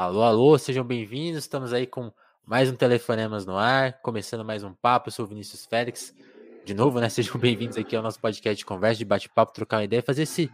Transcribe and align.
Alô, 0.00 0.22
alô, 0.22 0.56
sejam 0.56 0.82
bem-vindos. 0.82 1.44
Estamos 1.44 1.74
aí 1.74 1.86
com 1.86 2.10
mais 2.46 2.70
um 2.70 2.74
Telefonemas 2.74 3.44
no 3.44 3.54
ar, 3.54 4.00
começando 4.00 4.42
mais 4.42 4.64
um 4.64 4.72
papo. 4.72 5.08
Eu 5.08 5.12
sou 5.12 5.26
o 5.26 5.28
Vinícius 5.28 5.66
Félix. 5.66 6.14
De 6.64 6.72
novo, 6.72 6.98
né? 6.98 7.08
Sejam 7.12 7.38
bem-vindos 7.38 7.76
aqui 7.76 7.94
ao 7.94 8.02
nosso 8.02 8.18
podcast 8.18 8.56
de 8.56 8.64
conversa, 8.64 8.96
de 8.96 9.04
bate-papo, 9.04 9.52
trocar 9.52 9.76
uma 9.76 9.84
ideia, 9.84 10.02
fazer 10.02 10.22
esse 10.22 10.50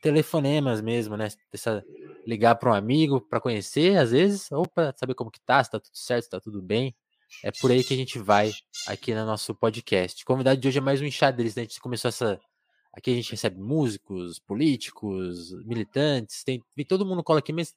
telefonemas 0.00 0.80
mesmo, 0.80 1.16
né? 1.16 1.26
Essa, 1.52 1.84
ligar 2.24 2.54
para 2.54 2.70
um 2.70 2.72
amigo 2.72 3.20
para 3.20 3.40
conhecer, 3.40 3.98
às 3.98 4.12
vezes, 4.12 4.52
ou 4.52 4.64
para 4.64 4.94
saber 4.96 5.14
como 5.14 5.28
que 5.28 5.40
tá, 5.40 5.64
se 5.64 5.72
tá 5.72 5.80
tudo 5.80 5.96
certo, 5.96 6.22
se 6.22 6.30
tá 6.30 6.38
tudo 6.38 6.62
bem. 6.62 6.94
É 7.42 7.50
por 7.50 7.72
aí 7.72 7.82
que 7.82 7.94
a 7.94 7.96
gente 7.96 8.16
vai 8.20 8.52
aqui 8.86 9.12
no 9.12 9.26
nosso 9.26 9.56
podcast. 9.56 10.22
O 10.22 10.24
convidado 10.24 10.60
de 10.60 10.68
hoje 10.68 10.78
é 10.78 10.80
mais 10.80 11.00
um 11.00 11.04
enxadrez, 11.04 11.56
né? 11.56 11.62
A 11.62 11.64
gente 11.64 11.80
começou 11.80 12.10
essa. 12.10 12.40
Aqui 12.92 13.10
a 13.10 13.14
gente 13.16 13.32
recebe 13.32 13.58
músicos, 13.58 14.38
políticos, 14.38 15.50
militantes, 15.64 16.44
tem, 16.44 16.62
tem 16.76 16.84
todo 16.84 17.04
mundo 17.04 17.24
cola 17.24 17.40
aqui, 17.40 17.52
mas 17.52 17.74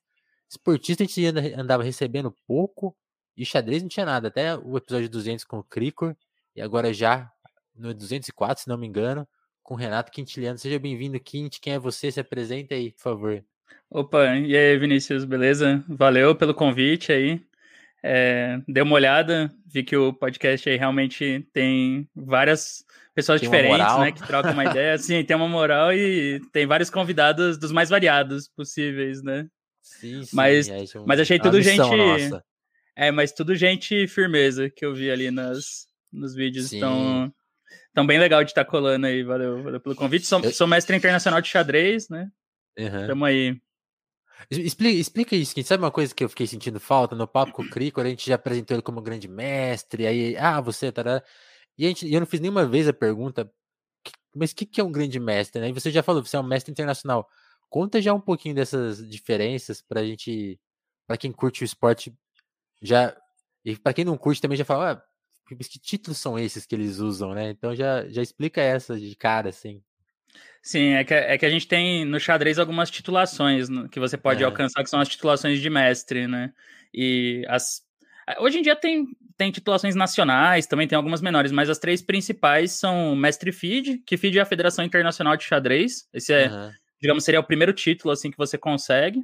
Esportista 0.49 1.03
a 1.03 1.05
gente 1.05 1.25
andava 1.55 1.83
recebendo 1.83 2.33
pouco 2.47 2.95
e 3.35 3.45
xadrez 3.45 3.81
não 3.81 3.89
tinha 3.89 4.05
nada. 4.05 4.27
Até 4.29 4.55
o 4.55 4.77
episódio 4.77 5.09
200 5.09 5.43
com 5.43 5.59
o 5.59 5.63
Cricor 5.63 6.15
e 6.55 6.61
agora 6.61 6.93
já 6.93 7.31
no 7.75 7.93
204, 7.93 8.63
se 8.63 8.69
não 8.69 8.77
me 8.77 8.87
engano, 8.87 9.27
com 9.61 9.75
o 9.75 9.77
Renato 9.77 10.11
Quintiliano. 10.11 10.57
Seja 10.57 10.79
bem-vindo, 10.79 11.19
Quint. 11.19 11.59
Quem 11.59 11.73
é 11.73 11.79
você? 11.79 12.11
Se 12.11 12.19
apresenta 12.19 12.73
aí, 12.73 12.91
por 12.91 13.01
favor. 13.01 13.43
Opa, 13.89 14.35
e 14.35 14.55
aí, 14.55 14.77
Vinícius, 14.77 15.23
beleza? 15.23 15.83
Valeu 15.87 16.35
pelo 16.35 16.53
convite 16.53 17.11
aí. 17.11 17.41
É, 18.01 18.59
dei 18.67 18.83
uma 18.83 18.95
olhada, 18.95 19.51
vi 19.65 19.83
que 19.83 19.97
o 19.97 20.13
podcast 20.13 20.69
aí 20.69 20.77
realmente 20.77 21.47
tem 21.51 22.07
várias 22.15 22.85
pessoas 23.13 23.41
tem 23.41 23.49
diferentes, 23.49 23.97
né, 23.97 24.11
que 24.11 24.25
trocam 24.25 24.53
uma 24.53 24.65
ideia. 24.65 24.97
Sim, 24.97 25.23
tem 25.23 25.35
uma 25.35 25.47
moral 25.47 25.91
e 25.93 26.39
tem 26.51 26.65
vários 26.65 26.89
convidados 26.89 27.57
dos 27.57 27.71
mais 27.71 27.89
variados 27.89 28.47
possíveis, 28.47 29.21
né? 29.23 29.47
Sim, 29.99 30.23
sim. 30.23 30.35
Mas, 30.35 30.69
é, 30.69 30.83
mas 31.05 31.19
achei 31.19 31.39
tudo 31.39 31.61
gente. 31.61 31.77
Nossa. 31.77 32.43
É, 32.95 33.11
mas 33.11 33.31
tudo 33.31 33.55
gente 33.55 34.07
firmeza 34.07 34.69
que 34.69 34.85
eu 34.85 34.93
vi 34.93 35.09
ali 35.09 35.31
nas, 35.31 35.87
nos 36.11 36.33
vídeos. 36.33 36.73
Então, 36.73 37.31
tão 37.93 38.05
bem 38.05 38.19
legal 38.19 38.43
de 38.43 38.51
estar 38.51 38.65
tá 38.65 38.69
colando 38.69 39.05
aí. 39.07 39.23
Valeu, 39.23 39.63
valeu 39.63 39.79
pelo 39.79 39.95
convite. 39.95 40.25
Sou, 40.25 40.41
eu... 40.41 40.51
sou 40.51 40.67
mestre 40.67 40.95
internacional 40.95 41.41
de 41.41 41.49
xadrez, 41.49 42.09
né? 42.09 42.29
Uhum. 42.77 43.07
Tamo 43.07 43.25
aí. 43.25 43.59
Explica, 44.51 44.97
explica 44.97 45.35
isso, 45.35 45.53
que 45.53 45.63
sabe 45.63 45.83
uma 45.83 45.91
coisa 45.91 46.13
que 46.13 46.23
eu 46.23 46.29
fiquei 46.29 46.45
sentindo 46.45 46.79
falta 46.79 47.15
no 47.15 47.27
papo 47.27 47.51
com 47.51 47.63
o 47.63 47.69
Crico, 47.69 47.99
a 47.99 48.05
gente 48.05 48.27
já 48.27 48.35
apresentou 48.35 48.75
ele 48.75 48.83
como 48.83 49.01
grande 49.01 49.27
mestre, 49.27 50.05
aí, 50.05 50.37
ah, 50.37 50.61
você, 50.61 50.91
tará. 50.91 51.23
E 51.77 51.85
a 51.85 51.87
gente, 51.89 52.11
eu 52.11 52.19
não 52.19 52.27
fiz 52.27 52.39
nenhuma 52.39 52.65
vez 52.65 52.87
a 52.87 52.93
pergunta, 52.93 53.51
mas 54.35 54.51
o 54.51 54.55
que, 54.55 54.65
que 54.65 54.79
é 54.79 54.83
um 54.83 54.91
grande 54.91 55.19
mestre, 55.19 55.59
né? 55.59 55.69
E 55.69 55.73
você 55.73 55.91
já 55.91 56.03
falou, 56.03 56.23
você 56.23 56.37
é 56.37 56.39
um 56.39 56.47
mestre 56.47 56.71
internacional. 56.71 57.27
Conta 57.69 58.01
já 58.01 58.13
um 58.13 58.21
pouquinho 58.21 58.55
dessas 58.55 59.07
diferenças 59.09 59.81
pra 59.81 60.03
gente, 60.03 60.59
pra 61.05 61.17
quem 61.17 61.31
curte 61.31 61.63
o 61.63 61.65
esporte 61.65 62.13
já 62.81 63.15
e 63.67 63.75
para 63.75 63.93
quem 63.93 64.05
não 64.05 64.17
curte 64.17 64.41
também 64.41 64.57
já 64.57 64.63
fala, 64.63 64.93
ah, 64.93 65.01
que 65.45 65.79
títulos 65.79 66.17
são 66.17 66.39
esses 66.39 66.65
que 66.65 66.73
eles 66.73 66.99
usam, 66.99 67.33
né? 67.33 67.49
Então 67.49 67.75
já, 67.75 68.07
já 68.07 68.21
explica 68.21 68.61
essa 68.61 68.97
de 68.97 69.13
cara, 69.13 69.49
assim. 69.49 69.81
Sim, 70.61 70.93
é 70.93 71.03
que, 71.03 71.13
é 71.13 71.37
que 71.37 71.45
a 71.45 71.49
gente 71.49 71.67
tem 71.67 72.05
no 72.05 72.17
xadrez 72.17 72.59
algumas 72.59 72.89
titulações 72.89 73.67
que 73.91 73.99
você 73.99 74.17
pode 74.17 74.41
é. 74.41 74.45
alcançar, 74.45 74.83
que 74.83 74.89
são 74.89 75.01
as 75.01 75.09
titulações 75.09 75.59
de 75.59 75.69
mestre, 75.69 76.27
né? 76.27 76.53
E 76.93 77.45
as. 77.49 77.81
Hoje 78.39 78.59
em 78.59 78.61
dia 78.61 78.75
tem, 78.75 79.05
tem 79.37 79.51
titulações 79.51 79.95
nacionais, 79.95 80.65
também 80.65 80.87
tem 80.87 80.95
algumas 80.95 81.21
menores, 81.21 81.51
mas 81.51 81.69
as 81.69 81.79
três 81.79 82.01
principais 82.01 82.71
são 82.71 83.15
Mestre 83.15 83.51
FIDE, 83.51 83.99
que 84.05 84.17
FIDE 84.17 84.39
é 84.39 84.41
a 84.41 84.45
Federação 84.45 84.83
Internacional 84.83 85.35
de 85.35 85.43
Xadrez. 85.43 86.07
Esse 86.13 86.33
é. 86.33 86.49
Uhum 86.49 86.71
digamos, 87.01 87.23
seria 87.23 87.39
o 87.39 87.43
primeiro 87.43 87.73
título 87.73 88.11
assim 88.11 88.31
que 88.31 88.37
você 88.37 88.57
consegue. 88.57 89.23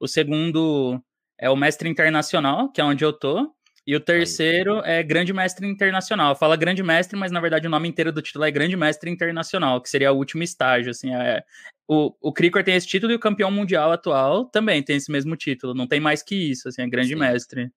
O 0.00 0.08
segundo 0.08 1.00
é 1.38 1.48
o 1.50 1.56
mestre 1.56 1.88
internacional, 1.88 2.70
que 2.70 2.80
é 2.80 2.84
onde 2.84 3.04
eu 3.04 3.12
tô. 3.12 3.54
E 3.86 3.94
o 3.94 4.00
terceiro 4.00 4.80
Aí. 4.80 4.94
é 4.94 5.02
Grande 5.02 5.32
Mestre 5.32 5.66
Internacional. 5.66 6.34
Fala 6.34 6.56
Grande 6.56 6.82
Mestre, 6.82 7.18
mas 7.18 7.30
na 7.30 7.38
verdade 7.38 7.66
o 7.66 7.70
nome 7.70 7.86
inteiro 7.86 8.10
do 8.10 8.22
título 8.22 8.44
é 8.44 8.50
Grande 8.50 8.76
Mestre 8.76 9.10
Internacional, 9.10 9.80
que 9.80 9.90
seria 9.90 10.10
o 10.10 10.16
último 10.16 10.42
estágio. 10.42 10.90
Assim, 10.90 11.14
é... 11.14 11.42
o, 11.86 12.14
o 12.20 12.32
Cricor 12.32 12.64
tem 12.64 12.76
esse 12.76 12.86
título 12.86 13.12
e 13.12 13.16
o 13.16 13.20
campeão 13.20 13.50
mundial 13.50 13.92
atual 13.92 14.46
também 14.46 14.82
tem 14.82 14.96
esse 14.96 15.12
mesmo 15.12 15.36
título. 15.36 15.74
Não 15.74 15.86
tem 15.86 16.00
mais 16.00 16.22
que 16.22 16.34
isso, 16.34 16.68
assim, 16.68 16.80
é 16.80 16.88
Grande 16.88 17.10
Sim. 17.10 17.16
Mestre. 17.16 17.70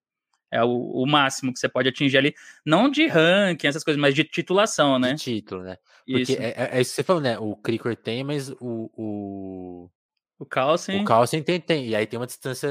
É 0.50 0.62
o, 0.64 0.68
o, 0.68 1.06
máximo 1.06 1.52
que 1.52 1.58
você 1.58 1.68
pode 1.68 1.88
atingir 1.88 2.18
ali. 2.18 2.34
Não 2.64 2.90
de 2.90 3.06
ranking, 3.06 3.66
essas 3.66 3.84
coisas, 3.84 4.00
mas 4.00 4.14
de 4.14 4.24
titulação, 4.24 4.98
né? 4.98 5.12
De 5.12 5.22
título, 5.22 5.62
né? 5.62 5.76
Porque 6.06 6.22
isso. 6.22 6.40
É, 6.40 6.46
é, 6.46 6.70
é, 6.72 6.80
isso 6.80 6.90
que 6.90 6.96
você 6.96 7.02
falou, 7.02 7.22
né? 7.22 7.38
O 7.38 7.54
Cricor 7.56 7.94
tem, 7.94 8.24
mas 8.24 8.50
o. 8.60 8.90
O, 8.96 9.90
o 10.38 10.46
Carlsen. 10.46 11.02
O 11.02 11.04
Carlsen 11.04 11.42
tem, 11.42 11.60
tem. 11.60 11.88
E 11.88 11.94
aí 11.94 12.06
tem 12.06 12.18
uma 12.18 12.26
distância 12.26 12.68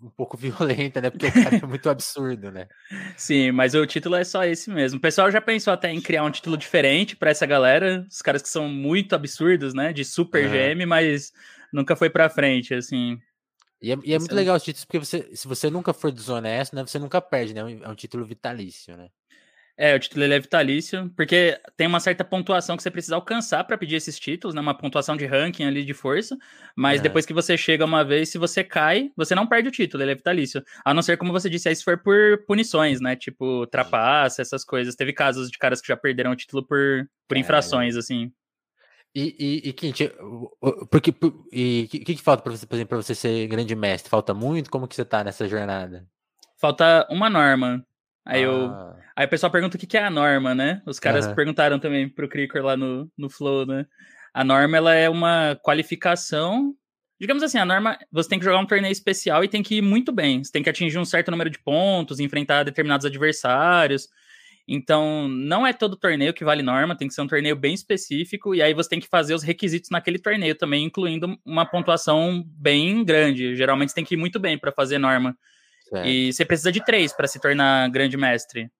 um 0.00 0.08
pouco 0.16 0.36
violenta, 0.38 1.00
né? 1.00 1.10
Porque 1.10 1.26
o 1.26 1.32
cara 1.32 1.56
é 1.56 1.66
muito 1.66 1.90
absurdo, 1.90 2.50
né? 2.50 2.66
Sim, 3.16 3.52
mas 3.52 3.74
o 3.74 3.84
título 3.84 4.14
é 4.14 4.24
só 4.24 4.44
esse 4.44 4.70
mesmo. 4.70 4.98
O 4.98 5.02
pessoal 5.02 5.30
já 5.30 5.40
pensou 5.40 5.72
até 5.72 5.92
em 5.92 6.00
criar 6.00 6.24
um 6.24 6.30
título 6.30 6.56
diferente 6.56 7.14
para 7.14 7.30
essa 7.30 7.44
galera. 7.44 8.06
Os 8.10 8.22
caras 8.22 8.40
que 8.40 8.48
são 8.48 8.68
muito 8.68 9.14
absurdos, 9.14 9.74
né? 9.74 9.92
De 9.92 10.04
super 10.04 10.46
uhum. 10.46 10.52
GM, 10.52 10.86
mas 10.86 11.32
nunca 11.72 11.94
foi 11.94 12.08
pra 12.08 12.30
frente, 12.30 12.72
assim. 12.72 13.18
E 13.80 13.92
é, 13.92 13.96
e 14.04 14.14
é 14.14 14.18
muito 14.18 14.34
legal 14.34 14.56
os 14.56 14.62
títulos, 14.62 14.84
porque 14.84 14.98
você, 14.98 15.34
se 15.34 15.46
você 15.46 15.70
nunca 15.70 15.92
for 15.92 16.10
desonesto, 16.10 16.74
né, 16.74 16.84
você 16.84 16.98
nunca 16.98 17.20
perde, 17.20 17.54
né? 17.54 17.60
É 17.60 17.88
um 17.88 17.94
título 17.94 18.24
vitalício, 18.24 18.96
né? 18.96 19.08
É, 19.80 19.94
o 19.94 19.98
título 20.00 20.24
ele 20.24 20.34
é 20.34 20.40
vitalício, 20.40 21.08
porque 21.16 21.56
tem 21.76 21.86
uma 21.86 22.00
certa 22.00 22.24
pontuação 22.24 22.76
que 22.76 22.82
você 22.82 22.90
precisa 22.90 23.14
alcançar 23.14 23.62
para 23.62 23.78
pedir 23.78 23.94
esses 23.94 24.18
títulos, 24.18 24.52
né? 24.52 24.60
Uma 24.60 24.76
pontuação 24.76 25.16
de 25.16 25.24
ranking 25.24 25.62
ali 25.66 25.84
de 25.84 25.94
força. 25.94 26.36
Mas 26.74 27.00
depois 27.00 27.24
que 27.24 27.32
você 27.32 27.56
chega 27.56 27.84
uma 27.84 28.04
vez, 28.04 28.28
se 28.28 28.38
você 28.38 28.64
cai, 28.64 29.12
você 29.16 29.36
não 29.36 29.46
perde 29.46 29.68
o 29.68 29.70
título, 29.70 30.02
ele 30.02 30.10
é 30.10 30.14
vitalício. 30.16 30.64
A 30.84 30.92
não 30.92 31.00
ser, 31.00 31.16
como 31.16 31.30
você 31.30 31.48
disse, 31.48 31.68
aí 31.68 31.76
se 31.76 31.84
for 31.84 31.96
por 31.96 32.44
punições, 32.44 33.00
né? 33.00 33.14
Tipo, 33.14 33.68
trapaça, 33.68 34.42
essas 34.42 34.64
coisas. 34.64 34.96
Teve 34.96 35.12
casos 35.12 35.48
de 35.48 35.56
caras 35.56 35.80
que 35.80 35.86
já 35.86 35.96
perderam 35.96 36.32
o 36.32 36.36
título 36.36 36.66
por, 36.66 37.08
por 37.28 37.36
é, 37.36 37.40
infrações, 37.40 37.94
assim. 37.94 38.32
E, 39.18 39.34
e, 39.36 39.68
e 39.70 39.72
Quinte, 39.72 40.12
porque 40.92 41.12
e 41.50 41.86
o 41.86 41.88
que, 41.88 42.14
que 42.14 42.22
falta 42.22 42.40
para 42.40 42.52
você, 42.52 42.64
por 42.64 42.76
exemplo, 42.76 42.90
para 42.90 43.02
você 43.02 43.16
ser 43.16 43.48
grande 43.48 43.74
mestre? 43.74 44.08
Falta 44.08 44.32
muito? 44.32 44.70
Como 44.70 44.86
que 44.86 44.94
você 44.94 45.04
tá 45.04 45.24
nessa 45.24 45.48
jornada? 45.48 46.06
Falta 46.56 47.04
uma 47.10 47.28
norma. 47.28 47.84
Aí 48.24 48.44
ah. 48.44 48.46
eu, 48.46 48.70
aí 49.16 49.26
o 49.26 49.28
pessoal 49.28 49.50
pergunta 49.50 49.76
o 49.76 49.80
que, 49.80 49.88
que 49.88 49.98
é 49.98 50.04
a 50.04 50.10
norma, 50.10 50.54
né? 50.54 50.82
Os 50.86 51.00
caras 51.00 51.26
uhum. 51.26 51.34
perguntaram 51.34 51.80
também 51.80 52.08
pro 52.08 52.28
Cricor 52.28 52.62
lá 52.62 52.76
no, 52.76 53.10
no 53.18 53.28
Flow, 53.28 53.66
né? 53.66 53.86
A 54.32 54.44
norma 54.44 54.76
ela 54.76 54.94
é 54.94 55.10
uma 55.10 55.58
qualificação. 55.64 56.72
Digamos 57.18 57.42
assim, 57.42 57.58
a 57.58 57.64
norma, 57.64 57.98
você 58.12 58.28
tem 58.28 58.38
que 58.38 58.44
jogar 58.44 58.60
um 58.60 58.66
torneio 58.66 58.92
especial 58.92 59.42
e 59.42 59.48
tem 59.48 59.64
que 59.64 59.78
ir 59.78 59.82
muito 59.82 60.12
bem. 60.12 60.44
Você 60.44 60.52
tem 60.52 60.62
que 60.62 60.70
atingir 60.70 60.96
um 60.96 61.04
certo 61.04 61.32
número 61.32 61.50
de 61.50 61.58
pontos, 61.58 62.20
enfrentar 62.20 62.62
determinados 62.62 63.04
adversários. 63.04 64.06
Então, 64.70 65.26
não 65.28 65.66
é 65.66 65.72
todo 65.72 65.96
torneio 65.96 66.34
que 66.34 66.44
vale 66.44 66.62
norma, 66.62 66.94
tem 66.94 67.08
que 67.08 67.14
ser 67.14 67.22
um 67.22 67.26
torneio 67.26 67.56
bem 67.56 67.72
específico, 67.72 68.54
e 68.54 68.60
aí 68.60 68.74
você 68.74 68.90
tem 68.90 69.00
que 69.00 69.08
fazer 69.08 69.32
os 69.32 69.42
requisitos 69.42 69.88
naquele 69.88 70.18
torneio 70.18 70.54
também, 70.54 70.84
incluindo 70.84 71.38
uma 71.42 71.64
pontuação 71.64 72.44
bem 72.46 73.02
grande. 73.02 73.56
Geralmente 73.56 73.88
você 73.88 73.94
tem 73.94 74.04
que 74.04 74.14
ir 74.14 74.18
muito 74.18 74.38
bem 74.38 74.58
para 74.58 74.70
fazer 74.70 74.98
norma. 74.98 75.34
Certo. 75.88 76.06
E 76.06 76.30
você 76.30 76.44
precisa 76.44 76.70
de 76.70 76.84
três 76.84 77.14
para 77.14 77.26
se 77.26 77.40
tornar 77.40 77.88
grande 77.88 78.18
mestre. 78.18 78.70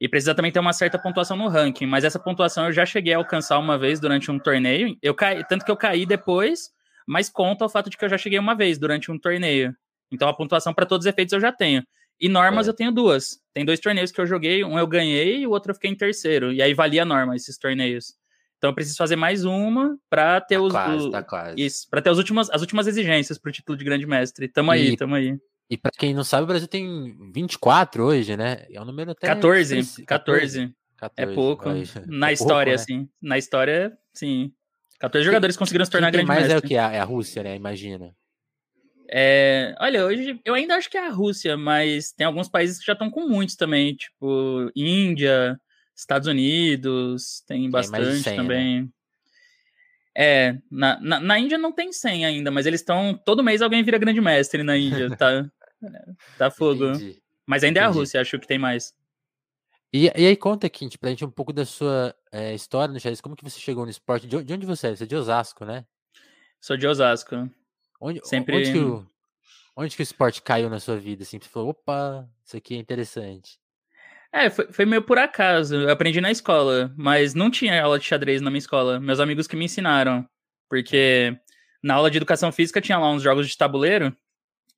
E 0.00 0.08
precisa 0.08 0.34
também 0.34 0.50
ter 0.50 0.60
uma 0.60 0.72
certa 0.72 0.98
pontuação 0.98 1.36
no 1.36 1.46
ranking, 1.46 1.86
mas 1.86 2.04
essa 2.04 2.18
pontuação 2.18 2.66
eu 2.66 2.72
já 2.72 2.86
cheguei 2.86 3.12
a 3.12 3.18
alcançar 3.18 3.58
uma 3.58 3.76
vez 3.76 4.00
durante 4.00 4.30
um 4.30 4.38
torneio. 4.38 4.96
Eu 5.02 5.14
caí, 5.14 5.46
tanto 5.46 5.62
que 5.62 5.70
eu 5.70 5.76
caí 5.76 6.06
depois, 6.06 6.70
mas 7.06 7.28
conta 7.28 7.66
o 7.66 7.68
fato 7.68 7.90
de 7.90 7.98
que 7.98 8.04
eu 8.04 8.08
já 8.08 8.16
cheguei 8.16 8.38
uma 8.38 8.54
vez 8.54 8.78
durante 8.78 9.12
um 9.12 9.18
torneio. 9.18 9.76
Então 10.10 10.26
a 10.26 10.34
pontuação 10.34 10.72
para 10.72 10.86
todos 10.86 11.06
os 11.06 11.10
efeitos 11.10 11.34
eu 11.34 11.40
já 11.40 11.52
tenho. 11.52 11.84
E 12.22 12.28
normas 12.28 12.68
é. 12.68 12.70
eu 12.70 12.74
tenho 12.74 12.92
duas. 12.92 13.40
Tem 13.52 13.64
dois 13.64 13.80
torneios 13.80 14.12
que 14.12 14.20
eu 14.20 14.26
joguei, 14.26 14.62
um 14.62 14.78
eu 14.78 14.86
ganhei 14.86 15.40
e 15.40 15.46
o 15.46 15.50
outro 15.50 15.72
eu 15.72 15.74
fiquei 15.74 15.90
em 15.90 15.96
terceiro. 15.96 16.52
E 16.52 16.62
aí 16.62 16.72
valia 16.72 17.02
a 17.02 17.04
norma 17.04 17.34
esses 17.34 17.58
torneios. 17.58 18.14
Então 18.56 18.70
eu 18.70 18.74
preciso 18.74 18.96
fazer 18.96 19.16
mais 19.16 19.44
uma 19.44 19.98
para 20.08 20.40
ter 20.40 20.54
tá 20.54 20.62
os 20.62 20.72
quase, 20.72 21.10
tá 21.10 21.22
quase. 21.24 21.60
isso, 21.60 21.90
para 21.90 22.00
ter 22.00 22.10
as 22.10 22.18
últimas 22.18 22.48
as 22.48 22.60
últimas 22.60 22.86
exigências 22.86 23.36
pro 23.36 23.50
título 23.50 23.76
de 23.76 23.84
grande 23.84 24.06
mestre. 24.06 24.46
Tamo 24.46 24.72
e, 24.72 24.76
aí, 24.76 24.96
tamo 24.96 25.16
aí. 25.16 25.36
E 25.68 25.76
para 25.76 25.90
quem 25.90 26.14
não 26.14 26.22
sabe, 26.22 26.44
o 26.44 26.46
Brasil 26.46 26.68
tem 26.68 27.12
24 27.32 28.04
hoje, 28.04 28.36
né? 28.36 28.66
É 28.70 28.80
um 28.80 28.84
número 28.84 29.10
até 29.10 29.26
14, 29.26 30.04
14. 30.04 30.06
14. 30.06 30.74
14. 30.96 31.32
É 31.32 31.34
pouco 31.34 31.68
na 32.06 32.30
é 32.30 32.32
história 32.34 32.54
pouco, 32.54 32.68
né? 32.68 32.74
assim. 32.74 33.08
Na 33.20 33.36
história, 33.36 33.98
sim. 34.14 34.52
14 35.00 35.24
jogadores 35.24 35.56
conseguiram 35.56 35.84
se 35.84 35.90
tornar 35.90 36.12
grande 36.12 36.28
mais 36.28 36.42
mestre. 36.42 36.54
é 36.54 36.58
o 36.58 36.62
que 36.62 36.76
é 36.76 37.00
a 37.00 37.04
Rússia, 37.04 37.42
né? 37.42 37.56
Imagina. 37.56 38.14
É, 39.14 39.74
olha, 39.78 40.06
hoje 40.06 40.40
eu 40.42 40.54
ainda 40.54 40.74
acho 40.74 40.88
que 40.88 40.96
é 40.96 41.06
a 41.06 41.10
Rússia, 41.10 41.54
mas 41.54 42.12
tem 42.12 42.26
alguns 42.26 42.48
países 42.48 42.78
que 42.78 42.86
já 42.86 42.94
estão 42.94 43.10
com 43.10 43.28
muitos 43.28 43.56
também, 43.56 43.94
tipo 43.94 44.70
Índia, 44.74 45.60
Estados 45.94 46.26
Unidos, 46.26 47.42
tem 47.46 47.68
bastante 47.68 48.22
100, 48.22 48.32
né? 48.32 48.42
também. 48.42 48.82
Né? 48.82 48.88
É, 50.16 50.58
na, 50.70 50.98
na, 50.98 51.20
na, 51.20 51.38
Índia 51.38 51.58
não 51.58 51.72
tem 51.72 51.92
100 51.92 52.24
ainda, 52.24 52.50
mas 52.50 52.64
eles 52.64 52.80
estão. 52.80 53.14
Todo 53.22 53.44
mês 53.44 53.60
alguém 53.60 53.82
vira 53.82 53.98
grande 53.98 54.20
mestre 54.20 54.62
na 54.62 54.78
Índia, 54.78 55.14
tá? 55.14 55.46
tá 56.38 56.50
fogo. 56.50 56.86
Entendi. 56.86 57.22
Mas 57.46 57.62
ainda 57.62 57.80
Entendi. 57.80 57.90
é 57.90 57.94
a 57.94 58.00
Rússia, 58.00 58.20
acho 58.20 58.38
que 58.38 58.46
tem 58.46 58.58
mais. 58.58 58.94
E, 59.92 60.06
e 60.06 60.26
aí, 60.26 60.36
conta, 60.36 60.70
Quinte, 60.70 60.98
pra 60.98 61.10
gente 61.10 61.22
um 61.22 61.30
pouco 61.30 61.52
da 61.52 61.66
sua 61.66 62.14
é, 62.32 62.54
história 62.54 62.90
no 62.90 62.98
xadrez. 62.98 63.20
Como 63.20 63.36
que 63.36 63.44
você 63.44 63.60
chegou 63.60 63.84
no 63.84 63.90
esporte? 63.90 64.26
De, 64.26 64.42
de 64.42 64.54
onde 64.54 64.64
você 64.64 64.86
é? 64.86 64.96
Você 64.96 65.04
é 65.04 65.06
de 65.06 65.16
Osasco, 65.16 65.66
né? 65.66 65.84
Sou 66.58 66.78
de 66.78 66.86
Osasco. 66.86 67.50
Onde, 68.04 68.20
Sempre... 68.24 68.56
onde, 68.56 68.72
que, 68.72 68.78
o, 68.78 69.06
onde 69.76 69.94
que 69.94 70.02
o 70.02 70.04
esporte 70.04 70.42
caiu 70.42 70.68
na 70.68 70.80
sua 70.80 70.96
vida? 70.96 71.22
Assim, 71.22 71.38
você 71.38 71.48
falou, 71.48 71.68
opa, 71.68 72.28
isso 72.44 72.56
aqui 72.56 72.74
é 72.74 72.78
interessante. 72.78 73.60
É, 74.32 74.50
foi, 74.50 74.72
foi 74.72 74.84
meio 74.84 75.02
por 75.02 75.18
acaso. 75.18 75.76
Eu 75.76 75.88
aprendi 75.88 76.20
na 76.20 76.32
escola, 76.32 76.92
mas 76.96 77.32
não 77.32 77.48
tinha 77.48 77.80
aula 77.80 78.00
de 78.00 78.04
xadrez 78.04 78.40
na 78.40 78.50
minha 78.50 78.58
escola. 78.58 78.98
Meus 78.98 79.20
amigos 79.20 79.46
que 79.46 79.54
me 79.54 79.66
ensinaram. 79.66 80.28
Porque 80.68 81.38
na 81.80 81.94
aula 81.94 82.10
de 82.10 82.16
educação 82.16 82.50
física 82.50 82.80
tinha 82.80 82.98
lá 82.98 83.08
uns 83.08 83.22
jogos 83.22 83.48
de 83.48 83.56
tabuleiro 83.56 84.12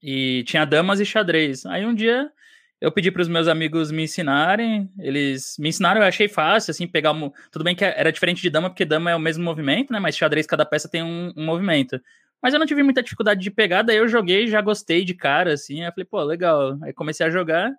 e 0.02 0.44
tinha 0.46 0.66
damas 0.66 1.00
e 1.00 1.06
xadrez. 1.06 1.64
Aí 1.64 1.86
um 1.86 1.94
dia 1.94 2.30
eu 2.78 2.92
pedi 2.92 3.10
para 3.10 3.22
os 3.22 3.28
meus 3.28 3.48
amigos 3.48 3.90
me 3.90 4.02
ensinarem, 4.02 4.90
eles 4.98 5.56
me 5.58 5.70
ensinaram, 5.70 6.02
eu 6.02 6.06
achei 6.06 6.28
fácil, 6.28 6.72
assim, 6.72 6.86
pegar. 6.86 7.12
Um... 7.12 7.32
Tudo 7.50 7.64
bem 7.64 7.74
que 7.74 7.84
era 7.84 8.12
diferente 8.12 8.42
de 8.42 8.50
dama, 8.50 8.68
porque 8.68 8.84
dama 8.84 9.10
é 9.10 9.16
o 9.16 9.20
mesmo 9.20 9.42
movimento, 9.42 9.90
né? 9.94 9.98
Mas 9.98 10.14
xadrez, 10.14 10.46
cada 10.46 10.66
peça 10.66 10.90
tem 10.90 11.02
um, 11.02 11.32
um 11.34 11.46
movimento. 11.46 11.98
Mas 12.44 12.52
eu 12.52 12.60
não 12.60 12.66
tive 12.66 12.82
muita 12.82 13.02
dificuldade 13.02 13.40
de 13.40 13.50
pegar, 13.50 13.80
daí 13.80 13.96
eu 13.96 14.06
joguei, 14.06 14.46
já 14.46 14.60
gostei 14.60 15.02
de 15.02 15.14
cara, 15.14 15.54
assim. 15.54 15.80
Aí 15.80 15.88
eu 15.88 15.92
falei, 15.92 16.04
pô, 16.04 16.22
legal. 16.22 16.76
Aí 16.82 16.92
comecei 16.92 17.24
a 17.24 17.30
jogar. 17.30 17.72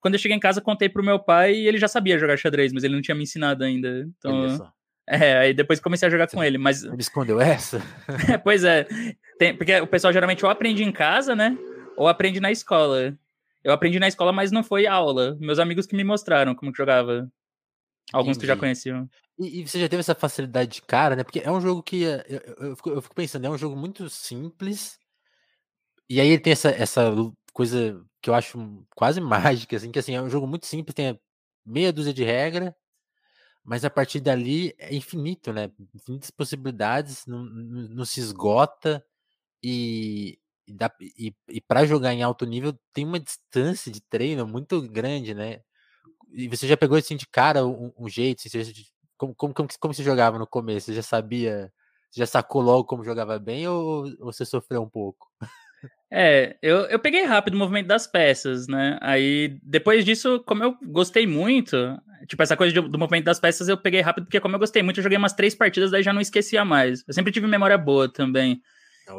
Quando 0.00 0.14
eu 0.14 0.18
cheguei 0.18 0.36
em 0.36 0.40
casa, 0.40 0.60
contei 0.60 0.88
pro 0.88 1.04
meu 1.04 1.20
pai 1.20 1.54
e 1.54 1.68
ele 1.68 1.78
já 1.78 1.86
sabia 1.86 2.18
jogar 2.18 2.36
xadrez, 2.36 2.72
mas 2.72 2.82
ele 2.82 2.96
não 2.96 3.00
tinha 3.00 3.14
me 3.14 3.22
ensinado 3.22 3.62
ainda. 3.62 4.08
Então. 4.18 4.72
É, 5.06 5.38
aí 5.38 5.54
depois 5.54 5.78
comecei 5.78 6.08
a 6.08 6.10
jogar 6.10 6.28
Você 6.28 6.34
com 6.34 6.42
ele, 6.42 6.58
mas. 6.58 6.82
Ele 6.82 6.96
escondeu 6.98 7.40
essa? 7.40 7.80
pois 8.42 8.64
é. 8.64 8.88
Tem, 9.38 9.56
porque 9.56 9.80
o 9.80 9.86
pessoal 9.86 10.12
geralmente 10.12 10.44
ou 10.44 10.50
aprende 10.50 10.82
em 10.82 10.90
casa, 10.90 11.36
né? 11.36 11.56
Ou 11.96 12.08
aprende 12.08 12.40
na 12.40 12.50
escola. 12.50 13.16
Eu 13.62 13.72
aprendi 13.72 14.00
na 14.00 14.08
escola, 14.08 14.32
mas 14.32 14.50
não 14.50 14.64
foi 14.64 14.84
aula. 14.88 15.36
Meus 15.38 15.60
amigos 15.60 15.86
que 15.86 15.94
me 15.94 16.02
mostraram 16.02 16.56
como 16.56 16.72
que 16.72 16.78
jogava. 16.78 17.30
Alguns 18.12 18.36
Entendi. 18.36 18.40
que 18.40 18.46
já 18.46 18.56
conheciam. 18.56 19.08
E, 19.38 19.60
e, 19.60 19.68
você 19.68 19.78
já 19.80 19.88
teve 19.88 20.00
essa 20.00 20.14
facilidade 20.14 20.70
de 20.72 20.82
cara, 20.82 21.14
né? 21.14 21.22
Porque 21.22 21.40
é 21.40 21.50
um 21.50 21.60
jogo 21.60 21.82
que. 21.82 22.02
Eu, 22.02 22.22
eu, 22.26 22.54
eu, 22.68 22.76
fico, 22.76 22.90
eu, 22.90 23.02
fico, 23.02 23.14
pensando, 23.14 23.46
é 23.46 23.50
um 23.50 23.58
jogo 23.58 23.76
muito 23.76 24.08
simples. 24.08 24.98
E 26.08 26.20
aí 26.20 26.28
ele 26.28 26.40
tem 26.40 26.52
essa, 26.52 26.70
essa 26.70 27.12
coisa 27.52 28.04
que 28.22 28.30
eu 28.30 28.34
acho 28.34 28.84
quase 28.94 29.20
mágica, 29.20 29.76
assim, 29.76 29.92
que 29.92 29.98
assim, 29.98 30.14
é 30.14 30.22
um 30.22 30.30
jogo 30.30 30.46
muito 30.46 30.66
simples, 30.66 30.94
tem 30.94 31.18
meia 31.64 31.92
dúzia 31.92 32.14
de 32.14 32.24
regra, 32.24 32.74
mas 33.62 33.84
a 33.84 33.90
partir 33.90 34.20
dali 34.20 34.74
é 34.78 34.94
infinito, 34.94 35.52
né? 35.52 35.70
Infinitas 35.94 36.30
possibilidades, 36.30 37.26
não, 37.26 37.44
não, 37.44 37.82
não 37.88 38.04
se 38.04 38.20
esgota. 38.20 39.04
E, 39.62 40.38
e, 40.66 40.74
e, 41.18 41.34
e 41.48 41.60
para 41.60 41.86
jogar 41.86 42.14
em 42.14 42.22
alto 42.22 42.46
nível 42.46 42.78
tem 42.92 43.04
uma 43.04 43.20
distância 43.20 43.92
de 43.92 44.00
treino 44.00 44.46
muito 44.46 44.80
grande, 44.82 45.34
né? 45.34 45.62
E 46.32 46.48
você 46.48 46.66
já 46.66 46.76
pegou 46.76 46.96
assim 46.96 47.16
de 47.16 47.26
cara 47.26 47.66
um, 47.66 47.92
um 47.98 48.08
jeito, 48.08 48.42
assim, 48.46 48.62
você, 48.62 48.72
como, 49.16 49.34
como, 49.34 49.54
como, 49.54 49.68
como 49.80 49.94
você 49.94 50.02
jogava 50.02 50.38
no 50.38 50.46
começo? 50.46 50.86
Você 50.86 50.94
já 50.94 51.02
sabia, 51.02 51.72
você 52.10 52.20
já 52.20 52.26
sacou 52.26 52.62
logo 52.62 52.84
como 52.84 53.04
jogava 53.04 53.38
bem 53.38 53.66
ou, 53.66 54.04
ou 54.20 54.32
você 54.32 54.44
sofreu 54.44 54.82
um 54.82 54.88
pouco? 54.88 55.26
É, 56.10 56.56
eu, 56.62 56.80
eu 56.86 56.98
peguei 56.98 57.24
rápido 57.24 57.54
o 57.54 57.58
movimento 57.58 57.86
das 57.86 58.06
peças, 58.06 58.66
né? 58.66 58.98
Aí, 59.02 59.58
depois 59.62 60.04
disso, 60.04 60.42
como 60.46 60.64
eu 60.64 60.76
gostei 60.82 61.26
muito, 61.26 61.76
tipo, 62.26 62.42
essa 62.42 62.56
coisa 62.56 62.72
de, 62.72 62.80
do 62.80 62.98
movimento 62.98 63.24
das 63.24 63.38
peças 63.38 63.68
eu 63.68 63.76
peguei 63.76 64.00
rápido, 64.00 64.24
porque 64.24 64.40
como 64.40 64.54
eu 64.54 64.58
gostei 64.58 64.82
muito, 64.82 65.00
eu 65.00 65.02
joguei 65.02 65.18
umas 65.18 65.34
três 65.34 65.54
partidas, 65.54 65.90
daí 65.90 66.02
já 66.02 66.12
não 66.12 66.20
esquecia 66.20 66.64
mais. 66.64 67.04
Eu 67.06 67.12
sempre 67.12 67.32
tive 67.32 67.46
memória 67.46 67.76
boa 67.76 68.10
também. 68.10 68.62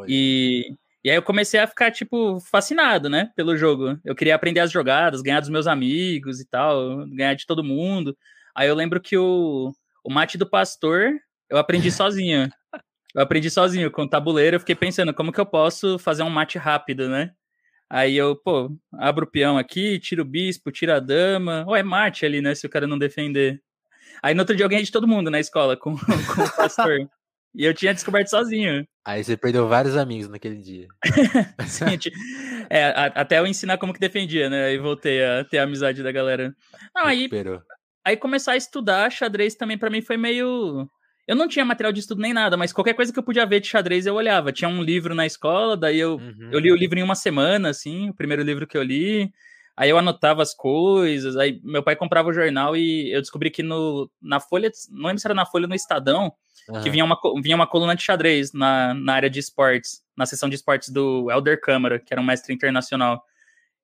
E, 0.07 0.75
e 1.04 1.10
aí 1.10 1.16
eu 1.16 1.22
comecei 1.22 1.60
a 1.60 1.68
ficar, 1.68 1.92
tipo, 1.92 2.40
fascinado, 2.42 3.10
né, 3.10 3.31
pelo 3.36 3.56
jogo. 3.56 3.98
Eu 4.04 4.16
queria 4.16 4.36
aprender 4.36 4.60
as 4.60 4.72
jogadas, 4.72 5.22
ganhar 5.22 5.40
dos 5.40 5.50
meus 5.50 5.68
amigos 5.68 6.40
e 6.42 6.48
tal, 6.48 7.06
ganhar 7.07 7.34
de 7.36 7.46
todo 7.46 7.63
mundo. 7.63 8.18
Aí 8.54 8.68
eu 8.68 8.75
lembro 8.75 9.00
que 9.00 9.18
o, 9.18 9.72
o 10.04 10.12
mate 10.12 10.38
do 10.38 10.50
pastor 10.50 11.13
eu 11.50 11.57
aprendi 11.57 11.90
sozinho. 11.92 12.50
Eu 13.16 13.22
aprendi 13.22 13.50
sozinho 13.50 13.90
com 13.90 14.04
o 14.04 14.10
tabuleiro, 14.10 14.56
eu 14.56 14.60
fiquei 14.60 14.75
pensando 14.75 15.13
como 15.13 15.31
que 15.31 15.40
eu 15.40 15.46
posso 15.46 15.98
fazer 15.98 16.22
um 16.22 16.30
mate 16.30 16.57
rápido, 16.57 17.10
né? 17.10 17.31
Aí 17.90 18.16
eu, 18.16 18.36
pô, 18.36 18.69
abro 18.94 19.25
o 19.25 19.30
peão 19.30 19.57
aqui, 19.57 20.00
tiro 20.00 20.22
o 20.22 20.25
bispo, 20.25 20.72
tiro 20.72 20.94
a 20.94 21.00
dama. 21.00 21.63
Ou 21.68 21.75
é 21.75 21.81
mate 21.81 22.24
ali, 22.24 22.40
né? 22.40 22.54
Se 22.54 22.68
o 22.68 22.69
cara 22.69 22.86
não 22.86 23.00
defender. 23.00 23.60
Aí 24.22 24.36
no 24.36 24.42
outro 24.42 24.56
dia 24.56 24.63
eu 24.63 24.69
ganhei 24.69 24.84
de 24.84 24.92
todo 24.92 25.07
mundo 25.07 25.31
na 25.31 25.40
escola 25.40 25.75
com, 25.75 25.96
com 25.98 26.44
o 26.44 26.56
pastor. 26.56 27.10
E 27.56 27.66
eu 27.66 27.74
tinha 27.74 27.94
descoberto 27.94 28.30
sozinho. 28.30 28.86
Aí 29.06 29.24
você 29.24 29.36
perdeu 29.36 29.68
vários 29.68 29.98
amigos 29.98 30.30
naquele 30.30 30.57
dia. 30.57 30.88
Sim, 31.66 31.98
é, 32.69 32.86
a, 32.86 33.06
até 33.07 33.40
eu 33.40 33.48
ensinar 33.48 33.78
como 33.78 33.94
que 33.94 34.00
defendia, 34.00 34.50
né? 34.50 34.66
Aí 34.66 34.78
voltei 34.78 35.24
a 35.24 35.44
ter 35.44 35.57
a 35.57 35.63
amizade 35.63 36.04
da 36.04 36.12
galera. 36.12 36.54
Não, 36.96 37.06
aí, 37.06 37.28
aí 38.06 38.16
começar 38.16 38.51
a 38.51 38.57
estudar 38.57 39.12
xadrez 39.12 39.56
também 39.56 39.78
para 39.78 39.90
mim 39.90 40.01
foi 40.01 40.18
meio. 40.18 40.88
Eu 41.28 41.36
não 41.36 41.48
tinha 41.48 41.66
material 41.66 41.92
de 41.92 42.00
estudo 42.00 42.22
nem 42.22 42.34
nada, 42.34 42.57
mas 42.57 42.74
qualquer 42.74 42.94
coisa 42.94 43.12
que 43.13 43.19
eu 43.19 43.24
podia 43.24 43.46
ver 43.46 43.60
de 43.60 43.68
xadrez 43.68 44.06
eu 44.06 44.16
olhava. 44.16 44.51
Tinha 44.51 44.69
um 44.69 44.81
livro 44.81 45.16
na 45.16 45.25
escola, 45.25 45.75
daí 45.75 46.00
eu, 46.00 46.16
uhum. 46.16 46.50
eu 46.51 46.60
li 46.60 46.72
o 46.72 46.75
livro 46.75 47.00
em 47.00 47.04
uma 47.04 47.16
semana, 47.16 47.69
assim, 47.69 48.10
o 48.10 48.16
primeiro 48.16 48.44
livro 48.44 48.68
que 48.68 48.78
eu 48.78 48.84
li. 48.84 49.31
Aí 49.80 49.90
eu 49.90 49.98
anotava 49.98 50.42
as 50.42 50.54
coisas, 50.54 51.38
aí 51.38 51.62
meu 51.63 51.81
pai 51.81 51.96
comprava 51.96 52.28
o 52.28 52.34
jornal 52.34 52.75
e 52.75 53.13
eu 53.13 53.22
descobri 53.22 53.50
que 53.50 53.63
no, 53.63 54.12
na 54.22 54.38
Folha, 54.40 54.69
não 54.92 55.07
lembro 55.07 55.22
se 55.22 55.28
era 55.28 55.34
na 55.34 55.46
Folha 55.46 55.68
no 55.68 55.74
Estadão, 55.74 56.34
Uhum. 56.67 56.81
Que 56.81 56.89
vinha 56.89 57.06
uma, 57.06 57.17
vinha 57.41 57.56
uma 57.56 57.67
coluna 57.67 57.95
de 57.95 58.03
xadrez 58.03 58.51
na, 58.53 58.94
na 58.94 59.13
área 59.13 59.29
de 59.29 59.39
esportes, 59.39 60.01
na 60.17 60.25
seção 60.25 60.50
de 60.50 60.56
esportes 60.56 60.89
do 60.89 61.29
Elder 61.31 61.59
Câmara, 61.59 62.00
que 62.00 62.13
era 62.13 62.21
um 62.21 62.25
mestre 62.25 62.53
internacional. 62.53 63.23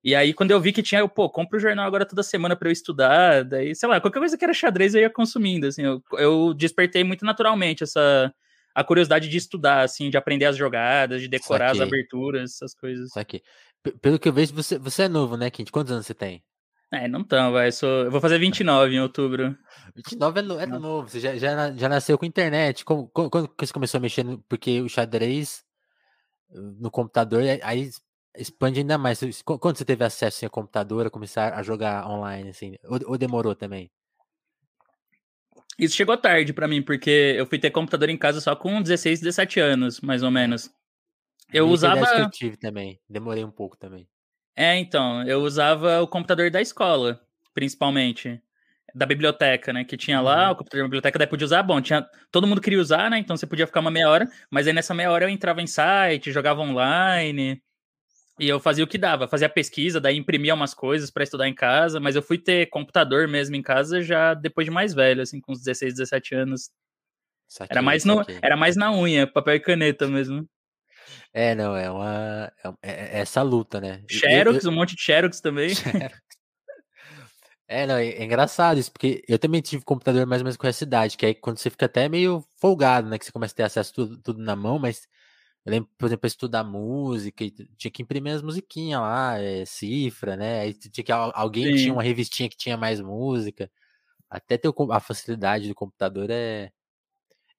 E 0.04 0.14
aí, 0.14 0.32
quando 0.32 0.52
eu 0.52 0.60
vi 0.60 0.72
que 0.72 0.82
tinha, 0.82 1.00
eu, 1.00 1.08
pô, 1.08 1.28
compro 1.28 1.56
o 1.58 1.60
jornal 1.60 1.86
agora 1.86 2.06
toda 2.06 2.22
semana 2.22 2.54
para 2.54 2.68
eu 2.68 2.72
estudar, 2.72 3.42
daí, 3.44 3.74
sei 3.74 3.88
lá, 3.88 4.00
qualquer 4.00 4.20
coisa 4.20 4.38
que 4.38 4.44
era 4.44 4.54
xadrez 4.54 4.94
eu 4.94 5.00
ia 5.00 5.10
consumindo, 5.10 5.66
assim, 5.66 5.82
eu, 5.82 6.02
eu 6.12 6.54
despertei 6.54 7.02
muito 7.02 7.24
naturalmente 7.24 7.82
essa 7.82 8.32
a 8.72 8.84
curiosidade 8.84 9.30
de 9.30 9.36
estudar, 9.38 9.80
assim, 9.80 10.10
de 10.10 10.18
aprender 10.18 10.44
as 10.44 10.54
jogadas, 10.54 11.22
de 11.22 11.28
decorar 11.28 11.70
as 11.70 11.80
aberturas, 11.80 12.52
essas 12.52 12.74
coisas. 12.74 13.10
Pelo 14.02 14.18
que 14.18 14.28
eu 14.28 14.32
vejo, 14.34 14.52
você, 14.52 14.78
você 14.78 15.04
é 15.04 15.08
novo, 15.08 15.34
né, 15.34 15.48
Kint? 15.48 15.70
Quantos 15.70 15.90
anos 15.90 16.04
você 16.04 16.12
tem? 16.12 16.44
É, 16.92 17.08
não 17.08 17.24
tão, 17.24 17.52
vai. 17.52 17.72
Sou... 17.72 18.04
Eu 18.04 18.10
vou 18.10 18.20
fazer 18.20 18.38
29 18.38 18.94
em 18.94 19.00
outubro. 19.00 19.56
29 19.94 20.40
é, 20.40 20.62
é 20.62 20.66
novo, 20.66 21.08
você 21.08 21.18
já, 21.18 21.36
já, 21.36 21.72
já 21.72 21.88
nasceu 21.88 22.16
com 22.16 22.24
internet. 22.24 22.84
Como, 22.84 23.08
quando, 23.08 23.30
quando 23.30 23.50
você 23.58 23.72
começou 23.72 23.98
a 23.98 24.00
mexer? 24.00 24.22
No, 24.22 24.38
porque 24.48 24.80
o 24.80 24.88
xadrez 24.88 25.64
no 26.50 26.90
computador, 26.90 27.42
aí 27.62 27.90
expande 28.36 28.80
ainda 28.80 28.96
mais. 28.98 29.20
Quando 29.44 29.76
você 29.76 29.84
teve 29.84 30.04
acesso 30.04 30.38
assim, 30.38 30.46
a 30.46 30.50
computador, 30.50 31.06
a 31.06 31.10
começar 31.10 31.54
a 31.54 31.62
jogar 31.62 32.08
online, 32.08 32.50
assim? 32.50 32.76
Ou, 32.84 33.00
ou 33.06 33.18
demorou 33.18 33.54
também? 33.54 33.90
Isso 35.78 35.94
chegou 35.94 36.16
tarde 36.16 36.52
para 36.52 36.68
mim, 36.68 36.82
porque 36.82 37.34
eu 37.36 37.46
fui 37.46 37.58
ter 37.58 37.70
computador 37.70 38.08
em 38.08 38.16
casa 38.16 38.40
só 38.40 38.56
com 38.56 38.80
16, 38.80 39.20
17 39.20 39.60
anos, 39.60 40.00
mais 40.00 40.22
ou 40.22 40.30
menos. 40.30 40.70
Eu 41.52 41.68
usava. 41.68 42.06
Que 42.06 42.20
eu 42.22 42.30
tive 42.30 42.56
também. 42.56 43.00
Demorei 43.08 43.44
um 43.44 43.50
pouco 43.50 43.76
também. 43.76 44.08
É, 44.56 44.76
então, 44.78 45.22
eu 45.24 45.42
usava 45.42 46.00
o 46.00 46.08
computador 46.08 46.50
da 46.50 46.62
escola, 46.62 47.20
principalmente. 47.52 48.40
Da 48.94 49.04
biblioteca, 49.04 49.74
né? 49.74 49.84
Que 49.84 49.96
tinha 49.96 50.22
lá, 50.22 50.46
uhum. 50.46 50.52
o 50.52 50.56
computador 50.56 50.84
da 50.84 50.88
biblioteca, 50.88 51.18
daí 51.18 51.28
podia 51.28 51.44
usar. 51.44 51.62
Bom, 51.62 51.82
tinha, 51.82 52.08
todo 52.32 52.46
mundo 52.46 52.62
queria 52.62 52.80
usar, 52.80 53.10
né? 53.10 53.18
Então 53.18 53.36
você 53.36 53.46
podia 53.46 53.66
ficar 53.66 53.80
uma 53.80 53.90
meia 53.90 54.08
hora, 54.08 54.26
mas 54.50 54.66
aí 54.66 54.72
nessa 54.72 54.94
meia 54.94 55.10
hora 55.10 55.26
eu 55.26 55.28
entrava 55.28 55.60
em 55.60 55.66
site, 55.66 56.32
jogava 56.32 56.62
online. 56.62 57.62
E 58.38 58.48
eu 58.48 58.58
fazia 58.58 58.84
o 58.84 58.86
que 58.86 58.98
dava, 58.98 59.28
fazia 59.28 59.48
pesquisa, 59.48 60.00
daí 60.00 60.16
imprimia 60.16 60.54
umas 60.54 60.74
coisas 60.74 61.10
para 61.10 61.24
estudar 61.24 61.48
em 61.48 61.54
casa, 61.54 61.98
mas 61.98 62.16
eu 62.16 62.22
fui 62.22 62.36
ter 62.36 62.66
computador 62.66 63.26
mesmo 63.26 63.56
em 63.56 63.62
casa 63.62 64.02
já 64.02 64.34
depois 64.34 64.66
de 64.66 64.70
mais 64.70 64.92
velho, 64.92 65.22
assim, 65.22 65.40
com 65.40 65.52
uns 65.52 65.62
16, 65.62 65.94
17 65.94 66.34
anos. 66.34 66.70
Saquei, 67.48 67.74
era, 67.74 67.82
mais 67.82 68.04
no, 68.04 68.22
era 68.42 68.56
mais 68.56 68.76
na 68.76 68.92
unha, 68.92 69.26
papel 69.26 69.54
e 69.54 69.60
caneta 69.60 70.06
mesmo. 70.06 70.46
É, 71.32 71.54
não, 71.54 71.76
é 71.76 71.90
uma. 71.90 72.52
É, 72.64 72.68
é, 72.90 73.18
é 73.18 73.20
essa 73.20 73.42
luta, 73.42 73.80
né? 73.80 74.02
Xerox, 74.10 74.64
eu, 74.64 74.70
eu, 74.70 74.72
um 74.72 74.74
monte 74.74 74.96
de 74.96 75.02
Xerox 75.02 75.40
também. 75.40 75.74
Xerox. 75.74 76.16
É, 77.68 77.84
não, 77.84 77.96
é, 77.96 78.06
é, 78.10 78.24
engraçado 78.24 78.78
isso, 78.78 78.92
porque 78.92 79.24
eu 79.26 79.40
também 79.40 79.60
tive 79.60 79.84
computador 79.84 80.24
mais 80.24 80.40
ou 80.40 80.44
menos 80.44 80.56
com 80.56 80.68
essa 80.68 80.84
idade, 80.84 81.16
que 81.16 81.26
aí 81.26 81.34
quando 81.34 81.58
você 81.58 81.68
fica 81.68 81.86
até 81.86 82.08
meio 82.08 82.44
folgado, 82.56 83.08
né? 83.08 83.18
Que 83.18 83.24
você 83.24 83.32
começa 83.32 83.52
a 83.54 83.56
ter 83.56 83.62
acesso 83.64 83.90
a 83.90 83.94
tudo, 83.94 84.18
tudo 84.18 84.40
na 84.40 84.54
mão, 84.54 84.78
mas 84.78 85.08
eu 85.64 85.72
lembro, 85.72 85.90
por 85.98 86.06
exemplo, 86.06 86.26
estudar 86.28 86.62
música, 86.62 87.44
e 87.44 87.50
tinha 87.76 87.90
que 87.90 88.02
imprimir 88.02 88.34
as 88.34 88.42
musiquinhas 88.42 89.00
lá, 89.00 89.36
é, 89.40 89.64
cifra, 89.64 90.36
né? 90.36 90.60
Aí 90.60 90.74
tinha 90.74 91.04
que 91.04 91.12
alguém 91.12 91.76
Sim. 91.76 91.82
tinha 91.82 91.92
uma 91.92 92.04
revistinha 92.04 92.48
que 92.48 92.56
tinha 92.56 92.76
mais 92.76 93.00
música. 93.00 93.70
Até 94.30 94.56
ter 94.58 94.70
a 94.92 95.00
facilidade 95.00 95.68
do 95.68 95.74
computador 95.74 96.30
é, 96.30 96.70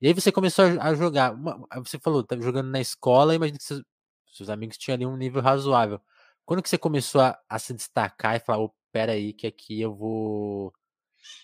e 0.01 0.07
aí 0.07 0.13
você 0.13 0.31
começou 0.31 0.65
a 0.79 0.93
jogar. 0.93 1.35
Você 1.77 1.99
falou, 1.99 2.23
tá 2.23 2.35
jogando 2.39 2.69
na 2.69 2.79
escola, 2.79 3.35
imagina 3.35 3.57
que 3.57 3.63
seus, 3.63 3.83
seus 4.31 4.49
amigos 4.49 4.77
tinham 4.77 4.95
ali 4.95 5.05
um 5.05 5.17
nível 5.17 5.41
razoável. 5.41 5.99
Quando 6.45 6.61
que 6.61 6.69
você 6.69 6.77
começou 6.77 7.21
a, 7.21 7.37
a 7.49 7.59
se 7.59 7.73
destacar 7.73 8.35
e 8.35 8.39
falar, 8.39 8.63
oh, 8.63 8.73
pera 8.91 9.13
aí, 9.13 9.33
que 9.33 9.47
aqui 9.47 9.81
eu 9.81 9.93
vou 9.95 10.73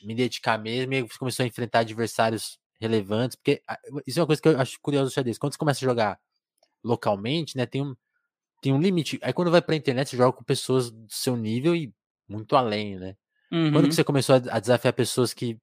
me 0.03 0.15
dedicar 0.15 0.57
mesmo, 0.57 0.93
e 0.93 1.01
você 1.01 1.17
começou 1.17 1.43
a 1.43 1.48
enfrentar 1.48 1.79
adversários 1.79 2.57
relevantes, 2.79 3.36
porque 3.36 3.62
isso 4.05 4.19
é 4.19 4.22
uma 4.22 4.27
coisa 4.27 4.41
que 4.41 4.48
eu 4.48 4.60
acho 4.60 4.77
curioso 4.81 5.10
do 5.10 5.13
xadrez. 5.13 5.38
Quando 5.38 5.53
você 5.53 5.60
começa 5.60 5.83
a 5.83 5.88
jogar 5.89 6.19
localmente, 6.83 7.57
né, 7.57 7.65
tem 7.65 7.81
um, 7.81 7.95
tem 8.62 8.74
um 8.74 8.79
limite. 8.79 9.19
Aí 9.22 9.33
quando 9.33 9.51
vai 9.51 9.62
pra 9.62 9.75
internet, 9.75 10.10
você 10.10 10.17
joga 10.17 10.38
com 10.38 10.43
pessoas 10.43 10.91
do 10.91 11.07
seu 11.10 11.36
nível 11.36 11.75
e 11.75 11.93
muito 12.27 12.55
além, 12.55 12.98
né? 12.98 13.15
Uhum. 13.51 13.72
Quando 13.72 13.83
que 13.83 13.89
uhum. 13.89 13.91
você 13.91 14.03
começou 14.03 14.36
a, 14.36 14.38
a 14.55 14.60
desafiar 14.60 14.93
pessoas 14.93 15.33
que 15.33 15.57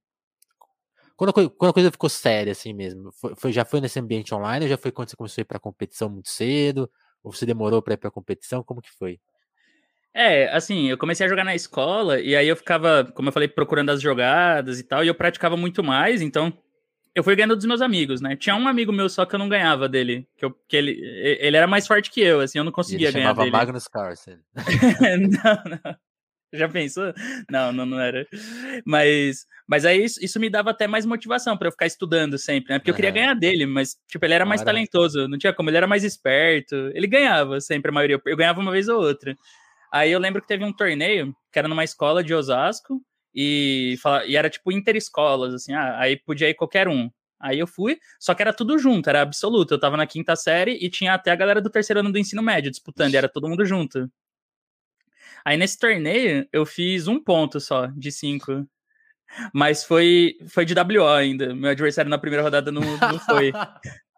quando 1.20 1.30
a, 1.30 1.32
coisa, 1.34 1.50
quando 1.50 1.70
a 1.70 1.74
coisa 1.74 1.90
ficou 1.90 2.08
séria, 2.08 2.52
assim 2.52 2.72
mesmo, 2.72 3.12
foi, 3.12 3.34
foi, 3.36 3.52
já 3.52 3.62
foi 3.62 3.78
nesse 3.78 4.00
ambiente 4.00 4.34
online 4.34 4.64
ou 4.64 4.70
já 4.70 4.78
foi 4.78 4.90
quando 4.90 5.10
você 5.10 5.16
começou 5.16 5.38
a 5.38 5.42
ir 5.42 5.44
pra 5.44 5.58
competição 5.58 6.08
muito 6.08 6.30
cedo? 6.30 6.90
Ou 7.22 7.30
você 7.30 7.44
demorou 7.44 7.82
para 7.82 7.92
ir 7.92 7.98
pra 7.98 8.10
competição? 8.10 8.62
Como 8.62 8.80
que 8.80 8.90
foi? 8.90 9.20
É, 10.14 10.48
assim, 10.48 10.88
eu 10.88 10.96
comecei 10.96 11.26
a 11.26 11.28
jogar 11.28 11.44
na 11.44 11.54
escola 11.54 12.18
e 12.18 12.34
aí 12.34 12.48
eu 12.48 12.56
ficava, 12.56 13.04
como 13.14 13.28
eu 13.28 13.32
falei, 13.34 13.48
procurando 13.48 13.90
as 13.90 14.00
jogadas 14.00 14.80
e 14.80 14.82
tal, 14.82 15.04
e 15.04 15.08
eu 15.08 15.14
praticava 15.14 15.58
muito 15.58 15.84
mais, 15.84 16.22
então 16.22 16.50
eu 17.14 17.22
fui 17.22 17.36
ganhando 17.36 17.54
dos 17.54 17.66
meus 17.66 17.82
amigos, 17.82 18.22
né? 18.22 18.34
Tinha 18.34 18.56
um 18.56 18.66
amigo 18.66 18.90
meu 18.90 19.10
só 19.10 19.26
que 19.26 19.34
eu 19.34 19.38
não 19.38 19.48
ganhava 19.50 19.90
dele, 19.90 20.26
que, 20.38 20.44
eu, 20.46 20.56
que 20.66 20.74
ele, 20.74 20.98
ele 21.38 21.54
era 21.54 21.66
mais 21.66 21.86
forte 21.86 22.10
que 22.10 22.22
eu, 22.22 22.40
assim, 22.40 22.56
eu 22.56 22.64
não 22.64 22.72
conseguia 22.72 23.08
ele 23.08 23.18
ganhar 23.18 23.34
dele. 23.34 23.50
Magnus 23.50 23.86
Carlsen. 23.86 24.38
não, 25.44 25.80
não. 25.84 25.96
Já 26.52 26.68
pensou? 26.68 27.12
Não, 27.50 27.72
não, 27.72 27.86
não 27.86 28.00
era. 28.00 28.26
Mas, 28.84 29.46
mas 29.66 29.84
aí 29.84 30.04
isso, 30.04 30.24
isso 30.24 30.40
me 30.40 30.50
dava 30.50 30.70
até 30.70 30.86
mais 30.86 31.06
motivação 31.06 31.56
para 31.56 31.68
eu 31.68 31.72
ficar 31.72 31.86
estudando 31.86 32.36
sempre, 32.38 32.72
né? 32.72 32.78
Porque 32.78 32.90
eu 32.90 32.94
queria 32.94 33.10
ganhar 33.10 33.34
dele, 33.34 33.66
mas, 33.66 33.96
tipo, 34.08 34.24
ele 34.24 34.34
era 34.34 34.44
mais 34.44 34.62
talentoso, 34.62 35.28
não 35.28 35.38
tinha 35.38 35.52
como, 35.52 35.70
ele 35.70 35.76
era 35.76 35.86
mais 35.86 36.02
esperto. 36.02 36.74
Ele 36.94 37.06
ganhava 37.06 37.60
sempre, 37.60 37.90
a 37.90 37.94
maioria. 37.94 38.20
Eu 38.24 38.36
ganhava 38.36 38.60
uma 38.60 38.72
vez 38.72 38.88
ou 38.88 39.00
outra. 39.00 39.36
Aí 39.92 40.10
eu 40.10 40.18
lembro 40.18 40.40
que 40.42 40.48
teve 40.48 40.64
um 40.64 40.72
torneio 40.72 41.34
que 41.52 41.58
era 41.58 41.68
numa 41.68 41.84
escola 41.84 42.22
de 42.22 42.34
Osasco 42.34 43.00
e, 43.34 43.96
e 44.26 44.36
era 44.36 44.50
tipo 44.50 44.72
interescolas, 44.72 45.54
assim, 45.54 45.72
ah, 45.72 45.98
aí 45.98 46.16
podia 46.16 46.48
ir 46.48 46.54
qualquer 46.54 46.88
um. 46.88 47.10
Aí 47.40 47.58
eu 47.58 47.66
fui, 47.66 47.98
só 48.18 48.34
que 48.34 48.42
era 48.42 48.52
tudo 48.52 48.78
junto, 48.78 49.08
era 49.08 49.22
absoluto. 49.22 49.72
Eu 49.74 49.80
tava 49.80 49.96
na 49.96 50.06
quinta 50.06 50.36
série 50.36 50.72
e 50.72 50.90
tinha 50.90 51.14
até 51.14 51.30
a 51.30 51.36
galera 51.36 51.60
do 51.60 51.70
terceiro 51.70 52.00
ano 52.00 52.12
do 52.12 52.18
ensino 52.18 52.42
médio 52.42 52.70
disputando, 52.70 53.14
e 53.14 53.16
era 53.16 53.28
todo 53.28 53.48
mundo 53.48 53.64
junto. 53.64 54.10
Aí 55.44 55.56
nesse 55.56 55.78
torneio 55.78 56.46
eu 56.52 56.66
fiz 56.66 57.08
um 57.08 57.22
ponto 57.22 57.60
só, 57.60 57.86
de 57.86 58.10
cinco. 58.10 58.66
Mas 59.54 59.84
foi, 59.84 60.36
foi 60.48 60.64
de 60.64 60.74
WO 60.74 61.06
ainda. 61.06 61.54
Meu 61.54 61.70
adversário 61.70 62.10
na 62.10 62.18
primeira 62.18 62.42
rodada 62.42 62.72
não, 62.72 62.80
não 62.82 63.18
foi. 63.20 63.52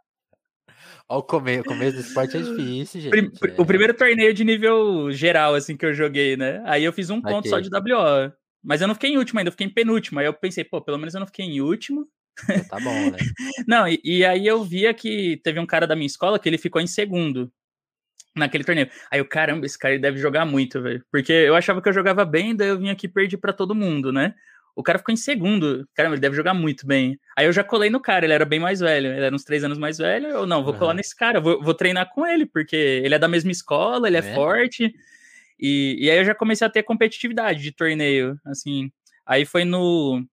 Olha 1.09 1.19
o 1.19 1.23
começo, 1.23 1.61
o 1.61 1.64
começo 1.64 1.97
do 1.97 2.00
esporte 2.00 2.37
é 2.37 2.41
difícil, 2.41 3.00
gente. 3.00 3.38
O 3.59 3.67
primeiro 3.67 3.93
torneio 3.93 4.33
de 4.33 4.45
nível 4.45 5.12
geral, 5.12 5.55
assim, 5.55 5.76
que 5.76 5.85
eu 5.85 5.93
joguei, 5.93 6.37
né? 6.37 6.62
Aí 6.64 6.85
eu 6.85 6.93
fiz 6.93 7.11
um 7.11 7.21
ponto 7.21 7.47
okay. 7.47 7.50
só 7.50 7.61
de 7.61 7.69
WO. 7.69 8.33
Mas 8.64 8.81
eu 8.81 8.88
não 8.88 8.95
fiquei 8.95 9.11
em 9.11 9.19
último 9.19 9.38
ainda, 9.38 9.49
eu 9.49 9.52
fiquei 9.52 9.67
em 9.67 9.75
penúltimo. 9.75 10.21
Aí 10.21 10.26
eu 10.26 10.33
pensei, 10.33 10.64
pô, 10.64 10.81
pelo 10.81 10.97
menos 10.97 11.12
eu 11.14 11.21
não 11.21 11.26
fiquei 11.26 11.45
em 11.45 11.61
último. 11.61 12.09
Tá 12.71 12.81
bom, 12.81 13.11
né? 13.11 13.19
não, 13.69 13.87
e, 13.87 14.00
e, 14.02 14.25
aí 14.25 14.47
eu 14.47 14.64
via 14.64 14.95
que 14.95 15.38
teve 15.45 15.61
um 15.61 15.67
cara 15.67 15.87
da 15.87 15.95
minha 15.95 16.07
escola 16.07 16.38
que 16.38 16.49
ele 16.49 16.57
ficou 16.57 16.81
em 16.81 16.87
segundo 16.87 17.52
naquele 18.37 18.65
torneio. 18.65 18.89
Aí 19.11 19.19
eu, 19.19 19.25
caramba, 19.27 19.67
esse 19.67 19.79
cara 19.79 19.99
deve 19.99 20.19
jogar 20.19 20.45
muito, 20.45 20.81
velho. 20.81 21.05
Porque 21.11 21.33
eu 21.33 21.55
achava 21.55 21.81
que 21.83 21.89
eu 21.89 21.93
jogava 21.93 22.25
bem, 22.25 22.55
daí 22.55 22.69
eu 22.69 22.79
vim 22.79 22.91
aqui 22.91 23.07
e 23.07 23.11
perdi 23.11 23.37
pra 23.37 23.53
todo 23.53 23.75
mundo, 23.75 24.12
né? 24.12 24.35
O 24.75 24.83
cara 24.83 24.99
ficou 24.99 25.12
em 25.12 25.17
segundo. 25.17 25.87
Caramba, 25.95 26.15
ele 26.15 26.21
deve 26.23 26.35
jogar 26.35 26.55
muito 26.55 26.87
bem. 26.87 27.19
Aí 27.37 27.47
eu 27.47 27.53
já 27.53 27.62
colei 27.62 27.91
no 27.91 28.01
cara, 28.01 28.25
ele 28.25 28.33
era 28.33 28.45
bem 28.45 28.59
mais 28.59 28.81
velho. 28.81 29.09
Ele 29.09 29.25
era 29.25 29.35
uns 29.35 29.45
três 29.45 29.62
anos 29.62 29.79
mais 29.79 29.99
velho. 29.99 30.29
Eu, 30.29 30.47
não, 30.47 30.65
vou 30.65 30.73
uhum. 30.73 30.79
colar 30.79 30.95
nesse 30.95 31.15
cara, 31.15 31.41
vou, 31.41 31.62
vou, 31.62 31.75
treinar 31.75 32.09
com 32.11 32.27
ele, 32.27 32.47
porque 32.47 32.77
ele 32.77 33.15
é 33.15 33.19
da 33.19 33.29
mesma 33.29 33.51
escola, 33.51 34.09
ele 34.09 34.17
é, 34.17 34.21
é 34.21 34.35
forte. 34.35 34.93
E, 35.61 35.97
e 36.01 36.11
aí 36.11 36.19
eu 36.19 36.25
já 36.25 36.35
comecei 36.35 36.67
a 36.67 36.71
ter 36.71 36.83
competitividade 36.83 37.62
de 37.62 37.71
torneio, 37.71 38.39
assim. 38.47 38.91
Aí 39.27 39.45
foi 39.45 39.65
no, 39.65 40.25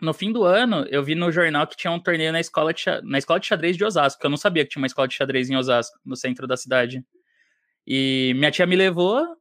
no 0.00 0.12
fim 0.12 0.32
do 0.32 0.44
ano, 0.44 0.84
eu 0.90 1.02
vi 1.02 1.14
no 1.14 1.32
jornal 1.32 1.66
que 1.66 1.76
tinha 1.76 1.90
um 1.90 1.98
torneio 1.98 2.32
na 2.32 2.40
escola, 2.40 2.74
de, 2.74 2.84
na 3.02 3.18
escola 3.18 3.40
de 3.40 3.46
xadrez 3.46 3.76
de 3.76 3.84
Osasco, 3.84 4.24
eu 4.24 4.30
não 4.30 4.36
sabia 4.36 4.64
que 4.64 4.70
tinha 4.70 4.80
uma 4.80 4.86
escola 4.86 5.08
de 5.08 5.14
xadrez 5.14 5.48
em 5.48 5.56
Osasco, 5.56 5.98
no 6.04 6.14
centro 6.14 6.46
da 6.46 6.56
cidade. 6.56 7.04
E 7.86 8.32
minha 8.36 8.50
tia 8.50 8.66
me 8.66 8.76
levou, 8.76 9.36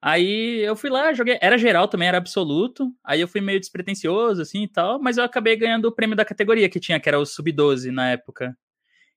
Aí 0.00 0.60
eu 0.60 0.76
fui 0.76 0.90
lá, 0.90 1.12
joguei. 1.12 1.38
Era 1.40 1.58
geral 1.58 1.88
também, 1.88 2.08
era 2.08 2.18
absoluto. 2.18 2.92
Aí 3.04 3.20
eu 3.20 3.28
fui 3.28 3.40
meio 3.40 3.58
despretensioso, 3.58 4.40
assim 4.40 4.62
e 4.62 4.68
tal. 4.68 5.00
Mas 5.00 5.18
eu 5.18 5.24
acabei 5.24 5.56
ganhando 5.56 5.86
o 5.86 5.92
prêmio 5.92 6.16
da 6.16 6.24
categoria 6.24 6.68
que 6.68 6.78
tinha, 6.78 7.00
que 7.00 7.08
era 7.08 7.18
o 7.18 7.26
Sub-12 7.26 7.90
na 7.90 8.10
época. 8.10 8.56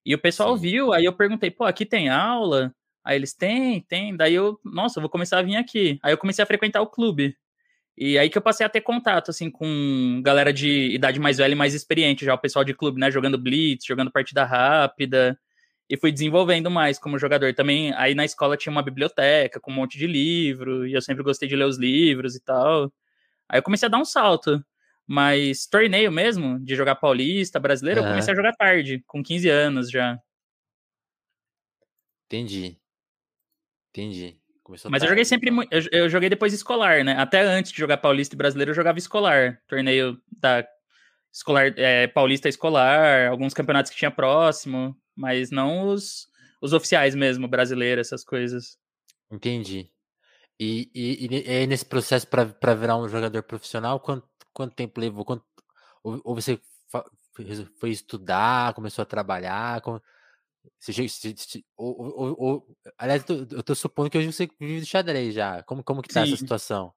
E 0.06 0.16
o 0.16 0.20
pessoal 0.20 0.56
Sim. 0.58 0.64
viu, 0.64 0.94
aí 0.94 1.06
eu 1.06 1.14
perguntei, 1.14 1.52
pô, 1.52 1.64
aqui 1.66 1.86
tem 1.86 2.10
aula? 2.10 2.74
Aí 3.04 3.16
eles, 3.16 3.34
tem, 3.34 3.82
tem. 3.82 4.16
Daí 4.16 4.34
eu, 4.34 4.60
nossa, 4.66 5.00
eu 5.00 5.02
vou 5.02 5.10
começar 5.10 5.38
a 5.40 5.44
vir 5.44 5.56
aqui. 5.56 6.00
Aí 6.02 6.12
eu 6.14 6.18
comecei 6.18 6.42
a 6.42 6.48
frequentar 6.48 6.82
o 6.82 6.88
clube. 6.88 7.38
E 7.96 8.18
aí 8.18 8.30
que 8.30 8.38
eu 8.38 8.42
passei 8.42 8.66
a 8.66 8.70
ter 8.70 8.82
contato, 8.82 9.30
assim, 9.30 9.52
com 9.52 10.22
galera 10.24 10.52
de 10.52 10.96
idade 10.96 11.20
mais 11.20 11.38
velha 11.38 11.52
e 11.52 11.56
mais 11.56 11.76
experiente 11.76 12.26
já, 12.26 12.34
o 12.34 12.38
pessoal 12.40 12.66
de 12.66 12.74
clube, 12.74 13.00
né, 13.00 13.12
jogando 13.12 13.38
blitz, 13.38 13.86
jogando 13.86 14.12
partida 14.12 14.44
rápida 14.44 15.38
e 15.92 15.98
fui 15.98 16.10
desenvolvendo 16.10 16.72
mais 16.72 16.98
como 16.98 17.20
jogador. 17.20 17.54
Também 17.54 17.94
aí 17.96 18.16
na 18.16 18.24
escola 18.24 18.56
tinha 18.56 18.72
uma 18.72 18.82
biblioteca 18.82 19.60
com 19.60 19.70
um 19.70 19.76
monte 19.76 19.98
de 19.98 20.08
livro, 20.08 20.88
e 20.88 20.94
eu 20.94 21.02
sempre 21.02 21.22
gostei 21.22 21.50
de 21.50 21.56
ler 21.56 21.66
os 21.66 21.78
livros 21.78 22.34
e 22.34 22.40
tal. 22.40 22.94
Aí 23.50 23.60
eu 23.60 23.64
comecei 23.64 23.88
a 23.88 23.90
dar 23.90 23.98
um 23.98 24.06
salto. 24.06 24.64
Mas 25.06 25.66
torneio 25.66 26.10
mesmo, 26.10 26.58
de 26.62 26.76
jogar 26.76 26.96
paulista, 26.96 27.60
brasileiro, 27.60 28.00
eu 28.00 28.06
comecei 28.06 28.32
a 28.32 28.36
jogar 28.36 28.54
tarde, 28.54 29.04
com 29.06 29.22
15 29.22 29.50
anos 29.50 29.92
já. 29.92 30.18
Entendi. 32.28 32.80
Entendi. 33.90 34.40
Começou 34.64 34.90
Mas 34.90 35.02
tarde, 35.02 35.08
eu 35.08 35.10
joguei 35.10 35.26
sempre. 35.26 35.50
Então. 35.50 35.68
Eu, 35.70 35.82
eu, 35.92 36.10
joguei 36.10 36.30
depois 36.30 36.54
escolar, 36.54 37.04
né? 37.04 37.18
Até 37.18 37.42
antes 37.42 37.74
de 37.74 37.78
jogar 37.78 37.98
paulista 37.98 38.34
e 38.34 38.38
brasileiro, 38.38 38.72
eu 38.72 38.76
jogava 38.76 38.98
escolar. 38.98 39.62
Torneio 39.68 40.18
da 40.32 40.66
escolar, 41.34 41.74
é, 41.76 42.08
paulista 42.08 42.48
escolar, 42.48 43.28
alguns 43.28 43.54
campeonatos 43.54 43.92
que 43.92 43.98
tinha 43.98 44.12
próximo 44.12 44.96
mas 45.16 45.52
não 45.52 45.88
os, 45.88 46.28
os 46.62 46.74
oficiais 46.74 47.16
mesmo, 47.16 47.48
brasileiros, 47.48 48.08
essas 48.08 48.24
coisas. 48.24 48.78
Entendi. 49.32 49.90
E, 50.60 50.92
e, 50.94 51.26
e 51.26 51.68
nesse 51.68 51.86
processo 51.86 52.28
para 52.28 52.76
virar 52.76 52.98
um 52.98 53.10
jogador 53.10 53.42
profissional, 53.44 54.00
quanto, 54.00 54.28
quanto 54.54 54.76
tempo 54.76 55.00
levou? 55.00 55.26
Quanto, 55.26 55.44
ou, 56.04 56.22
ou 56.24 56.36
você 56.36 56.60
foi 57.80 57.90
estudar, 57.90 58.74
começou 58.74 59.02
a 59.02 59.06
trabalhar? 59.06 59.82
Como, 59.82 60.02
você, 60.80 60.94
você, 60.94 61.34
você, 61.36 61.64
ou, 61.76 61.96
ou, 62.00 62.36
ou, 62.40 62.78
aliás, 62.98 63.24
eu 63.28 63.64
tô 63.64 63.74
supondo 63.74 64.10
que 64.10 64.18
hoje 64.18 64.32
você 64.32 64.48
vive 64.60 64.82
de 64.82 64.86
xadrez 64.86 65.34
já. 65.34 65.64
Como, 65.64 65.84
como 65.84 66.02
que 66.02 66.10
tá 66.10 66.26
Sim. 66.26 66.34
essa 66.34 66.38
situação? 66.38 66.94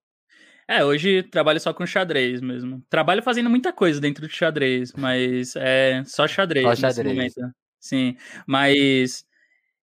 É, 0.67 0.83
hoje 0.85 1.23
trabalho 1.25 1.61
só 1.61 1.73
com 1.75 1.87
xadrez 1.87 2.41
mesmo. 2.41 2.83
Trabalho 2.89 3.23
fazendo 3.23 3.51
muita 3.51 3.73
coisa 3.73 4.01
dentro 4.01 4.27
de 4.27 4.35
xadrez, 4.35 4.93
mas 4.93 5.55
é 5.57 6.03
só 6.05 6.27
xadrez, 6.27 6.65
só 6.65 6.75
xadrez. 6.75 7.17
nesse 7.17 7.39
momento. 7.39 7.55
Sim, 7.85 8.17
mas 8.47 9.27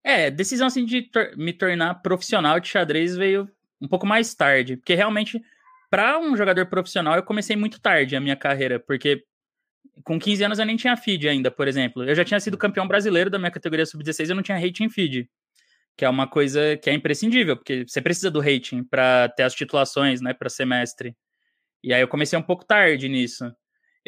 é, 0.04 0.30
decisão 0.30 0.68
assim 0.68 0.84
de 0.84 1.02
tor 1.02 1.36
me 1.36 1.52
tornar 1.52 1.96
profissional 1.96 2.60
de 2.60 2.68
xadrez 2.68 3.16
veio 3.16 3.50
um 3.80 3.88
pouco 3.88 4.06
mais 4.06 4.34
tarde, 4.34 4.76
porque 4.76 4.94
realmente 4.94 5.42
para 5.90 6.18
um 6.20 6.36
jogador 6.36 6.66
profissional 6.66 7.16
eu 7.16 7.24
comecei 7.24 7.56
muito 7.56 7.80
tarde 7.80 8.16
a 8.16 8.20
minha 8.20 8.36
carreira, 8.36 8.80
porque 8.80 9.24
com 10.04 10.18
15 10.18 10.44
anos 10.44 10.58
eu 10.60 10.66
nem 10.66 10.76
tinha 10.76 10.96
feed 10.96 11.28
ainda, 11.28 11.50
por 11.50 11.68
exemplo. 11.68 12.04
Eu 12.04 12.14
já 12.14 12.24
tinha 12.24 12.40
sido 12.40 12.58
campeão 12.58 12.88
brasileiro 12.88 13.30
da 13.30 13.38
minha 13.38 13.50
categoria 13.50 13.86
sub-16, 13.86 14.30
eu 14.30 14.36
não 14.36 14.42
tinha 14.44 14.58
rating 14.58 14.90
feed, 14.90 15.28
que 15.96 16.04
é 16.04 16.08
uma 16.10 16.26
coisa 16.28 16.76
que 16.78 16.90
é 16.90 16.94
imprescindível, 16.94 17.56
porque 17.56 17.84
você 17.88 18.02
precisa 18.02 18.30
do 18.30 18.40
rating 18.40 18.84
para 18.84 19.28
ter 19.30 19.44
as 19.44 19.54
titulações, 19.54 20.20
né, 20.22 20.34
para 20.34 20.50
semestre. 20.50 21.16
E 21.84 21.94
aí 21.94 22.02
eu 22.02 22.08
comecei 22.08 22.38
um 22.38 22.42
pouco 22.42 22.64
tarde 22.66 23.08
nisso 23.08 23.52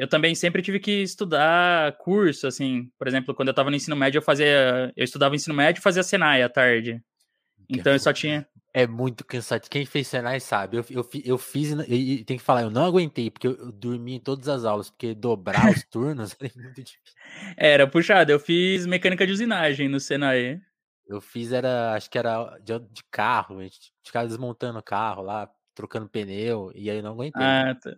eu 0.01 0.09
também 0.09 0.35
sempre 0.35 0.63
tive 0.63 0.81
que 0.81 1.03
estudar 1.03 1.95
curso, 1.99 2.47
assim, 2.47 2.91
por 2.99 3.07
exemplo, 3.07 3.35
quando 3.35 3.49
eu 3.49 3.53
estava 3.53 3.69
no 3.69 3.77
ensino 3.77 3.95
médio, 3.95 4.17
eu 4.17 4.23
fazia, 4.23 4.91
eu 4.97 5.05
estudava 5.05 5.37
ensino 5.37 5.55
médio 5.55 5.81
e 5.81 5.83
fazia 5.83 6.03
Senai 6.03 6.43
à 6.43 6.49
tarde. 6.49 7.03
Então 7.69 7.93
eu 7.93 7.99
só 7.99 8.11
tinha 8.11 8.49
é 8.73 8.87
muito 8.87 9.27
cansativo. 9.27 9.71
Quem 9.71 9.85
fez 9.85 10.09
Senai 10.09 10.41
sabe. 10.41 10.79
Eu, 10.79 10.87
eu, 10.89 11.09
eu 11.23 11.37
fiz 11.37 11.73
e, 11.87 12.25
tem 12.25 12.39
que 12.39 12.43
falar, 12.43 12.63
eu 12.63 12.71
não 12.71 12.87
aguentei, 12.87 13.31
porque 13.31 13.47
eu, 13.47 13.57
eu 13.57 13.71
dormi 13.71 14.15
em 14.15 14.21
todas 14.21 14.49
as 14.49 14.65
aulas, 14.65 14.89
porque 14.89 15.15
dobrar 15.15 15.71
os 15.71 15.85
turnos 15.91 16.35
é 16.41 16.51
muito 16.57 16.83
difícil. 16.83 17.19
Era 17.55 17.87
puxado, 17.87 18.33
eu 18.33 18.41
fiz 18.41 18.87
mecânica 18.87 19.27
de 19.27 19.33
usinagem 19.33 19.87
no 19.87 20.01
Senai. 20.01 20.63
Eu 21.07 21.21
fiz, 21.21 21.53
era, 21.53 21.93
acho 21.93 22.09
que 22.09 22.17
era 22.17 22.57
de, 22.61 22.79
de 22.79 23.05
carro, 23.11 23.59
a 23.59 23.65
gente 23.65 23.93
ficava 24.03 24.27
desmontando 24.27 24.79
o 24.79 24.83
carro 24.83 25.23
lá, 25.23 25.51
trocando 25.75 26.09
pneu, 26.09 26.73
e 26.75 26.89
aí 26.89 26.97
eu 26.97 27.03
não 27.03 27.13
aguentei. 27.13 27.43
Ah, 27.43 27.77
tá. 27.79 27.95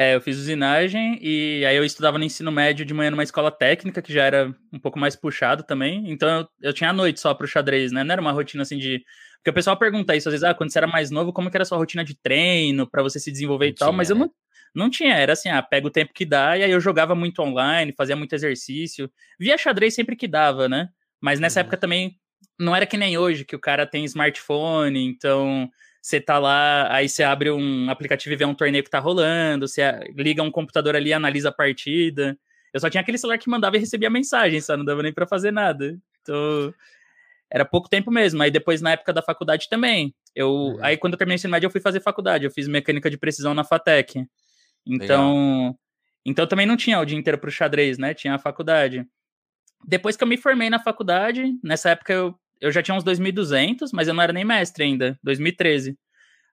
É, 0.00 0.14
eu 0.14 0.20
fiz 0.20 0.38
usinagem 0.38 1.18
e 1.20 1.66
aí 1.66 1.74
eu 1.74 1.84
estudava 1.84 2.18
no 2.18 2.24
ensino 2.24 2.52
médio 2.52 2.86
de 2.86 2.94
manhã 2.94 3.10
numa 3.10 3.24
escola 3.24 3.50
técnica, 3.50 4.00
que 4.00 4.12
já 4.12 4.22
era 4.22 4.54
um 4.72 4.78
pouco 4.78 4.96
mais 4.96 5.16
puxado 5.16 5.64
também. 5.64 6.08
Então 6.08 6.28
eu, 6.28 6.68
eu 6.68 6.72
tinha 6.72 6.90
a 6.90 6.92
noite 6.92 7.18
só 7.18 7.34
pro 7.34 7.48
xadrez, 7.48 7.90
né? 7.90 8.04
Não 8.04 8.12
era 8.12 8.20
uma 8.22 8.30
rotina 8.30 8.62
assim 8.62 8.78
de. 8.78 9.02
Porque 9.38 9.50
o 9.50 9.52
pessoal 9.52 9.76
pergunta 9.76 10.14
isso 10.14 10.28
às 10.28 10.34
vezes, 10.34 10.44
ah, 10.44 10.54
quando 10.54 10.70
você 10.70 10.78
era 10.78 10.86
mais 10.86 11.10
novo, 11.10 11.32
como 11.32 11.50
que 11.50 11.56
era 11.56 11.62
a 11.62 11.66
sua 11.66 11.78
rotina 11.78 12.04
de 12.04 12.14
treino 12.14 12.88
para 12.88 13.02
você 13.02 13.18
se 13.18 13.32
desenvolver 13.32 13.64
não 13.64 13.70
e 13.72 13.74
tal? 13.74 13.88
Tinha, 13.88 13.96
Mas 13.96 14.08
eu 14.08 14.14
não, 14.14 14.30
não 14.72 14.88
tinha, 14.88 15.16
era 15.16 15.32
assim, 15.32 15.48
ah, 15.48 15.60
pega 15.60 15.88
o 15.88 15.90
tempo 15.90 16.12
que 16.14 16.24
dá, 16.24 16.56
e 16.56 16.62
aí 16.62 16.70
eu 16.70 16.78
jogava 16.78 17.16
muito 17.16 17.42
online, 17.42 17.92
fazia 17.96 18.14
muito 18.14 18.32
exercício. 18.32 19.10
Via 19.36 19.58
xadrez 19.58 19.96
sempre 19.96 20.14
que 20.14 20.28
dava, 20.28 20.68
né? 20.68 20.90
Mas 21.20 21.40
nessa 21.40 21.58
uhum. 21.58 21.62
época 21.62 21.76
também 21.76 22.14
não 22.56 22.76
era 22.76 22.86
que 22.86 22.96
nem 22.96 23.18
hoje, 23.18 23.44
que 23.44 23.56
o 23.56 23.60
cara 23.60 23.84
tem 23.84 24.04
smartphone, 24.04 25.04
então 25.08 25.68
você 26.00 26.20
tá 26.20 26.38
lá, 26.38 26.92
aí 26.92 27.08
você 27.08 27.22
abre 27.22 27.50
um 27.50 27.90
aplicativo 27.90 28.32
e 28.32 28.36
vê 28.36 28.44
um 28.44 28.54
torneio 28.54 28.84
que 28.84 28.90
tá 28.90 28.98
rolando, 28.98 29.66
você 29.66 29.82
liga 30.14 30.42
um 30.42 30.50
computador 30.50 30.96
ali 30.96 31.10
e 31.10 31.12
analisa 31.12 31.48
a 31.48 31.52
partida. 31.52 32.38
Eu 32.72 32.80
só 32.80 32.88
tinha 32.88 33.00
aquele 33.00 33.18
celular 33.18 33.38
que 33.38 33.50
mandava 33.50 33.76
e 33.76 33.80
recebia 33.80 34.10
mensagem, 34.10 34.60
só 34.60 34.76
não 34.76 34.84
dava 34.84 35.02
nem 35.02 35.12
para 35.12 35.26
fazer 35.26 35.50
nada. 35.50 35.98
Então, 36.22 36.72
era 37.50 37.64
pouco 37.64 37.88
tempo 37.88 38.10
mesmo. 38.10 38.42
Aí 38.42 38.50
depois, 38.50 38.80
na 38.80 38.92
época 38.92 39.12
da 39.12 39.22
faculdade 39.22 39.68
também. 39.68 40.14
Eu, 40.34 40.50
uhum. 40.50 40.78
Aí 40.82 40.96
quando 40.96 41.14
eu 41.14 41.18
terminei 41.18 41.34
o 41.34 41.38
ensino 41.38 41.50
médio, 41.50 41.66
eu 41.66 41.70
fui 41.70 41.80
fazer 41.80 42.00
faculdade. 42.00 42.44
Eu 42.44 42.50
fiz 42.50 42.68
mecânica 42.68 43.10
de 43.10 43.16
precisão 43.16 43.54
na 43.54 43.64
FATEC. 43.64 44.26
Então, 44.86 45.34
Legal. 45.34 45.78
então 46.24 46.46
também 46.46 46.66
não 46.66 46.76
tinha 46.76 47.00
o 47.00 47.04
dia 47.04 47.18
inteiro 47.18 47.38
pro 47.38 47.50
xadrez, 47.50 47.98
né? 47.98 48.14
Tinha 48.14 48.34
a 48.34 48.38
faculdade. 48.38 49.06
Depois 49.86 50.16
que 50.16 50.24
eu 50.24 50.28
me 50.28 50.36
formei 50.36 50.68
na 50.68 50.78
faculdade, 50.78 51.58
nessa 51.62 51.90
época 51.90 52.12
eu, 52.12 52.38
eu 52.60 52.70
já 52.72 52.82
tinha 52.82 52.96
uns 52.96 53.04
2.200, 53.04 53.90
mas 53.92 54.08
eu 54.08 54.14
não 54.14 54.22
era 54.22 54.32
nem 54.32 54.44
mestre 54.44 54.84
ainda, 54.84 55.18
2013. 55.22 55.96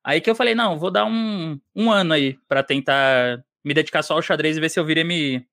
Aí 0.03 0.21
que 0.21 0.29
eu 0.29 0.35
falei, 0.35 0.53
não, 0.53 0.77
vou 0.77 0.91
dar 0.91 1.05
um, 1.05 1.59
um 1.75 1.91
ano 1.91 2.13
aí 2.13 2.37
para 2.47 2.61
tentar 2.61 3.43
me 3.63 3.73
dedicar 3.73 4.03
só 4.03 4.13
ao 4.13 4.21
xadrez 4.21 4.55
e 4.55 4.59
ver 4.59 4.69
se 4.69 4.79
eu 4.79 4.85
viro 4.85 5.03
MI. 5.03 5.43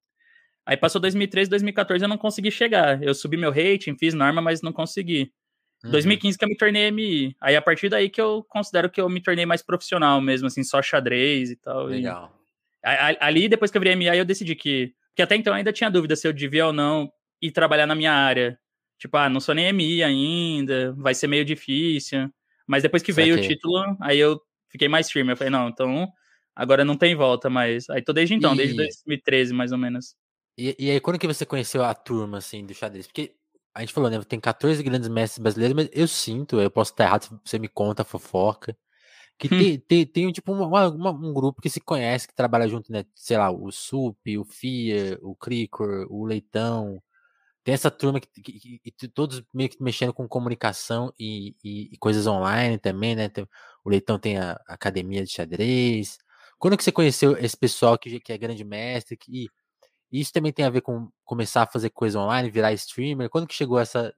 Aí 0.66 0.76
passou 0.76 1.00
2013, 1.00 1.48
2014 1.48 2.04
eu 2.04 2.08
não 2.08 2.18
consegui 2.18 2.50
chegar. 2.50 3.02
Eu 3.02 3.14
subi 3.14 3.36
meu 3.36 3.50
rating, 3.50 3.96
fiz 3.98 4.12
norma, 4.14 4.42
mas 4.42 4.60
não 4.62 4.72
consegui. 4.72 5.32
Uhum. 5.82 5.90
2015 5.90 6.38
que 6.38 6.44
eu 6.44 6.48
me 6.48 6.56
tornei 6.56 6.90
MI. 6.90 7.34
Aí 7.40 7.56
a 7.56 7.62
partir 7.62 7.88
daí 7.88 8.10
que 8.10 8.20
eu 8.20 8.44
considero 8.48 8.90
que 8.90 9.00
eu 9.00 9.08
me 9.08 9.22
tornei 9.22 9.46
mais 9.46 9.62
profissional 9.62 10.20
mesmo, 10.20 10.46
assim, 10.46 10.62
só 10.62 10.82
xadrez 10.82 11.50
e 11.50 11.56
tal. 11.56 11.86
Legal. 11.86 12.32
E, 12.84 13.16
ali, 13.20 13.48
depois 13.48 13.70
que 13.70 13.78
eu 13.78 13.80
virei 13.80 13.96
MI, 13.96 14.10
aí 14.10 14.18
eu 14.18 14.24
decidi 14.24 14.54
que. 14.54 14.94
Porque 15.08 15.22
até 15.22 15.34
então 15.34 15.52
eu 15.52 15.56
ainda 15.56 15.72
tinha 15.72 15.90
dúvida 15.90 16.14
se 16.14 16.26
eu 16.28 16.32
devia 16.32 16.66
ou 16.66 16.72
não 16.72 17.10
ir 17.40 17.50
trabalhar 17.50 17.86
na 17.86 17.94
minha 17.94 18.12
área. 18.12 18.58
Tipo, 19.02 19.16
ah, 19.16 19.28
não 19.28 19.40
sou 19.40 19.52
nem 19.52 19.72
MI 19.72 20.04
ainda, 20.04 20.92
vai 20.92 21.12
ser 21.12 21.26
meio 21.26 21.44
difícil. 21.44 22.30
Mas 22.64 22.84
depois 22.84 23.02
que 23.02 23.10
veio 23.10 23.34
o 23.34 23.40
título, 23.40 23.96
aí 24.00 24.16
eu 24.16 24.40
fiquei 24.68 24.86
mais 24.86 25.10
firme. 25.10 25.32
Eu 25.32 25.36
falei, 25.36 25.50
não, 25.50 25.68
então 25.68 26.08
agora 26.54 26.84
não 26.84 26.96
tem 26.96 27.12
volta 27.16 27.50
mais. 27.50 27.90
Aí 27.90 28.00
tô 28.00 28.12
desde 28.12 28.32
então, 28.32 28.54
e... 28.54 28.58
desde 28.58 28.76
2013, 28.76 29.52
mais 29.52 29.72
ou 29.72 29.78
menos. 29.78 30.14
E, 30.56 30.76
e, 30.78 30.88
aí, 30.88 31.00
quando 31.00 31.18
que 31.18 31.26
você 31.26 31.44
conheceu 31.44 31.82
a 31.82 31.92
turma, 31.92 32.38
assim, 32.38 32.64
do 32.64 32.72
xadrez? 32.74 33.08
Porque 33.08 33.34
a 33.74 33.80
gente 33.80 33.92
falou, 33.92 34.08
né, 34.08 34.22
tem 34.22 34.38
14 34.38 34.80
grandes 34.84 35.08
mestres 35.08 35.42
brasileiros, 35.42 35.74
mas 35.74 35.90
eu 35.92 36.06
sinto, 36.06 36.60
eu 36.60 36.70
posso 36.70 36.92
estar 36.92 37.02
errado, 37.02 37.40
você 37.44 37.58
me 37.58 37.66
conta 37.66 38.04
fofoca, 38.04 38.76
que 39.36 39.52
hum. 39.52 39.58
tem, 39.58 39.78
tem, 39.80 40.06
tem, 40.06 40.32
tipo, 40.32 40.52
uma, 40.52 40.88
uma, 40.90 41.10
um 41.10 41.34
grupo 41.34 41.60
que 41.60 41.68
se 41.68 41.80
conhece, 41.80 42.28
que 42.28 42.34
trabalha 42.36 42.68
junto, 42.68 42.92
né, 42.92 43.04
sei 43.16 43.36
lá, 43.36 43.50
o 43.50 43.72
SUP, 43.72 44.38
o 44.38 44.44
FIA, 44.44 45.18
o 45.22 45.34
Cricor, 45.34 46.06
o 46.08 46.24
Leitão, 46.24 47.02
tem 47.64 47.74
essa 47.74 47.90
turma 47.90 48.20
que, 48.20 48.28
que, 48.42 48.78
que, 48.78 49.08
todos 49.08 49.42
meio 49.54 49.68
que 49.70 49.82
mexendo 49.82 50.12
com 50.12 50.26
comunicação 50.28 51.12
e, 51.18 51.54
e, 51.62 51.90
e 51.92 51.98
coisas 51.98 52.26
online 52.26 52.78
também, 52.78 53.14
né? 53.14 53.28
Tem, 53.28 53.46
o 53.84 53.90
Leitão 53.90 54.18
tem 54.18 54.38
a, 54.38 54.52
a, 54.68 54.74
academia 54.74 55.24
de 55.24 55.30
xadrez. 55.30 56.18
Quando 56.58 56.76
que 56.76 56.84
você 56.84 56.92
conheceu 56.92 57.36
esse 57.38 57.56
pessoal 57.56 57.98
que, 57.98 58.20
que 58.20 58.32
é 58.32 58.38
grande 58.38 58.64
mestre? 58.64 59.16
Que, 59.16 59.48
isso 60.10 60.32
também 60.32 60.52
tem 60.52 60.64
a 60.64 60.70
ver 60.70 60.82
com 60.82 61.08
começar 61.24 61.62
a 61.62 61.66
fazer 61.66 61.90
coisa 61.90 62.18
online, 62.18 62.50
virar 62.50 62.72
streamer. 62.74 63.30
Quando 63.30 63.46
que 63.46 63.54
chegou 63.54 63.78
essa 63.78 64.14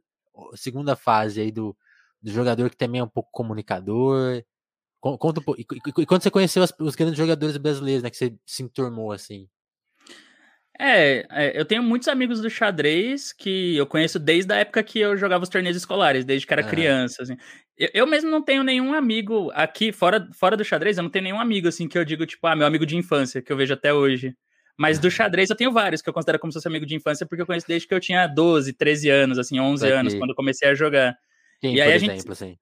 segunda 0.56 0.96
fase 0.96 1.40
aí 1.40 1.52
do, 1.52 1.76
do 2.20 2.32
jogador 2.32 2.70
que 2.70 2.76
também 2.76 3.00
é 3.00 3.04
um 3.04 3.08
pouco 3.08 3.30
comunicador? 3.32 4.42
Conta 5.00 5.40
um 5.40 5.44
pouco. 5.44 5.60
E, 5.60 5.66
e, 6.00 6.06
quando 6.06 6.22
você 6.22 6.30
conheceu 6.30 6.62
as, 6.62 6.72
os 6.80 6.96
grandes 6.96 7.18
jogadores 7.18 7.56
brasileiros, 7.58 8.02
né? 8.02 8.10
Que 8.10 8.16
você 8.16 8.36
se 8.46 8.62
enturmou 8.62 9.12
assim? 9.12 9.48
É, 10.78 11.24
é, 11.30 11.58
eu 11.58 11.64
tenho 11.64 11.82
muitos 11.82 12.08
amigos 12.08 12.40
do 12.40 12.50
xadrez 12.50 13.32
que 13.32 13.76
eu 13.76 13.86
conheço 13.86 14.18
desde 14.18 14.52
a 14.52 14.56
época 14.56 14.82
que 14.82 14.98
eu 14.98 15.16
jogava 15.16 15.44
os 15.44 15.48
torneios 15.48 15.76
escolares, 15.76 16.24
desde 16.24 16.46
que 16.46 16.52
era 16.52 16.64
criança, 16.64 17.22
assim. 17.22 17.36
Eu, 17.76 17.88
eu, 17.94 18.06
mesmo 18.06 18.30
não 18.30 18.42
tenho 18.42 18.62
nenhum 18.64 18.92
amigo 18.92 19.50
aqui, 19.54 19.92
fora, 19.92 20.28
fora 20.32 20.56
do 20.56 20.64
xadrez, 20.64 20.96
eu 20.96 21.02
não 21.02 21.10
tenho 21.10 21.24
nenhum 21.24 21.40
amigo, 21.40 21.68
assim, 21.68 21.88
que 21.88 21.96
eu 21.96 22.04
digo, 22.04 22.26
tipo, 22.26 22.44
ah, 22.46 22.56
meu 22.56 22.66
amigo 22.66 22.84
de 22.84 22.96
infância, 22.96 23.40
que 23.40 23.52
eu 23.52 23.56
vejo 23.56 23.72
até 23.72 23.94
hoje. 23.94 24.36
Mas 24.76 24.98
do 24.98 25.08
xadrez 25.10 25.48
eu 25.48 25.56
tenho 25.56 25.70
vários 25.70 26.02
que 26.02 26.08
eu 26.08 26.12
considero 26.12 26.40
como 26.40 26.52
se 26.52 26.56
fosse 26.56 26.68
amigo 26.68 26.86
de 26.86 26.96
infância, 26.96 27.24
porque 27.24 27.42
eu 27.42 27.46
conheço 27.46 27.68
desde 27.68 27.86
que 27.86 27.94
eu 27.94 28.00
tinha 28.00 28.26
12, 28.26 28.72
13 28.72 29.10
anos, 29.10 29.38
assim, 29.38 29.60
11 29.60 29.88
anos, 29.88 30.14
quando 30.14 30.30
eu 30.30 30.36
comecei 30.36 30.68
a 30.68 30.74
jogar. 30.74 31.16
Quem, 31.60 31.76
e 31.76 31.80
aí 31.80 31.92
a 31.92 31.98
gente... 31.98 32.28
assim? 32.30 32.58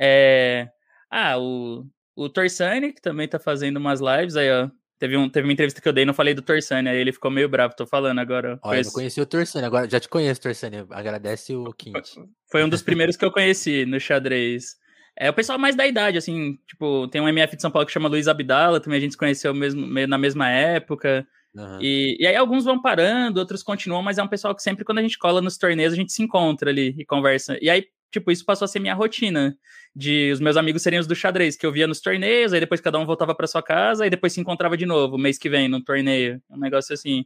É... 0.00 0.68
Ah, 1.10 1.36
o, 1.38 1.84
o 2.14 2.28
Torsani, 2.28 2.92
que 2.92 3.02
também 3.02 3.26
tá 3.26 3.40
fazendo 3.40 3.76
umas 3.76 4.00
lives, 4.00 4.36
aí, 4.36 4.50
ó, 4.50 4.70
Teve, 5.02 5.16
um, 5.16 5.28
teve 5.28 5.48
uma 5.48 5.52
entrevista 5.52 5.80
que 5.80 5.88
eu 5.88 5.92
dei, 5.92 6.04
não 6.04 6.14
falei 6.14 6.32
do 6.32 6.42
Torsani, 6.42 6.88
aí 6.88 6.96
ele 6.96 7.10
ficou 7.10 7.28
meio 7.28 7.48
bravo, 7.48 7.74
tô 7.74 7.84
falando 7.84 8.20
agora. 8.20 8.56
Olha, 8.62 8.78
eu 8.78 8.84
não 8.84 8.92
conheci 8.92 9.20
o 9.20 9.26
Torsani, 9.26 9.66
agora 9.66 9.90
já 9.90 9.98
te 9.98 10.08
conheço, 10.08 10.40
Torsani, 10.40 10.86
agradece 10.90 11.56
o 11.56 11.72
Quint. 11.72 11.96
Foi 12.48 12.62
um 12.62 12.68
dos 12.68 12.82
primeiros 12.82 13.16
que 13.16 13.24
eu 13.24 13.32
conheci 13.32 13.84
no 13.84 13.98
xadrez. 13.98 14.76
É 15.18 15.28
o 15.28 15.34
pessoal 15.34 15.58
mais 15.58 15.74
da 15.74 15.84
idade, 15.88 16.18
assim, 16.18 16.56
tipo, 16.68 17.08
tem 17.08 17.20
um 17.20 17.28
MF 17.28 17.56
de 17.56 17.62
São 17.62 17.70
Paulo 17.72 17.84
que 17.84 17.92
chama 17.92 18.08
Luiz 18.08 18.28
Abdala, 18.28 18.78
também 18.78 18.98
a 18.98 19.00
gente 19.00 19.10
se 19.10 19.18
conheceu 19.18 19.52
mesmo, 19.52 19.84
na 20.06 20.16
mesma 20.16 20.48
época. 20.48 21.26
Uhum. 21.54 21.78
E, 21.80 22.16
e 22.18 22.26
aí 22.26 22.34
alguns 22.34 22.64
vão 22.64 22.80
parando, 22.80 23.38
outros 23.38 23.62
continuam, 23.62 24.02
mas 24.02 24.18
é 24.18 24.22
um 24.22 24.28
pessoal 24.28 24.54
que 24.54 24.62
sempre 24.62 24.84
quando 24.84 24.98
a 24.98 25.02
gente 25.02 25.18
cola 25.18 25.40
nos 25.40 25.58
torneios, 25.58 25.92
a 25.92 25.96
gente 25.96 26.12
se 26.12 26.22
encontra 26.22 26.70
ali 26.70 26.94
e 26.98 27.04
conversa. 27.04 27.58
E 27.60 27.68
aí 27.68 27.86
tipo, 28.12 28.30
isso 28.30 28.44
passou 28.44 28.66
a 28.66 28.68
ser 28.68 28.78
minha 28.78 28.94
rotina. 28.94 29.56
De 29.94 30.30
os 30.30 30.40
meus 30.40 30.56
amigos 30.56 30.82
serem 30.82 30.98
os 30.98 31.06
do 31.06 31.14
xadrez, 31.14 31.56
que 31.56 31.66
eu 31.66 31.72
via 31.72 31.86
nos 31.86 32.00
torneios, 32.00 32.52
aí 32.52 32.60
depois 32.60 32.80
cada 32.80 32.98
um 32.98 33.06
voltava 33.06 33.34
para 33.34 33.46
sua 33.46 33.62
casa, 33.62 34.06
e 34.06 34.10
depois 34.10 34.32
se 34.32 34.40
encontrava 34.40 34.76
de 34.76 34.86
novo, 34.86 35.18
mês 35.18 35.38
que 35.38 35.48
vem, 35.48 35.68
no 35.68 35.82
torneio. 35.82 36.40
Um 36.50 36.58
negócio 36.58 36.94
assim. 36.94 37.24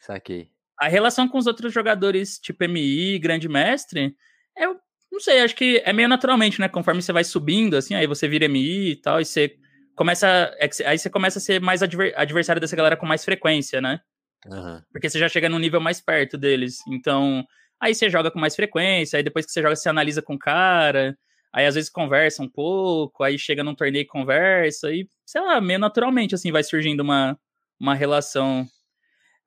Saquei. 0.00 0.48
A 0.78 0.88
relação 0.88 1.26
com 1.26 1.38
os 1.38 1.46
outros 1.46 1.72
jogadores, 1.72 2.38
tipo 2.38 2.62
MI, 2.64 3.18
Grande 3.18 3.48
Mestre, 3.48 4.14
eu 4.56 4.76
não 5.10 5.20
sei, 5.20 5.40
acho 5.40 5.56
que 5.56 5.82
é 5.84 5.92
meio 5.92 6.08
naturalmente, 6.08 6.60
né? 6.60 6.68
Conforme 6.68 7.00
você 7.00 7.12
vai 7.12 7.24
subindo, 7.24 7.76
assim, 7.76 7.94
aí 7.94 8.06
você 8.06 8.28
vira 8.28 8.46
MI 8.46 8.90
e 8.90 8.96
tal, 8.96 9.20
e 9.20 9.24
você 9.24 9.56
começa. 9.96 10.54
É 10.58 10.68
aí 10.86 10.98
você 10.98 11.10
começa 11.10 11.38
a 11.38 11.42
ser 11.42 11.60
mais 11.60 11.82
adver, 11.82 12.12
adversário 12.16 12.60
dessa 12.60 12.76
galera 12.76 12.96
com 12.96 13.06
mais 13.06 13.24
frequência, 13.24 13.80
né? 13.80 14.00
Uhum. 14.46 14.80
Porque 14.92 15.10
você 15.10 15.18
já 15.18 15.28
chega 15.28 15.48
num 15.48 15.58
nível 15.58 15.80
mais 15.80 16.00
perto 16.00 16.38
deles. 16.38 16.78
Então, 16.88 17.44
Aí 17.80 17.94
você 17.94 18.08
joga 18.08 18.30
com 18.30 18.38
mais 18.38 18.56
frequência, 18.56 19.18
aí 19.18 19.22
depois 19.22 19.44
que 19.44 19.52
você 19.52 19.60
joga, 19.60 19.76
você 19.76 19.88
analisa 19.88 20.22
com 20.22 20.34
o 20.34 20.38
cara, 20.38 21.16
aí 21.52 21.66
às 21.66 21.74
vezes 21.74 21.90
conversa 21.90 22.42
um 22.42 22.48
pouco, 22.48 23.22
aí 23.22 23.38
chega 23.38 23.62
num 23.62 23.74
torneio 23.74 24.02
e 24.02 24.06
conversa, 24.06 24.90
e 24.92 25.06
sei 25.26 25.42
lá, 25.42 25.60
meio 25.60 25.78
naturalmente 25.78 26.34
assim 26.34 26.50
vai 26.50 26.62
surgindo 26.62 27.00
uma, 27.00 27.38
uma 27.78 27.94
relação. 27.94 28.66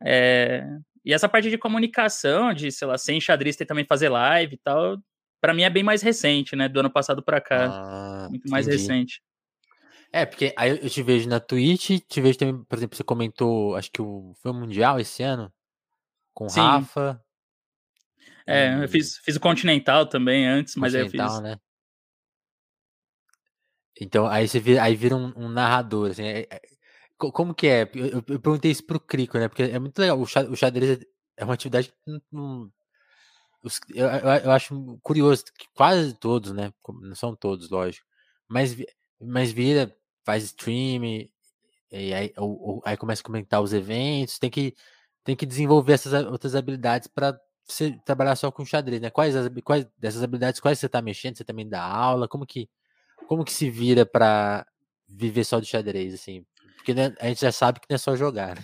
É... 0.03 0.63
E 1.03 1.13
essa 1.13 1.27
parte 1.27 1.49
de 1.49 1.57
comunicação, 1.57 2.53
de, 2.53 2.71
sei 2.71 2.87
lá, 2.87 2.97
ser 2.97 3.13
enxadrista 3.13 3.63
e 3.63 3.65
também 3.65 3.85
fazer 3.85 4.09
live 4.09 4.53
e 4.55 4.59
tal, 4.59 4.97
para 5.41 5.53
mim 5.53 5.63
é 5.63 5.69
bem 5.69 5.81
mais 5.81 6.01
recente, 6.03 6.55
né? 6.55 6.69
Do 6.69 6.81
ano 6.81 6.91
passado 6.91 7.23
para 7.23 7.41
cá. 7.41 7.67
Ah, 7.71 8.27
muito 8.29 8.47
mais 8.49 8.67
entendi. 8.67 8.83
recente. 8.83 9.21
É, 10.11 10.25
porque 10.25 10.53
aí 10.57 10.71
eu 10.71 10.89
te 10.89 11.03
vejo 11.03 11.29
na 11.29 11.39
Twitch, 11.39 11.99
te 12.07 12.21
vejo 12.21 12.37
também, 12.37 12.63
por 12.63 12.77
exemplo, 12.77 12.97
você 12.97 13.03
comentou, 13.03 13.75
acho 13.75 13.91
que 13.91 14.01
o, 14.01 14.33
foi 14.41 14.51
o 14.51 14.55
Mundial 14.55 14.99
esse 14.99 15.21
ano, 15.21 15.53
com 16.33 16.45
o 16.45 16.49
Rafa. 16.49 17.23
É, 18.45 18.83
eu 18.83 18.89
fiz, 18.89 19.17
fiz 19.17 19.35
o 19.35 19.39
Continental 19.39 20.07
também 20.07 20.47
antes, 20.47 20.75
mas 20.75 20.95
aí 20.95 21.01
eu 21.01 21.09
fiz. 21.09 21.39
Né? 21.41 21.59
Então, 24.01 24.25
aí 24.25 24.47
você 24.47 24.59
vira, 24.59 24.81
aí 24.81 24.95
vira 24.95 25.15
um, 25.15 25.31
um 25.35 25.49
narrador, 25.49 26.09
assim, 26.09 26.23
é, 26.23 26.47
é, 26.49 26.61
como 27.17 27.53
que 27.53 27.67
é? 27.67 27.83
Eu, 27.93 28.23
eu, 28.27 28.39
perguntei 28.39 28.71
isso 28.71 28.85
pro 28.85 28.99
Crico, 28.99 29.37
né? 29.37 29.47
Porque 29.47 29.63
é 29.63 29.77
muito 29.77 29.99
legal. 29.99 30.19
O 30.19 30.25
xadrez 30.25 31.05
é 31.37 31.43
uma 31.43 31.53
atividade 31.53 31.89
que 31.89 31.95
não, 32.31 32.71
os, 33.63 33.79
eu, 33.93 34.07
eu, 34.07 34.51
acho 34.51 34.97
curioso 35.01 35.43
que 35.45 35.67
quase 35.73 36.13
todos, 36.13 36.53
né? 36.53 36.71
Não 37.01 37.15
são 37.15 37.35
todos, 37.35 37.69
lógico. 37.69 38.05
Mas, 38.47 38.75
mas 39.19 39.51
vira, 39.51 39.93
faz 40.29 40.43
stream, 40.43 41.27
e 41.91 42.13
aí, 42.13 42.31
ou, 42.37 42.83
aí 42.85 42.95
começa 42.95 43.21
a 43.21 43.25
comentar 43.25 43.61
os 43.61 43.73
eventos. 43.73 44.37
Tem 44.37 44.49
que, 44.49 44.75
tem 45.23 45.35
que 45.35 45.45
desenvolver 45.45 45.93
essas 45.93 46.13
outras 46.25 46.53
habilidades 46.55 47.07
para 47.07 47.35
você 47.65 47.97
trabalhar 48.05 48.35
só 48.35 48.51
com 48.51 48.63
xadrez, 48.63 49.01
né? 49.01 49.09
Quais, 49.09 49.35
as, 49.35 49.49
quais 49.63 49.87
dessas 49.97 50.21
habilidades, 50.21 50.59
quais 50.59 50.77
você 50.77 50.85
está 50.85 51.01
mexendo? 51.01 51.35
Você 51.37 51.43
também 51.43 51.67
dá 51.67 51.81
aula? 51.81 52.27
Como 52.27 52.45
que, 52.45 52.69
como 53.27 53.43
que 53.43 53.51
se 53.51 53.71
vira 53.71 54.05
para 54.05 54.67
viver 55.07 55.43
só 55.43 55.59
de 55.59 55.65
xadrez, 55.65 56.13
assim? 56.13 56.45
Porque 56.77 56.93
né, 56.93 57.15
a 57.19 57.27
gente 57.27 57.41
já 57.41 57.51
sabe 57.51 57.79
que 57.79 57.87
não 57.89 57.95
é 57.95 57.97
só 57.97 58.15
jogar, 58.15 58.55
né? 58.55 58.63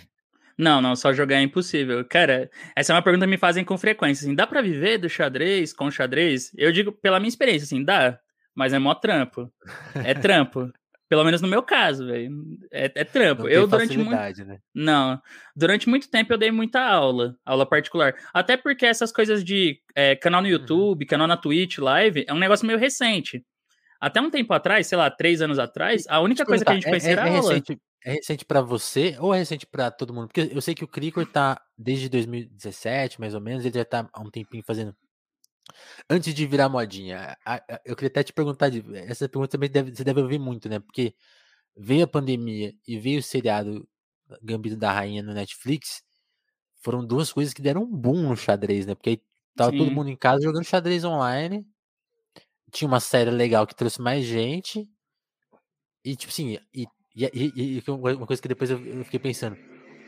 Não, 0.56 0.80
não, 0.80 0.94
só 0.94 1.12
jogar 1.12 1.36
é 1.36 1.42
impossível. 1.42 2.02
Cara, 2.04 2.48
essa 2.74 2.92
é 2.92 2.96
uma 2.96 3.02
pergunta 3.02 3.26
que 3.26 3.30
me 3.30 3.36
fazem 3.36 3.64
com 3.64 3.76
frequência, 3.76 4.24
assim, 4.24 4.34
dá 4.34 4.46
para 4.46 4.62
viver 4.62 4.98
do 4.98 5.08
xadrez, 5.08 5.72
com 5.72 5.90
xadrez? 5.90 6.50
Eu 6.56 6.72
digo, 6.72 6.92
pela 6.92 7.18
minha 7.20 7.28
experiência, 7.28 7.64
assim, 7.64 7.84
dá, 7.84 8.18
mas 8.54 8.72
é 8.72 8.78
mó 8.78 8.94
trampo. 8.94 9.52
É 9.96 10.14
trampo. 10.14 10.72
Pelo 11.08 11.24
menos 11.24 11.40
no 11.40 11.46
meu 11.46 11.62
caso, 11.62 12.06
velho. 12.06 12.32
É, 12.72 12.90
é, 12.94 13.04
trampo. 13.04 13.44
Não 13.44 13.48
eu 13.48 13.66
durante 13.66 13.96
muito. 13.96 14.44
Né? 14.44 14.58
Não. 14.74 15.20
Durante 15.54 15.88
muito 15.88 16.10
tempo 16.10 16.32
eu 16.32 16.38
dei 16.38 16.50
muita 16.50 16.80
aula, 16.80 17.36
aula 17.44 17.64
particular. 17.64 18.14
Até 18.34 18.56
porque 18.56 18.84
essas 18.84 19.12
coisas 19.12 19.44
de 19.44 19.80
é, 19.94 20.16
canal 20.16 20.40
no 20.40 20.48
uhum. 20.48 20.54
YouTube, 20.54 21.04
uhum. 21.04 21.08
canal 21.08 21.28
na 21.28 21.36
Twitch, 21.36 21.78
live, 21.78 22.24
é 22.26 22.34
um 22.34 22.38
negócio 22.38 22.66
meio 22.66 22.78
recente. 22.78 23.44
Até 24.00 24.20
um 24.20 24.30
tempo 24.30 24.52
atrás, 24.52 24.88
sei 24.88 24.98
lá, 24.98 25.08
três 25.10 25.40
anos 25.40 25.58
atrás, 25.58 26.04
a 26.08 26.20
única 26.20 26.44
coisa 26.44 26.64
que 26.64 26.70
a 26.70 26.74
gente 26.74 26.88
conhecia 26.88 27.10
é, 27.10 27.12
era 27.12 27.28
é 27.28 27.36
aula. 27.36 27.52
Recente, 27.52 27.80
é 28.04 28.12
recente 28.12 28.44
para 28.44 28.60
você 28.60 29.16
ou 29.20 29.32
é 29.32 29.38
recente 29.38 29.64
para 29.64 29.90
todo 29.92 30.12
mundo? 30.12 30.26
Porque 30.26 30.50
eu 30.52 30.60
sei 30.60 30.74
que 30.74 30.84
o 30.84 30.88
Cricor 30.88 31.24
tá 31.24 31.60
desde 31.78 32.08
2017, 32.08 33.20
mais 33.20 33.32
ou 33.32 33.40
menos, 33.40 33.64
ele 33.64 33.78
já 33.78 33.84
tá 33.84 34.08
há 34.12 34.20
um 34.20 34.30
tempinho 34.30 34.64
fazendo 34.66 34.94
Antes 36.08 36.34
de 36.34 36.46
virar 36.46 36.68
modinha, 36.68 37.36
eu 37.84 37.96
queria 37.96 38.08
até 38.08 38.22
te 38.22 38.32
perguntar, 38.32 38.70
essa 39.08 39.28
pergunta 39.28 39.52
também 39.52 39.70
deve, 39.70 39.94
você 39.94 40.04
deve 40.04 40.20
ouvir 40.20 40.38
muito, 40.38 40.68
né? 40.68 40.78
Porque 40.78 41.14
veio 41.76 42.04
a 42.04 42.08
pandemia 42.08 42.72
e 42.86 42.98
veio 42.98 43.18
o 43.18 43.22
seriado 43.22 43.88
Gambito 44.42 44.76
da 44.76 44.92
Rainha 44.92 45.22
no 45.22 45.34
Netflix, 45.34 46.02
foram 46.80 47.04
duas 47.04 47.32
coisas 47.32 47.52
que 47.52 47.62
deram 47.62 47.82
um 47.82 47.90
boom 47.96 48.28
no 48.28 48.36
xadrez, 48.36 48.86
né? 48.86 48.94
Porque 48.94 49.10
aí 49.10 49.22
tava 49.56 49.72
Sim. 49.72 49.78
todo 49.78 49.90
mundo 49.90 50.08
em 50.08 50.16
casa 50.16 50.42
jogando 50.42 50.64
xadrez 50.64 51.04
online, 51.04 51.66
tinha 52.70 52.86
uma 52.86 53.00
série 53.00 53.30
legal 53.30 53.66
que 53.66 53.74
trouxe 53.74 54.00
mais 54.00 54.24
gente, 54.24 54.88
e 56.04 56.14
tipo 56.14 56.30
assim, 56.30 56.58
e, 56.72 56.86
e, 57.14 57.24
e, 57.34 57.78
e 57.78 57.90
uma 57.90 58.26
coisa 58.26 58.40
que 58.40 58.48
depois 58.48 58.70
eu, 58.70 59.04
fiquei 59.04 59.18
pensando, 59.18 59.56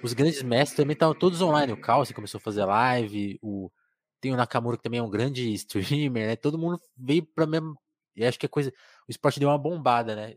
os 0.03 0.13
grandes 0.13 0.43
mestres 0.43 0.77
também 0.77 0.95
estavam 0.95 1.15
todos 1.15 1.41
online, 1.41 1.73
o 1.73 1.81
Calci 1.81 2.15
começou 2.15 2.39
a 2.39 2.43
fazer 2.43 2.65
live, 2.65 3.39
o 3.43 3.71
tem 4.21 4.33
o 4.33 4.37
Nakamura 4.37 4.77
que 4.77 4.83
também 4.83 5.01
é 5.01 5.03
um 5.03 5.11
grande 5.11 5.53
streamer, 5.55 6.29
né? 6.29 6.37
Todo 6.37 6.59
mundo 6.59 6.81
veio 6.97 7.25
para 7.25 7.47
mesmo. 7.47 7.77
E 8.17 8.25
acho 8.25 8.39
que 8.39 8.47
a 8.47 8.49
coisa, 8.49 8.73
o 9.07 9.11
esporte 9.11 9.39
deu 9.39 9.49
uma 9.49 9.59
bombada, 9.59 10.17
né? 10.17 10.35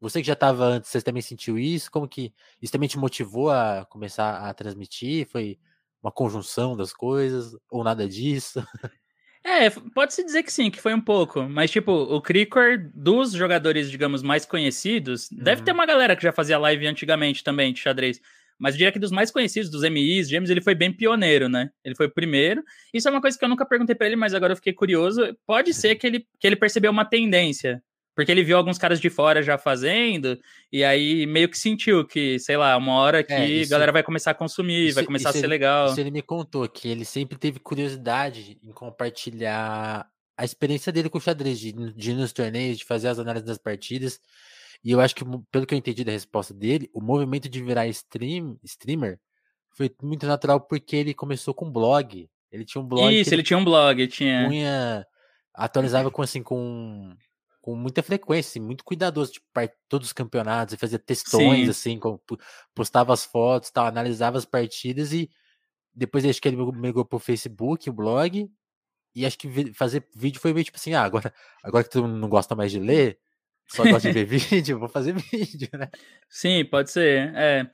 Você 0.00 0.20
que 0.20 0.26
já 0.26 0.32
estava 0.32 0.64
antes, 0.64 0.90
você 0.90 1.00
também 1.00 1.22
sentiu 1.22 1.58
isso? 1.58 1.90
Como 1.90 2.08
que 2.08 2.34
isso 2.60 2.72
também 2.72 2.88
te 2.88 2.98
motivou 2.98 3.50
a 3.50 3.86
começar 3.88 4.38
a 4.38 4.52
transmitir? 4.52 5.28
Foi 5.28 5.58
uma 6.02 6.10
conjunção 6.10 6.76
das 6.76 6.92
coisas 6.92 7.56
ou 7.70 7.84
nada 7.84 8.08
disso? 8.08 8.62
É, 9.44 9.68
pode-se 9.70 10.24
dizer 10.24 10.44
que 10.44 10.52
sim, 10.52 10.70
que 10.70 10.80
foi 10.80 10.94
um 10.94 11.00
pouco. 11.00 11.42
Mas, 11.42 11.68
tipo, 11.68 11.90
o 11.90 12.22
Cricor, 12.22 12.78
dos 12.94 13.32
jogadores, 13.32 13.90
digamos, 13.90 14.22
mais 14.22 14.46
conhecidos, 14.46 15.30
uhum. 15.30 15.38
deve 15.38 15.62
ter 15.62 15.72
uhum. 15.72 15.78
uma 15.78 15.86
galera 15.86 16.14
que 16.14 16.22
já 16.22 16.30
fazia 16.30 16.58
live 16.58 16.86
antigamente 16.86 17.42
também 17.42 17.72
de 17.72 17.80
xadrez. 17.80 18.20
Mas 18.62 18.74
eu 18.74 18.78
diria 18.78 18.92
que 18.92 18.98
dos 19.00 19.10
mais 19.10 19.28
conhecidos, 19.32 19.68
dos 19.68 19.82
MIs, 19.82 20.28
James, 20.30 20.48
ele 20.48 20.60
foi 20.60 20.72
bem 20.72 20.92
pioneiro, 20.92 21.48
né? 21.48 21.70
Ele 21.84 21.96
foi 21.96 22.06
o 22.06 22.10
primeiro. 22.10 22.62
Isso 22.94 23.08
é 23.08 23.10
uma 23.10 23.20
coisa 23.20 23.36
que 23.36 23.44
eu 23.44 23.48
nunca 23.48 23.66
perguntei 23.66 23.92
para 23.92 24.06
ele, 24.06 24.14
mas 24.14 24.34
agora 24.34 24.52
eu 24.52 24.56
fiquei 24.56 24.72
curioso. 24.72 25.36
Pode 25.44 25.74
ser 25.74 25.96
que 25.96 26.06
ele, 26.06 26.24
que 26.38 26.46
ele 26.46 26.54
percebeu 26.54 26.92
uma 26.92 27.04
tendência. 27.04 27.82
Porque 28.14 28.30
ele 28.30 28.44
viu 28.44 28.56
alguns 28.56 28.78
caras 28.78 29.00
de 29.00 29.10
fora 29.10 29.42
já 29.42 29.58
fazendo, 29.58 30.38
e 30.70 30.84
aí 30.84 31.26
meio 31.26 31.48
que 31.48 31.58
sentiu 31.58 32.06
que, 32.06 32.38
sei 32.38 32.56
lá, 32.56 32.76
uma 32.76 32.92
hora 32.92 33.18
é, 33.18 33.22
que 33.24 33.32
é, 33.32 33.62
a 33.64 33.68
galera 33.68 33.90
vai 33.90 34.02
começar 34.04 34.30
a 34.30 34.34
consumir, 34.34 34.88
isso, 34.88 34.94
vai 34.94 35.04
começar 35.04 35.30
a 35.30 35.32
ser 35.32 35.38
ele, 35.38 35.46
legal. 35.48 35.88
Isso 35.88 35.98
ele 35.98 36.10
me 36.12 36.22
contou, 36.22 36.68
que 36.68 36.86
ele 36.86 37.06
sempre 37.06 37.38
teve 37.38 37.58
curiosidade 37.58 38.58
em 38.62 38.70
compartilhar 38.70 40.06
a 40.36 40.44
experiência 40.44 40.92
dele 40.92 41.08
com 41.08 41.18
o 41.18 41.20
xadrez, 41.20 41.58
de, 41.58 41.72
de 41.72 42.10
ir 42.10 42.14
nos 42.14 42.32
torneios, 42.32 42.78
de 42.78 42.84
fazer 42.84 43.08
as 43.08 43.18
análises 43.18 43.46
das 43.46 43.58
partidas. 43.58 44.20
E 44.84 44.90
eu 44.90 45.00
acho 45.00 45.14
que, 45.14 45.24
pelo 45.50 45.66
que 45.66 45.74
eu 45.74 45.78
entendi 45.78 46.04
da 46.04 46.12
resposta 46.12 46.52
dele, 46.52 46.90
o 46.92 47.00
movimento 47.00 47.48
de 47.48 47.62
virar 47.62 47.86
stream, 47.88 48.58
streamer 48.64 49.20
foi 49.70 49.94
muito 50.02 50.26
natural 50.26 50.60
porque 50.60 50.96
ele 50.96 51.14
começou 51.14 51.54
com 51.54 51.70
blog. 51.70 52.28
Ele 52.50 52.64
tinha 52.64 52.82
um 52.82 52.86
blog. 52.86 53.08
Isso, 53.14 53.30
ele, 53.30 53.36
ele, 53.36 53.42
tinha 53.42 53.58
um 53.58 53.64
blog, 53.64 54.06
tinha. 54.08 54.46
Punha, 54.46 55.06
atualizava 55.54 56.10
com 56.10 56.22
assim, 56.22 56.42
com 56.42 57.14
com 57.62 57.76
muita 57.76 58.02
frequência, 58.02 58.50
assim, 58.50 58.60
muito 58.60 58.82
cuidadoso, 58.82 59.34
tipo, 59.34 59.46
para 59.52 59.70
todos 59.88 60.08
os 60.08 60.12
campeonatos, 60.12 60.74
fazia 60.74 60.98
textões, 60.98 61.66
Sim. 61.66 61.70
assim, 61.70 61.98
com, 61.98 62.18
postava 62.74 63.12
as 63.12 63.24
fotos, 63.24 63.70
tal, 63.70 63.86
analisava 63.86 64.36
as 64.36 64.44
partidas 64.44 65.12
e 65.12 65.30
depois 65.94 66.24
acho 66.24 66.42
que 66.42 66.48
ele 66.48 66.56
migrou 66.56 67.04
pro 67.04 67.20
Facebook, 67.20 67.88
o 67.88 67.92
blog, 67.92 68.50
e 69.14 69.24
acho 69.24 69.38
que 69.38 69.72
fazer 69.74 70.08
vídeo 70.12 70.40
foi 70.40 70.52
meio 70.52 70.64
tipo 70.64 70.76
assim, 70.76 70.92
ah, 70.92 71.04
agora, 71.04 71.32
agora 71.62 71.84
que 71.84 71.90
tu 71.90 72.06
não 72.08 72.28
gosta 72.28 72.56
mais 72.56 72.72
de 72.72 72.80
ler, 72.80 73.20
só 73.72 73.84
gosta 73.84 74.12
de 74.12 74.24
ver 74.24 74.26
vídeo, 74.38 74.78
vou 74.78 74.88
fazer 74.88 75.14
vídeo, 75.14 75.68
né? 75.72 75.88
Sim, 76.28 76.64
pode 76.64 76.90
ser, 76.90 77.32
é. 77.34 77.70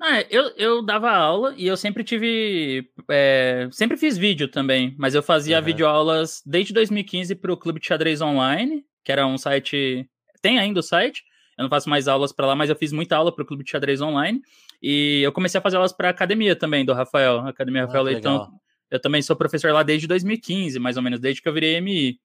Ah, 0.00 0.24
eu, 0.28 0.50
eu 0.56 0.82
dava 0.82 1.12
aula 1.12 1.54
e 1.56 1.64
eu 1.64 1.76
sempre 1.76 2.02
tive. 2.02 2.90
É, 3.08 3.68
sempre 3.70 3.96
fiz 3.96 4.18
vídeo 4.18 4.48
também, 4.48 4.96
mas 4.98 5.14
eu 5.14 5.22
fazia 5.22 5.58
uhum. 5.58 5.64
videoaulas 5.64 6.42
desde 6.44 6.72
2015 6.72 7.36
para 7.36 7.52
o 7.52 7.56
Clube 7.56 7.78
de 7.78 7.86
Xadrez 7.86 8.20
Online, 8.20 8.84
que 9.04 9.12
era 9.12 9.24
um 9.24 9.38
site. 9.38 10.08
Tem 10.40 10.58
ainda 10.58 10.80
o 10.80 10.82
site, 10.82 11.22
eu 11.56 11.62
não 11.62 11.70
faço 11.70 11.88
mais 11.88 12.08
aulas 12.08 12.32
para 12.32 12.48
lá, 12.48 12.56
mas 12.56 12.68
eu 12.68 12.74
fiz 12.74 12.92
muita 12.92 13.16
aula 13.16 13.32
para 13.32 13.44
o 13.44 13.46
Clube 13.46 13.62
de 13.62 13.70
Xadrez 13.70 14.00
Online. 14.00 14.42
E 14.82 15.20
eu 15.22 15.30
comecei 15.30 15.58
a 15.58 15.62
fazer 15.62 15.76
aulas 15.76 15.92
para 15.92 16.08
a 16.08 16.10
academia 16.10 16.56
também, 16.56 16.84
do 16.84 16.92
Rafael, 16.92 17.46
Academia 17.46 17.82
ah, 17.82 17.86
Rafael 17.86 18.02
Leitão. 18.02 18.32
Legal. 18.32 18.52
Eu 18.90 19.00
também 19.00 19.22
sou 19.22 19.36
professor 19.36 19.72
lá 19.72 19.84
desde 19.84 20.08
2015, 20.08 20.80
mais 20.80 20.96
ou 20.96 21.02
menos, 21.02 21.20
desde 21.20 21.40
que 21.40 21.48
eu 21.48 21.52
virei 21.52 21.80
MI. 21.80 22.18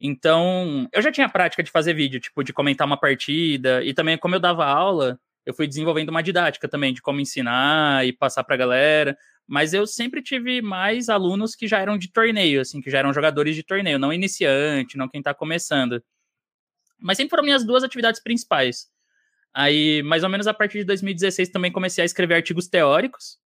Então, 0.00 0.88
eu 0.92 1.02
já 1.02 1.10
tinha 1.10 1.28
prática 1.28 1.62
de 1.62 1.70
fazer 1.70 1.92
vídeo, 1.92 2.20
tipo, 2.20 2.44
de 2.44 2.52
comentar 2.52 2.86
uma 2.86 2.96
partida, 2.96 3.82
e 3.82 3.92
também, 3.92 4.16
como 4.16 4.34
eu 4.34 4.40
dava 4.40 4.64
aula, 4.64 5.18
eu 5.44 5.54
fui 5.54 5.66
desenvolvendo 5.66 6.10
uma 6.10 6.22
didática 6.22 6.68
também 6.68 6.92
de 6.92 7.00
como 7.00 7.20
ensinar 7.20 8.06
e 8.06 8.12
passar 8.12 8.44
para 8.44 8.54
a 8.54 8.58
galera. 8.58 9.16
Mas 9.46 9.72
eu 9.72 9.86
sempre 9.86 10.22
tive 10.22 10.60
mais 10.60 11.08
alunos 11.08 11.54
que 11.54 11.66
já 11.66 11.78
eram 11.78 11.96
de 11.96 12.12
torneio, 12.12 12.60
assim, 12.60 12.82
que 12.82 12.90
já 12.90 12.98
eram 12.98 13.14
jogadores 13.14 13.56
de 13.56 13.62
torneio, 13.62 13.98
não 13.98 14.12
iniciante, 14.12 14.98
não 14.98 15.08
quem 15.08 15.20
está 15.20 15.32
começando. 15.32 16.02
Mas 17.00 17.16
sempre 17.16 17.30
foram 17.30 17.44
minhas 17.44 17.64
duas 17.64 17.82
atividades 17.82 18.22
principais. 18.22 18.88
Aí, 19.54 20.02
mais 20.02 20.22
ou 20.22 20.28
menos 20.28 20.46
a 20.46 20.52
partir 20.52 20.80
de 20.80 20.84
2016, 20.84 21.48
também 21.48 21.72
comecei 21.72 22.02
a 22.02 22.04
escrever 22.04 22.34
artigos 22.34 22.68
teóricos. 22.68 23.38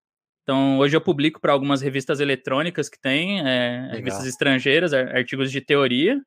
Então, 0.43 0.79
hoje 0.79 0.97
eu 0.97 1.01
publico 1.01 1.41
para 1.41 1.53
algumas 1.53 1.81
revistas 1.81 2.19
eletrônicas 2.19 2.89
que 2.89 3.01
tem, 3.01 3.41
é, 3.47 3.91
revistas 3.93 4.27
estrangeiras, 4.27 4.93
artigos 4.93 5.53
de 5.53 5.61
teoria. 5.61 6.21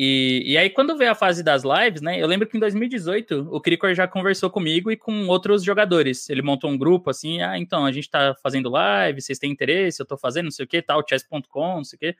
E, 0.00 0.52
e 0.52 0.56
aí, 0.56 0.70
quando 0.70 0.96
veio 0.96 1.10
a 1.10 1.14
fase 1.16 1.42
das 1.42 1.64
lives, 1.64 2.00
né? 2.00 2.22
Eu 2.22 2.28
lembro 2.28 2.46
que 2.46 2.56
em 2.56 2.60
2018 2.60 3.48
o 3.50 3.60
Cricor 3.60 3.92
já 3.94 4.06
conversou 4.06 4.48
comigo 4.48 4.92
e 4.92 4.96
com 4.96 5.26
outros 5.26 5.64
jogadores. 5.64 6.30
Ele 6.30 6.40
montou 6.40 6.70
um 6.70 6.78
grupo 6.78 7.10
assim, 7.10 7.42
ah, 7.42 7.58
então, 7.58 7.84
a 7.84 7.90
gente 7.90 8.08
tá 8.08 8.32
fazendo 8.40 8.70
live, 8.70 9.20
vocês 9.20 9.40
têm 9.40 9.50
interesse, 9.50 10.00
eu 10.00 10.06
tô 10.06 10.16
fazendo, 10.16 10.44
não 10.44 10.50
sei 10.52 10.66
o 10.66 10.68
que, 10.68 10.80
tal, 10.80 11.02
chess.com, 11.04 11.78
não 11.78 11.84
sei 11.84 11.96
o 11.96 11.98
que. 11.98 12.16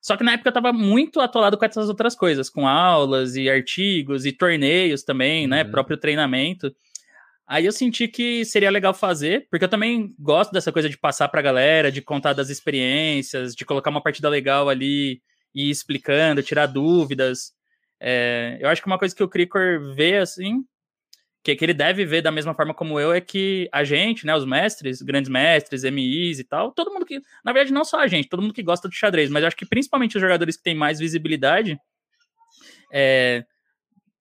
Só 0.00 0.16
que 0.16 0.22
na 0.22 0.34
época 0.34 0.50
eu 0.50 0.52
tava 0.52 0.72
muito 0.72 1.18
atolado 1.18 1.58
com 1.58 1.64
essas 1.64 1.88
outras 1.88 2.14
coisas, 2.14 2.48
com 2.48 2.68
aulas 2.68 3.34
e 3.34 3.50
artigos 3.50 4.24
e 4.24 4.30
torneios 4.30 5.02
também, 5.02 5.48
né? 5.48 5.62
uhum. 5.62 5.64
né? 5.64 5.70
Próprio 5.72 5.96
treinamento. 5.96 6.72
Aí 7.44 7.66
eu 7.66 7.72
senti 7.72 8.06
que 8.06 8.44
seria 8.44 8.70
legal 8.70 8.94
fazer, 8.94 9.48
porque 9.50 9.64
eu 9.64 9.68
também 9.68 10.14
gosto 10.16 10.52
dessa 10.52 10.70
coisa 10.70 10.88
de 10.88 10.96
passar 10.96 11.26
pra 11.26 11.42
galera, 11.42 11.90
de 11.90 12.00
contar 12.00 12.34
das 12.34 12.50
experiências, 12.50 13.56
de 13.56 13.64
colocar 13.64 13.90
uma 13.90 14.00
partida 14.00 14.28
legal 14.28 14.68
ali 14.68 15.20
ir 15.54 15.70
explicando, 15.70 16.42
tirar 16.42 16.66
dúvidas. 16.66 17.52
É, 18.00 18.58
eu 18.60 18.68
acho 18.68 18.80
que 18.80 18.86
uma 18.86 18.98
coisa 18.98 19.14
que 19.14 19.22
o 19.22 19.28
Cricor 19.28 19.94
vê, 19.94 20.16
assim, 20.16 20.64
que, 21.42 21.56
que 21.56 21.64
ele 21.64 21.74
deve 21.74 22.04
ver 22.04 22.22
da 22.22 22.30
mesma 22.30 22.54
forma 22.54 22.74
como 22.74 23.00
eu, 23.00 23.12
é 23.12 23.20
que 23.20 23.68
a 23.72 23.82
gente, 23.82 24.26
né, 24.26 24.34
os 24.34 24.44
mestres, 24.44 25.00
grandes 25.00 25.30
mestres, 25.30 25.84
MIs 25.84 26.38
e 26.38 26.44
tal, 26.44 26.72
todo 26.72 26.92
mundo 26.92 27.06
que, 27.06 27.20
na 27.44 27.52
verdade, 27.52 27.72
não 27.72 27.84
só 27.84 28.00
a 28.00 28.06
gente, 28.06 28.28
todo 28.28 28.42
mundo 28.42 28.54
que 28.54 28.62
gosta 28.62 28.88
de 28.88 28.96
xadrez, 28.96 29.30
mas 29.30 29.42
eu 29.42 29.48
acho 29.48 29.56
que 29.56 29.66
principalmente 29.66 30.16
os 30.16 30.20
jogadores 30.20 30.56
que 30.56 30.62
têm 30.62 30.74
mais 30.74 30.98
visibilidade, 30.98 31.78
é, 32.92 33.44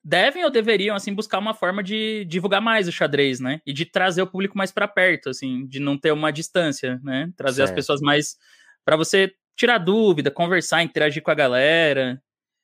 devem 0.04 0.46
ou 0.46 0.50
deveriam, 0.50 0.96
assim, 0.96 1.13
buscar 1.13 1.39
uma 1.39 1.54
forma 1.54 1.84
de 1.84 2.24
divulgar 2.26 2.62
mais 2.62 2.88
o 2.88 2.92
xadrez, 2.92 3.39
né, 3.39 3.62
e 3.65 3.74
de 3.74 3.86
trazer 3.86 4.22
o 4.22 4.28
público 4.28 4.58
mais 4.58 4.72
para 4.72 4.88
perto, 4.88 5.30
assim, 5.30 5.65
de 5.68 5.80
não 5.80 5.98
ter 5.98 6.13
uma 6.13 6.32
distância, 6.32 7.00
né, 7.04 7.30
trazer 7.36 7.58
certo. 7.58 7.70
as 7.70 7.76
pessoas 7.76 8.02
mais, 8.02 8.38
para 8.86 8.96
você 8.96 9.34
tirar 9.60 9.78
dúvida, 9.78 10.32
conversar, 10.32 10.82
interagir 10.82 11.22
com 11.22 11.32
a 11.32 11.36
galera. 11.36 12.22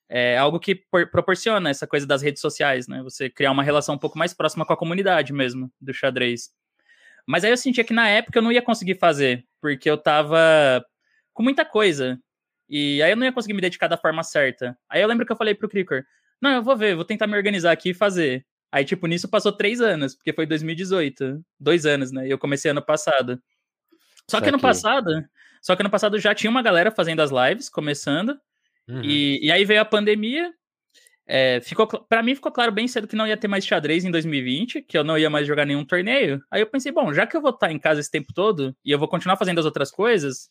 É 0.08 0.38
algo 0.38 0.58
que 0.58 0.74
proporciona 1.12 1.68
essa 1.68 1.86
coisa 1.86 2.06
das 2.06 2.22
redes 2.22 2.40
sociais, 2.40 2.88
né? 2.88 3.02
Você 3.02 3.28
criar 3.28 3.50
uma 3.50 3.62
relação 3.62 3.96
um 3.96 3.98
pouco 3.98 4.18
mais 4.18 4.32
próxima 4.32 4.64
com 4.64 4.72
a 4.72 4.76
comunidade 4.76 5.32
mesmo 5.32 5.70
do 5.80 5.92
xadrez. 5.92 6.50
Mas 7.26 7.44
aí 7.44 7.50
eu 7.50 7.56
sentia 7.56 7.84
que 7.84 7.92
na 7.92 8.08
época 8.08 8.38
eu 8.38 8.42
não 8.42 8.52
ia 8.52 8.62
conseguir 8.62 8.94
fazer, 8.94 9.44
porque 9.60 9.90
eu 9.90 9.98
tava 9.98 10.84
com 11.34 11.42
muita 11.42 11.64
coisa. 11.64 12.18
E 12.68 13.02
aí 13.02 13.10
eu 13.10 13.16
não 13.16 13.26
ia 13.26 13.32
conseguir 13.32 13.54
me 13.54 13.60
dedicar 13.60 13.88
da 13.88 13.98
forma 13.98 14.22
certa. 14.22 14.78
Aí 14.88 15.02
eu 15.02 15.08
lembro 15.08 15.26
que 15.26 15.32
eu 15.32 15.36
falei 15.36 15.54
pro 15.54 15.68
Cricor, 15.68 16.02
não, 16.40 16.50
eu 16.50 16.62
vou 16.62 16.76
ver, 16.76 16.94
vou 16.94 17.04
tentar 17.04 17.26
me 17.26 17.36
organizar 17.36 17.72
aqui 17.72 17.90
e 17.90 17.94
fazer. 17.94 18.46
Aí, 18.72 18.84
tipo, 18.84 19.06
nisso 19.06 19.28
passou 19.28 19.52
três 19.52 19.80
anos, 19.80 20.14
porque 20.14 20.32
foi 20.32 20.46
2018. 20.46 21.44
Dois 21.58 21.84
anos, 21.84 22.12
né? 22.12 22.26
E 22.26 22.30
eu 22.30 22.38
comecei 22.38 22.70
ano 22.70 22.82
passado. 22.82 23.42
Só 24.30 24.40
que 24.40 24.48
ano 24.48 24.60
passado, 24.60 25.24
só 25.66 25.74
que 25.74 25.82
ano 25.82 25.90
passado 25.90 26.16
já 26.20 26.32
tinha 26.32 26.48
uma 26.48 26.62
galera 26.62 26.92
fazendo 26.92 27.20
as 27.20 27.32
lives, 27.32 27.68
começando. 27.68 28.38
Uhum. 28.86 29.02
E, 29.02 29.44
e 29.44 29.50
aí 29.50 29.64
veio 29.64 29.80
a 29.80 29.84
pandemia. 29.84 30.54
É, 31.26 31.60
ficou 31.60 31.88
para 31.88 32.22
mim 32.22 32.36
ficou 32.36 32.52
claro 32.52 32.70
bem 32.70 32.86
cedo 32.86 33.08
que 33.08 33.16
não 33.16 33.26
ia 33.26 33.36
ter 33.36 33.48
mais 33.48 33.66
xadrez 33.66 34.04
em 34.04 34.12
2020, 34.12 34.82
que 34.82 34.96
eu 34.96 35.02
não 35.02 35.18
ia 35.18 35.28
mais 35.28 35.44
jogar 35.44 35.66
nenhum 35.66 35.84
torneio. 35.84 36.40
Aí 36.52 36.60
eu 36.60 36.68
pensei, 36.68 36.92
bom, 36.92 37.12
já 37.12 37.26
que 37.26 37.36
eu 37.36 37.42
vou 37.42 37.50
estar 37.50 37.72
em 37.72 37.80
casa 37.80 37.98
esse 37.98 38.08
tempo 38.08 38.32
todo 38.32 38.76
e 38.84 38.92
eu 38.92 38.98
vou 38.98 39.08
continuar 39.08 39.36
fazendo 39.36 39.58
as 39.58 39.64
outras 39.64 39.90
coisas, 39.90 40.48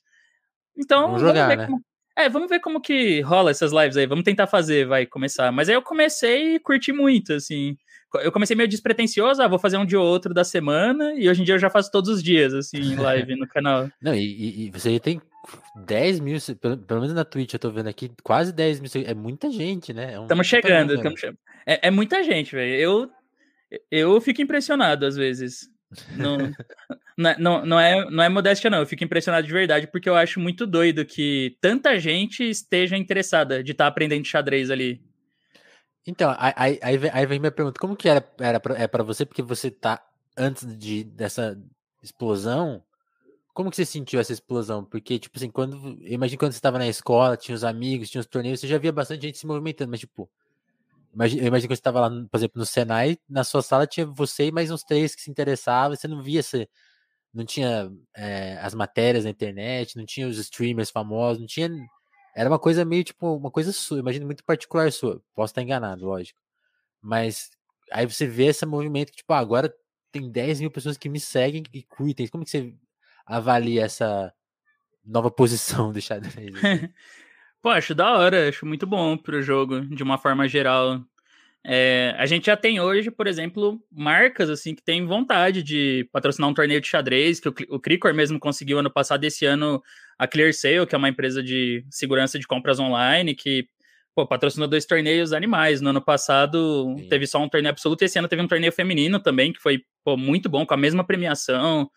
então 0.77 1.03
vamos, 1.03 1.21
jogar, 1.21 1.47
vamos 1.47 1.47
ver 1.47 1.57
né? 1.59 1.65
como, 1.65 1.85
é, 2.17 2.27
vamos 2.27 2.49
ver 2.49 2.59
como 2.59 2.81
que 2.81 3.21
rola 3.21 3.51
essas 3.51 3.71
lives 3.71 3.95
aí. 3.95 4.05
Vamos 4.05 4.25
tentar 4.25 4.47
fazer, 4.47 4.85
vai 4.85 5.05
começar. 5.05 5.49
Mas 5.49 5.69
aí 5.69 5.75
eu 5.75 5.81
comecei 5.81 6.55
e 6.55 6.59
curti 6.59 6.91
muito, 6.91 7.31
assim 7.31 7.77
eu 8.19 8.31
comecei 8.31 8.55
meio 8.55 8.69
despretensioso, 8.69 9.41
ah, 9.41 9.47
vou 9.47 9.59
fazer 9.59 9.77
um 9.77 9.85
dia 9.85 9.99
ou 9.99 10.05
outro 10.05 10.33
da 10.33 10.43
semana, 10.43 11.13
e 11.15 11.29
hoje 11.29 11.41
em 11.41 11.45
dia 11.45 11.55
eu 11.55 11.59
já 11.59 11.69
faço 11.69 11.91
todos 11.91 12.09
os 12.09 12.23
dias, 12.23 12.53
assim, 12.53 12.95
live 12.95 13.35
no 13.35 13.47
canal. 13.47 13.89
Não, 14.01 14.13
e, 14.13 14.65
e 14.65 14.71
você 14.71 14.99
tem 14.99 15.21
10 15.75 16.19
mil, 16.19 16.37
pelo, 16.59 16.77
pelo, 16.77 17.01
menos 17.01 17.15
na 17.15 17.25
Twitch 17.25 17.53
eu 17.53 17.59
tô 17.59 17.69
vendo 17.69 17.87
aqui, 17.87 18.11
quase 18.23 18.51
10 18.53 18.79
mil, 18.79 18.89
é 19.05 19.13
muita 19.13 19.49
gente, 19.49 19.93
né? 19.93 20.19
Estamos 20.21 20.47
é 20.47 20.49
chegando, 20.49 21.01
tamo 21.01 21.17
che... 21.17 21.33
é, 21.65 21.87
é, 21.87 21.91
muita 21.91 22.23
gente, 22.23 22.55
velho. 22.55 22.75
Eu, 22.75 23.11
eu 23.91 24.21
fico 24.21 24.41
impressionado 24.41 25.05
às 25.05 25.15
vezes. 25.15 25.69
Não, 26.17 26.37
não, 27.17 27.29
é, 27.29 27.37
não, 27.39 27.65
não, 27.65 27.79
é, 27.79 28.09
não 28.09 28.23
é 28.23 28.29
modéstia, 28.29 28.69
não. 28.69 28.79
Eu 28.79 28.87
fico 28.87 29.03
impressionado 29.03 29.45
de 29.45 29.53
verdade, 29.53 29.87
porque 29.87 30.09
eu 30.09 30.15
acho 30.15 30.39
muito 30.39 30.65
doido 30.65 31.05
que 31.05 31.57
tanta 31.61 31.99
gente 31.99 32.43
esteja 32.43 32.97
interessada 32.97 33.63
de 33.63 33.71
estar 33.71 33.85
tá 33.85 33.87
aprendendo 33.87 34.25
xadrez 34.25 34.71
ali. 34.71 35.01
Então, 36.07 36.35
aí, 36.37 36.79
aí, 36.83 36.97
vem, 36.97 37.09
aí 37.13 37.25
vem 37.25 37.39
minha 37.39 37.51
pergunta, 37.51 37.79
como 37.79 37.95
que 37.95 38.07
era, 38.07 38.23
era 38.39 38.59
pra, 38.59 38.77
é 38.77 38.87
para 38.87 39.03
você, 39.03 39.25
porque 39.25 39.41
você 39.41 39.71
tá 39.71 40.05
antes 40.37 40.65
de, 40.77 41.03
dessa 41.03 41.59
explosão, 42.03 42.83
como 43.53 43.69
que 43.71 43.77
você 43.77 43.85
sentiu 43.85 44.19
essa 44.19 44.33
explosão? 44.33 44.85
Porque, 44.85 45.19
tipo 45.19 45.37
assim, 45.37 45.49
quando, 45.51 45.77
eu 46.01 46.13
imagino 46.13 46.39
quando 46.39 46.53
você 46.53 46.59
estava 46.59 46.79
na 46.79 46.87
escola, 46.87 47.37
tinha 47.37 47.55
os 47.55 47.63
amigos, 47.63 48.09
tinha 48.09 48.21
os 48.21 48.27
torneios, 48.27 48.59
você 48.61 48.67
já 48.67 48.77
via 48.79 48.91
bastante 48.93 49.23
gente 49.23 49.37
se 49.39 49.47
movimentando, 49.47 49.91
mas 49.91 50.01
tipo, 50.01 50.29
imagina, 51.13 51.43
eu 51.43 51.47
imagino 51.47 51.69
que 51.69 51.75
você 51.75 51.79
estava 51.81 52.01
lá, 52.01 52.09
por 52.09 52.37
exemplo, 52.37 52.59
no 52.59 52.65
Senai, 52.65 53.17
na 53.29 53.43
sua 53.43 53.61
sala 53.63 53.87
tinha 53.87 54.05
você 54.05 54.47
e 54.47 54.51
mais 54.51 54.71
uns 54.71 54.83
três 54.83 55.15
que 55.15 55.21
se 55.21 55.31
interessavam, 55.31 55.95
você 55.95 56.07
não 56.07 56.23
via 56.23 56.41
esse, 56.41 56.69
não 57.33 57.45
tinha 57.45 57.91
é, 58.15 58.57
as 58.61 58.75
matérias 58.75 59.25
na 59.25 59.31
internet, 59.31 59.97
não 59.97 60.05
tinha 60.05 60.27
os 60.27 60.37
streamers 60.39 60.89
famosos, 60.91 61.39
não 61.41 61.47
tinha. 61.47 61.69
Era 62.35 62.49
uma 62.49 62.59
coisa 62.59 62.83
meio 62.83 63.03
tipo, 63.03 63.35
uma 63.35 63.49
coisa 63.49 63.71
sua, 63.71 63.99
imagina 63.99 64.25
muito 64.25 64.43
particular 64.43 64.91
sua. 64.91 65.21
Posso 65.33 65.51
estar 65.51 65.61
enganado, 65.61 66.05
lógico. 66.05 66.37
Mas 67.01 67.49
aí 67.91 68.05
você 68.05 68.27
vê 68.27 68.47
esse 68.47 68.65
movimento 68.65 69.11
que, 69.11 69.17
tipo, 69.17 69.31
ah, 69.31 69.39
agora 69.39 69.73
tem 70.11 70.29
10 70.29 70.59
mil 70.59 70.69
pessoas 70.69 70.97
que 70.97 71.07
me 71.07 71.19
seguem 71.19 71.63
e 71.73 71.81
curtem. 71.81 72.27
Como 72.27 72.43
que 72.43 72.49
você 72.49 72.75
avalia 73.25 73.85
essa 73.85 74.33
nova 75.03 75.31
posição 75.31 75.91
do 75.93 76.01
xadrez? 76.01 76.35
Assim? 76.35 76.89
Pô, 77.61 77.69
acho 77.69 77.95
da 77.95 78.17
hora, 78.17 78.49
acho 78.49 78.65
muito 78.65 78.85
bom 78.85 79.17
pro 79.17 79.41
jogo, 79.41 79.81
de 79.81 80.03
uma 80.03 80.17
forma 80.17 80.47
geral. 80.47 81.01
É, 81.63 82.13
a 82.17 82.25
gente 82.27 82.45
já 82.45 82.55
tem 82.55 82.79
hoje, 82.79 83.09
por 83.09 83.25
exemplo, 83.25 83.81
marcas 83.91 84.51
assim 84.51 84.75
que 84.75 84.83
têm 84.83 85.03
vontade 85.05 85.63
de 85.63 86.07
patrocinar 86.11 86.47
um 86.47 86.53
torneio 86.53 86.79
de 86.79 86.87
xadrez, 86.87 87.39
que 87.39 87.49
o, 87.49 87.55
o 87.69 87.79
Cricor 87.79 88.13
mesmo 88.13 88.39
conseguiu 88.39 88.77
ano 88.77 88.91
passado, 88.91 89.23
esse 89.23 89.45
ano 89.45 89.81
a 90.17 90.27
ClearSale, 90.27 90.85
que 90.87 90.95
é 90.95 90.97
uma 90.97 91.09
empresa 91.09 91.43
de 91.43 91.85
segurança 91.89 92.39
de 92.39 92.47
compras 92.47 92.79
online, 92.79 93.35
que 93.35 93.67
pô, 94.15 94.25
patrocinou 94.25 94.67
dois 94.67 94.85
torneios 94.85 95.33
animais. 95.33 95.81
No 95.81 95.89
ano 95.89 96.01
passado 96.01 96.95
Sim. 96.97 97.09
teve 97.09 97.27
só 97.27 97.41
um 97.41 97.49
torneio 97.49 97.71
absoluto, 97.71 98.03
esse 98.03 98.17
ano 98.17 98.27
teve 98.27 98.41
um 98.41 98.47
torneio 98.47 98.71
feminino 98.71 99.19
também, 99.19 99.51
que 99.51 99.59
foi 99.59 99.81
pô, 100.03 100.15
muito 100.15 100.49
bom, 100.49 100.65
com 100.65 100.73
a 100.73 100.77
mesma 100.77 101.03
premiação. 101.03 101.89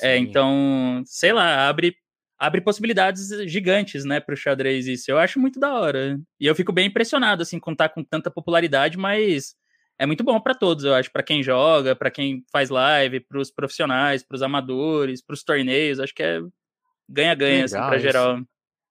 É, 0.00 0.16
então, 0.16 1.02
sei 1.04 1.32
lá, 1.32 1.68
abre, 1.68 1.94
abre 2.38 2.60
possibilidades 2.60 3.28
gigantes, 3.50 4.04
né, 4.04 4.20
para 4.20 4.34
o 4.34 4.36
xadrez 4.36 4.86
isso. 4.86 5.10
Eu 5.10 5.18
acho 5.18 5.38
muito 5.38 5.60
da 5.60 5.72
hora. 5.74 6.18
E 6.40 6.46
eu 6.46 6.54
fico 6.54 6.72
bem 6.72 6.86
impressionado, 6.86 7.42
assim, 7.42 7.58
contar 7.60 7.90
com 7.90 8.02
tanta 8.02 8.30
popularidade, 8.30 8.98
mas 8.98 9.54
é 9.98 10.04
muito 10.04 10.22
bom 10.22 10.38
para 10.40 10.54
todos, 10.54 10.84
eu 10.84 10.94
acho, 10.94 11.10
para 11.10 11.22
quem 11.22 11.42
joga, 11.42 11.96
para 11.96 12.10
quem 12.10 12.44
faz 12.52 12.68
live, 12.68 13.20
para 13.20 13.40
os 13.40 13.50
profissionais, 13.50 14.22
para 14.22 14.34
os 14.34 14.42
amadores, 14.42 15.24
para 15.24 15.34
os 15.34 15.42
torneios, 15.42 16.00
acho 16.00 16.14
que 16.14 16.22
é 16.22 16.40
ganha-ganha, 17.08 17.64
assim, 17.64 17.76
para 17.76 17.98
geral. 17.98 18.40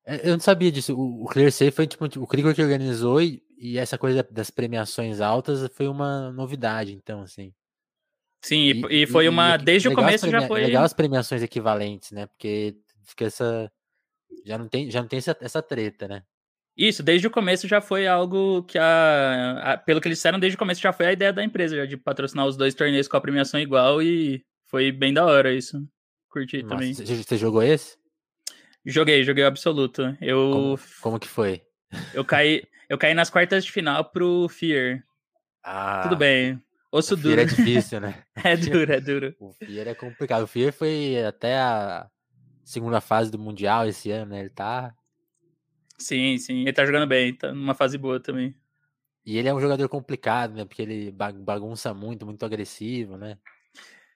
É, 0.05 0.29
eu 0.29 0.33
não 0.33 0.39
sabia 0.39 0.71
disso. 0.71 0.95
O, 0.97 1.25
Clear 1.25 1.51
Safe 1.51 1.71
foi 1.71 1.87
tipo, 1.87 2.05
o 2.05 2.27
Krigor 2.27 2.53
que 2.53 2.61
organizou 2.61 3.21
e, 3.21 3.41
e 3.57 3.77
essa 3.77 3.97
coisa 3.97 4.25
das 4.29 4.51
premiações 4.51 5.19
altas 5.19 5.67
foi 5.73 5.87
uma 5.87 6.31
novidade, 6.31 6.93
então, 6.93 7.21
assim. 7.21 7.53
Sim, 8.43 8.83
e, 8.89 9.03
e 9.03 9.07
foi 9.07 9.27
uma. 9.27 9.55
E, 9.55 9.57
desde 9.57 9.87
o 9.87 9.95
começo 9.95 10.29
já 10.29 10.47
foi. 10.47 10.61
Legal 10.61 10.83
as 10.83 10.93
premiações 10.93 11.41
equivalentes, 11.41 12.11
né? 12.11 12.27
Porque 12.27 12.75
fica 13.03 13.25
essa. 13.25 13.71
Já 14.45 14.57
não 14.57 14.67
tem, 14.67 14.91
já 14.91 15.01
não 15.01 15.07
tem 15.07 15.17
essa, 15.17 15.35
essa 15.41 15.61
treta, 15.61 16.07
né? 16.07 16.23
Isso, 16.77 17.01
desde 17.01 17.25
o 17.25 17.31
começo 17.31 17.67
já 17.67 17.79
foi 17.79 18.05
algo 18.05 18.61
que 18.63 18.77
a, 18.77 19.73
a, 19.73 19.77
Pelo 19.77 20.01
que 20.01 20.09
eles 20.09 20.17
disseram, 20.17 20.37
desde 20.37 20.55
o 20.55 20.59
começo 20.59 20.81
já 20.81 20.91
foi 20.91 21.05
a 21.07 21.13
ideia 21.13 21.31
da 21.31 21.43
empresa, 21.43 21.75
já, 21.75 21.85
de 21.85 21.95
patrocinar 21.95 22.45
os 22.45 22.57
dois 22.57 22.75
torneios 22.75 23.07
com 23.07 23.15
a 23.15 23.21
premiação 23.21 23.59
igual 23.59 24.01
e 24.01 24.43
foi 24.65 24.91
bem 24.91 25.13
da 25.13 25.25
hora 25.25 25.53
isso. 25.53 25.81
Curti 26.29 26.61
Nossa, 26.61 26.75
também. 26.75 26.93
Você 26.93 27.37
jogou 27.37 27.63
esse? 27.63 27.97
Joguei, 28.85 29.23
joguei 29.23 29.43
o 29.43 29.47
absoluto. 29.47 30.15
Eu. 30.21 30.51
Como, 30.51 30.79
como, 31.01 31.19
que 31.19 31.27
foi? 31.27 31.63
Eu 32.13 32.23
caí, 32.23 32.63
eu 32.87 32.97
caí 32.97 33.13
nas 33.13 33.29
quartas 33.29 33.65
de 33.65 33.71
final 33.71 34.05
pro 34.05 34.47
Fear. 34.47 35.03
Ah. 35.63 36.01
Tudo 36.03 36.15
bem. 36.15 36.61
Osso 36.91 37.15
o 37.15 37.17
duro. 37.17 37.35
Fear 37.35 37.47
é 37.47 37.49
difícil, 37.49 37.99
né? 37.99 38.23
é 38.43 38.55
duro, 38.55 38.93
é 38.93 38.99
duro. 39.01 39.35
O 39.39 39.51
Fear 39.53 39.87
é 39.87 39.95
complicado. 39.95 40.43
O 40.43 40.47
Fear 40.47 40.71
foi 40.71 41.23
até 41.25 41.57
a 41.57 42.07
segunda 42.63 43.01
fase 43.01 43.31
do 43.31 43.39
Mundial 43.39 43.87
esse 43.87 44.11
ano, 44.11 44.31
né? 44.31 44.41
Ele 44.41 44.49
tá. 44.49 44.93
Sim, 45.97 46.37
sim. 46.37 46.61
Ele 46.61 46.73
tá 46.73 46.85
jogando 46.85 47.07
bem, 47.07 47.33
tá 47.33 47.51
numa 47.51 47.73
fase 47.73 47.97
boa 47.97 48.19
também. 48.19 48.55
E 49.25 49.37
ele 49.37 49.47
é 49.47 49.53
um 49.53 49.59
jogador 49.59 49.89
complicado, 49.89 50.53
né? 50.53 50.63
Porque 50.63 50.83
ele 50.83 51.11
bagunça 51.11 51.93
muito, 51.93 52.25
muito 52.25 52.45
agressivo, 52.45 53.17
né? 53.17 53.37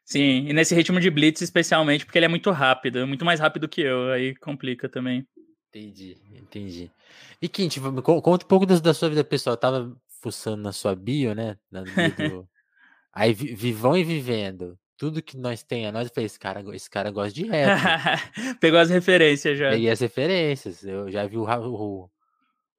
Sim, 0.09 0.47
e 0.47 0.53
nesse 0.53 0.73
ritmo 0.73 0.99
de 0.99 1.11
blitz 1.11 1.39
especialmente, 1.39 2.03
porque 2.03 2.17
ele 2.17 2.25
é 2.25 2.29
muito 2.29 2.49
rápido, 2.49 3.05
muito 3.05 3.23
mais 3.23 3.39
rápido 3.39 3.69
que 3.69 3.81
eu, 3.81 4.11
aí 4.11 4.35
complica 4.35 4.89
também. 4.89 5.23
Entendi, 5.69 6.17
entendi. 6.33 6.91
E 7.39 7.47
Quint, 7.47 7.77
conta 8.03 8.43
um 8.43 8.47
pouco 8.47 8.65
da 8.65 8.91
sua 8.91 9.09
vida 9.09 9.23
pessoal. 9.23 9.53
Eu 9.53 9.59
tava 9.59 9.95
fuçando 10.19 10.63
na 10.63 10.71
sua 10.71 10.95
bio, 10.95 11.35
né? 11.35 11.57
Na 11.71 11.83
do... 11.83 12.49
aí 13.13 13.33
vivão 13.33 13.95
e 13.95 14.03
vivendo. 14.03 14.79
Tudo 14.97 15.21
que 15.21 15.37
nós 15.37 15.61
tem 15.61 15.85
a 15.85 15.91
nós, 15.91 16.07
eu 16.07 16.13
falei, 16.13 16.25
esse 16.25 16.39
cara, 16.39 16.75
esse 16.75 16.89
cara 16.89 17.11
gosta 17.11 17.31
de 17.31 17.45
rap. 17.45 17.79
Pegou 18.59 18.79
as 18.79 18.89
referências 18.89 19.59
já. 19.59 19.69
Peguei 19.69 19.91
as 19.91 19.99
referências. 19.99 20.83
Eu 20.83 21.11
já 21.11 21.27
vi 21.27 21.37
o, 21.37 21.43
o, 21.45 22.09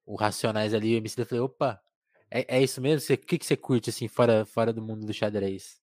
o 0.05 0.15
Racionais 0.15 0.73
ali, 0.73 0.95
o 0.95 0.97
MC, 0.97 1.21
eu 1.21 1.25
falei, 1.25 1.41
opa, 1.41 1.81
é, 2.29 2.57
é 2.57 2.61
isso 2.61 2.81
mesmo? 2.81 3.15
O 3.15 3.17
que, 3.17 3.37
que 3.37 3.45
você 3.45 3.55
curte, 3.55 3.89
assim, 3.89 4.09
fora, 4.09 4.45
fora 4.45 4.73
do 4.73 4.81
mundo 4.81 5.05
do 5.05 5.13
xadrez? 5.13 5.80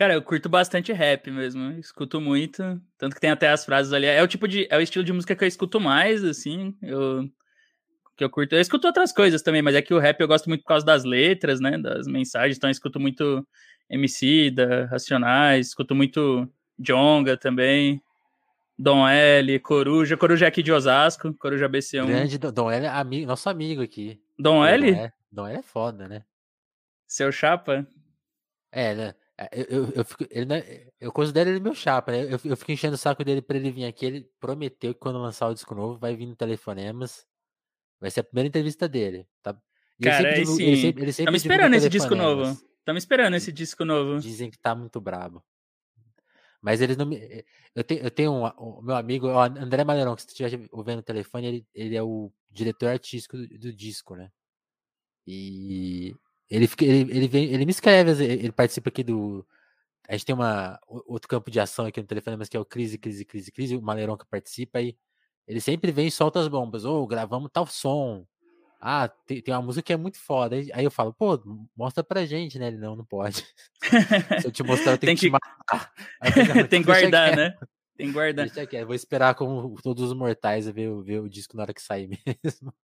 Cara, 0.00 0.14
eu 0.14 0.22
curto 0.22 0.48
bastante 0.48 0.94
rap 0.94 1.30
mesmo. 1.30 1.72
Escuto 1.72 2.22
muito. 2.22 2.80
Tanto 2.96 3.14
que 3.14 3.20
tem 3.20 3.28
até 3.28 3.50
as 3.50 3.66
frases 3.66 3.92
ali. 3.92 4.06
É 4.06 4.22
o 4.22 4.26
tipo 4.26 4.48
de. 4.48 4.66
É 4.70 4.78
o 4.78 4.80
estilo 4.80 5.04
de 5.04 5.12
música 5.12 5.36
que 5.36 5.44
eu 5.44 5.46
escuto 5.46 5.78
mais, 5.78 6.24
assim. 6.24 6.74
Eu. 6.80 7.28
Que 8.16 8.24
eu 8.24 8.30
curto. 8.30 8.54
Eu 8.54 8.62
escuto 8.62 8.86
outras 8.86 9.12
coisas 9.12 9.42
também, 9.42 9.60
mas 9.60 9.74
é 9.74 9.82
que 9.82 9.92
o 9.92 9.98
rap 9.98 10.18
eu 10.18 10.26
gosto 10.26 10.48
muito 10.48 10.62
por 10.62 10.68
causa 10.68 10.86
das 10.86 11.04
letras, 11.04 11.60
né? 11.60 11.76
Das 11.76 12.06
mensagens. 12.06 12.56
Então 12.56 12.70
eu 12.70 12.72
escuto 12.72 12.98
muito 12.98 13.46
MC, 13.90 14.50
da 14.50 14.86
Racionais, 14.86 15.66
escuto 15.66 15.94
muito 15.94 16.50
Jonga 16.78 17.36
também. 17.36 18.02
Dom 18.78 19.06
L, 19.06 19.58
Coruja. 19.58 20.16
Coruja 20.16 20.46
é 20.46 20.48
aqui 20.48 20.62
de 20.62 20.72
Osasco. 20.72 21.34
Coruja 21.34 21.68
BC1. 21.68 22.06
Grande 22.06 22.38
Dom 22.38 22.70
L 22.70 22.86
é 22.86 22.88
amigo, 22.88 23.26
nosso 23.26 23.50
amigo 23.50 23.82
aqui. 23.82 24.18
Dom 24.38 24.64
L? 24.64 25.12
Dom 25.30 25.46
L 25.46 25.58
é 25.58 25.62
foda, 25.62 26.08
né? 26.08 26.24
Seu 27.06 27.30
chapa? 27.30 27.86
É, 28.72 28.94
né? 28.94 29.14
É, 29.40 29.48
eu, 29.52 29.64
eu, 29.64 29.92
eu, 29.96 30.04
fico, 30.04 30.26
ele, 30.30 30.44
né, 30.44 30.62
eu 31.00 31.10
considero 31.10 31.48
ele 31.48 31.60
meu 31.60 31.74
chapa, 31.74 32.12
né? 32.12 32.24
Eu, 32.24 32.38
eu 32.44 32.56
fico 32.56 32.72
enchendo 32.72 32.94
o 32.94 32.98
saco 32.98 33.24
dele 33.24 33.40
pra 33.40 33.56
ele 33.56 33.70
vir 33.70 33.86
aqui. 33.86 34.04
Ele 34.04 34.30
prometeu 34.38 34.92
que 34.92 35.00
quando 35.00 35.18
lançar 35.18 35.48
o 35.48 35.54
disco 35.54 35.74
novo 35.74 35.98
vai 35.98 36.14
vir 36.14 36.26
no 36.26 36.36
Telefonemas. 36.36 37.26
Vai 37.98 38.10
ser 38.10 38.20
a 38.20 38.24
primeira 38.24 38.48
entrevista 38.48 38.86
dele. 38.86 39.26
Tá? 39.42 39.56
E 39.98 40.04
Cara, 40.04 40.36
ele 40.36 40.44
sempre, 40.46 40.64
ele 40.64 40.76
sempre, 40.76 41.02
ele 41.04 41.12
sempre 41.12 41.36
esperando 41.36 41.74
esse 41.74 41.88
disco 41.88 42.14
novo. 42.14 42.42
Estamos 42.78 43.02
esperando 43.02 43.34
esse 43.34 43.50
disco 43.50 43.84
novo. 43.84 44.20
Dizem 44.20 44.50
que 44.50 44.58
tá 44.58 44.74
muito 44.74 45.00
brabo. 45.00 45.42
Mas 46.60 46.82
eles 46.82 46.96
não 46.98 47.06
me. 47.06 47.16
Eh, 47.16 47.44
eu 47.74 47.82
tenho, 47.82 48.02
eu 48.02 48.10
tenho 48.10 48.32
um, 48.32 48.44
o 48.44 48.82
meu 48.82 48.94
amigo, 48.94 49.26
o 49.26 49.40
André 49.40 49.84
Malerão, 49.84 50.14
que 50.14 50.22
se 50.22 50.28
você 50.28 50.44
estiver 50.44 50.68
ouvindo 50.70 50.98
o 50.98 51.02
telefone, 51.02 51.46
ele, 51.46 51.66
ele 51.74 51.96
é 51.96 52.02
o 52.02 52.30
diretor 52.50 52.90
artístico 52.90 53.38
do, 53.38 53.46
do 53.46 53.72
disco, 53.72 54.14
né? 54.14 54.30
E 55.26 56.14
ele, 56.50 56.68
ele, 56.80 57.16
ele, 57.16 57.28
vem, 57.28 57.44
ele 57.44 57.64
me 57.64 57.70
escreve, 57.70 58.24
ele 58.24 58.50
participa 58.50 58.88
aqui 58.88 59.04
do. 59.04 59.46
A 60.08 60.12
gente 60.12 60.26
tem 60.26 60.34
uma, 60.34 60.78
outro 60.88 61.28
campo 61.28 61.50
de 61.50 61.60
ação 61.60 61.86
aqui 61.86 62.00
no 62.00 62.06
telefone, 62.06 62.36
mas 62.36 62.48
que 62.48 62.56
é 62.56 62.60
o 62.60 62.64
Crise, 62.64 62.98
Crise, 62.98 63.24
Crise, 63.24 63.52
Crise, 63.52 63.76
o 63.76 63.82
Maleirão 63.82 64.16
que 64.16 64.26
participa 64.26 64.78
aí. 64.80 64.96
Ele 65.46 65.60
sempre 65.60 65.92
vem 65.92 66.08
e 66.08 66.10
solta 66.10 66.40
as 66.40 66.48
bombas. 66.48 66.84
Ou 66.84 67.04
oh, 67.04 67.06
gravamos 67.06 67.50
tal 67.52 67.66
som. 67.66 68.26
Ah, 68.80 69.08
tem, 69.08 69.40
tem 69.40 69.54
uma 69.54 69.62
música 69.62 69.82
que 69.82 69.92
é 69.92 69.96
muito 69.96 70.18
foda. 70.18 70.56
Aí 70.56 70.84
eu 70.84 70.90
falo, 70.90 71.12
pô, 71.12 71.40
mostra 71.76 72.02
pra 72.02 72.26
gente, 72.26 72.58
né? 72.58 72.68
Ele 72.68 72.78
não, 72.78 72.96
não 72.96 73.04
pode. 73.04 73.46
Se 74.40 74.46
eu 74.46 74.50
te 74.50 74.64
mostrar, 74.64 74.92
eu 74.92 74.98
tenho 74.98 75.10
tem 75.10 75.16
que, 75.16 75.20
que 75.20 75.26
te 75.26 75.30
matar. 75.30 75.92
tem 76.68 76.80
que 76.80 76.86
guardar, 76.86 77.36
né? 77.36 77.56
Tem 77.96 78.08
que 78.08 78.12
guardar. 78.12 78.48
Vou 78.84 78.94
esperar 78.94 79.34
como 79.36 79.76
todos 79.82 80.02
os 80.02 80.16
mortais 80.16 80.68
ver, 80.68 80.90
ver 81.02 81.20
o 81.20 81.28
disco 81.28 81.56
na 81.56 81.62
hora 81.62 81.74
que 81.74 81.82
sair 81.82 82.08
mesmo. 82.08 82.74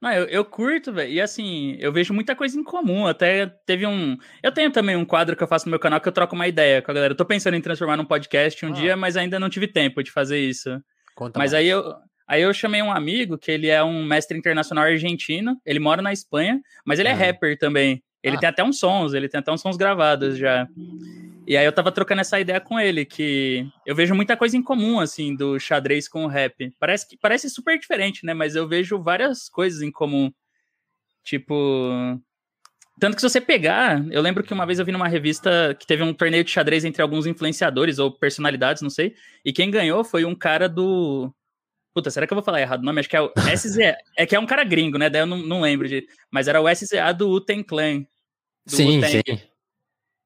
Não, 0.00 0.12
eu, 0.12 0.24
eu 0.26 0.44
curto, 0.44 0.92
velho. 0.92 1.12
E 1.12 1.20
assim, 1.20 1.76
eu 1.78 1.92
vejo 1.92 2.12
muita 2.12 2.34
coisa 2.34 2.58
em 2.58 2.64
comum. 2.64 3.06
Até 3.06 3.46
teve 3.66 3.86
um. 3.86 4.16
Eu 4.42 4.52
tenho 4.52 4.70
também 4.70 4.96
um 4.96 5.04
quadro 5.04 5.36
que 5.36 5.42
eu 5.42 5.48
faço 5.48 5.66
no 5.66 5.70
meu 5.70 5.78
canal 5.80 6.00
que 6.00 6.08
eu 6.08 6.12
troco 6.12 6.34
uma 6.34 6.48
ideia 6.48 6.82
com 6.82 6.90
a 6.90 6.94
galera. 6.94 7.12
Eu 7.12 7.16
tô 7.16 7.24
pensando 7.24 7.54
em 7.54 7.60
transformar 7.60 7.96
num 7.96 8.04
podcast 8.04 8.64
um 8.64 8.70
ah. 8.70 8.72
dia, 8.72 8.96
mas 8.96 9.16
ainda 9.16 9.38
não 9.38 9.48
tive 9.48 9.66
tempo 9.66 10.02
de 10.02 10.10
fazer 10.10 10.38
isso. 10.38 10.70
Conta 11.14 11.38
mas 11.38 11.52
mais. 11.52 11.54
aí 11.54 11.68
eu. 11.68 11.94
Aí 12.26 12.40
eu 12.40 12.54
chamei 12.54 12.80
um 12.80 12.90
amigo 12.90 13.36
que 13.36 13.50
ele 13.50 13.66
é 13.66 13.82
um 13.82 14.04
mestre 14.04 14.38
internacional 14.38 14.84
argentino, 14.84 15.60
ele 15.66 15.78
mora 15.78 16.00
na 16.00 16.12
Espanha, 16.12 16.62
mas 16.84 16.98
ele 16.98 17.08
é 17.08 17.12
rapper 17.12 17.58
também. 17.58 18.02
Ele 18.22 18.36
ah. 18.36 18.38
tem 18.38 18.48
até 18.48 18.64
uns 18.64 18.78
sons, 18.78 19.12
ele 19.12 19.28
tem 19.28 19.40
até 19.40 19.52
uns 19.52 19.60
sons 19.60 19.76
gravados 19.76 20.38
já. 20.38 20.66
E 21.46 21.56
aí 21.56 21.64
eu 21.64 21.72
tava 21.72 21.90
trocando 21.90 22.20
essa 22.20 22.38
ideia 22.38 22.60
com 22.60 22.78
ele, 22.78 23.04
que 23.04 23.66
eu 23.84 23.94
vejo 23.94 24.14
muita 24.14 24.36
coisa 24.36 24.56
em 24.56 24.62
comum, 24.62 25.00
assim, 25.00 25.34
do 25.34 25.58
xadrez 25.58 26.08
com 26.08 26.24
o 26.24 26.28
rap. 26.28 26.72
Parece, 26.78 27.08
que, 27.08 27.16
parece 27.16 27.50
super 27.50 27.78
diferente, 27.78 28.24
né? 28.24 28.32
Mas 28.32 28.54
eu 28.54 28.68
vejo 28.68 29.02
várias 29.02 29.48
coisas 29.48 29.82
em 29.82 29.90
comum. 29.90 30.32
Tipo. 31.24 32.20
Tanto 33.00 33.16
que 33.16 33.20
se 33.20 33.28
você 33.28 33.40
pegar, 33.40 34.04
eu 34.12 34.22
lembro 34.22 34.44
que 34.44 34.52
uma 34.52 34.66
vez 34.66 34.78
eu 34.78 34.84
vi 34.84 34.92
numa 34.92 35.08
revista 35.08 35.74
que 35.78 35.86
teve 35.86 36.02
um 36.02 36.14
torneio 36.14 36.44
de 36.44 36.50
xadrez 36.50 36.84
entre 36.84 37.02
alguns 37.02 37.26
influenciadores 37.26 37.98
ou 37.98 38.12
personalidades, 38.12 38.82
não 38.82 38.90
sei, 38.90 39.14
e 39.44 39.52
quem 39.52 39.70
ganhou 39.70 40.04
foi 40.04 40.24
um 40.24 40.34
cara 40.34 40.68
do. 40.68 41.32
Puta, 41.94 42.10
será 42.10 42.26
que 42.26 42.32
eu 42.32 42.36
vou 42.36 42.44
falar 42.44 42.60
errado 42.60 42.80
o 42.80 42.84
nome? 42.84 43.00
Acho 43.00 43.08
que 43.08 43.16
é 43.16 43.20
o 43.20 43.32
SZA. 43.56 43.96
é 44.16 44.24
que 44.26 44.36
é 44.36 44.40
um 44.40 44.46
cara 44.46 44.64
gringo, 44.64 44.98
né? 44.98 45.10
Daí 45.10 45.22
eu 45.22 45.26
não, 45.26 45.38
não 45.38 45.60
lembro 45.62 45.88
de. 45.88 46.06
Mas 46.30 46.48
era 46.48 46.60
o 46.60 46.68
SZA 46.68 47.12
do 47.12 47.28
Uten 47.30 47.62
Clan. 47.62 48.04
sim, 48.66 49.02
sim. 49.02 49.51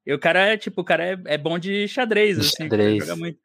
E 0.07 0.13
o 0.13 0.17
cara 0.17 0.39
é, 0.39 0.57
tipo, 0.57 0.79
o 0.79 0.85
cara 0.85 1.03
é, 1.03 1.17
é 1.25 1.37
bom 1.37 1.59
de 1.59 1.85
xadrez, 1.85 2.39
assim. 2.39 2.63
Xadrez. 2.63 2.99
Joga 2.99 3.17
muito. 3.17 3.37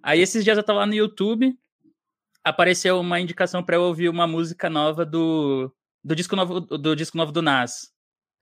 Aí 0.00 0.20
esses 0.20 0.44
dias 0.44 0.56
eu 0.56 0.62
tava 0.62 0.78
lá 0.78 0.86
no 0.86 0.94
YouTube, 0.94 1.52
apareceu 2.44 3.00
uma 3.00 3.18
indicação 3.18 3.64
para 3.64 3.74
eu 3.74 3.82
ouvir 3.82 4.08
uma 4.08 4.24
música 4.24 4.70
nova 4.70 5.04
do, 5.04 5.74
do 6.04 6.14
disco 6.14 6.36
novo 6.36 6.60
do 6.60 6.94
disco 6.94 7.18
novo 7.18 7.32
do 7.32 7.42
Nas. 7.42 7.92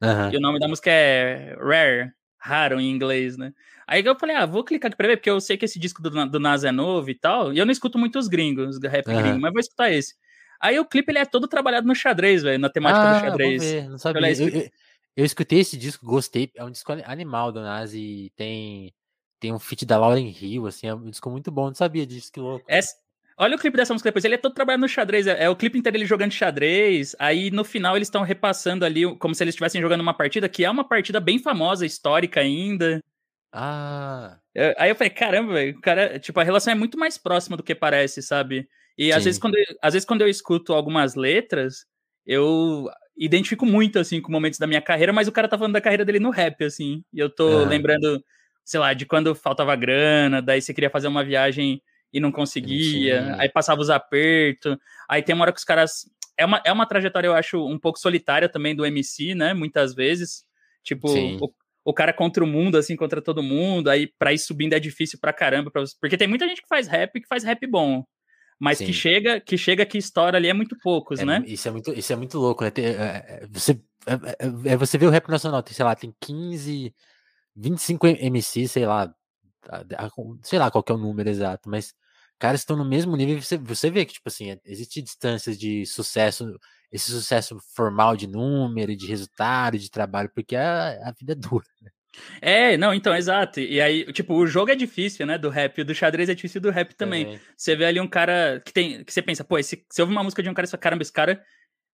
Uhum. 0.03 0.33
E 0.33 0.37
o 0.37 0.41
nome 0.41 0.59
da 0.59 0.69
música 0.69 0.91
é 0.91 1.57
Rare. 1.59 2.13
raro 2.39 2.79
em 2.79 2.91
inglês, 2.91 3.39
né? 3.39 3.55
Aí 3.87 4.05
eu 4.05 4.19
falei, 4.19 4.37
ah, 4.37 4.45
vou 4.45 4.65
clicar 4.65 4.89
aqui 4.89 4.97
pra 4.97 5.09
ver, 5.09 5.17
porque 5.17 5.31
eu 5.31 5.41
sei 5.41 5.57
que 5.57 5.65
esse 5.65 5.79
disco 5.79 6.03
do, 6.03 6.11
do 6.29 6.39
Nas 6.39 6.65
é 6.65 6.73
novo 6.73 7.09
e 7.09 7.15
tal, 7.15 7.55
e 7.55 7.59
eu 7.59 7.65
não 7.65 7.73
escuto 7.73 7.99
muito 7.99 8.19
os 8.19 8.29
gringos, 8.29 8.79
rap 8.83 9.09
uhum. 9.09 9.17
gringo, 9.17 9.41
mas 9.41 9.51
vou 9.51 9.61
escutar 9.61 9.91
esse. 9.91 10.15
Aí 10.61 10.79
o 10.79 10.85
clipe 10.85 11.11
ele 11.11 11.21
é 11.21 11.25
todo 11.25 11.49
trabalhado 11.49 11.87
no 11.87 11.95
xadrez, 11.95 12.43
velho, 12.43 12.59
na 12.59 12.69
temática 12.69 13.03
ah, 13.03 13.15
do 13.15 13.21
xadrez. 13.25 13.65
Ver, 13.65 13.89
não 13.89 13.97
sabia. 13.97 14.21
Eu, 14.21 14.49
eu, 14.49 14.71
eu, 15.17 15.25
escutei 15.25 15.61
esse 15.61 15.77
disco, 15.77 16.05
gostei, 16.05 16.51
é 16.55 16.65
um 16.65 16.71
disco 16.71 16.93
animal 17.05 17.53
do 17.53 17.61
Nas 17.61 17.93
e 17.95 18.33
tem, 18.37 18.95
tem 19.41 19.53
um 19.53 19.59
feat 19.59 19.85
da 19.85 19.99
Lauren 19.99 20.35
Hill, 20.41 20.67
assim, 20.67 20.87
é 20.87 20.95
um 20.95 21.11
disco 21.11 21.31
muito 21.31 21.51
bom, 21.51 21.67
não 21.67 21.75
sabia 21.75 22.07
disso, 22.07 22.31
que 22.33 22.41
louco. 22.41 22.65
Essa, 22.69 22.95
Olha 23.37 23.57
o 23.57 23.59
clipe 23.59 23.77
dessa 23.77 23.93
música 23.93 24.11
depois. 24.11 24.25
Ele 24.25 24.35
é 24.35 24.39
todo 24.39 24.55
trabalhando 24.55 24.83
no 24.83 24.89
xadrez. 24.89 25.27
É, 25.27 25.45
é 25.45 25.51
o 25.51 25.57
clipe 25.57 25.79
inteiro 25.79 25.97
ele 25.97 26.07
jogando 26.07 26.33
xadrez. 26.33 27.17
Aí 27.19 27.51
no 27.51 27.65
final 27.65 27.97
eles 27.97 28.07
estão 28.07 28.23
repassando 28.23 28.85
ali, 28.85 29.17
como 29.17 29.35
se 29.35 29.43
eles 29.43 29.53
estivessem 29.53 29.81
jogando 29.81 30.01
uma 30.01 30.15
partida, 30.15 30.49
que 30.49 30.65
é 30.65 30.71
uma 30.71 30.87
partida 30.87 31.19
bem 31.19 31.39
famosa, 31.39 31.87
histórica 31.87 32.41
ainda. 32.41 33.03
Ah. 33.53 34.39
Eu, 34.55 34.75
aí 34.79 34.91
eu 34.91 34.95
falei, 34.95 35.11
caramba, 35.11 35.55
velho, 35.55 35.81
cara, 35.81 36.19
tipo, 36.19 36.39
a 36.39 36.43
relação 36.45 36.73
é 36.73 36.77
muito 36.77 36.99
mais 36.99 37.19
próxima 37.19 37.57
do 37.57 37.63
que 37.63 37.75
parece, 37.75 38.23
sabe? 38.23 38.69
E 38.97 39.13
às 39.13 39.25
vezes, 39.25 39.41
quando 39.41 39.57
às 39.83 39.95
vezes, 39.95 40.07
quando 40.07 40.21
eu 40.21 40.29
escuto 40.29 40.73
algumas 40.73 41.15
letras, 41.15 41.87
eu 42.27 42.89
identifico 43.17 43.67
muito, 43.67 43.99
assim, 43.99 44.21
com 44.21 44.33
momentos 44.33 44.59
da 44.59 44.67
minha 44.67 44.81
carreira, 44.81 45.13
mas 45.13 45.29
o 45.29 45.33
cara 45.33 45.49
tá 45.49 45.57
falando 45.57 45.75
da 45.75 45.81
carreira 45.81 46.05
dele 46.05 46.19
no 46.19 46.31
rap, 46.31 46.65
assim. 46.65 47.05
E 47.13 47.19
eu 47.19 47.29
tô 47.29 47.65
lembrando, 47.65 48.23
sei 48.65 48.81
lá, 48.81 48.93
de 48.95 49.07
quando 49.07 49.35
faltava 49.35 49.75
grana, 49.77 50.41
daí 50.41 50.61
você 50.61 50.73
queria 50.73 50.91
fazer 50.91 51.09
uma 51.09 51.25
viagem 51.25 51.83
e 52.13 52.21
não 52.21 52.31
conseguia, 52.31 53.37
aí 53.39 53.49
passava 53.49 53.81
os 53.81 53.89
apertos, 53.89 54.77
aí 55.09 55.23
tem 55.23 55.35
uma 55.35 55.45
hora 55.45 55.53
que 55.53 55.59
os 55.59 55.65
caras. 55.65 56.11
É 56.37 56.47
uma, 56.47 56.63
é 56.65 56.73
uma 56.73 56.87
trajetória, 56.87 57.29
eu 57.29 57.35
acho, 57.35 57.65
um 57.65 57.79
pouco 57.79 57.99
solitária 57.99 58.49
também 58.49 58.75
do 58.75 58.87
MC, 58.87 59.35
né? 59.35 59.53
Muitas 59.53 59.95
vezes. 59.95 60.45
Tipo, 60.83 61.09
o, 61.09 61.53
o, 61.85 61.95
cara 61.95 62.13
contra 62.13 62.43
o 62.43 62.47
mundo, 62.47 62.77
assim, 62.77 62.97
contra 62.97 63.21
todo 63.23 63.43
mundo, 63.43 63.89
aí 63.89 64.11
pra 64.19 64.33
ir 64.33 64.39
subindo 64.39 64.73
é 64.73 64.81
difícil 64.81 65.19
pra 65.21 65.33
caramba. 65.33 65.71
Pra, 65.71 65.85
porque 66.01 66.17
tem 66.17 66.27
muita 66.27 66.49
gente 66.49 66.63
que 66.63 66.69
faz 66.69 66.89
rap 66.89 67.21
que 67.21 67.29
faz 67.29 67.45
rap 67.45 67.65
bom. 67.67 68.03
Mas 68.63 68.79
que 68.79 68.93
chega, 68.93 69.41
que 69.41 69.59
chega, 69.59 69.85
que 69.85 69.99
estoura 69.99 70.37
ali 70.39 70.47
é 70.47 70.55
muito 70.55 70.79
poucos, 70.81 71.19
é, 71.19 71.25
né? 71.25 71.43
Isso 71.45 71.67
é 71.67 71.73
muito, 71.73 71.93
isso 71.93 72.13
é 72.13 72.15
muito 72.15 72.39
louco, 72.39 72.63
né? 72.63 72.71
Tem, 72.71 72.85
é, 72.85 72.91
é 72.93 73.47
você, 73.51 73.73
é, 74.07 74.13
é, 74.13 74.73
é, 74.73 74.77
você 74.77 74.97
vê 74.97 75.05
o 75.05 75.11
rap 75.11 75.29
nacional, 75.29 75.65
tem, 75.65 75.75
sei 75.75 75.85
lá, 75.85 75.97
tem 75.97 76.15
15, 76.21 76.95
25 77.57 78.07
MC, 78.07 78.69
sei 78.69 78.87
lá, 78.87 79.13
sei 80.45 80.61
lá 80.61 80.71
qual 80.71 80.85
é 80.87 80.93
o 80.93 80.97
número 80.97 81.29
exato, 81.29 81.69
mas 81.69 81.93
caras 82.39 82.61
estão 82.61 82.77
no 82.77 82.85
mesmo 82.85 83.17
nível. 83.17 83.43
Você, 83.43 83.59
você 83.59 83.91
vê 83.91 84.05
que, 84.05 84.13
tipo 84.13 84.29
assim, 84.29 84.57
existe 84.65 85.03
distâncias 85.03 85.59
de 85.59 85.85
sucesso, 85.85 86.57
esse 86.93 87.11
sucesso 87.11 87.59
formal 87.75 88.17
de 88.17 88.29
número, 88.29 88.95
de 88.95 89.09
resultado, 89.09 89.77
de 89.77 89.91
trabalho, 89.91 90.31
porque 90.33 90.55
a, 90.55 91.09
a 91.09 91.13
vida 91.19 91.33
é 91.33 91.35
dura, 91.51 91.67
né? 91.81 91.91
É, 92.41 92.77
não, 92.77 92.93
então, 92.93 93.15
exato. 93.15 93.61
E 93.61 93.81
aí, 93.81 94.05
tipo, 94.13 94.35
o 94.35 94.47
jogo 94.47 94.71
é 94.71 94.75
difícil, 94.75 95.27
né? 95.27 95.39
Do 95.39 95.49
rap, 95.49 95.83
do 95.83 95.95
xadrez 95.95 96.29
é 96.29 96.35
difícil 96.35 96.61
do 96.61 96.71
rap 96.71 96.95
também. 96.95 97.35
É. 97.35 97.41
Você 97.57 97.75
vê 97.75 97.87
ali 97.87 98.01
um 98.01 98.09
cara 98.09 98.61
que 98.65 98.73
tem. 98.73 99.05
que 99.05 99.13
você 99.13 99.23
pensa, 99.23 99.45
pô, 99.45 99.59
esse, 99.59 99.85
você 99.89 100.03
ouve 100.03 100.13
uma 100.13 100.23
música 100.23 100.43
de 100.43 100.49
um 100.51 100.55
cara 100.55 100.65
e 100.65 100.69
você 100.69 100.73
fala, 100.73 100.83
caramba, 100.83 101.03
esse 101.03 101.13
cara. 101.13 101.43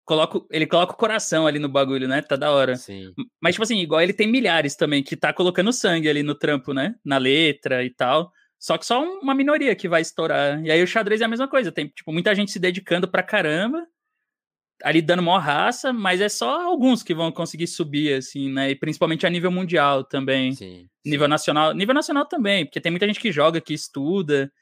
Coloca, 0.05 0.41
ele 0.53 0.69
coloca 0.69 0.93
o 0.93 0.97
coração 0.97 1.49
ali 1.49 1.59
no 1.59 1.69
bagulho, 1.69 2.07
né? 2.07 2.23
Tá 2.23 2.37
da 2.37 2.53
hora. 2.53 2.77
Sim. 2.77 3.13
Mas, 3.41 3.57
tipo 3.57 3.65
assim, 3.65 3.81
igual 3.81 4.01
ele 4.01 4.13
tem 4.13 4.31
milhares 4.31 4.77
também 4.77 5.03
que 5.03 5.17
tá 5.17 5.33
colocando 5.33 5.73
sangue 5.73 6.09
ali 6.09 6.23
no 6.23 6.35
trampo, 6.37 6.73
né? 6.73 6.95
Na 7.05 7.19
letra 7.19 7.85
e 7.85 7.91
tal. 7.91 8.31
Só 8.59 8.79
que 8.79 8.87
só 8.87 9.03
uma 9.21 9.35
minoria 9.35 9.75
que 9.75 9.89
vai 9.89 10.01
estourar. 10.01 10.65
E 10.65 10.71
aí 10.71 10.83
o 10.83 10.87
xadrez 10.87 11.21
é 11.21 11.25
a 11.25 11.29
mesma 11.29 11.49
coisa. 11.49 11.73
Tem, 11.73 11.89
tipo, 11.89 12.13
muita 12.13 12.35
gente 12.37 12.53
se 12.53 12.61
dedicando 12.61 13.09
pra 13.09 13.23
caramba, 13.23 13.85
ali 14.83 15.01
dando 15.01 15.23
maior 15.23 15.39
raça, 15.39 15.93
mas 15.93 16.21
é 16.21 16.29
só 16.29 16.63
alguns 16.63 17.03
que 17.03 17.15
vão 17.15 17.33
conseguir 17.33 17.67
subir, 17.67 18.15
assim, 18.15 18.53
né? 18.53 18.71
E 18.71 18.77
principalmente 18.77 19.27
a 19.27 19.31
nível 19.31 19.51
mundial 19.51 20.05
também. 20.05 20.53
Sim, 20.53 20.89
nível 21.05 21.29
nacional. 21.29 21.73
Nível 21.73 21.95
nacional 21.95 22.27
também, 22.27 22.65
porque 22.65 22.81
tem 22.81 22.91
muita 22.91 23.07
gente 23.07 23.21
que 23.21 23.33
joga, 23.33 23.61
que 23.61 23.75
estuda. 23.75 24.53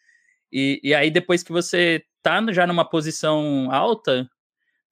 E, 0.53 0.81
e 0.85 0.95
aí, 0.95 1.11
depois 1.11 1.43
que 1.43 1.53
você 1.53 2.03
tá 2.23 2.41
já 2.53 2.67
numa 2.67 2.89
posição 2.89 3.69
alta, 3.71 4.29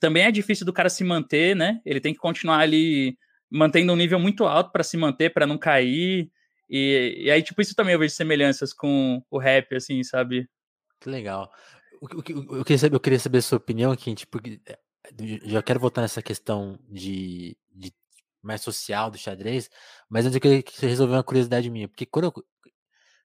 também 0.00 0.24
é 0.24 0.32
difícil 0.32 0.66
do 0.66 0.72
cara 0.72 0.88
se 0.88 1.04
manter, 1.04 1.54
né? 1.54 1.80
Ele 1.86 2.00
tem 2.00 2.12
que 2.12 2.18
continuar 2.18 2.58
ali 2.58 3.16
mantendo 3.50 3.92
um 3.92 3.96
nível 3.96 4.18
muito 4.18 4.44
alto 4.44 4.72
para 4.72 4.82
se 4.82 4.96
manter, 4.96 5.32
para 5.32 5.46
não 5.46 5.56
cair. 5.56 6.30
E, 6.68 7.24
e 7.24 7.30
aí, 7.30 7.42
tipo, 7.42 7.60
isso 7.60 7.74
também 7.74 7.92
eu 7.92 7.98
vejo 7.98 8.14
semelhanças 8.14 8.72
com 8.72 9.22
o 9.30 9.38
rap, 9.38 9.76
assim, 9.76 10.02
sabe? 10.02 10.48
Que 11.00 11.08
legal. 11.08 11.52
O, 12.00 12.06
o, 12.06 12.54
o, 12.54 12.56
eu, 12.56 12.64
queria 12.64 12.78
saber, 12.78 12.96
eu 12.96 13.00
queria 13.00 13.18
saber 13.18 13.38
a 13.38 13.42
sua 13.42 13.58
opinião 13.58 13.92
aqui, 13.92 14.14
tipo, 14.14 14.38
eh, 14.66 14.78
já 15.44 15.62
quero 15.62 15.80
voltar 15.80 16.02
nessa 16.02 16.22
questão 16.22 16.78
de, 16.88 17.56
de 17.70 17.92
mais 18.42 18.60
social 18.60 19.10
do 19.10 19.18
xadrez, 19.18 19.70
mas 20.08 20.24
antes 20.26 20.36
eu 20.36 20.40
queria 20.40 20.62
que 20.62 20.72
você 20.72 20.86
resolveu 20.86 21.16
uma 21.16 21.24
curiosidade 21.24 21.70
minha, 21.70 21.88
porque 21.88 22.06
quando 22.06 22.26
eu, 22.26 22.44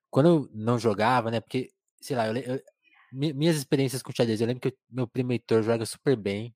quando 0.10 0.30
eu 0.30 0.50
não 0.54 0.80
jogava, 0.80 1.32
né, 1.32 1.40
porque, 1.40 1.72
sei 2.02 2.16
lá, 2.16 2.28
eu, 2.28 2.38
eu, 2.38 2.62
minhas 3.12 3.58
experiências 3.58 4.02
com 4.02 4.12
xadrez, 4.12 4.42
eu 4.42 4.48
lembro 4.48 4.62
que 4.62 4.78
meu 4.90 5.08
primo 5.08 5.32
Heitor 5.32 5.64
joga 5.64 5.86
super 5.86 6.16
bem, 6.16 6.56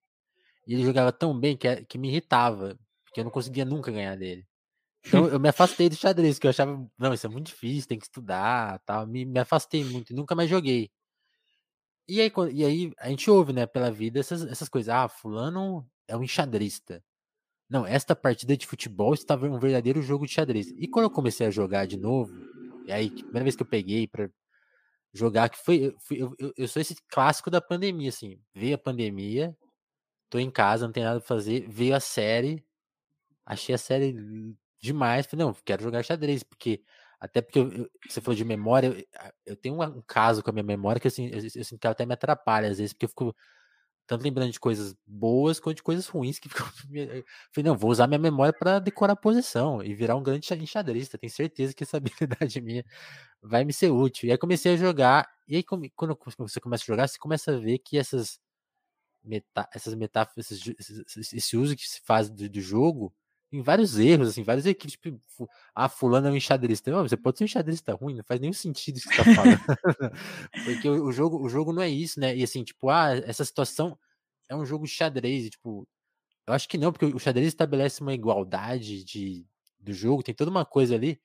e 0.68 0.74
ele 0.74 0.84
jogava 0.84 1.12
tão 1.12 1.38
bem 1.38 1.58
que, 1.58 1.86
que 1.86 1.98
me 1.98 2.10
irritava, 2.10 2.78
porque 3.06 3.20
eu 3.20 3.24
não 3.24 3.32
conseguia 3.32 3.66
nunca 3.66 3.92
ganhar 3.92 4.16
dele. 4.16 4.46
Então 5.06 5.28
eu 5.28 5.40
me 5.40 5.50
afastei 5.50 5.90
do 5.90 5.96
xadrez, 5.96 6.38
que 6.38 6.46
eu 6.48 6.50
achava, 6.52 6.88
não, 6.98 7.14
isso 7.14 7.26
é 7.26 7.30
muito 7.30 7.48
difícil, 7.48 7.88
tem 7.88 7.98
que 7.98 8.06
estudar, 8.06 8.80
tal. 8.86 9.08
Me, 9.08 9.26
me 9.26 9.40
afastei 9.40 9.84
muito 9.84 10.14
nunca 10.14 10.36
mais 10.36 10.50
joguei. 10.50 10.92
E 12.12 12.20
aí, 12.20 12.30
e 12.52 12.66
aí 12.66 12.94
a 13.00 13.08
gente 13.08 13.32
ouve, 13.32 13.54
né, 13.54 13.66
pela 13.66 13.90
vida 13.90 14.20
essas, 14.20 14.46
essas 14.46 14.68
coisas. 14.68 14.94
Ah, 14.94 15.08
fulano 15.08 15.90
é 16.10 16.18
um 16.18 16.22
enxadrista. 16.22 17.02
Não, 17.70 17.88
esta 17.88 18.14
partida 18.14 18.58
de 18.58 18.68
futebol 18.68 19.14
estava 19.14 19.48
um 19.48 19.58
verdadeiro 19.58 20.02
jogo 20.02 20.26
de 20.26 20.34
xadrez. 20.34 20.72
E 20.72 20.90
quando 20.90 21.06
eu 21.06 21.10
comecei 21.10 21.48
a 21.48 21.52
jogar 21.52 21.88
de 21.88 21.96
novo, 21.96 22.34
e 22.86 22.92
aí, 22.92 23.10
primeira 23.10 23.44
vez 23.44 23.56
que 23.56 23.64
eu 23.64 23.68
peguei 23.68 24.10
para 24.10 24.30
jogar, 25.14 25.48
que 25.48 25.58
foi, 25.64 25.96
eu, 26.12 26.36
eu, 26.38 26.54
eu, 26.58 26.68
sou 26.68 26.82
esse 26.82 26.98
clássico 27.08 27.50
da 27.50 27.62
pandemia, 27.62 28.10
assim. 28.10 28.42
Veio 28.54 28.76
a 28.76 28.78
pandemia, 28.78 29.56
tô 30.30 30.38
em 30.38 30.52
casa, 30.52 30.86
não 30.86 30.92
tem 30.92 31.04
nada 31.04 31.22
pra 31.22 31.28
fazer, 31.30 31.66
veio 31.70 31.96
a 31.96 32.02
série, 32.02 32.62
achei 33.46 33.74
a 33.74 33.78
série 33.78 34.14
demais. 34.82 35.28
Falei, 35.28 35.46
não, 35.46 35.54
quero 35.66 35.82
jogar 35.82 36.04
xadrez, 36.04 36.44
porque. 36.44 36.84
Até 37.22 37.40
porque 37.40 37.60
eu, 37.60 37.88
você 38.10 38.20
falou 38.20 38.36
de 38.36 38.44
memória, 38.44 38.88
eu, 38.88 39.06
eu 39.46 39.56
tenho 39.56 39.76
um, 39.76 39.84
um, 39.84 40.02
caso 40.02 40.42
com 40.42 40.50
a 40.50 40.54
minha 40.54 40.64
memória 40.64 41.00
que 41.00 41.08
assim, 41.08 41.28
eu, 41.28 41.38
eu 41.38 41.64
sinto 41.64 41.80
que 41.80 41.86
ela 41.86 41.92
até 41.92 42.04
me 42.04 42.16
atrapalha, 42.16 42.68
às 42.70 42.80
vezes, 42.80 42.94
porque 42.94 43.06
eu 43.06 43.10
fico 43.10 43.36
tanto 44.08 44.24
lembrando 44.24 44.52
de 44.52 44.60
coisas 44.60 44.96
boas 45.06 45.60
quanto 45.60 45.78
de 45.78 45.84
coisas 45.84 46.08
ruins 46.08 46.40
que 46.40 46.50
ficam. 46.50 46.66
Falei, 46.66 47.24
não, 47.64 47.78
vou 47.78 47.92
usar 47.92 48.08
minha 48.08 48.20
memória 48.20 48.52
para 48.52 48.80
decorar 48.80 49.14
a 49.14 49.16
posição 49.16 49.84
e 49.84 49.94
virar 49.94 50.16
um 50.16 50.24
grande 50.24 50.52
enxadrista. 50.56 51.18
Tenho 51.18 51.32
certeza 51.32 51.74
que 51.76 51.84
essa 51.84 51.98
habilidade 51.98 52.60
minha 52.60 52.84
vai 53.42 53.64
me 53.64 53.74
ser 53.74 53.92
útil. 53.92 54.28
E 54.30 54.32
aí 54.32 54.38
comecei 54.38 54.74
a 54.74 54.78
jogar, 54.78 55.30
e 55.48 55.56
aí 55.56 55.64
quando 55.64 56.18
você 56.40 56.60
começa 56.60 56.84
a 56.84 56.88
jogar, 56.88 57.08
você 57.08 57.20
começa 57.20 57.54
a 57.56 57.60
ver 57.60 57.80
que 57.80 57.98
essas, 57.98 58.40
metá 59.24 59.70
essas 59.74 59.94
metáforas, 59.96 60.52
esse, 60.52 60.76
esse, 60.80 61.38
esse 61.38 61.58
uso 61.58 61.76
que 61.76 61.88
se 61.88 62.02
faz 62.02 62.30
do, 62.30 62.50
do 62.50 62.62
jogo 62.62 63.14
em 63.52 63.62
vários 63.62 64.00
erros, 64.00 64.30
assim, 64.30 64.44
várias 64.44 64.66
equipes, 64.66 64.94
tipo, 64.94 65.50
ah, 65.76 65.90
fulano 65.90 66.28
é 66.28 66.32
um 66.32 66.36
enxadrista. 66.36 66.90
Não, 66.90 67.08
você 67.08 67.18
pode 67.18 67.38
ser 67.38 67.44
um 67.44 67.46
enxadrista 67.46 67.94
ruim, 67.94 68.16
não 68.16 68.24
faz 68.24 68.40
nenhum 68.40 68.54
sentido 68.54 68.98
isso 68.98 69.10
que 69.10 69.16
você 69.16 69.24
tá 69.24 69.36
falando. 69.36 69.60
Porque 70.66 70.90
o, 70.90 71.06
o, 71.06 71.12
jogo, 71.12 71.44
o 71.44 71.50
jogo 71.50 71.74
não 71.74 71.82
é 71.82 71.90
isso, 71.90 72.20
né? 72.20 72.36
E 72.36 72.44
assim, 72.44 72.64
tipo, 72.64 72.90
ah, 72.90 73.14
essa 73.26 73.44
situação 73.44 73.98
é 74.48 74.56
um 74.56 74.66
jogo 74.66 74.86
de 74.86 74.92
xadrez, 74.92 75.46
e, 75.46 75.50
tipo, 75.50 75.88
eu 76.48 76.54
acho 76.54 76.68
que 76.70 76.78
não, 76.78 76.92
porque 76.94 77.06
o 77.06 77.20
xadrez 77.20 77.48
estabelece 77.48 78.02
uma 78.02 78.14
igualdade 78.14 79.04
de, 79.04 79.46
do 79.80 79.94
jogo, 79.94 80.24
tem 80.24 80.34
toda 80.34 80.50
uma 80.50 80.66
coisa 80.66 80.96
ali 80.96 81.20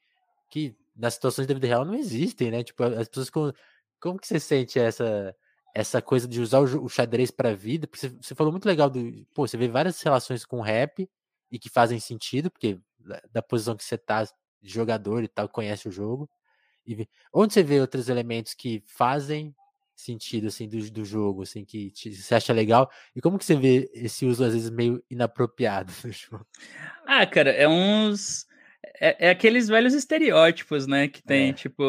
que 0.51 0.77
nas 0.95 1.15
situações 1.15 1.47
da 1.47 1.55
vida 1.55 1.67
real 1.67 1.85
não 1.85 1.95
existem, 1.95 2.51
né? 2.51 2.65
Tipo, 2.65 2.85
as 2.85 3.09
pessoas 3.09 3.31
como, 3.31 3.53
como 4.01 4.19
que 4.19 4.27
você 4.27 4.41
sente 4.41 4.79
essa 4.79 5.35
essa 5.75 6.01
coisa 6.01 6.27
de 6.27 6.41
usar 6.41 6.61
o, 6.61 6.85
o 6.85 6.89
xadrez 6.89 7.31
para 7.31 7.55
vida? 7.55 7.87
Porque 7.87 8.09
você, 8.09 8.35
falou 8.35 8.51
muito 8.51 8.65
legal 8.65 8.89
do, 8.89 9.27
pô, 9.35 9.47
você 9.47 9.59
vê 9.59 9.69
várias 9.69 10.01
relações 10.01 10.43
com 10.47 10.62
rap 10.62 11.07
e 11.51 11.59
que 11.59 11.69
fazem 11.69 12.01
sentido, 12.01 12.51
porque 12.51 12.79
da 13.31 13.43
posição 13.43 13.77
que 13.77 13.85
você 13.85 13.97
tá, 13.97 14.25
de 14.61 14.73
jogador 14.73 15.23
e 15.23 15.29
tal, 15.29 15.49
conhece 15.49 15.89
o 15.89 15.93
jogo. 15.93 16.29
E 16.87 17.09
onde 17.33 17.53
você 17.53 17.63
vê 17.63 17.81
outros 17.81 18.09
elementos 18.09 18.55
que 18.55 18.83
fazem 18.87 19.55
sentido 19.94 20.49
assim 20.49 20.69
do, 20.69 20.79
do 20.90 21.05
jogo, 21.05 21.42
assim 21.42 21.65
que 21.65 21.90
te, 21.90 22.15
você 22.15 22.35
acha 22.35 22.53
legal? 22.53 22.90
E 23.15 23.21
como 23.21 23.38
que 23.38 23.44
você 23.44 23.57
vê 23.57 23.90
esse 23.94 24.27
uso 24.27 24.44
às 24.44 24.53
vezes 24.53 24.71
meio 24.71 25.03
inapropriado 25.11 25.92
do 26.03 26.13
jogo? 26.13 26.47
Ah, 27.07 27.27
cara, 27.27 27.51
é 27.51 27.67
uns 27.67 28.47
é, 29.01 29.29
é 29.29 29.31
aqueles 29.31 29.69
velhos 29.69 29.94
estereótipos, 29.94 30.87
né, 30.87 31.09
que 31.09 31.23
tem, 31.23 31.51
é. 31.51 31.53
tipo, 31.53 31.85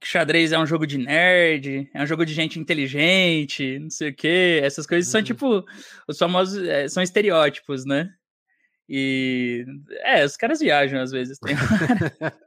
que 0.00 0.06
xadrez 0.06 0.52
é 0.52 0.58
um 0.58 0.66
jogo 0.66 0.86
de 0.86 0.98
nerd, 0.98 1.88
é 1.94 2.02
um 2.02 2.06
jogo 2.06 2.26
de 2.26 2.34
gente 2.34 2.58
inteligente, 2.58 3.78
não 3.78 3.90
sei 3.90 4.10
o 4.10 4.14
quê. 4.14 4.60
Essas 4.62 4.86
coisas 4.86 5.06
uhum. 5.08 5.12
são 5.12 5.22
tipo 5.22 5.64
os 6.06 6.18
famosos 6.18 6.62
é, 6.62 6.88
são 6.88 7.02
estereótipos, 7.02 7.86
né? 7.86 8.12
E 8.88 9.64
é, 10.02 10.24
os 10.24 10.36
caras 10.36 10.60
viajam 10.60 11.00
às 11.00 11.10
vezes. 11.10 11.38
Tem... 11.38 11.56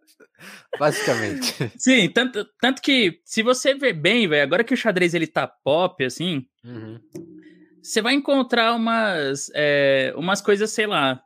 Basicamente. 0.79 1.71
Sim, 1.77 2.09
tanto, 2.09 2.45
tanto 2.61 2.81
que 2.81 3.19
se 3.25 3.41
você 3.41 3.73
ver 3.73 3.93
bem, 3.93 4.27
velho, 4.27 4.43
agora 4.43 4.63
que 4.63 4.73
o 4.73 4.77
xadrez 4.77 5.13
ele 5.13 5.27
tá 5.27 5.47
pop, 5.47 6.03
assim, 6.03 6.45
uhum. 6.63 6.99
você 7.81 8.01
vai 8.01 8.13
encontrar 8.13 8.75
umas, 8.75 9.49
é, 9.55 10.13
umas 10.15 10.41
coisas, 10.41 10.71
sei 10.71 10.85
lá, 10.85 11.19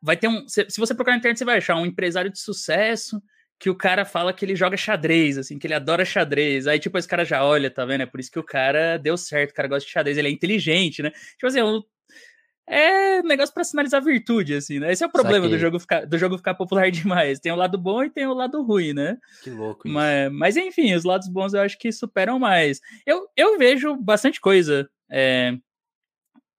vai 0.00 0.16
ter 0.16 0.28
um. 0.28 0.48
Se, 0.48 0.66
se 0.68 0.80
você 0.80 0.94
procurar 0.94 1.14
na 1.14 1.18
internet, 1.18 1.38
você 1.38 1.44
vai 1.44 1.58
achar 1.58 1.76
um 1.76 1.86
empresário 1.86 2.30
de 2.30 2.38
sucesso 2.38 3.20
que 3.58 3.70
o 3.70 3.74
cara 3.74 4.04
fala 4.04 4.34
que 4.34 4.44
ele 4.44 4.54
joga 4.54 4.76
xadrez, 4.76 5.38
assim, 5.38 5.58
que 5.58 5.66
ele 5.66 5.74
adora 5.74 6.04
xadrez. 6.04 6.66
Aí, 6.66 6.78
tipo, 6.78 6.98
esse 6.98 7.08
cara 7.08 7.24
já 7.24 7.42
olha, 7.44 7.70
tá 7.70 7.84
vendo? 7.86 8.02
É 8.02 8.06
por 8.06 8.20
isso 8.20 8.30
que 8.30 8.38
o 8.38 8.44
cara 8.44 8.98
deu 8.98 9.16
certo, 9.16 9.50
o 9.50 9.54
cara 9.54 9.68
gosta 9.68 9.86
de 9.86 9.92
xadrez, 9.92 10.18
ele 10.18 10.28
é 10.28 10.30
inteligente, 10.30 11.02
né? 11.02 11.10
Tipo 11.10 11.46
assim, 11.46 11.60
é 11.60 11.64
um 11.64 11.82
negócio 13.24 13.54
para 13.54 13.64
sinalizar 13.64 14.02
virtude, 14.02 14.54
assim, 14.54 14.78
né? 14.78 14.92
Esse 14.92 15.04
é 15.04 15.06
o 15.06 15.10
problema 15.10 15.48
do 15.48 15.58
jogo, 15.58 15.78
ficar, 15.78 16.06
do 16.06 16.18
jogo 16.18 16.36
ficar 16.36 16.54
popular 16.54 16.90
demais. 16.92 17.38
Tem 17.38 17.52
o 17.52 17.56
lado 17.56 17.78
bom 17.78 18.02
e 18.02 18.10
tem 18.10 18.26
o 18.26 18.34
lado 18.34 18.62
ruim, 18.62 18.92
né? 18.92 19.18
Que 19.42 19.50
louco. 19.50 19.88
Mas, 19.88 20.32
mas 20.32 20.56
enfim, 20.56 20.94
os 20.94 21.04
lados 21.04 21.28
bons 21.28 21.54
eu 21.54 21.60
acho 21.60 21.78
que 21.78 21.92
superam 21.92 22.38
mais. 22.38 22.80
Eu, 23.06 23.28
eu 23.36 23.56
vejo 23.58 23.96
bastante 23.96 24.40
coisa. 24.40 24.88
É, 25.10 25.54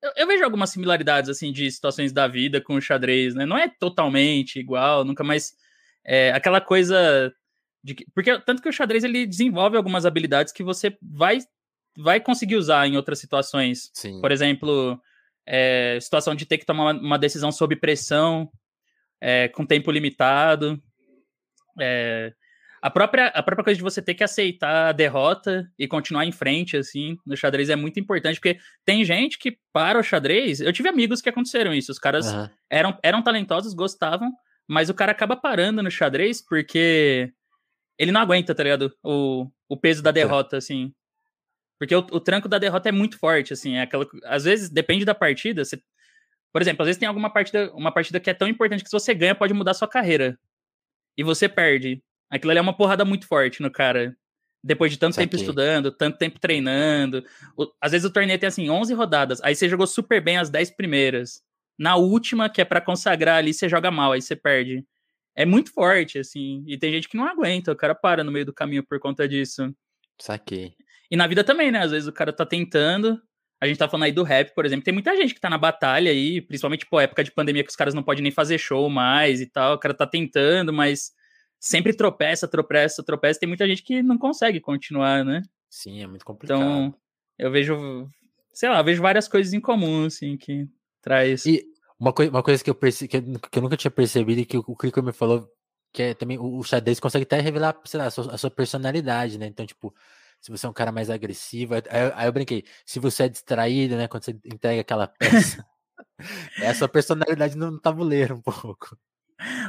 eu, 0.01 0.11
eu, 0.15 0.27
vejo 0.27 0.43
algumas 0.43 0.69
similaridades, 0.69 1.29
assim, 1.29 1.51
de 1.51 1.69
situações 1.69 2.13
da 2.13 2.27
vida 2.27 2.61
com 2.61 2.75
o 2.75 2.81
xadrez, 2.81 3.35
né? 3.35 3.45
Não 3.45 3.57
é 3.57 3.67
totalmente 3.67 4.59
igual, 4.59 5.03
nunca 5.03 5.23
mais 5.23 5.53
é, 6.05 6.31
aquela 6.31 6.61
coisa 6.61 7.33
de 7.83 7.95
que, 7.95 8.05
porque 8.13 8.39
tanto 8.39 8.61
que 8.61 8.69
o 8.69 8.73
xadrez 8.73 9.03
ele 9.03 9.25
desenvolve 9.25 9.75
algumas 9.77 10.05
habilidades 10.05 10.53
que 10.53 10.63
você 10.63 10.97
vai 11.01 11.39
vai 11.99 12.19
conseguir 12.19 12.55
usar 12.55 12.87
em 12.87 12.95
outras 12.95 13.17
situações. 13.19 13.89
Sim. 13.93 14.21
Por 14.21 14.31
exemplo, 14.31 15.01
é, 15.47 15.97
situação 16.01 16.35
de 16.35 16.45
ter 16.45 16.57
que 16.57 16.65
tomar 16.65 16.93
uma 16.93 17.17
decisão 17.17 17.51
sob 17.51 17.75
pressão, 17.77 18.51
é, 19.21 19.47
com 19.47 19.65
tempo 19.65 19.89
limitado. 19.89 20.81
É, 21.79 22.33
a, 22.81 22.89
própria, 22.89 23.27
a 23.27 23.41
própria 23.41 23.63
coisa 23.63 23.77
de 23.77 23.83
você 23.83 24.01
ter 24.01 24.13
que 24.13 24.23
aceitar 24.23 24.89
a 24.89 24.91
derrota 24.91 25.71
e 25.79 25.87
continuar 25.87 26.25
em 26.25 26.31
frente, 26.31 26.75
assim, 26.75 27.17
no 27.25 27.37
xadrez 27.37 27.69
é 27.69 27.75
muito 27.75 27.99
importante, 27.99 28.35
porque 28.35 28.59
tem 28.85 29.05
gente 29.05 29.39
que 29.39 29.57
para 29.71 29.97
o 29.97 30.03
xadrez. 30.03 30.59
Eu 30.59 30.73
tive 30.73 30.89
amigos 30.89 31.21
que 31.21 31.29
aconteceram 31.29 31.73
isso. 31.73 31.91
Os 31.91 31.99
caras 31.99 32.31
uhum. 32.31 32.49
eram, 32.69 32.99
eram 33.01 33.23
talentosos, 33.23 33.73
gostavam, 33.73 34.31
mas 34.67 34.89
o 34.89 34.93
cara 34.93 35.13
acaba 35.13 35.35
parando 35.35 35.81
no 35.81 35.89
xadrez 35.89 36.45
porque 36.45 37.31
ele 37.97 38.11
não 38.11 38.21
aguenta, 38.21 38.53
tá 38.53 38.63
ligado? 38.63 38.93
O, 39.01 39.47
o 39.69 39.77
peso 39.77 40.03
da 40.03 40.11
derrota, 40.11 40.57
assim. 40.57 40.93
Porque 41.79 41.95
o, 41.95 41.99
o 41.99 42.19
tranco 42.19 42.47
da 42.47 42.57
derrota 42.57 42.89
é 42.89 42.91
muito 42.91 43.17
forte, 43.17 43.53
assim. 43.53 43.75
É 43.75 43.81
aquela, 43.81 44.07
às 44.25 44.43
vezes, 44.43 44.69
depende 44.69 45.05
da 45.05 45.13
partida. 45.13 45.63
Você, 45.63 45.81
por 46.51 46.61
exemplo, 46.61 46.83
às 46.83 46.87
vezes 46.87 46.99
tem 46.99 47.07
alguma 47.07 47.31
partida, 47.31 47.71
uma 47.73 47.91
partida 47.91 48.19
que 48.19 48.29
é 48.29 48.33
tão 48.33 48.47
importante 48.47 48.83
que 48.83 48.89
se 48.89 48.99
você 48.99 49.13
ganha, 49.13 49.35
pode 49.35 49.53
mudar 49.53 49.73
sua 49.73 49.87
carreira. 49.87 50.39
E 51.17 51.23
você 51.23 51.47
perde. 51.47 52.01
Aquilo 52.29 52.51
ali 52.51 52.59
é 52.59 52.61
uma 52.61 52.75
porrada 52.75 53.05
muito 53.05 53.27
forte 53.27 53.61
no 53.61 53.71
cara. 53.71 54.15
Depois 54.63 54.91
de 54.91 54.97
tanto 54.97 55.15
tempo 55.15 55.35
estudando, 55.35 55.91
tanto 55.91 56.17
tempo 56.17 56.39
treinando. 56.39 57.23
O, 57.55 57.71
às 57.79 57.91
vezes 57.91 58.05
o 58.05 58.11
torneio 58.11 58.39
tem, 58.39 58.47
assim, 58.47 58.69
11 58.69 58.93
rodadas. 58.93 59.41
Aí 59.43 59.55
você 59.55 59.69
jogou 59.69 59.87
super 59.87 60.21
bem 60.21 60.37
as 60.37 60.49
10 60.49 60.71
primeiras 60.71 61.43
na 61.77 61.95
última, 61.95 62.49
que 62.49 62.59
é 62.59 62.65
para 62.65 62.81
consagrar 62.81 63.37
ali, 63.37 63.53
você 63.53 63.69
joga 63.69 63.91
mal, 63.91 64.13
aí 64.13 64.21
você 64.21 64.35
perde. 64.35 64.83
É 65.35 65.45
muito 65.45 65.71
forte, 65.71 66.17
assim. 66.17 66.63
E 66.65 66.77
tem 66.77 66.91
gente 66.91 67.07
que 67.07 67.15
não 67.15 67.25
aguenta, 67.25 67.71
o 67.71 67.75
cara 67.75 67.93
para 67.93 68.23
no 68.23 68.31
meio 68.31 68.45
do 68.45 68.53
caminho 68.53 68.83
por 68.83 68.99
conta 68.99 69.27
disso. 69.27 69.71
Saquei. 70.19 70.73
E 71.09 71.15
na 71.15 71.27
vida 71.27 71.43
também, 71.43 71.71
né? 71.71 71.79
Às 71.79 71.91
vezes 71.91 72.07
o 72.07 72.13
cara 72.13 72.33
tá 72.33 72.45
tentando. 72.45 73.21
A 73.59 73.67
gente 73.67 73.77
tá 73.77 73.89
falando 73.89 74.03
aí 74.03 74.11
do 74.11 74.23
rap, 74.23 74.53
por 74.53 74.65
exemplo. 74.65 74.83
Tem 74.83 74.93
muita 74.93 75.15
gente 75.15 75.33
que 75.33 75.39
tá 75.39 75.49
na 75.49 75.57
batalha 75.57 76.11
aí, 76.11 76.41
principalmente, 76.41 76.85
pô, 76.85 76.99
época 76.99 77.23
de 77.23 77.31
pandemia 77.31 77.63
que 77.63 77.69
os 77.69 77.75
caras 77.75 77.93
não 77.93 78.03
podem 78.03 78.21
nem 78.21 78.31
fazer 78.31 78.57
show 78.57 78.89
mais 78.89 79.41
e 79.41 79.47
tal. 79.47 79.75
O 79.75 79.79
cara 79.79 79.93
tá 79.93 80.05
tentando, 80.05 80.71
mas 80.71 81.11
sempre 81.59 81.93
tropeça, 81.93 82.47
tropeça, 82.47 83.03
tropeça. 83.03 83.39
Tem 83.39 83.47
muita 83.47 83.67
gente 83.67 83.81
que 83.83 84.03
não 84.03 84.17
consegue 84.17 84.59
continuar, 84.59 85.25
né? 85.25 85.41
Sim, 85.69 86.03
é 86.03 86.07
muito 86.07 86.25
complicado. 86.25 86.59
Então, 86.59 86.95
eu 87.37 87.51
vejo, 87.51 88.07
sei 88.53 88.69
lá, 88.69 88.79
eu 88.79 88.83
vejo 88.83 89.01
várias 89.01 89.27
coisas 89.27 89.53
em 89.53 89.59
comum, 89.59 90.05
assim, 90.05 90.37
que 90.37 90.67
traz. 91.01 91.45
E 91.45 91.65
uma, 91.99 92.13
coi 92.13 92.29
uma 92.29 92.43
coisa 92.43 92.63
que 92.63 92.69
eu, 92.69 92.75
perce 92.75 93.07
que, 93.07 93.17
eu, 93.17 93.39
que 93.51 93.57
eu 93.57 93.61
nunca 93.61 93.77
tinha 93.77 93.91
percebido 93.91 94.41
e 94.41 94.45
que 94.45 94.57
o, 94.57 94.75
Crico 94.75 95.01
me 95.01 95.11
falou, 95.11 95.49
que 95.91 96.03
é 96.03 96.13
também 96.13 96.37
o, 96.37 96.57
o 96.57 96.63
xadrez 96.63 96.99
consegue 96.99 97.23
até 97.23 97.39
revelar, 97.39 97.79
sei 97.85 97.99
lá, 97.99 98.05
a 98.05 98.11
sua, 98.11 98.33
a 98.33 98.37
sua, 98.37 98.51
personalidade, 98.51 99.37
né? 99.37 99.47
Então, 99.47 99.65
tipo, 99.65 99.93
se 100.39 100.51
você 100.51 100.65
é 100.65 100.69
um 100.69 100.73
cara 100.73 100.91
mais 100.91 101.09
agressivo, 101.09 101.75
aí, 101.75 101.81
aí 102.15 102.27
eu 102.27 102.31
brinquei, 102.31 102.63
se 102.85 102.99
você 102.99 103.23
é 103.23 103.29
distraído, 103.29 103.95
né? 103.95 104.07
Quando 104.07 104.23
você 104.23 104.31
entrega 104.45 104.81
aquela 104.81 105.07
peça, 105.07 105.65
é 106.59 106.67
a 106.67 106.75
sua 106.75 106.87
personalidade 106.87 107.57
no 107.57 107.79
tabuleiro 107.79 108.35
um 108.35 108.41
pouco. 108.41 108.97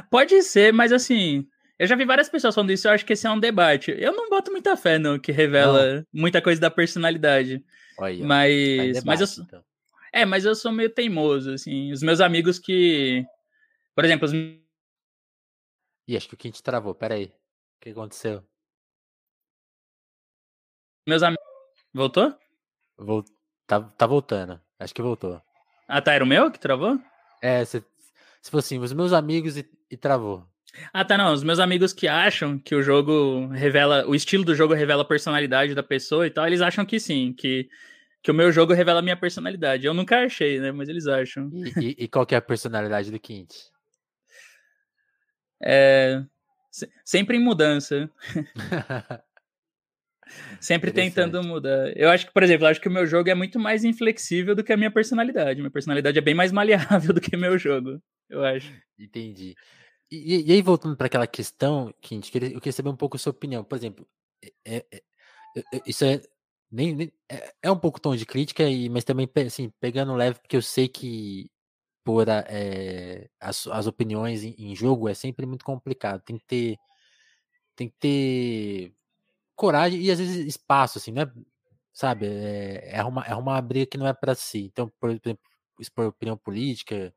Pode 0.09 0.41
ser, 0.43 0.73
mas 0.73 0.91
assim, 0.91 1.47
eu 1.77 1.87
já 1.87 1.95
vi 1.95 2.05
várias 2.05 2.29
pessoas 2.29 2.53
falando 2.53 2.71
isso, 2.71 2.87
eu 2.87 2.91
acho 2.91 3.05
que 3.05 3.13
esse 3.13 3.25
é 3.25 3.31
um 3.31 3.39
debate. 3.39 3.95
Eu 3.97 4.13
não 4.13 4.29
boto 4.29 4.51
muita 4.51 4.75
fé, 4.75 4.99
não, 4.99 5.19
que 5.19 5.31
revela 5.31 5.95
não. 5.95 6.05
muita 6.11 6.41
coisa 6.41 6.59
da 6.59 6.69
personalidade. 6.69 7.63
Olha, 7.97 8.25
mas, 8.25 8.53
debate, 8.93 9.05
mas 9.05 9.37
eu, 9.37 9.43
então. 9.43 9.63
É, 10.11 10.25
mas 10.25 10.45
eu 10.45 10.55
sou 10.55 10.71
meio 10.71 10.89
teimoso, 10.89 11.53
assim. 11.53 11.91
Os 11.91 12.01
meus 12.01 12.19
amigos 12.19 12.59
que. 12.59 13.25
Por 13.95 14.03
exemplo, 14.03 14.25
os. 14.25 14.33
Ih, 14.33 16.17
acho 16.17 16.27
que 16.27 16.33
o 16.33 16.37
Quinte 16.37 16.63
travou, 16.63 16.95
peraí. 16.95 17.25
O 17.25 17.79
que 17.81 17.89
aconteceu? 17.91 18.43
Meus 21.09 21.23
amigos. 21.23 21.43
Voltou? 21.91 22.35
Vol... 22.95 23.25
Tá, 23.65 23.81
tá 23.81 24.05
voltando. 24.05 24.61
Acho 24.79 24.93
que 24.93 25.01
voltou. 25.01 25.41
Ah, 25.87 25.99
tá. 25.99 26.13
Era 26.13 26.23
o 26.23 26.27
meu 26.27 26.51
que 26.51 26.59
travou? 26.59 26.99
É, 27.41 27.65
se, 27.65 27.83
se 28.39 28.51
fosse 28.51 28.75
assim, 28.75 28.83
os 28.83 28.93
meus 28.93 29.11
amigos 29.11 29.57
e, 29.57 29.67
e 29.89 29.97
travou. 29.97 30.45
Ah, 30.93 31.03
tá, 31.03 31.17
não. 31.17 31.33
Os 31.33 31.43
meus 31.43 31.57
amigos 31.57 31.93
que 31.93 32.07
acham 32.07 32.59
que 32.59 32.75
o 32.75 32.83
jogo 32.83 33.47
revela. 33.47 34.07
O 34.07 34.13
estilo 34.13 34.45
do 34.45 34.53
jogo 34.53 34.75
revela 34.75 35.01
a 35.01 35.05
personalidade 35.05 35.73
da 35.73 35.81
pessoa 35.81 36.27
e 36.27 36.29
tal, 36.29 36.45
eles 36.45 36.61
acham 36.61 36.85
que 36.85 36.99
sim, 36.99 37.33
que 37.33 37.67
que 38.21 38.29
o 38.29 38.33
meu 38.33 38.51
jogo 38.51 38.73
revela 38.73 38.99
a 38.99 39.01
minha 39.01 39.17
personalidade. 39.17 39.87
Eu 39.87 39.93
nunca 39.95 40.19
achei, 40.19 40.59
né? 40.59 40.71
Mas 40.71 40.89
eles 40.89 41.07
acham. 41.07 41.49
E, 41.51 41.73
e, 41.79 41.95
e 42.03 42.07
qual 42.07 42.23
que 42.23 42.35
é 42.35 42.37
a 42.37 42.41
personalidade 42.41 43.09
do 43.09 43.19
Quint? 43.19 43.49
É, 45.63 46.21
sempre 47.03 47.37
em 47.37 47.39
mudança. 47.39 48.11
sempre 50.59 50.91
tentando 50.91 51.43
mudar. 51.43 51.91
Eu 51.95 52.09
acho 52.09 52.27
que, 52.27 52.33
por 52.33 52.43
exemplo, 52.43 52.67
acho 52.67 52.81
que 52.81 52.87
o 52.87 52.91
meu 52.91 53.05
jogo 53.05 53.29
é 53.29 53.35
muito 53.35 53.59
mais 53.59 53.83
inflexível 53.83 54.55
do 54.55 54.63
que 54.63 54.73
a 54.73 54.77
minha 54.77 54.91
personalidade. 54.91 55.59
Minha 55.59 55.71
personalidade 55.71 56.17
é 56.17 56.21
bem 56.21 56.33
mais 56.33 56.51
maleável 56.51 57.13
do 57.13 57.21
que 57.21 57.35
o 57.35 57.39
meu 57.39 57.57
jogo, 57.57 58.01
eu 58.29 58.43
acho. 58.43 58.71
Entendi. 58.97 59.55
E, 60.11 60.49
e 60.49 60.51
aí, 60.51 60.61
voltando 60.61 60.97
para 60.97 61.07
aquela 61.07 61.27
questão, 61.27 61.93
Quint, 62.01 62.33
eu 62.33 62.59
queria 62.59 62.71
saber 62.71 62.89
um 62.89 62.95
pouco 62.95 63.15
a 63.15 63.19
sua 63.19 63.31
opinião. 63.31 63.63
Por 63.63 63.77
exemplo, 63.77 64.07
é, 64.65 64.85
é, 64.91 65.03
é, 65.57 65.81
isso 65.85 66.03
é 66.05 66.21
nem, 66.71 66.95
nem 66.95 67.13
é, 67.29 67.53
é, 67.63 67.71
um 67.71 67.77
pouco 67.77 67.99
tom 67.99 68.15
de 68.15 68.25
crítica, 68.25 68.63
e, 68.63 68.89
mas 68.89 69.03
também 69.03 69.29
assim, 69.45 69.71
pegando 69.79 70.15
leve, 70.15 70.39
porque 70.39 70.57
eu 70.57 70.61
sei 70.61 70.87
que 70.87 71.49
por 72.03 72.27
é, 72.29 73.29
as, 73.39 73.67
as 73.67 73.87
opiniões 73.87 74.43
em, 74.43 74.55
em, 74.57 74.75
jogo 74.75 75.09
é 75.09 75.13
sempre 75.13 75.45
muito 75.45 75.65
complicado. 75.65 76.21
Tem 76.23 76.37
que 76.37 76.45
ter 76.45 76.77
tem 77.75 77.89
que 77.89 77.95
ter 77.99 78.93
coragem 79.59 80.01
e 80.01 80.09
às 80.09 80.19
vezes 80.19 80.47
espaço, 80.47 80.97
assim, 80.97 81.11
né? 81.11 81.29
Sabe? 81.93 82.27
É, 82.27 82.97
é, 82.99 83.03
uma, 83.03 83.23
é 83.25 83.35
uma 83.35 83.61
briga 83.61 83.85
que 83.85 83.97
não 83.97 84.07
é 84.07 84.13
para 84.13 84.33
si. 84.35 84.59
Então, 84.71 84.91
por 84.99 85.09
exemplo, 85.09 85.39
expor 85.79 86.07
opinião 86.07 86.37
política, 86.37 87.13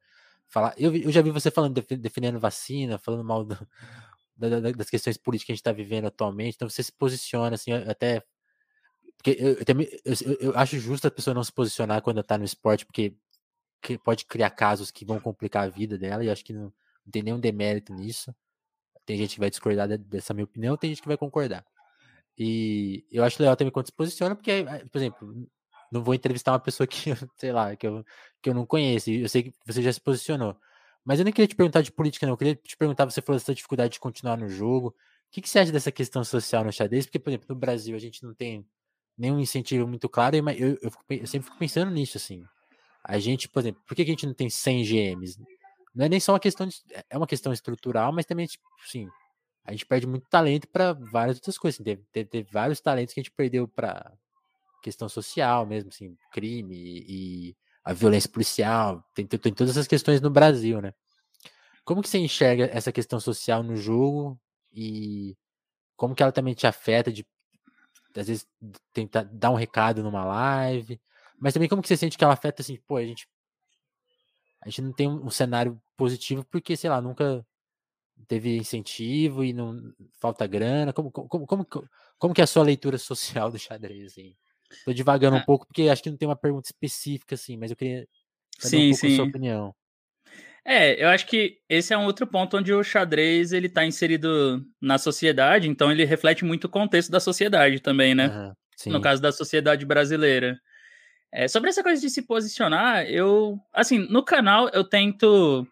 falar. 0.48 0.74
Eu, 0.76 0.94
eu 0.96 1.12
já 1.12 1.22
vi 1.22 1.30
você 1.30 1.50
falando, 1.50 1.80
defendendo 1.98 2.40
vacina, 2.40 2.98
falando 2.98 3.24
mal 3.24 3.44
do, 3.44 3.56
da, 4.36 4.48
da, 4.60 4.72
das 4.72 4.90
questões 4.90 5.16
políticas 5.16 5.46
que 5.46 5.52
a 5.52 5.54
gente 5.54 5.60
está 5.60 5.72
vivendo 5.72 6.06
atualmente. 6.06 6.56
Então, 6.56 6.68
você 6.68 6.82
se 6.82 6.92
posiciona, 6.92 7.54
assim, 7.54 7.72
até 7.72 8.24
porque 9.22 9.36
eu, 9.40 9.50
eu, 9.50 9.64
também, 9.64 9.88
eu, 10.04 10.14
eu, 10.40 10.58
acho 10.58 10.76
justo 10.80 11.06
a 11.06 11.10
pessoa 11.10 11.32
não 11.32 11.44
se 11.44 11.52
posicionar 11.52 12.02
quando 12.02 12.20
tá 12.24 12.36
no 12.36 12.44
esporte, 12.44 12.84
porque 12.84 13.14
pode 14.02 14.24
criar 14.24 14.50
casos 14.50 14.90
que 14.90 15.04
vão 15.04 15.20
complicar 15.20 15.64
a 15.64 15.68
vida 15.68 15.96
dela, 15.96 16.24
e 16.24 16.30
acho 16.30 16.44
que 16.44 16.52
não, 16.52 16.64
não, 16.64 17.12
tem 17.12 17.22
nenhum 17.22 17.38
demérito 17.38 17.94
nisso. 17.94 18.34
Tem 19.06 19.16
gente 19.16 19.34
que 19.34 19.40
vai 19.40 19.48
discordar 19.48 19.86
dessa 19.96 20.34
minha 20.34 20.44
opinião, 20.44 20.76
tem 20.76 20.90
gente 20.90 21.02
que 21.02 21.08
vai 21.08 21.16
concordar. 21.16 21.64
E 22.38 23.04
eu 23.10 23.24
acho 23.24 23.40
legal 23.40 23.56
também 23.56 23.72
quando 23.72 23.86
se 23.86 23.92
posiciona, 23.92 24.34
porque, 24.34 24.64
por 24.90 24.98
exemplo, 24.98 25.48
não 25.90 26.02
vou 26.02 26.14
entrevistar 26.14 26.52
uma 26.52 26.60
pessoa 26.60 26.86
que, 26.86 27.10
sei 27.36 27.52
lá, 27.52 27.76
que 27.76 27.86
eu, 27.86 28.04
que 28.40 28.50
eu 28.50 28.54
não 28.54 28.66
conheço, 28.66 29.10
eu 29.10 29.28
sei 29.28 29.44
que 29.44 29.52
você 29.66 29.82
já 29.82 29.92
se 29.92 30.00
posicionou. 30.00 30.56
Mas 31.04 31.18
eu 31.18 31.24
nem 31.24 31.32
queria 31.32 31.48
te 31.48 31.56
perguntar 31.56 31.82
de 31.82 31.92
política, 31.92 32.26
não. 32.26 32.34
Eu 32.34 32.36
queria 32.36 32.54
te 32.54 32.76
perguntar, 32.76 33.04
você 33.04 33.20
falou 33.20 33.38
dessa 33.38 33.54
dificuldade 33.54 33.94
de 33.94 34.00
continuar 34.00 34.36
no 34.36 34.48
jogo. 34.48 34.88
O 34.88 34.94
que, 35.30 35.40
que 35.42 35.48
você 35.48 35.58
acha 35.58 35.72
dessa 35.72 35.90
questão 35.90 36.22
social 36.24 36.64
no 36.64 36.72
xadrez? 36.72 37.06
Porque, 37.06 37.18
por 37.18 37.30
exemplo, 37.30 37.46
no 37.48 37.56
Brasil 37.56 37.96
a 37.96 37.98
gente 37.98 38.22
não 38.22 38.34
tem 38.34 38.64
nenhum 39.18 39.38
incentivo 39.38 39.86
muito 39.86 40.08
claro, 40.08 40.42
mas 40.42 40.60
eu, 40.60 40.78
eu, 40.80 40.90
eu, 41.10 41.26
sempre 41.26 41.46
fico 41.46 41.58
pensando 41.58 41.90
nisso, 41.90 42.16
assim. 42.16 42.44
A 43.04 43.18
gente, 43.18 43.48
por 43.48 43.60
exemplo, 43.60 43.82
por 43.86 43.94
que 43.94 44.02
a 44.02 44.06
gente 44.06 44.26
não 44.26 44.34
tem 44.34 44.48
100 44.48 44.84
GMs? 44.84 45.38
Não 45.94 46.06
é 46.06 46.08
nem 46.08 46.20
só 46.20 46.32
uma 46.32 46.40
questão 46.40 46.66
de, 46.66 46.76
é 47.10 47.16
uma 47.16 47.26
questão 47.26 47.52
estrutural, 47.52 48.12
mas 48.12 48.24
também, 48.24 48.46
tipo, 48.46 48.64
sim, 48.86 49.08
a 49.64 49.72
gente 49.72 49.86
perde 49.86 50.06
muito 50.06 50.28
talento 50.28 50.68
para 50.68 50.92
várias 50.92 51.36
outras 51.36 51.56
coisas. 51.56 51.76
Assim, 51.76 51.84
teve, 51.84 52.02
teve, 52.12 52.28
teve, 52.28 52.50
vários 52.50 52.80
talentos 52.80 53.14
que 53.14 53.20
a 53.20 53.22
gente 53.22 53.32
perdeu 53.32 53.68
para 53.68 54.12
questão 54.82 55.08
social 55.08 55.64
mesmo, 55.64 55.90
assim, 55.90 56.16
crime 56.32 56.74
e, 56.76 57.48
e 57.48 57.56
a 57.84 57.92
violência 57.92 58.30
policial, 58.30 59.04
tem, 59.14 59.26
tem, 59.26 59.38
tem, 59.38 59.52
todas 59.52 59.72
essas 59.72 59.86
questões 59.86 60.20
no 60.20 60.30
Brasil, 60.30 60.80
né? 60.80 60.92
Como 61.84 62.02
que 62.02 62.08
você 62.08 62.18
enxerga 62.18 62.68
essa 62.72 62.92
questão 62.92 63.18
social 63.20 63.62
no 63.62 63.76
jogo 63.76 64.40
e 64.72 65.36
como 65.96 66.14
que 66.14 66.22
ela 66.22 66.32
também 66.32 66.54
te 66.54 66.66
afeta 66.66 67.12
de 67.12 67.26
às 68.16 68.26
vezes 68.26 68.46
tentar 68.92 69.24
dar 69.24 69.50
um 69.50 69.54
recado 69.54 70.02
numa 70.02 70.24
live, 70.24 71.00
mas 71.38 71.54
também 71.54 71.68
como 71.68 71.82
que 71.82 71.88
você 71.88 71.96
sente 71.96 72.18
que 72.18 72.24
ela 72.24 72.34
afeta 72.34 72.62
assim, 72.62 72.78
pô, 72.86 72.96
a 72.96 73.04
gente 73.04 73.26
a 74.60 74.68
gente 74.68 74.82
não 74.82 74.92
tem 74.92 75.08
um, 75.08 75.30
cenário 75.30 75.80
positivo 75.96 76.44
porque, 76.44 76.76
sei 76.76 76.88
lá, 76.88 77.00
nunca 77.00 77.44
teve 78.26 78.56
incentivo 78.56 79.44
e 79.44 79.52
não 79.52 79.92
falta 80.20 80.46
grana. 80.46 80.92
Como, 80.92 81.10
como, 81.10 81.46
como, 81.46 81.66
como, 82.18 82.34
que 82.34 82.40
é 82.40 82.44
a 82.44 82.46
sua 82.46 82.62
leitura 82.62 82.96
social 82.98 83.50
do 83.50 83.58
xadrez? 83.58 84.12
Assim? 84.12 84.34
Tô 84.84 84.92
devagando 84.92 85.36
ah. 85.36 85.40
um 85.40 85.44
pouco 85.44 85.66
porque 85.66 85.88
acho 85.88 86.02
que 86.02 86.10
não 86.10 86.16
tem 86.16 86.28
uma 86.28 86.36
pergunta 86.36 86.68
específica 86.68 87.34
assim, 87.34 87.56
mas 87.56 87.70
eu 87.70 87.76
queria 87.76 88.06
saber 88.58 88.76
sim, 88.76 88.86
um 88.86 88.90
pouco 88.90 89.06
sim. 89.06 89.12
a 89.12 89.16
sua 89.16 89.24
opinião. 89.26 89.74
É, 90.64 91.02
eu 91.02 91.08
acho 91.08 91.26
que 91.26 91.58
esse 91.68 91.92
é 91.92 91.98
um 91.98 92.04
outro 92.04 92.24
ponto 92.26 92.56
onde 92.56 92.72
o 92.72 92.84
xadrez 92.84 93.52
ele 93.52 93.66
está 93.66 93.84
inserido 93.84 94.64
na 94.80 94.96
sociedade, 94.96 95.68
então 95.68 95.90
ele 95.90 96.04
reflete 96.04 96.44
muito 96.44 96.64
o 96.64 96.70
contexto 96.70 97.10
da 97.10 97.18
sociedade 97.18 97.80
também, 97.80 98.14
né? 98.14 98.28
Uhum, 98.86 98.92
no 98.92 99.00
caso 99.00 99.20
da 99.20 99.32
sociedade 99.32 99.84
brasileira. 99.84 100.56
É, 101.32 101.48
sobre 101.48 101.70
essa 101.70 101.82
coisa 101.82 102.00
de 102.00 102.10
se 102.10 102.22
posicionar, 102.22 103.06
eu, 103.06 103.58
assim, 103.72 103.98
no 103.98 104.22
canal 104.22 104.68
eu 104.68 104.84
tento 104.84 105.66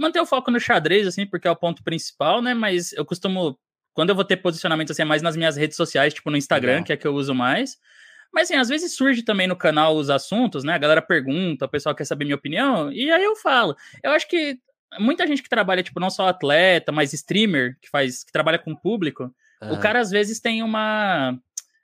manter 0.00 0.20
o 0.20 0.26
foco 0.26 0.50
no 0.50 0.58
xadrez, 0.58 1.06
assim, 1.06 1.26
porque 1.26 1.46
é 1.46 1.50
o 1.50 1.56
ponto 1.56 1.82
principal, 1.82 2.40
né? 2.40 2.54
Mas 2.54 2.92
eu 2.92 3.04
costumo, 3.04 3.58
quando 3.92 4.10
eu 4.10 4.14
vou 4.14 4.24
ter 4.24 4.36
posicionamento, 4.36 4.92
assim, 4.92 5.02
é 5.02 5.04
mais 5.04 5.22
nas 5.22 5.36
minhas 5.36 5.56
redes 5.56 5.76
sociais, 5.76 6.14
tipo 6.14 6.30
no 6.30 6.36
Instagram, 6.36 6.72
Legal. 6.72 6.84
que 6.84 6.92
é 6.92 6.96
que 6.96 7.06
eu 7.06 7.14
uso 7.14 7.34
mais. 7.34 7.76
Mas, 8.32 8.44
assim, 8.44 8.58
às 8.58 8.68
vezes 8.68 8.94
surge 8.94 9.22
também 9.22 9.46
no 9.46 9.56
canal 9.56 9.96
os 9.96 10.08
assuntos, 10.08 10.62
né? 10.62 10.74
A 10.74 10.78
galera 10.78 11.02
pergunta, 11.02 11.66
o 11.66 11.68
pessoal 11.68 11.94
quer 11.94 12.04
saber 12.04 12.24
minha 12.24 12.36
opinião, 12.36 12.92
e 12.92 13.10
aí 13.10 13.24
eu 13.24 13.36
falo. 13.36 13.76
Eu 14.02 14.12
acho 14.12 14.28
que 14.28 14.58
muita 14.98 15.26
gente 15.26 15.42
que 15.42 15.48
trabalha, 15.48 15.82
tipo, 15.82 16.00
não 16.00 16.10
só 16.10 16.28
atleta, 16.28 16.92
mas 16.92 17.12
streamer, 17.12 17.76
que 17.80 17.88
faz, 17.90 18.24
que 18.24 18.32
trabalha 18.32 18.58
com 18.58 18.74
público, 18.74 19.34
o 19.62 19.78
cara 19.78 20.00
às 20.00 20.10
vezes 20.10 20.40
tem 20.40 20.62
uma. 20.62 21.38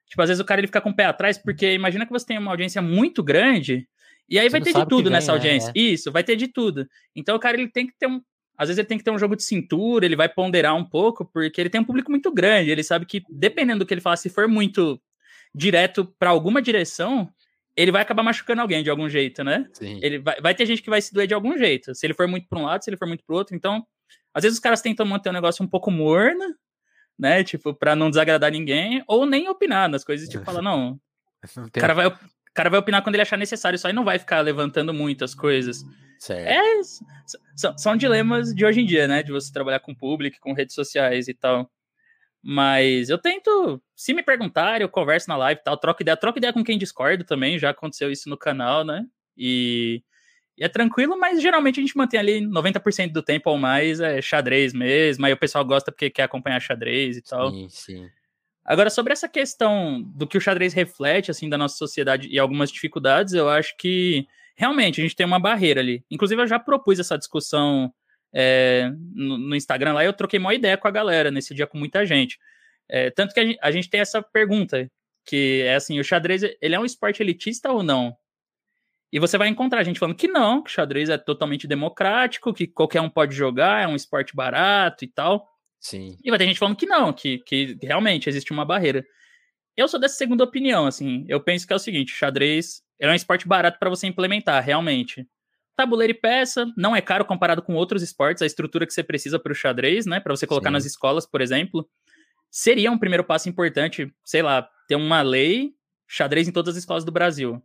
Tipo, 0.09 0.23
às 0.23 0.29
vezes 0.29 0.41
o 0.41 0.45
cara 0.45 0.61
ele 0.61 0.69
fica 0.69 0.81
com 0.81 0.91
o 0.91 0.97
pé 0.97 1.05
atrás, 1.05 1.37
porque 1.37 1.75
imagina 1.75 2.07
que 2.07 2.13
você 2.13 2.25
tem 2.25 2.39
uma 2.39 2.53
audiência 2.53 2.81
muito 2.81 3.23
grande, 3.23 3.89
e 4.29 4.39
aí 4.39 4.47
você 4.47 4.51
vai 4.51 4.61
ter 4.61 4.73
de 4.73 4.89
tudo 4.89 5.05
vem, 5.05 5.13
nessa 5.13 5.33
audiência. 5.33 5.73
É. 5.75 5.79
Isso, 5.79 6.11
vai 6.11 6.25
ter 6.25 6.37
de 6.37 6.49
tudo. 6.49 6.87
Então 7.15 7.37
o 7.37 7.39
cara 7.41 7.57
ele 7.57 7.69
tem 7.69 7.87
que 7.87 7.95
ter 7.99 8.07
um. 8.07 8.21
Às 8.59 8.69
vezes 8.69 8.79
ele 8.79 8.89
tem 8.89 8.99
que 8.99 9.05
ter 9.05 9.11
um 9.11 9.19
jogo 9.19 9.37
de 9.37 9.43
cintura, 9.43 10.07
ele 10.07 10.17
vai 10.17 10.29
ponderar 10.29 10.75
um 10.75 10.85
pouco, 10.85 11.25
porque 11.27 11.61
ele 11.61 11.69
tem 11.69 11.81
um 11.81 11.85
público 11.85 12.11
muito 12.11 12.33
grande. 12.33 12.71
Ele 12.71 12.83
sabe 12.83 13.05
que, 13.05 13.23
dependendo 13.29 13.81
do 13.81 13.87
que 13.87 13.93
ele 13.93 14.01
fala, 14.01 14.17
se 14.17 14.31
for 14.31 14.49
muito 14.49 15.01
direto 15.55 16.07
para 16.19 16.31
alguma 16.31 16.63
direção, 16.63 17.31
ele 17.77 17.93
vai 17.93 18.01
acabar 18.01 18.23
machucando 18.23 18.63
alguém 18.63 18.83
de 18.83 18.89
algum 18.89 19.09
jeito, 19.09 19.45
né? 19.45 19.69
Sim. 19.75 20.01
Ele 20.03 20.19
vai, 20.19 20.41
vai 20.41 20.55
ter 20.55 20.65
gente 20.65 20.83
que 20.83 20.89
vai 20.89 21.03
se 21.03 21.13
doer 21.13 21.27
de 21.27 21.35
algum 21.35 21.57
jeito. 21.59 21.95
Se 21.95 22.07
ele 22.07 22.15
for 22.15 22.27
muito 22.27 22.49
para 22.49 22.59
um 22.59 22.65
lado, 22.65 22.83
se 22.83 22.89
ele 22.89 22.97
for 22.97 23.07
muito 23.07 23.23
para 23.27 23.37
outro. 23.37 23.55
Então, 23.55 23.87
às 24.33 24.43
vezes 24.43 24.57
os 24.57 24.63
caras 24.63 24.81
tentam 24.81 25.05
manter 25.05 25.29
um 25.29 25.35
negócio 25.35 25.63
um 25.63 25.69
pouco 25.69 25.91
morno, 25.91 26.55
né? 27.19 27.45
Tipo, 27.45 27.75
para 27.75 27.95
não 27.95 28.09
desagradar 28.09 28.51
ninguém, 28.51 29.05
ou 29.07 29.27
nem 29.27 29.49
opinar 29.49 29.89
nas 29.89 30.03
coisas, 30.03 30.29
tipo, 30.29 30.45
fala, 30.45 30.61
não. 30.63 30.99
O 31.59 31.71
cara, 31.71 31.95
vai, 31.95 32.07
o 32.07 32.19
cara 32.57 32.71
vai 32.71 32.81
opinar 32.81 33.03
quando 33.03 33.15
ele 33.15 33.23
achar 33.23 33.37
necessário, 33.37 33.79
só 33.79 33.89
e 33.89 33.93
não 33.93 34.05
vai 34.05 34.19
ficar 34.19 34.41
levantando 34.41 34.93
muitas 34.93 35.35
coisas. 35.35 35.85
Certo. 36.19 36.49
É, 36.49 36.83
são, 37.55 37.77
são 37.77 37.97
dilemas 37.97 38.55
de 38.55 38.65
hoje 38.65 38.81
em 38.81 38.87
dia, 38.87 39.07
né? 39.07 39.23
De 39.23 39.31
você 39.31 39.53
trabalhar 39.53 39.81
com 39.81 39.95
público, 39.95 40.39
com 40.41 40.53
redes 40.53 40.75
sociais 40.75 41.29
e 41.29 41.35
tal. 41.35 41.71
Mas 42.43 43.11
eu 43.11 43.19
tento, 43.19 43.83
se 43.95 44.15
me 44.15 44.23
perguntarem, 44.23 44.83
eu 44.83 44.89
converso 44.89 45.29
na 45.29 45.37
live 45.37 45.61
e 45.61 45.65
tal, 45.65 45.77
troco 45.77 46.03
ideia, 46.03 46.17
troco 46.17 46.39
ideia 46.39 46.53
com 46.53 46.63
quem 46.63 46.79
discorda 46.79 47.25
também, 47.25 47.59
já 47.59 47.71
aconteceu 47.71 48.11
isso 48.11 48.31
no 48.31 48.37
canal, 48.37 48.85
né? 48.85 49.05
E, 49.37 50.03
e 50.57 50.65
é 50.65 50.69
tranquilo, 50.69 51.19
mas 51.19 51.43
geralmente 51.43 51.81
a 51.81 51.83
gente 51.83 51.97
mantém 51.97 52.21
ali 52.21 52.41
90% 52.41 53.13
do 53.13 53.23
tempo 53.23 53.51
ou 53.51 53.59
mais 53.59 54.01
é 54.01 54.23
xadrez 54.23 54.73
mesmo, 54.73 55.27
aí 55.27 55.33
o 55.33 55.37
pessoal 55.37 55.65
gosta 55.65 55.91
porque 55.91 56.09
quer 56.09 56.23
acompanhar 56.23 56.61
xadrez 56.61 57.17
e 57.17 57.23
tal. 57.23 57.51
Sim, 57.51 57.69
sim. 57.69 58.09
Agora, 58.67 58.91
sobre 58.91 59.13
essa 59.13 59.29
questão 59.29 60.03
do 60.03 60.27
que 60.27 60.37
o 60.37 60.41
xadrez 60.41 60.75
reflete, 60.75 61.31
assim, 61.31 61.49
da 61.49 61.57
nossa 61.57 61.77
sociedade 61.77 62.29
e 62.29 62.37
algumas 62.37 62.73
dificuldades, 62.73 63.33
eu 63.33 63.49
acho 63.49 63.77
que 63.77 64.27
realmente 64.57 65.01
a 65.01 65.05
gente 65.05 65.15
tem 65.15 65.25
uma 65.25 65.39
barreira 65.39 65.81
ali. 65.81 66.05
Inclusive, 66.11 66.43
eu 66.43 66.49
já 66.49 66.59
propus 66.59 66.99
essa 66.99 67.17
discussão 67.17 67.95
é, 68.35 68.91
no, 69.15 69.39
no, 69.39 69.55
Instagram 69.55 69.93
lá, 69.93 70.05
eu 70.05 70.13
troquei 70.13 70.41
uma 70.41 70.53
ideia 70.53 70.77
com 70.77 70.89
a 70.89 70.91
galera 70.91 71.31
nesse 71.31 71.55
dia 71.55 71.67
com 71.67 71.79
muita 71.79 72.05
gente. 72.05 72.39
É, 72.89 73.09
tanto 73.11 73.33
que 73.33 73.41
a 73.41 73.45
gente, 73.45 73.59
a 73.63 73.71
gente, 73.71 73.89
tem 73.89 74.01
essa 74.01 74.21
pergunta, 74.21 74.91
que 75.25 75.63
é 75.63 75.77
assim, 75.77 76.01
o 76.01 76.05
xadrez, 76.05 76.43
ele 76.61 76.75
é 76.75 76.81
um 76.81 76.85
esporte 76.85 77.23
elitista 77.23 77.71
ou 77.71 77.85
não? 77.85 78.17
E 79.13 79.21
você 79.21 79.39
vai 79.39 79.47
encontrar 79.47 79.85
gente 79.85 80.01
falando 80.01 80.17
que 80.17 80.27
não, 80.27 80.63
que 80.63 80.71
o 80.71 80.73
xadrez 80.73 81.09
é 81.09 81.17
totalmente 81.17 81.69
democrático, 81.69 82.53
que 82.53 82.67
qualquer 82.67 83.01
um 83.01 83.09
pode 83.09 83.35
jogar, 83.35 83.85
é 83.85 83.87
um 83.87 83.95
esporte 83.95 84.35
barato 84.35 85.05
e 85.05 85.09
tal. 85.09 85.49
Sim. 85.87 86.17
E 86.25 86.31
vai 86.31 86.39
ter 86.39 86.47
gente 86.47 86.59
falando 86.59 86.77
que 86.77 86.85
não, 86.85 87.13
que, 87.13 87.39
que 87.39 87.79
realmente 87.81 88.29
existe 88.29 88.53
uma 88.53 88.65
barreira. 88.65 89.07
Eu 89.77 89.87
sou 89.87 90.01
dessa 90.01 90.17
segunda 90.17 90.43
opinião, 90.43 90.85
assim. 90.85 91.25
Eu 91.29 91.41
penso 91.41 91.65
que 91.65 91.73
é 91.73 91.77
o 91.77 91.79
seguinte, 91.79 92.13
xadrez 92.13 92.83
é 92.99 93.09
um 93.09 93.15
esporte 93.15 93.47
barato 93.47 93.79
para 93.79 93.89
você 93.89 94.09
implementar, 94.09 94.65
realmente. 94.65 95.29
Tabuleiro 95.77 96.13
e 96.13 96.21
peça, 96.21 96.67
não 96.77 96.97
é 96.97 97.01
caro 97.01 97.25
comparado 97.25 97.63
com 97.63 97.75
outros 97.75 98.03
esportes, 98.03 98.43
a 98.43 98.47
estrutura 98.47 98.85
que 98.85 98.93
você 98.93 99.05
precisa 99.05 99.39
para 99.39 99.53
o 99.53 99.55
xadrez, 99.55 100.07
né? 100.07 100.19
Para 100.19 100.35
você 100.35 100.45
colocar 100.45 100.71
Sim. 100.71 100.73
nas 100.73 100.87
escolas, 100.87 101.25
por 101.25 101.41
exemplo. 101.41 101.89
Seria 102.51 102.91
um 102.91 102.99
primeiro 102.99 103.23
passo 103.23 103.49
importante, 103.49 104.13
sei 104.25 104.43
lá, 104.43 104.69
ter 104.89 104.97
uma 104.97 105.23
lei 105.23 105.73
xadrez 106.09 106.49
em 106.49 106.53
todas 106.53 106.75
as 106.75 106.81
escolas 106.81 107.05
do 107.05 107.13
Brasil. 107.13 107.63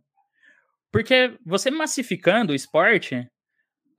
Porque 0.92 1.36
você 1.44 1.72
massificando 1.72 2.52
o 2.52 2.54
esporte, 2.54 3.26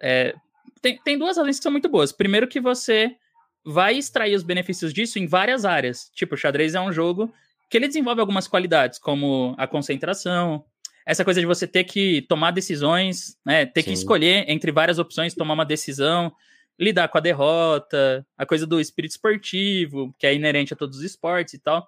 é, 0.01 0.33
tem, 0.81 0.97
tem 1.03 1.17
duas 1.17 1.35
razões 1.35 1.57
que 1.57 1.63
são 1.63 1.71
muito 1.71 1.89
boas. 1.89 2.13
Primeiro 2.13 2.47
que 2.47 2.61
você 2.61 3.17
vai 3.65 3.97
extrair 3.97 4.35
os 4.35 4.43
benefícios 4.43 4.93
disso 4.93 5.19
em 5.19 5.25
várias 5.25 5.65
áreas. 5.65 6.09
Tipo, 6.13 6.35
o 6.35 6.37
xadrez 6.37 6.75
é 6.75 6.81
um 6.81 6.91
jogo 6.91 7.33
que 7.69 7.77
ele 7.77 7.87
desenvolve 7.87 8.21
algumas 8.21 8.47
qualidades, 8.47 8.99
como 8.99 9.55
a 9.57 9.65
concentração, 9.65 10.63
essa 11.05 11.25
coisa 11.25 11.39
de 11.39 11.45
você 11.45 11.67
ter 11.67 11.83
que 11.83 12.21
tomar 12.23 12.51
decisões, 12.51 13.37
né? 13.45 13.65
Ter 13.65 13.81
Sim. 13.81 13.87
que 13.87 13.93
escolher 13.93 14.45
entre 14.47 14.71
várias 14.71 14.99
opções, 14.99 15.33
tomar 15.33 15.53
uma 15.53 15.65
decisão, 15.65 16.31
lidar 16.79 17.07
com 17.07 17.17
a 17.17 17.21
derrota, 17.21 18.25
a 18.37 18.45
coisa 18.45 18.65
do 18.65 18.79
espírito 18.79 19.11
esportivo, 19.11 20.13
que 20.17 20.25
é 20.25 20.33
inerente 20.33 20.73
a 20.73 20.77
todos 20.77 20.99
os 20.99 21.03
esportes 21.03 21.55
e 21.55 21.59
tal. 21.59 21.87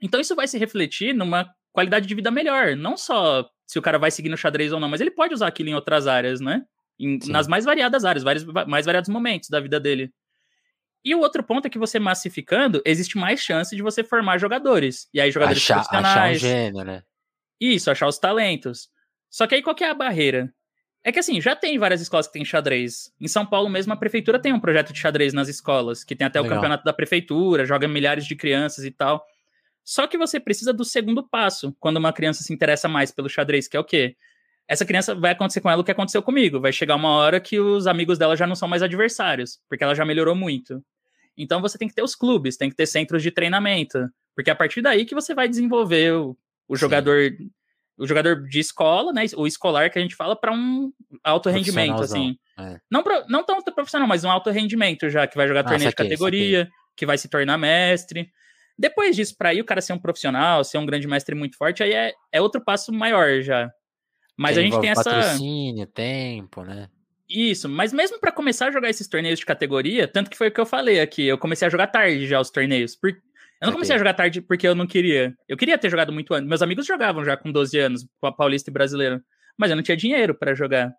Então 0.00 0.20
isso 0.20 0.34
vai 0.34 0.46
se 0.46 0.58
refletir 0.58 1.14
numa 1.14 1.48
qualidade 1.72 2.06
de 2.06 2.14
vida 2.14 2.30
melhor, 2.30 2.76
não 2.76 2.96
só 2.96 3.48
se 3.66 3.78
o 3.78 3.82
cara 3.82 3.98
vai 3.98 4.10
seguir 4.10 4.30
no 4.30 4.36
xadrez 4.36 4.72
ou 4.72 4.80
não, 4.80 4.88
mas 4.88 5.00
ele 5.00 5.10
pode 5.10 5.34
usar 5.34 5.48
aquilo 5.48 5.68
em 5.68 5.74
outras 5.74 6.06
áreas, 6.06 6.40
né? 6.40 6.64
Em, 6.98 7.18
nas 7.28 7.46
mais 7.46 7.64
variadas 7.64 8.04
áreas, 8.04 8.24
vários, 8.24 8.44
mais 8.66 8.86
variados 8.86 9.10
momentos 9.10 9.50
da 9.50 9.60
vida 9.60 9.78
dele. 9.78 10.10
E 11.08 11.14
o 11.14 11.20
outro 11.20 11.42
ponto 11.42 11.66
é 11.66 11.70
que 11.70 11.78
você 11.78 11.98
massificando, 11.98 12.82
existe 12.84 13.16
mais 13.16 13.40
chance 13.40 13.74
de 13.74 13.80
você 13.80 14.04
formar 14.04 14.36
jogadores. 14.36 15.08
E 15.14 15.18
aí, 15.18 15.30
jogadores 15.30 15.62
achar, 15.62 15.76
profissionais. 15.76 16.14
Achar 16.16 16.30
um 16.30 16.34
gênio, 16.34 16.84
né? 16.84 17.02
Isso, 17.58 17.90
achar 17.90 18.06
os 18.06 18.18
talentos. 18.18 18.90
Só 19.30 19.46
que 19.46 19.54
aí 19.54 19.62
qual 19.62 19.74
que 19.74 19.82
é 19.82 19.88
a 19.88 19.94
barreira? 19.94 20.52
É 21.02 21.10
que 21.10 21.18
assim, 21.18 21.40
já 21.40 21.56
tem 21.56 21.78
várias 21.78 22.02
escolas 22.02 22.26
que 22.26 22.34
têm 22.34 22.44
xadrez. 22.44 23.10
Em 23.18 23.26
São 23.26 23.46
Paulo 23.46 23.70
mesmo, 23.70 23.90
a 23.90 23.96
prefeitura 23.96 24.38
tem 24.38 24.52
um 24.52 24.60
projeto 24.60 24.92
de 24.92 24.98
xadrez 24.98 25.32
nas 25.32 25.48
escolas, 25.48 26.04
que 26.04 26.14
tem 26.14 26.26
até 26.26 26.42
Legal. 26.42 26.52
o 26.52 26.56
campeonato 26.56 26.84
da 26.84 26.92
prefeitura, 26.92 27.64
joga 27.64 27.88
milhares 27.88 28.26
de 28.26 28.36
crianças 28.36 28.84
e 28.84 28.90
tal. 28.90 29.24
Só 29.82 30.06
que 30.06 30.18
você 30.18 30.38
precisa 30.38 30.74
do 30.74 30.84
segundo 30.84 31.26
passo, 31.26 31.74
quando 31.80 31.96
uma 31.96 32.12
criança 32.12 32.42
se 32.42 32.52
interessa 32.52 32.86
mais 32.86 33.10
pelo 33.10 33.30
xadrez, 33.30 33.66
que 33.66 33.78
é 33.78 33.80
o 33.80 33.84
quê? 33.84 34.14
Essa 34.68 34.84
criança 34.84 35.14
vai 35.14 35.30
acontecer 35.30 35.62
com 35.62 35.70
ela 35.70 35.80
o 35.80 35.84
que 35.84 35.90
aconteceu 35.90 36.22
comigo. 36.22 36.60
Vai 36.60 36.70
chegar 36.70 36.96
uma 36.96 37.12
hora 37.12 37.40
que 37.40 37.58
os 37.58 37.86
amigos 37.86 38.18
dela 38.18 38.36
já 38.36 38.46
não 38.46 38.54
são 38.54 38.68
mais 38.68 38.82
adversários, 38.82 39.58
porque 39.70 39.82
ela 39.82 39.94
já 39.94 40.04
melhorou 40.04 40.34
muito. 40.34 40.84
Então 41.38 41.60
você 41.60 41.78
tem 41.78 41.88
que 41.88 41.94
ter 41.94 42.02
os 42.02 42.14
clubes, 42.14 42.56
tem 42.56 42.68
que 42.68 42.76
ter 42.76 42.86
centros 42.86 43.22
de 43.22 43.30
treinamento, 43.30 44.10
porque 44.34 44.50
é 44.50 44.52
a 44.52 44.56
partir 44.56 44.82
daí 44.82 45.04
que 45.04 45.14
você 45.14 45.34
vai 45.34 45.48
desenvolver 45.48 46.12
o, 46.12 46.36
o 46.68 46.76
jogador 46.76 47.32
o 47.96 48.06
jogador 48.06 48.46
de 48.46 48.60
escola, 48.60 49.12
né, 49.12 49.24
o 49.36 49.44
escolar 49.46 49.90
que 49.90 49.98
a 49.98 50.02
gente 50.02 50.14
fala 50.14 50.36
para 50.36 50.52
um 50.52 50.92
alto 51.24 51.48
rendimento 51.50 52.02
assim. 52.02 52.38
É. 52.58 52.80
Não 52.90 53.02
não 53.28 53.44
tão 53.44 53.60
profissional, 53.62 54.06
mas 54.06 54.24
um 54.24 54.30
alto 54.30 54.50
rendimento 54.50 55.08
já 55.08 55.26
que 55.26 55.36
vai 55.36 55.48
jogar 55.48 55.60
ah, 55.60 55.64
torneio 55.64 55.90
de 55.90 55.96
categoria, 55.96 56.68
que 56.96 57.06
vai 57.06 57.18
se 57.18 57.28
tornar 57.28 57.58
mestre. 57.58 58.30
Depois 58.78 59.16
disso, 59.16 59.36
para 59.36 59.48
aí 59.48 59.60
o 59.60 59.64
cara 59.64 59.80
ser 59.80 59.92
um 59.92 59.98
profissional, 59.98 60.62
ser 60.62 60.78
um 60.78 60.86
grande 60.86 61.08
mestre 61.08 61.34
muito 61.34 61.56
forte, 61.56 61.82
aí 61.82 61.92
é, 61.92 62.12
é 62.30 62.40
outro 62.40 62.60
passo 62.60 62.92
maior 62.92 63.42
já. 63.42 63.68
Mas 64.36 64.54
que 64.54 64.60
a 64.60 64.62
gente 64.62 64.80
tem 64.80 64.90
essa 64.90 65.02
patrocínio, 65.02 65.86
tempo, 65.88 66.62
né? 66.62 66.88
Isso, 67.28 67.68
mas 67.68 67.92
mesmo 67.92 68.18
para 68.18 68.32
começar 68.32 68.68
a 68.68 68.72
jogar 68.72 68.88
esses 68.88 69.06
torneios 69.06 69.38
de 69.38 69.46
categoria, 69.46 70.08
tanto 70.08 70.30
que 70.30 70.36
foi 70.36 70.48
o 70.48 70.50
que 70.50 70.60
eu 70.60 70.66
falei 70.66 71.00
aqui, 71.00 71.26
eu 71.26 71.36
comecei 71.36 71.66
a 71.66 71.70
jogar 71.70 71.88
tarde 71.88 72.26
já 72.26 72.40
os 72.40 72.50
torneios, 72.50 72.96
por, 72.96 73.10
eu 73.60 73.66
não 73.66 73.72
comecei 73.72 73.94
a 73.94 73.98
jogar 73.98 74.14
tarde 74.14 74.40
porque 74.40 74.66
eu 74.66 74.74
não 74.74 74.86
queria. 74.86 75.36
Eu 75.48 75.56
queria 75.56 75.76
ter 75.76 75.90
jogado 75.90 76.12
muito 76.12 76.32
antes. 76.32 76.48
Meus 76.48 76.62
amigos 76.62 76.86
jogavam 76.86 77.24
já 77.24 77.36
com 77.36 77.50
12 77.50 77.76
anos, 77.78 78.06
paulista 78.36 78.70
e 78.70 78.72
brasileiro. 78.72 79.20
Mas 79.56 79.70
eu 79.70 79.76
não 79.76 79.82
tinha 79.82 79.96
dinheiro 79.96 80.32
para 80.32 80.54
jogar. 80.54 80.94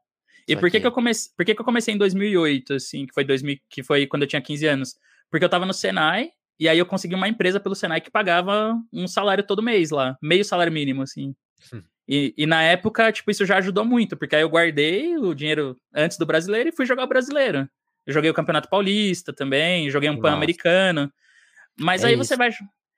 E 0.46 0.56
por 0.56 0.70
que, 0.70 0.80
que 0.80 0.88
eu 0.88 0.92
comecei, 0.92 1.32
por 1.38 1.46
que, 1.46 1.56
que 1.56 1.62
eu 1.62 1.66
comecei 1.66 1.94
em 1.94 1.98
2008, 1.98 2.74
assim, 2.74 3.06
que 3.06 3.14
foi 3.14 3.24
2000, 3.24 3.58
que 3.70 3.84
foi 3.84 4.08
quando 4.08 4.24
eu 4.24 4.28
tinha 4.28 4.42
15 4.42 4.66
anos? 4.66 4.96
Porque 5.30 5.46
eu 5.46 5.50
tava 5.50 5.66
no 5.66 5.74
Senai 5.74 6.32
e 6.60 6.68
aí 6.68 6.78
eu 6.78 6.86
consegui 6.86 7.16
uma 7.16 7.28
empresa 7.28 7.60
pelo 7.60 7.76
Senai 7.76 8.02
que 8.02 8.12
pagava 8.12 8.76
um 8.92 9.08
salário 9.08 9.44
todo 9.44 9.62
mês 9.62 9.92
lá, 9.92 10.18
meio 10.22 10.44
salário 10.44 10.74
mínimo 10.74 11.04
assim. 11.04 11.36
E, 12.12 12.34
e, 12.36 12.47
na 12.47 12.64
época, 12.64 13.12
tipo, 13.12 13.30
isso 13.30 13.45
já 13.45 13.57
ajudou 13.57 13.86
muito, 13.86 14.18
porque 14.18 14.36
aí 14.36 14.41
eu 14.41 14.49
guardei 14.49 15.16
o 15.16 15.36
dinheiro 15.36 15.78
antes 15.93 16.18
do 16.18 16.26
brasileiro 16.26 16.70
e 16.70 16.72
fui 16.72 16.84
jogar 16.84 17.03
o 17.03 17.07
brasileiro. 17.07 17.70
Eu 18.03 18.12
joguei 18.12 18.32
o 18.32 18.34
Campeonato 18.34 18.68
Paulista 18.68 19.32
também, 19.32 19.91
joguei 19.91 20.10
um 20.10 20.20
Pan-Americano. 20.20 21.14
Mas 21.80 22.03
é 22.03 22.07
aí 22.07 22.14
isso. 22.14 22.24
você 22.24 22.36
vai. 22.36 22.49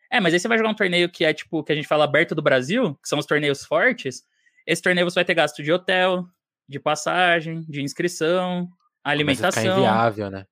É, 0.09 0.21
mas 0.21 0.33
aí 0.33 0.39
você 0.39 0.47
vai 0.47 0.57
jogar 0.57 0.69
um 0.69 0.75
torneio 0.75 1.09
que 1.09 1.25
é 1.25 1.33
tipo, 1.33 1.61
que 1.61 1.73
a 1.73 1.75
gente 1.75 1.89
fala 1.89 2.05
aberto 2.05 2.33
do 2.33 2.41
Brasil, 2.41 2.97
que 3.03 3.09
são 3.09 3.19
os 3.19 3.25
torneios 3.25 3.65
fortes. 3.65 4.23
Esse 4.65 4.81
torneio 4.81 5.09
você 5.09 5.15
vai 5.15 5.25
ter 5.25 5.33
gasto 5.33 5.61
de 5.61 5.73
hotel, 5.73 6.25
de 6.65 6.79
passagem, 6.79 7.65
de 7.67 7.81
inscrição, 7.81 8.69
alimentação. 9.03 9.73
A 9.73 9.77
inviável, 9.77 10.31
né? 10.31 10.45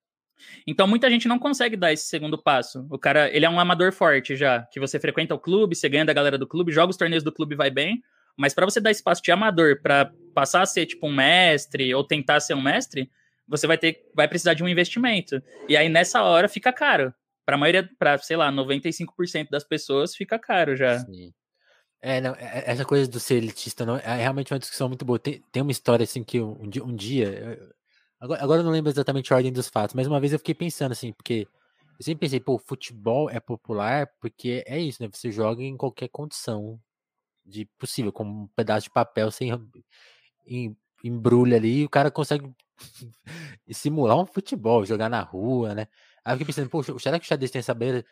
Então 0.67 0.85
muita 0.85 1.09
gente 1.09 1.29
não 1.29 1.39
consegue 1.39 1.77
dar 1.77 1.93
esse 1.93 2.07
segundo 2.07 2.37
passo. 2.37 2.85
O 2.89 2.99
cara, 2.99 3.33
ele 3.33 3.45
é 3.45 3.49
um 3.49 3.59
amador 3.59 3.93
forte 3.93 4.35
já, 4.35 4.63
que 4.63 4.81
você 4.81 4.99
frequenta 4.99 5.33
o 5.33 5.39
clube, 5.39 5.75
você 5.75 5.87
ganha 5.87 6.03
da 6.03 6.11
galera 6.11 6.37
do 6.37 6.47
clube, 6.47 6.73
joga 6.73 6.91
os 6.91 6.97
torneios 6.97 7.23
do 7.23 7.31
clube 7.31 7.55
vai 7.55 7.69
bem, 7.69 8.01
mas 8.39 8.53
para 8.53 8.65
você 8.65 8.79
dar 8.79 8.89
esse 8.89 9.03
passo 9.03 9.21
de 9.21 9.31
amador 9.31 9.81
para 9.81 10.13
passar 10.33 10.61
a 10.61 10.65
ser 10.65 10.85
tipo 10.85 11.05
um 11.07 11.13
mestre 11.13 11.93
ou 11.93 12.03
tentar 12.03 12.39
ser 12.39 12.53
um 12.53 12.61
mestre, 12.61 13.11
você 13.45 13.67
vai 13.67 13.77
ter 13.77 14.09
vai 14.15 14.29
precisar 14.29 14.53
de 14.53 14.63
um 14.63 14.67
investimento. 14.69 15.43
E 15.67 15.75
aí 15.75 15.89
nessa 15.89 16.23
hora 16.23 16.47
fica 16.47 16.71
caro. 16.71 17.13
Para 17.45 17.55
a 17.55 17.59
maioria, 17.59 17.89
para 17.99 18.17
sei 18.19 18.37
lá, 18.37 18.49
95% 18.49 19.49
das 19.49 19.65
pessoas 19.65 20.15
fica 20.15 20.39
caro 20.39 20.73
já. 20.75 20.99
Sim. 20.99 21.33
É, 22.01 22.21
não, 22.21 22.33
é, 22.35 22.63
essa 22.65 22.85
coisa 22.85 23.09
do 23.09 23.19
ser 23.19 23.35
elitista 23.35 23.85
não, 23.85 23.97
é 23.97 24.15
realmente 24.15 24.53
uma 24.53 24.59
discussão 24.59 24.87
muito 24.87 25.03
boa. 25.03 25.19
Tem, 25.19 25.43
tem 25.51 25.61
uma 25.61 25.71
história 25.71 26.05
assim 26.05 26.23
que 26.23 26.39
um, 26.39 26.61
um 26.61 26.95
dia 26.95 27.59
Agora, 28.21 28.43
agora 28.43 28.59
eu 28.61 28.63
não 28.65 28.71
lembro 28.71 28.89
exatamente 28.89 29.33
a 29.33 29.37
ordem 29.37 29.51
dos 29.51 29.69
fatos, 29.69 29.95
mas 29.95 30.05
uma 30.05 30.19
vez 30.19 30.33
eu 30.33 30.39
fiquei 30.39 30.53
pensando 30.53 30.91
assim, 30.91 31.13
porque 31.13 31.47
eu 31.97 32.03
sempre 32.03 32.21
pensei, 32.21 32.39
pô, 32.39 32.57
futebol 32.57 33.29
é 33.29 33.39
popular 33.39 34.09
porque 34.19 34.63
é 34.65 34.77
isso, 34.77 35.01
né? 35.01 35.09
Você 35.11 35.31
joga 35.31 35.63
em 35.63 35.77
qualquer 35.77 36.09
condição 36.09 36.79
de 37.49 37.65
possível, 37.77 38.11
como 38.11 38.43
um 38.43 38.47
pedaço 38.55 38.85
de 38.85 38.91
papel 38.91 39.31
sem 39.31 39.51
em, 40.45 40.75
embrulha 41.03 41.57
ali 41.57 41.81
e 41.81 41.85
o 41.85 41.89
cara 41.89 42.11
consegue 42.11 42.51
simular 43.71 44.17
um 44.17 44.25
futebol, 44.25 44.85
jogar 44.85 45.09
na 45.09 45.21
rua, 45.21 45.75
né? 45.75 45.87
Aí 46.23 46.33
eu 46.33 46.37
fiquei 46.37 46.53
pensando, 46.53 46.69
poxa, 46.69 46.97
será 46.99 47.19
que 47.19 47.25
o 47.25 47.27
xadrez 47.27 47.51
tem 47.51 47.59
essa 47.59 47.73
beira? 47.73 48.05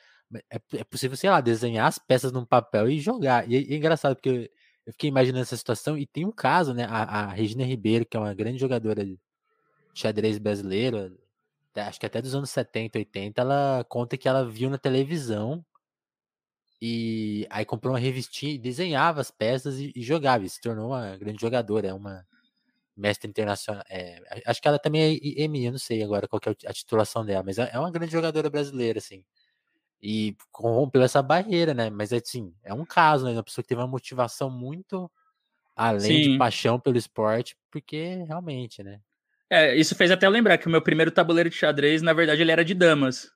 É, 0.52 0.60
é 0.78 0.84
possível, 0.84 1.16
sei 1.18 1.30
lá, 1.30 1.42
desenhar 1.42 1.88
as 1.88 2.00
peças 2.00 2.32
num 2.32 2.46
papel 2.46 2.90
e 2.90 3.00
jogar. 3.00 3.50
E 3.50 3.56
é, 3.56 3.74
é 3.74 3.78
engraçado, 3.78 4.16
porque 4.16 4.52
eu 4.86 4.94
fiquei 4.94 5.10
imaginando 5.10 5.44
essa 5.44 5.58
situação 5.58 5.98
e 5.98 6.06
tem 6.06 6.26
um 6.26 6.32
caso, 6.32 6.74
né? 6.74 6.86
A, 6.86 7.04
a 7.04 7.28
Regina 7.28 7.64
Ribeiro, 7.64 8.06
que 8.06 8.18
é 8.18 8.20
uma 8.20 8.34
grande 8.34 8.58
jogadora 8.58 9.06
xadrez 9.94 10.38
brasileiro, 10.38 11.18
acho 11.76 12.00
que 12.00 12.06
até 12.06 12.22
dos 12.22 12.34
anos 12.36 12.50
70, 12.50 12.98
80, 12.98 13.42
ela 13.42 13.86
conta 13.88 14.18
que 14.18 14.28
ela 14.28 14.48
viu 14.48 14.70
na 14.70 14.78
televisão 14.78 15.64
e 16.82 17.48
aí 17.50 17.66
comprou 17.66 17.94
uma 17.94 18.00
revistinha 18.00 18.54
e 18.54 18.58
desenhava 18.58 19.22
as 19.22 19.32
peças 19.32 19.80
e, 19.80 19.92
e 19.96 20.02
jogava, 20.04 20.46
e 20.46 20.50
se 20.50 20.62
tornou 20.62 20.90
uma 20.90 21.18
grande 21.18 21.42
jogadora, 21.42 21.88
é 21.88 21.94
uma 21.94 22.26
mestre 22.96 23.30
internacional. 23.30 23.84
É, 23.90 24.22
acho 24.46 24.62
que 24.62 24.68
ela 24.68 24.80
também 24.80 25.02
é 25.02 25.44
IMI, 25.44 25.66
eu 25.66 25.72
não 25.72 25.80
sei 25.80 26.04
agora 26.04 26.28
qual 26.28 26.42
é 26.46 26.70
a 26.70 26.74
titulação 26.74 27.26
dela, 27.26 27.44
mas 27.44 27.58
é, 27.58 27.70
é 27.72 27.80
uma 27.80 27.92
grande 27.92 28.12
jogadora 28.12 28.50
brasileira, 28.50 29.00
assim. 29.00 29.24
E 30.02 30.36
rompeu 30.54 31.02
essa 31.02 31.22
barreira, 31.24 31.74
né? 31.74 31.90
Mas 31.90 32.14
assim, 32.14 32.54
é 32.64 32.74
um 32.74 32.86
caso, 32.86 33.26
né? 33.26 33.32
Uma 33.32 33.44
pessoa 33.44 33.64
que 33.64 33.70
teve 33.70 33.82
uma 33.82 33.88
motivação 33.88 34.50
muito 34.50 35.10
além 35.76 36.24
Sim. 36.24 36.32
de 36.32 36.38
paixão 36.38 36.80
pelo 36.80 36.98
esporte, 36.98 37.56
porque 37.72 38.24
realmente, 38.28 38.84
né? 38.84 39.00
É, 39.50 39.76
isso 39.76 39.96
fez 39.96 40.12
até 40.12 40.28
lembrar 40.28 40.58
que 40.58 40.68
o 40.68 40.70
meu 40.70 40.82
primeiro 40.82 41.12
tabuleiro 41.12 41.50
de 41.50 41.56
xadrez, 41.56 42.02
na 42.02 42.14
verdade, 42.14 42.42
ele 42.42 42.52
era 42.52 42.66
de 42.66 42.74
damas. 42.74 43.32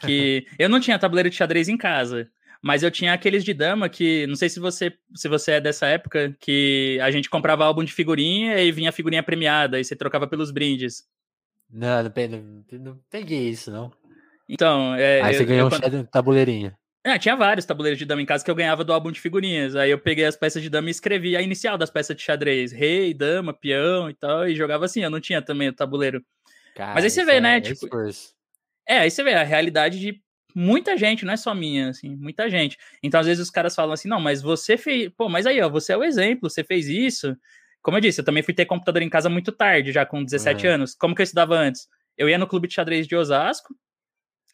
Que 0.00 0.46
eu 0.58 0.68
não 0.68 0.80
tinha 0.80 0.98
tabuleiro 0.98 1.30
de 1.30 1.36
xadrez 1.36 1.68
em 1.68 1.76
casa, 1.76 2.30
mas 2.64 2.82
eu 2.82 2.90
tinha 2.90 3.12
aqueles 3.12 3.44
de 3.44 3.52
dama 3.52 3.90
que, 3.90 4.26
não 4.26 4.34
sei 4.34 4.48
se 4.48 4.58
você, 4.58 4.90
se 5.14 5.28
você 5.28 5.52
é 5.52 5.60
dessa 5.60 5.86
época, 5.86 6.34
que 6.40 6.98
a 7.02 7.10
gente 7.10 7.28
comprava 7.28 7.62
álbum 7.62 7.84
de 7.84 7.92
figurinha 7.92 8.58
e 8.58 8.72
vinha 8.72 8.88
a 8.88 8.92
figurinha 8.92 9.22
premiada 9.22 9.78
e 9.78 9.84
você 9.84 9.94
trocava 9.94 10.26
pelos 10.26 10.50
brindes. 10.50 11.04
Não, 11.70 12.02
não, 12.02 12.64
não 12.80 13.00
peguei 13.10 13.50
isso, 13.50 13.70
não. 13.70 13.92
Então, 14.48 14.94
é. 14.94 15.20
Aí 15.20 15.34
você 15.34 15.44
ganhou 15.44 15.68
eu, 15.70 16.00
um 16.00 16.04
tabuleirinho. 16.04 16.74
É, 17.04 17.18
tinha 17.18 17.36
vários 17.36 17.66
tabuleiros 17.66 17.98
de 17.98 18.06
dama 18.06 18.22
em 18.22 18.26
casa 18.26 18.42
que 18.42 18.50
eu 18.50 18.54
ganhava 18.54 18.82
do 18.82 18.94
álbum 18.94 19.12
de 19.12 19.20
figurinhas. 19.20 19.76
Aí 19.76 19.90
eu 19.90 19.98
peguei 19.98 20.24
as 20.24 20.34
peças 20.34 20.62
de 20.62 20.70
dama 20.70 20.88
e 20.88 20.90
escrevi 20.90 21.36
a 21.36 21.42
inicial 21.42 21.76
das 21.76 21.90
peças 21.90 22.16
de 22.16 22.22
xadrez. 22.22 22.72
Rei, 22.72 23.12
dama, 23.12 23.52
peão 23.52 24.08
e 24.08 24.14
tal. 24.14 24.48
E 24.48 24.54
jogava 24.54 24.86
assim. 24.86 25.02
Eu 25.02 25.10
não 25.10 25.20
tinha 25.20 25.42
também 25.42 25.68
o 25.68 25.74
tabuleiro. 25.74 26.24
Cara, 26.74 26.94
Mas 26.94 27.04
aí 27.04 27.10
você 27.10 27.26
vê, 27.26 27.42
né? 27.42 27.58
É 27.58 27.60
tipo, 27.60 27.86
é, 28.88 28.98
aí 29.00 29.10
você 29.10 29.22
vê 29.22 29.34
a 29.34 29.42
realidade 29.42 30.00
de 30.00 30.23
muita 30.54 30.96
gente, 30.96 31.24
não 31.24 31.32
é 31.32 31.36
só 31.36 31.54
minha, 31.54 31.88
assim, 31.88 32.14
muita 32.16 32.48
gente. 32.48 32.78
Então, 33.02 33.20
às 33.20 33.26
vezes, 33.26 33.42
os 33.42 33.50
caras 33.50 33.74
falam 33.74 33.92
assim, 33.92 34.08
não, 34.08 34.20
mas 34.20 34.40
você 34.40 34.76
fez. 34.76 35.10
Pô, 35.16 35.28
mas 35.28 35.46
aí, 35.46 35.60
ó, 35.60 35.68
você 35.68 35.92
é 35.92 35.96
o 35.96 36.04
exemplo, 36.04 36.48
você 36.48 36.62
fez 36.62 36.88
isso. 36.88 37.36
Como 37.82 37.96
eu 37.96 38.00
disse, 38.00 38.20
eu 38.20 38.24
também 38.24 38.42
fui 38.42 38.54
ter 38.54 38.64
computador 38.64 39.02
em 39.02 39.10
casa 39.10 39.28
muito 39.28 39.52
tarde, 39.52 39.92
já 39.92 40.06
com 40.06 40.24
17 40.24 40.66
uhum. 40.66 40.74
anos. 40.74 40.94
Como 40.94 41.14
que 41.14 41.20
eu 41.20 41.24
estudava 41.24 41.54
antes? 41.54 41.88
Eu 42.16 42.28
ia 42.28 42.38
no 42.38 42.46
clube 42.46 42.68
de 42.68 42.74
xadrez 42.74 43.06
de 43.06 43.16
Osasco, 43.16 43.74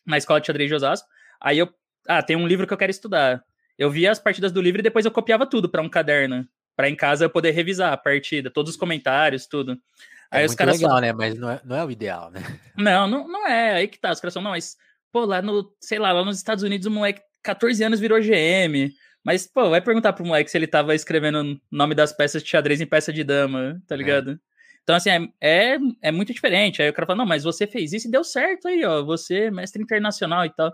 na 0.07 0.18
escola 0.18 0.40
de 0.40 0.46
xadrez 0.46 0.68
de 0.68 0.74
Osasco. 0.74 1.09
Aí 1.40 1.59
eu 1.59 1.72
ah, 2.09 2.22
tem 2.22 2.36
um 2.36 2.46
livro 2.46 2.66
que 2.66 2.72
eu 2.72 2.78
quero 2.78 2.90
estudar. 2.90 3.44
Eu 3.78 3.90
via 3.90 4.11
as 4.11 4.18
partidas 4.18 4.53
do 4.53 4.61
livro 4.61 4.80
e 4.80 4.82
depois 4.82 5.05
eu 5.05 5.11
copiava 5.11 5.46
tudo 5.46 5.68
para 5.68 5.80
um 5.80 5.88
caderno, 5.88 6.46
para 6.76 6.88
em 6.88 6.96
casa 6.96 7.24
eu 7.24 7.30
poder 7.30 7.53
revisar 7.53 7.92
a 7.92 7.96
partida, 7.96 8.51
todos 8.51 8.72
os 8.72 8.76
comentários, 8.76 9.46
tudo. 9.46 9.72
É 10.32 10.38
Aí 10.38 10.42
é 10.42 10.46
os 10.46 10.55
caras 10.55 10.76
legal, 10.78 10.96
só... 10.96 11.01
né? 11.01 11.12
Mas 11.12 11.38
não 11.38 11.51
é, 11.51 11.61
não 11.64 11.76
é 11.76 11.84
o 11.84 11.90
ideal, 11.90 12.30
né? 12.30 12.42
Não, 12.76 13.07
não, 13.07 13.28
não 13.28 13.46
é. 13.46 13.74
Aí 13.74 13.88
que 13.88 13.98
tá. 13.98 14.12
Os 14.12 14.20
caras 14.20 14.34
falam, 14.34 14.44
não, 14.44 14.51
mas, 14.53 14.76
pô, 15.13 15.25
lá 15.25 15.43
no, 15.43 15.73
sei 15.81 15.99
lá, 15.99 16.13
lá 16.13 16.25
nos 16.25 16.37
Estados 16.37 16.65
Unidos 16.65 16.87
o 16.87 16.91
moleque 16.91 17.21
14 17.43 17.83
anos 17.85 18.01
virou 18.01 18.21
GM. 18.21 18.93
Mas, 19.25 19.47
pô, 19.47 19.69
vai 19.69 19.81
perguntar 19.81 20.13
pro 20.13 20.25
moleque 20.25 20.51
se 20.51 20.57
ele 20.57 20.67
tava 20.67 20.95
escrevendo 20.95 21.43
o 21.43 21.61
nome 21.71 21.95
das 21.95 22.13
peças 22.13 22.43
de 22.43 22.49
xadrez 22.49 22.81
em 22.81 22.87
peça 22.87 23.13
de 23.13 23.23
dama, 23.23 23.81
tá 23.87 23.95
é. 23.95 23.99
ligado? 23.99 24.33
É. 24.33 24.37
Então, 24.83 24.97
assim, 24.97 25.11
é, 25.11 25.75
é, 25.75 25.79
é, 26.03 26.11
muito 26.11 26.33
diferente. 26.33 26.83
Aí 26.83 26.89
o 26.89 26.93
cara 26.93 27.07
fala, 27.07 27.19
não, 27.19 27.27
mas 27.27 27.45
você 27.45 27.67
fez 27.67 27.93
isso 27.93 28.09
e 28.09 28.11
deu 28.11 28.25
certo 28.25 28.67
aí, 28.67 28.85
ó. 28.85 29.03
Você 29.05 29.45
é 29.45 29.51
mestre 29.51 29.83
internacional 29.83 30.45
e 30.45 30.51
tal. 30.51 30.73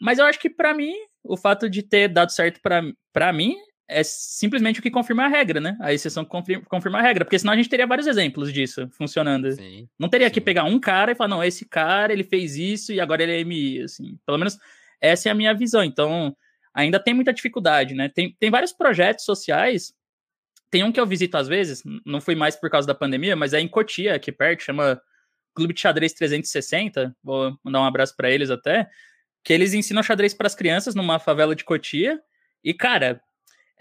Mas 0.00 0.18
eu 0.18 0.26
acho 0.26 0.38
que 0.38 0.50
para 0.50 0.74
mim, 0.74 0.94
o 1.24 1.36
fato 1.36 1.68
de 1.68 1.82
ter 1.82 2.08
dado 2.08 2.30
certo 2.30 2.60
para 2.60 3.32
mim 3.32 3.56
é 3.88 4.02
simplesmente 4.02 4.80
o 4.80 4.82
que 4.82 4.90
confirma 4.90 5.24
a 5.24 5.28
regra, 5.28 5.60
né? 5.60 5.76
A 5.80 5.92
exceção 5.92 6.24
confirma, 6.24 6.64
confirma 6.66 6.98
a 6.98 7.02
regra, 7.02 7.24
porque 7.24 7.38
senão 7.38 7.52
a 7.52 7.56
gente 7.56 7.68
teria 7.68 7.86
vários 7.86 8.06
exemplos 8.06 8.52
disso 8.52 8.88
funcionando. 8.92 9.52
Sim, 9.52 9.88
não 9.98 10.08
teria 10.08 10.28
sim. 10.28 10.34
que 10.34 10.40
pegar 10.40 10.64
um 10.64 10.78
cara 10.78 11.12
e 11.12 11.14
falar, 11.14 11.28
não, 11.28 11.44
esse 11.44 11.64
cara, 11.64 12.12
ele 12.12 12.24
fez 12.24 12.56
isso 12.56 12.92
e 12.92 13.00
agora 13.00 13.22
ele 13.22 13.40
é 13.40 13.44
MI, 13.44 13.82
assim. 13.82 14.18
Pelo 14.24 14.38
menos 14.38 14.58
essa 15.00 15.28
é 15.28 15.32
a 15.32 15.34
minha 15.34 15.54
visão. 15.54 15.82
Então, 15.84 16.34
ainda 16.72 16.98
tem 16.98 17.12
muita 17.12 17.32
dificuldade, 17.32 17.94
né? 17.94 18.08
Tem, 18.08 18.34
tem 18.38 18.50
vários 18.50 18.72
projetos 18.72 19.24
sociais. 19.24 19.92
Tem 20.70 20.82
um 20.84 20.92
que 20.92 21.00
eu 21.00 21.06
visito 21.06 21.36
às 21.36 21.48
vezes, 21.48 21.82
não 22.06 22.20
fui 22.20 22.34
mais 22.34 22.56
por 22.56 22.70
causa 22.70 22.86
da 22.86 22.94
pandemia, 22.94 23.36
mas 23.36 23.52
é 23.52 23.60
em 23.60 23.68
Cotia, 23.68 24.14
aqui 24.14 24.32
perto, 24.32 24.62
chama 24.62 25.00
Clube 25.54 25.74
de 25.74 25.80
Xadrez 25.80 26.14
360. 26.14 27.14
Vou 27.22 27.58
mandar 27.62 27.80
um 27.80 27.84
abraço 27.84 28.16
para 28.16 28.30
eles 28.30 28.50
até 28.50 28.88
que 29.44 29.52
eles 29.52 29.74
ensinam 29.74 30.02
xadrez 30.02 30.32
para 30.32 30.46
as 30.46 30.54
crianças 30.54 30.94
numa 30.94 31.18
favela 31.18 31.54
de 31.54 31.64
Cotia. 31.64 32.20
E, 32.62 32.72
cara, 32.72 33.20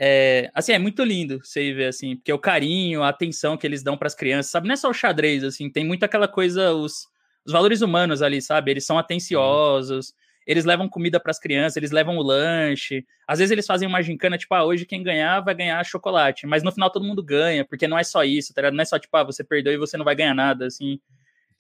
é, 0.04 0.50
assim, 0.56 0.72
é 0.72 0.80
muito 0.80 1.04
lindo 1.04 1.40
você 1.44 1.72
ver, 1.74 1.86
assim, 1.86 2.16
porque 2.16 2.34
o 2.34 2.40
carinho, 2.40 3.04
a 3.04 3.10
atenção 3.10 3.56
que 3.56 3.68
eles 3.68 3.84
dão 3.84 3.96
para 3.96 4.08
as 4.08 4.16
crianças, 4.16 4.52
sabe? 4.52 4.68
Não 4.68 4.74
é 4.74 4.76
só 4.76 4.90
o 4.90 4.94
xadrez, 4.94 5.44
assim, 5.44 5.70
tem 5.70 5.86
muito 5.86 6.04
aquela 6.04 6.28
coisa, 6.28 6.74
os, 6.74 7.08
os 7.46 7.54
valores 7.54 7.82
humanos 7.82 8.24
ali, 8.24 8.42
sabe? 8.42 8.72
Eles 8.72 8.84
são 8.84 8.98
atenciosos, 8.98 10.12
eles 10.48 10.66
levam 10.66 10.90
comida 10.90 11.20
para 11.20 11.30
as 11.30 11.38
crianças, 11.38 11.78
eles 11.78 11.92
levam 11.92 12.18
o 12.18 12.24
lanche. 12.24 13.06
Às 13.28 13.38
vezes 13.38 13.52
eles 13.52 13.68
fazem 13.68 13.88
uma 13.88 14.02
gincana, 14.02 14.40
tipo, 14.40 14.56
ah, 14.56 14.66
hoje 14.66 14.88
quem 14.88 15.04
ganhar 15.04 15.40
vai 15.42 15.54
ganhar 15.54 15.86
chocolate. 15.86 16.48
Mas 16.48 16.64
no 16.64 16.72
final 16.72 16.90
todo 16.90 17.06
mundo 17.06 17.22
ganha, 17.22 17.64
porque 17.64 17.88
não 17.88 18.00
é 18.00 18.04
só 18.04 18.24
isso, 18.24 18.56
tá 18.56 18.72
Não 18.72 18.82
é 18.82 18.86
só, 18.86 18.98
tipo, 18.98 19.16
ah, 19.16 19.24
você 19.24 19.44
perdeu 19.44 19.72
e 19.72 19.78
você 19.78 19.98
não 19.98 20.06
vai 20.06 20.16
ganhar 20.16 20.34
nada, 20.34 20.66
assim. 20.66 21.00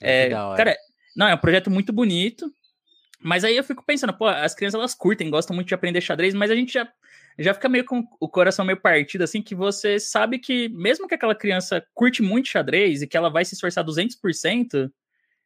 É, 0.02 0.24
legal, 0.24 0.56
é. 0.56 0.58
cara, 0.58 0.78
não, 1.16 1.28
é 1.28 1.36
um 1.36 1.38
projeto 1.38 1.70
muito 1.70 1.94
bonito. 1.94 2.52
Mas 3.24 3.44
aí 3.44 3.56
eu 3.56 3.64
fico 3.64 3.84
pensando, 3.86 4.14
pô, 4.14 4.26
as 4.26 4.56
crianças 4.56 4.80
elas 4.80 4.96
curtem, 4.96 5.30
gostam 5.30 5.56
muito 5.56 5.68
de 5.68 5.76
aprender 5.76 6.02
xadrez, 6.02 6.34
mas 6.34 6.50
a 6.50 6.56
gente 6.56 6.74
já, 6.74 6.92
já 7.42 7.54
fica 7.54 7.70
meio 7.70 7.86
com 7.86 8.04
o 8.20 8.30
coração 8.30 8.66
meio 8.66 8.80
partido, 8.80 9.24
assim, 9.24 9.42
que 9.42 9.56
você 9.56 10.00
sabe 10.00 10.40
que 10.40 10.70
mesmo 10.70 11.08
que 11.08 11.16
aquela 11.16 11.36
criança 11.36 11.84
curte 11.94 12.22
muito 12.22 12.50
xadrez 12.50 13.02
e 13.02 13.08
que 13.08 13.18
ela 13.18 13.30
vai 13.30 13.46
se 13.46 13.54
esforçar 13.54 13.86
200%, 13.86 14.92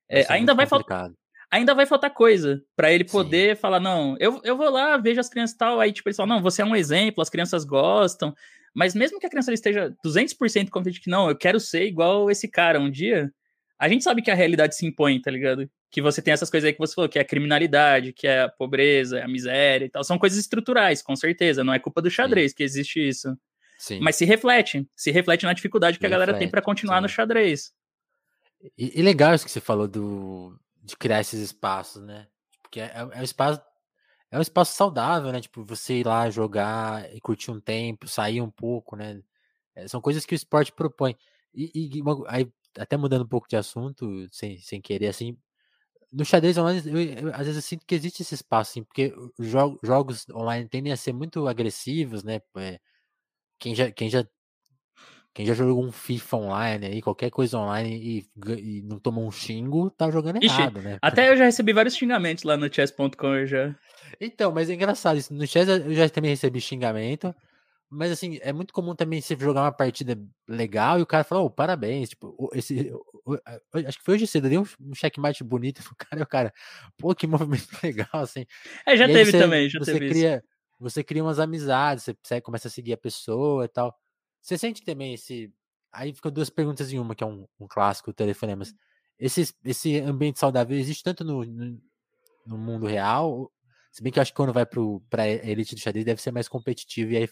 é, 0.09 0.25
ainda 0.29 0.53
vai 0.53 0.65
faltar 0.65 1.11
ainda 1.49 1.73
vai 1.73 1.85
faltar 1.85 2.09
coisa 2.13 2.61
para 2.75 2.91
ele 2.91 3.03
poder 3.03 3.55
Sim. 3.55 3.61
falar, 3.61 3.79
não, 3.79 4.17
eu, 4.19 4.41
eu 4.43 4.57
vou 4.57 4.69
lá, 4.69 4.97
vejo 4.97 5.19
as 5.19 5.29
crianças 5.29 5.55
tal, 5.55 5.79
aí 5.79 5.91
tipo, 5.91 6.09
eles 6.09 6.17
falam, 6.17 6.35
não, 6.35 6.43
você 6.43 6.61
é 6.61 6.65
um 6.65 6.75
exemplo, 6.75 7.21
as 7.21 7.29
crianças 7.29 7.63
gostam, 7.63 8.35
mas 8.73 8.93
mesmo 8.93 9.19
que 9.19 9.25
a 9.25 9.29
criança 9.29 9.53
esteja 9.53 9.95
200% 10.05 10.69
confiante 10.69 10.99
que 10.99 11.09
não, 11.09 11.29
eu 11.29 11.35
quero 11.35 11.59
ser 11.59 11.85
igual 11.85 12.29
esse 12.29 12.47
cara 12.47 12.79
um 12.79 12.89
dia, 12.91 13.31
a 13.79 13.87
gente 13.87 14.03
sabe 14.03 14.21
que 14.21 14.31
a 14.31 14.35
realidade 14.35 14.75
se 14.75 14.85
impõe, 14.85 15.21
tá 15.21 15.31
ligado? 15.31 15.69
Que 15.95 16.01
você 16.01 16.21
tem 16.21 16.33
essas 16.33 16.49
coisas 16.49 16.67
aí 16.67 16.73
que 16.73 16.79
você 16.79 16.93
falou, 16.93 17.07
que 17.07 17.17
é 17.17 17.21
a 17.21 17.25
criminalidade, 17.25 18.11
que 18.11 18.27
é 18.27 18.41
a 18.41 18.49
pobreza, 18.49 19.23
a 19.23 19.27
miséria 19.29 19.85
e 19.85 19.89
tal. 19.89 20.03
São 20.03 20.19
coisas 20.19 20.37
estruturais, 20.37 21.01
com 21.01 21.15
certeza. 21.15 21.63
Não 21.63 21.73
é 21.73 21.79
culpa 21.79 22.01
do 22.01 22.11
xadrez 22.11 22.51
sim. 22.51 22.57
que 22.57 22.63
existe 22.63 22.99
isso. 22.99 23.33
Sim. 23.79 24.01
Mas 24.01 24.17
se 24.17 24.25
reflete. 24.25 24.85
Se 24.93 25.09
reflete 25.09 25.45
na 25.45 25.53
dificuldade 25.53 25.97
que 25.97 26.05
a 26.05 26.09
galera 26.09 26.37
tem 26.37 26.49
para 26.49 26.61
continuar 26.61 26.97
sim. 26.97 27.03
no 27.03 27.07
xadrez. 27.07 27.71
E, 28.77 28.99
e, 28.99 29.01
legal 29.01 29.33
isso 29.33 29.45
que 29.45 29.51
você 29.51 29.61
falou 29.61 29.87
do, 29.87 30.59
de 30.83 30.97
criar 30.97 31.21
esses 31.21 31.39
espaços, 31.39 32.03
né? 32.03 32.27
Porque 32.61 32.81
é, 32.81 32.91
é 33.13 33.19
um 33.21 33.23
espaço. 33.23 33.61
É 34.29 34.37
um 34.37 34.41
espaço 34.41 34.75
saudável, 34.75 35.31
né? 35.31 35.39
Tipo, 35.39 35.63
você 35.63 35.99
ir 35.99 36.05
lá 36.05 36.29
jogar 36.29 37.09
e 37.15 37.21
curtir 37.21 37.51
um 37.51 37.61
tempo, 37.61 38.05
sair 38.05 38.41
um 38.41 38.51
pouco, 38.51 38.97
né? 38.97 39.21
É, 39.73 39.87
são 39.87 40.01
coisas 40.01 40.25
que 40.25 40.33
o 40.33 40.35
esporte 40.35 40.73
propõe. 40.73 41.15
E, 41.53 41.71
e 41.73 42.03
aí, 42.27 42.51
até 42.77 42.97
mudando 42.97 43.21
um 43.21 43.29
pouco 43.29 43.47
de 43.47 43.55
assunto, 43.55 44.27
sem, 44.29 44.59
sem 44.59 44.81
querer, 44.81 45.07
assim, 45.07 45.37
no 46.15 46.23
xadrez 46.23 46.57
online, 46.57 46.81
eu, 46.85 47.27
eu, 47.27 47.33
às 47.33 47.45
vezes 47.45 47.55
eu 47.57 47.61
sinto 47.61 47.85
que 47.85 47.93
existe 47.93 48.21
esse 48.21 48.33
espaço, 48.35 48.71
assim, 48.71 48.83
porque 48.83 49.13
jo 49.37 49.77
jogos 49.83 50.25
online 50.29 50.67
tendem 50.69 50.93
a 50.93 50.97
ser 50.97 51.13
muito 51.13 51.47
agressivos, 51.47 52.23
né? 52.23 52.39
É, 52.57 52.79
quem, 53.59 53.75
já, 53.75 53.91
quem 53.91 54.09
já 54.09 54.25
quem 55.33 55.45
já 55.45 55.53
jogou 55.53 55.83
um 55.83 55.91
FIFA 55.91 56.37
online 56.37 56.85
aí, 56.85 57.01
qualquer 57.01 57.29
coisa 57.29 57.57
online 57.57 57.93
e, 57.93 58.25
e 58.57 58.81
não 58.83 58.97
tomou 58.97 59.27
um 59.27 59.31
xingo, 59.31 59.89
tá 59.89 60.09
jogando 60.09 60.41
Ixi, 60.41 60.61
errado, 60.61 60.81
né? 60.81 60.97
Até 61.01 61.29
eu 61.29 61.35
já 61.35 61.43
recebi 61.43 61.73
vários 61.73 61.97
xingamentos 61.97 62.45
lá 62.45 62.55
no 62.55 62.73
chess.com 62.73 63.45
já. 63.45 63.75
Então, 64.21 64.53
mas 64.53 64.69
é 64.69 64.73
engraçado 64.73 65.17
isso. 65.17 65.33
No 65.33 65.45
chess 65.45 65.67
eu 65.67 65.93
já 65.93 66.07
também 66.07 66.31
recebi 66.31 66.61
xingamento. 66.61 67.35
Mas 67.95 68.11
assim, 68.11 68.37
é 68.41 68.51
muito 68.51 68.73
comum 68.73 68.93
também 68.93 69.21
você 69.21 69.37
jogar 69.37 69.61
uma 69.61 69.71
partida 69.71 70.21
legal 70.47 70.99
e 70.99 71.01
o 71.01 71.05
cara 71.05 71.23
fala, 71.23 71.41
oh, 71.41 71.49
parabéns, 71.49 72.09
tipo, 72.09 72.49
esse, 72.53 72.91
acho 73.87 73.97
que 73.97 74.03
foi 74.03 74.15
hoje 74.15 74.27
cedo, 74.27 74.49
deu 74.49 74.67
um 74.81 74.93
checkmate 74.93 75.43
bonito 75.43 75.81
pro 75.81 75.95
cara 75.97 76.19
e 76.19 76.23
o 76.23 76.27
cara, 76.27 76.53
pô, 76.97 77.15
que 77.15 77.25
movimento 77.25 77.67
legal, 77.81 78.09
assim. 78.13 78.45
É, 78.85 78.97
já 78.97 79.07
teve 79.07 79.31
você, 79.31 79.39
também, 79.39 79.69
já 79.69 79.79
você 79.79 79.93
teve 79.93 80.09
cria, 80.09 80.37
isso. 80.37 80.55
Você 80.77 81.03
cria 81.05 81.23
umas 81.23 81.39
amizades, 81.39 82.03
você, 82.03 82.17
você 82.21 82.41
começa 82.41 82.67
a 82.67 82.71
seguir 82.71 82.91
a 82.91 82.97
pessoa 82.97 83.63
e 83.63 83.69
tal. 83.69 83.97
Você 84.41 84.57
sente 84.57 84.83
também 84.83 85.13
esse. 85.13 85.51
Aí 85.91 86.13
ficam 86.13 86.29
duas 86.29 86.49
perguntas 86.49 86.91
em 86.91 86.99
uma, 86.99 87.15
que 87.15 87.23
é 87.23 87.27
um, 87.27 87.47
um 87.57 87.65
clássico, 87.65 88.11
telefonemas. 88.11 88.73
Esse, 89.17 89.55
esse 89.63 89.97
ambiente 89.99 90.37
saudável 90.37 90.77
existe 90.77 91.01
tanto 91.01 91.23
no, 91.23 91.45
no, 91.45 91.81
no 92.45 92.57
mundo 92.57 92.85
real, 92.85 93.49
se 93.89 94.03
bem 94.03 94.11
que 94.11 94.19
eu 94.19 94.21
acho 94.21 94.33
que 94.33 94.35
quando 94.35 94.51
vai 94.51 94.65
para 94.65 95.23
a 95.23 95.27
elite 95.29 95.73
do 95.73 95.79
xadrez 95.79 96.03
deve 96.03 96.21
ser 96.21 96.31
mais 96.31 96.49
competitivo 96.49 97.13
e 97.13 97.15
aí 97.17 97.29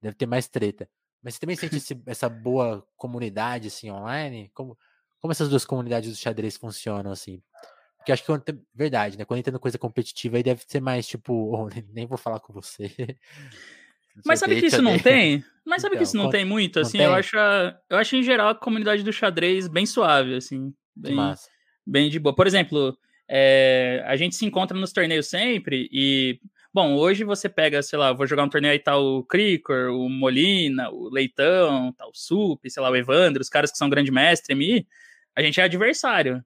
deve 0.00 0.16
ter 0.16 0.26
mais 0.26 0.48
treta. 0.48 0.88
Mas 1.22 1.34
você 1.34 1.40
também 1.40 1.56
sente 1.56 1.76
esse, 1.76 2.00
essa 2.06 2.28
boa 2.28 2.86
comunidade 2.96 3.68
assim 3.68 3.90
online? 3.90 4.50
Como, 4.54 4.78
como 5.20 5.32
essas 5.32 5.48
duas 5.48 5.64
comunidades 5.64 6.10
do 6.10 6.16
xadrez 6.16 6.56
funcionam 6.56 7.10
assim? 7.10 7.42
Porque 7.98 8.12
acho 8.12 8.24
que 8.24 8.38
tem, 8.40 8.60
verdade, 8.74 9.18
né? 9.18 9.24
Quando 9.24 9.40
entra 9.40 9.58
coisa 9.58 9.78
competitiva 9.78 10.36
aí 10.36 10.42
deve 10.42 10.62
ser 10.66 10.80
mais 10.80 11.06
tipo, 11.06 11.32
oh, 11.32 11.68
nem 11.92 12.06
vou 12.06 12.18
falar 12.18 12.40
com 12.40 12.52
você. 12.52 12.90
Mas 14.24 14.40
sabe 14.40 14.58
que 14.58 14.66
isso 14.66 14.82
não 14.82 14.98
tem? 14.98 15.44
Mas 15.64 15.82
sabe 15.82 15.94
então, 15.94 15.98
que 15.98 16.08
isso 16.08 16.16
não 16.16 16.28
tem 16.28 16.44
muito, 16.44 16.80
assim, 16.80 16.98
eu 16.98 17.14
acho, 17.14 17.36
eu 17.88 17.98
acho 17.98 18.16
em 18.16 18.22
geral 18.22 18.48
a 18.48 18.54
comunidade 18.54 19.04
do 19.04 19.12
xadrez 19.12 19.68
bem 19.68 19.86
suave, 19.86 20.34
assim, 20.34 20.74
bem, 20.96 21.16
bem 21.86 22.10
de 22.10 22.18
boa. 22.18 22.34
Por 22.34 22.44
exemplo, 22.44 22.98
é, 23.28 24.02
a 24.06 24.16
gente 24.16 24.34
se 24.34 24.44
encontra 24.44 24.76
nos 24.76 24.92
torneios 24.92 25.28
sempre 25.28 25.88
e 25.92 26.40
Bom, 26.72 26.94
hoje 26.94 27.24
você 27.24 27.48
pega, 27.48 27.82
sei 27.82 27.98
lá, 27.98 28.12
vou 28.12 28.26
jogar 28.26 28.44
um 28.44 28.48
torneio 28.48 28.72
aí, 28.72 28.78
tá 28.78 28.96
o 28.96 29.24
Cricor, 29.24 29.90
o 29.90 30.08
Molina, 30.08 30.90
o 30.90 31.08
Leitão, 31.08 31.92
tá 31.92 32.06
o 32.06 32.12
Sup, 32.14 32.68
sei 32.68 32.82
lá, 32.82 32.90
o 32.90 32.96
Evandro, 32.96 33.40
os 33.40 33.48
caras 33.48 33.72
que 33.72 33.78
são 33.78 33.88
grande 33.88 34.10
mestre, 34.10 34.54
MI, 34.54 34.86
a 35.34 35.42
gente 35.42 35.60
é 35.60 35.64
adversário. 35.64 36.44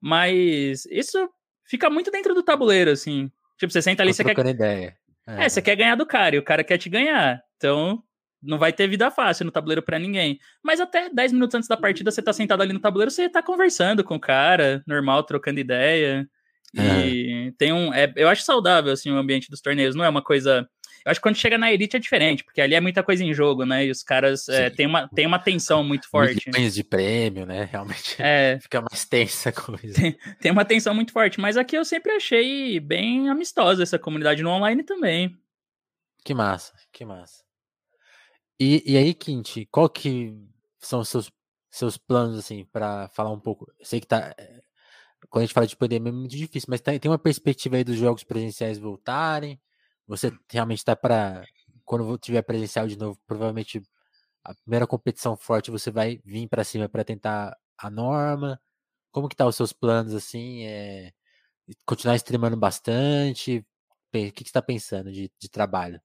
Mas 0.00 0.86
isso 0.86 1.28
fica 1.64 1.90
muito 1.90 2.10
dentro 2.10 2.34
do 2.34 2.42
tabuleiro, 2.42 2.90
assim. 2.90 3.30
Tipo, 3.58 3.72
você 3.72 3.82
senta 3.82 4.02
ali, 4.02 4.14
você 4.14 4.22
quer. 4.22 4.38
Ideia. 4.46 4.96
É. 5.26 5.44
é, 5.44 5.48
você 5.48 5.60
quer 5.60 5.76
ganhar 5.76 5.96
do 5.96 6.06
cara 6.06 6.36
e 6.36 6.38
o 6.38 6.42
cara 6.42 6.64
quer 6.64 6.78
te 6.78 6.88
ganhar. 6.88 7.42
Então, 7.56 8.02
não 8.42 8.58
vai 8.58 8.72
ter 8.72 8.86
vida 8.86 9.10
fácil 9.10 9.44
no 9.44 9.50
tabuleiro 9.50 9.82
para 9.82 9.98
ninguém. 9.98 10.38
Mas 10.62 10.80
até 10.80 11.10
10 11.10 11.32
minutos 11.32 11.54
antes 11.54 11.68
da 11.68 11.76
partida, 11.76 12.10
você 12.10 12.22
tá 12.22 12.32
sentado 12.32 12.62
ali 12.62 12.72
no 12.72 12.80
tabuleiro, 12.80 13.10
você 13.10 13.28
tá 13.28 13.42
conversando 13.42 14.04
com 14.04 14.14
o 14.14 14.20
cara, 14.20 14.82
normal, 14.86 15.22
trocando 15.24 15.60
ideia. 15.60 16.28
E 16.74 17.52
tem 17.56 17.72
um. 17.72 17.92
É, 17.92 18.12
eu 18.16 18.28
acho 18.28 18.42
saudável, 18.42 18.92
assim, 18.92 19.10
o 19.10 19.16
ambiente 19.16 19.50
dos 19.50 19.60
torneios. 19.60 19.94
Não 19.94 20.04
é 20.04 20.08
uma 20.08 20.22
coisa. 20.22 20.68
Eu 21.04 21.10
acho 21.10 21.20
que 21.20 21.22
quando 21.22 21.36
chega 21.36 21.56
na 21.56 21.72
Elite 21.72 21.96
é 21.96 22.00
diferente, 22.00 22.44
porque 22.44 22.60
ali 22.60 22.74
é 22.74 22.80
muita 22.80 23.02
coisa 23.02 23.24
em 23.24 23.32
jogo, 23.32 23.64
né? 23.64 23.86
E 23.86 23.90
os 23.90 24.02
caras 24.02 24.48
é, 24.48 24.68
tem, 24.68 24.86
uma, 24.86 25.08
tem 25.08 25.26
uma 25.26 25.38
tensão 25.38 25.82
muito 25.82 26.08
forte. 26.10 26.50
Milhões 26.50 26.74
de 26.74 26.84
prêmio, 26.84 27.46
né? 27.46 27.68
Realmente 27.70 28.16
é, 28.18 28.58
fica 28.62 28.80
mais 28.80 29.04
tensa 29.06 29.48
a 29.48 29.52
coisa. 29.52 29.94
Tem, 29.94 30.18
tem 30.40 30.52
uma 30.52 30.64
tensão 30.64 30.94
muito 30.94 31.12
forte, 31.12 31.40
mas 31.40 31.56
aqui 31.56 31.76
eu 31.76 31.84
sempre 31.84 32.12
achei 32.12 32.78
bem 32.80 33.28
amistosa 33.28 33.82
essa 33.82 33.98
comunidade 33.98 34.42
no 34.42 34.50
online 34.50 34.82
também. 34.82 35.34
Que 36.24 36.34
massa, 36.34 36.74
que 36.92 37.04
massa. 37.04 37.42
E, 38.60 38.82
e 38.84 38.96
aí, 38.96 39.14
Quinti, 39.14 39.66
qual 39.70 39.88
que 39.88 40.34
são 40.80 41.00
os 41.00 41.08
seus, 41.08 41.30
seus 41.70 41.96
planos, 41.96 42.36
assim, 42.36 42.64
para 42.64 43.08
falar 43.10 43.30
um 43.30 43.40
pouco? 43.40 43.72
Eu 43.78 43.86
sei 43.86 44.00
que 44.00 44.06
tá 44.06 44.34
quando 45.28 45.42
a 45.42 45.46
gente 45.46 45.54
fala 45.54 45.66
de 45.66 45.76
pandemia 45.76 46.10
é 46.10 46.14
muito 46.14 46.36
difícil, 46.36 46.68
mas 46.70 46.80
tem 46.80 47.00
uma 47.06 47.18
perspectiva 47.18 47.76
aí 47.76 47.84
dos 47.84 47.96
jogos 47.96 48.24
presenciais 48.24 48.78
voltarem. 48.78 49.60
Você 50.06 50.32
realmente 50.50 50.78
está 50.78 50.96
para 50.96 51.44
quando 51.84 52.18
tiver 52.18 52.42
presencial 52.42 52.86
de 52.86 52.98
novo, 52.98 53.18
provavelmente 53.26 53.82
a 54.44 54.54
primeira 54.54 54.86
competição 54.86 55.36
forte 55.36 55.70
você 55.70 55.90
vai 55.90 56.20
vir 56.24 56.48
para 56.48 56.64
cima 56.64 56.88
para 56.88 57.04
tentar 57.04 57.56
a 57.76 57.90
norma. 57.90 58.60
Como 59.10 59.28
que 59.28 59.36
tá 59.36 59.46
os 59.46 59.56
seus 59.56 59.72
planos 59.72 60.14
assim? 60.14 60.64
É, 60.64 61.12
continuar 61.84 62.16
streamando 62.16 62.56
bastante? 62.56 63.58
O 64.08 64.12
que, 64.12 64.30
que 64.30 64.44
você 64.44 64.48
está 64.48 64.62
pensando 64.62 65.12
de, 65.12 65.30
de 65.38 65.48
trabalho? 65.50 66.00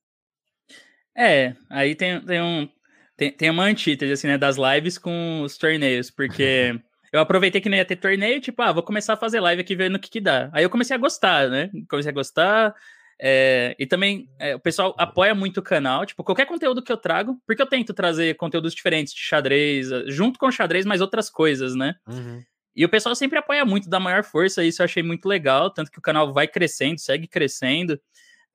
É, 1.16 1.55
aí 1.70 1.95
tem, 1.95 2.20
tem 2.26 2.41
um 2.41 2.70
tem, 3.16 3.32
tem 3.32 3.49
uma 3.49 3.66
antítese 3.66 4.11
assim, 4.11 4.28
né, 4.28 4.38
das 4.38 4.57
lives 4.57 4.97
com 4.97 5.41
os 5.43 5.57
torneios, 5.57 6.09
porque 6.09 6.74
eu 7.14 7.20
aproveitei 7.20 7.61
que 7.61 7.70
não 7.70 7.78
ia 7.78 7.86
ter 7.86 7.95
torneio, 7.95 8.41
tipo, 8.41 8.59
ah, 8.64 8.72
vou 8.72 8.82
começar 8.82 9.14
a 9.14 9.18
fazer 9.18 9.39
live 9.39 9.61
aqui 9.61 9.76
vendo 9.76 9.95
o 9.95 9.99
que 9.99 10.09
que 10.09 10.20
dá. 10.20 10.49
Aí 10.51 10.64
eu 10.64 10.70
comecei 10.70 10.95
a 10.95 10.99
gostar, 10.99 11.47
né? 11.47 11.70
Comecei 11.88 12.09
a 12.09 12.14
gostar. 12.14 12.76
É, 13.22 13.76
e 13.78 13.86
também 13.86 14.28
é, 14.39 14.55
o 14.55 14.59
pessoal 14.59 14.95
apoia 14.97 15.36
muito 15.36 15.59
o 15.59 15.64
canal, 15.64 16.07
tipo, 16.07 16.24
qualquer 16.24 16.47
conteúdo 16.47 16.82
que 16.82 16.91
eu 16.91 16.97
trago, 16.97 17.39
porque 17.45 17.61
eu 17.61 17.68
tento 17.68 17.93
trazer 17.93 18.36
conteúdos 18.36 18.74
diferentes 18.74 19.14
de 19.14 19.20
xadrez, 19.22 19.91
eh, 19.91 20.05
junto 20.07 20.39
com 20.39 20.51
xadrez, 20.51 20.88
mas 20.88 21.01
outras 21.01 21.30
coisas, 21.30 21.76
né? 21.76 21.95
Uhum. 22.07 22.41
E 22.76 22.84
o 22.84 22.89
pessoal 22.89 23.14
sempre 23.14 23.38
apoia 23.38 23.64
muito, 23.64 23.88
dá 23.88 23.99
maior 23.99 24.24
força, 24.24 24.64
isso 24.64 24.82
eu 24.82 24.86
achei 24.86 25.03
muito 25.03 25.28
legal, 25.28 25.70
tanto 25.70 25.91
que 25.91 25.99
o 25.99 26.01
canal 26.01 26.34
vai 26.34 26.47
crescendo, 26.47 26.99
segue 26.99 27.28
crescendo. 27.28 28.01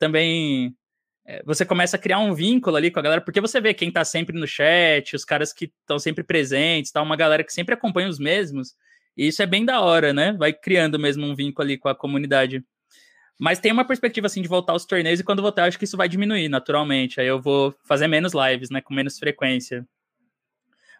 Também 0.01 0.75
você 1.45 1.65
começa 1.65 1.97
a 1.97 1.99
criar 1.99 2.19
um 2.19 2.35
vínculo 2.35 2.77
ali 2.77 2.91
com 2.91 2.99
a 2.99 3.03
galera, 3.03 3.21
porque 3.21 3.41
você 3.41 3.61
vê 3.61 3.75
quem 3.75 3.91
tá 3.91 4.05
sempre 4.05 4.39
no 4.39 4.47
chat, 4.47 5.15
os 5.15 5.25
caras 5.25 5.53
que 5.53 5.67
estão 5.81 5.99
sempre 5.99 6.25
presentes, 6.25 6.91
tá 6.91 7.03
uma 7.03 7.17
galera 7.17 7.45
que 7.45 7.53
sempre 7.53 7.75
acompanha 7.75 8.09
os 8.09 8.19
mesmos, 8.19 8.75
e 9.17 9.27
isso 9.27 9.43
é 9.43 9.47
bem 9.47 9.65
da 9.65 9.81
hora, 9.81 10.13
né? 10.13 10.33
Vai 10.33 10.53
criando 10.53 10.99
mesmo 10.99 11.27
um 11.27 11.35
vínculo 11.35 11.67
ali 11.67 11.77
com 11.77 11.89
a 11.89 11.95
comunidade. 11.95 12.65
Mas 13.39 13.59
tem 13.59 13.71
uma 13.73 13.85
perspectiva 13.85 14.27
assim 14.27 14.43
de 14.43 14.49
voltar 14.49 14.73
aos 14.73 14.85
torneios 14.85 15.21
e 15.21 15.25
quando 15.25 15.43
voltar, 15.43 15.65
acho 15.65 15.79
que 15.79 15.85
isso 15.85 15.97
vai 15.97 16.09
diminuir 16.09 16.49
naturalmente. 16.49 17.21
Aí 17.21 17.27
eu 17.27 17.41
vou 17.41 17.75
fazer 17.85 18.09
menos 18.09 18.33
lives, 18.33 18.71
né, 18.71 18.81
com 18.81 18.95
menos 18.95 19.19
frequência. 19.19 19.87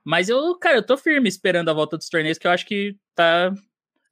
Mas 0.05 0.29
eu, 0.29 0.57
cara, 0.57 0.77
eu 0.77 0.87
tô 0.87 0.97
firme 0.97 1.29
esperando 1.29 1.69
a 1.69 1.73
volta 1.73 1.97
dos 1.97 2.09
torneios, 2.09 2.39
que 2.39 2.47
eu 2.47 2.51
acho 2.51 2.67
que 2.67 2.97
tá 3.15 3.53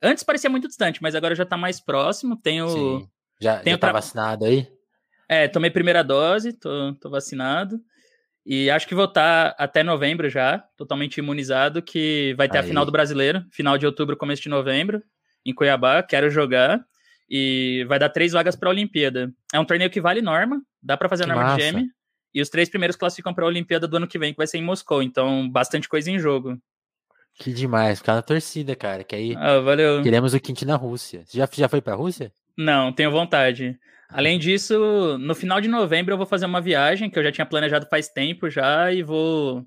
Antes 0.03 0.23
parecia 0.23 0.51
muito 0.51 0.69
distante, 0.69 1.03
mas 1.03 1.15
agora 1.15 1.35
já 1.35 1.47
tá 1.47 1.57
mais 1.57 1.81
próximo. 1.81 2.37
Tenho 2.37 2.69
Sim. 2.69 3.09
Já, 3.41 3.59
tenho 3.59 3.75
já 3.75 3.79
tá 3.79 3.87
tra... 3.89 3.93
vacinado 3.93 4.45
aí? 4.45 4.69
É, 5.29 5.49
tomei 5.49 5.71
primeira 5.71 6.03
dose, 6.03 6.53
tô, 6.53 6.95
tô 6.95 7.11
vacinado. 7.11 7.81
E 8.45 8.71
acho 8.71 8.87
que 8.87 8.95
vou 8.95 9.07
estar 9.07 9.51
tá 9.51 9.65
até 9.65 9.83
novembro 9.83 10.31
já, 10.31 10.59
totalmente 10.77 11.19
imunizado, 11.19 11.83
que 11.83 12.33
vai 12.39 12.49
ter 12.49 12.59
Aí. 12.59 12.65
a 12.65 12.67
final 12.67 12.85
do 12.85 12.93
brasileiro, 12.93 13.45
final 13.51 13.77
de 13.77 13.85
outubro, 13.85 14.17
começo 14.17 14.43
de 14.43 14.49
novembro, 14.49 15.03
em 15.45 15.53
Cuiabá. 15.53 16.01
Quero 16.03 16.31
jogar. 16.31 16.81
E 17.29 17.85
vai 17.89 17.99
dar 17.99 18.09
três 18.09 18.33
vagas 18.33 18.55
para 18.55 18.69
a 18.69 18.73
Olimpíada. 18.73 19.33
É 19.53 19.59
um 19.59 19.65
torneio 19.65 19.91
que 19.91 20.01
vale 20.01 20.23
norma, 20.23 20.63
dá 20.81 20.97
para 20.97 21.09
fazer 21.09 21.25
a 21.25 21.27
norma 21.27 21.43
massa. 21.43 21.57
de 21.57 21.63
gêmeo. 21.63 21.87
E 22.33 22.41
os 22.41 22.49
três 22.49 22.69
primeiros 22.69 22.97
classificam 22.97 23.35
para 23.35 23.45
a 23.45 23.49
Olimpíada 23.49 23.89
do 23.89 23.97
ano 23.97 24.07
que 24.07 24.19
vem, 24.19 24.33
que 24.33 24.37
vai 24.37 24.47
ser 24.47 24.59
em 24.59 24.63
Moscou. 24.63 25.03
Então, 25.03 25.51
bastante 25.51 25.89
coisa 25.89 26.09
em 26.09 26.19
jogo. 26.19 26.57
Que 27.39 27.53
demais, 27.53 27.99
ficar 27.99 28.15
na 28.15 28.23
torcida, 28.23 28.77
cara. 28.77 29.03
Que 29.03 29.17
aí 29.17 29.35
ah, 29.37 29.59
valeu. 29.59 30.03
queremos 30.03 30.35
o 30.35 30.41
Quinte 30.41 30.65
na 30.65 30.77
Rússia. 30.77 31.25
Você 31.27 31.37
já, 31.37 31.49
já 31.53 31.69
foi 31.69 31.81
pra 31.81 31.95
Rússia? 31.95 32.33
Não, 32.57 32.93
tenho 32.93 33.11
vontade. 33.11 33.77
Além 34.09 34.39
disso, 34.39 35.19
no 35.19 35.35
final 35.35 35.61
de 35.61 35.69
novembro 35.69 36.13
eu 36.13 36.19
vou 36.19 36.27
fazer 36.27 36.47
uma 36.47 36.61
viagem 36.61 37.11
que 37.11 37.19
eu 37.19 37.23
já 37.23 37.33
tinha 37.33 37.47
planejado 37.47 37.87
faz 37.89 38.09
tempo 38.09 38.49
já 38.49 38.93
e 38.93 39.03
vou. 39.03 39.67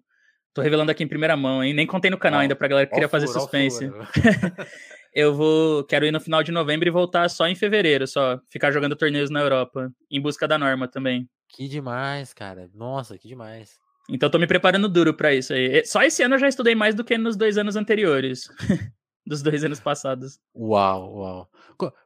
Tô 0.53 0.61
revelando 0.61 0.91
aqui 0.91 1.03
em 1.03 1.07
primeira 1.07 1.35
mão, 1.35 1.63
hein? 1.63 1.73
Nem 1.73 1.85
contei 1.85 2.09
no 2.09 2.17
canal 2.17 2.39
ainda 2.39 2.55
pra 2.55 2.67
galera 2.67 2.87
que 2.87 2.93
queria 2.93 3.09
fazer 3.09 3.27
suspense. 3.27 3.89
eu 5.13 5.33
vou. 5.33 5.83
Quero 5.83 6.05
ir 6.05 6.11
no 6.11 6.19
final 6.19 6.41
de 6.41 6.51
novembro 6.51 6.87
e 6.87 6.91
voltar 6.91 7.29
só 7.29 7.47
em 7.47 7.55
fevereiro, 7.55 8.07
só. 8.07 8.39
Ficar 8.49 8.71
jogando 8.71 8.95
torneios 8.95 9.29
na 9.29 9.41
Europa. 9.41 9.91
Em 10.09 10.21
busca 10.21 10.47
da 10.47 10.57
norma 10.57 10.87
também. 10.87 11.29
Que 11.49 11.67
demais, 11.67 12.33
cara. 12.33 12.69
Nossa, 12.73 13.17
que 13.17 13.27
demais. 13.27 13.71
Então 14.09 14.29
tô 14.29 14.39
me 14.39 14.47
preparando 14.47 14.89
duro 14.89 15.13
para 15.13 15.33
isso 15.33 15.53
aí. 15.53 15.85
Só 15.85 16.01
esse 16.01 16.23
ano 16.23 16.35
eu 16.35 16.39
já 16.39 16.47
estudei 16.47 16.73
mais 16.73 16.95
do 16.95 17.03
que 17.03 17.17
nos 17.17 17.35
dois 17.35 17.57
anos 17.57 17.75
anteriores. 17.75 18.47
dos 19.29 19.43
dois 19.43 19.63
anos 19.63 19.79
passados. 19.79 20.39
Uau, 20.55 21.13
uau. 21.13 21.51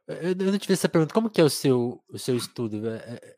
Eu 0.06 0.52
não 0.52 0.58
tive 0.58 0.74
essa 0.74 0.88
pergunta. 0.88 1.14
Como 1.14 1.30
que 1.30 1.40
é 1.40 1.44
o 1.44 1.48
seu, 1.48 2.04
o 2.06 2.18
seu 2.18 2.36
estudo? 2.36 2.86
É, 2.86 2.96
é, 2.96 3.36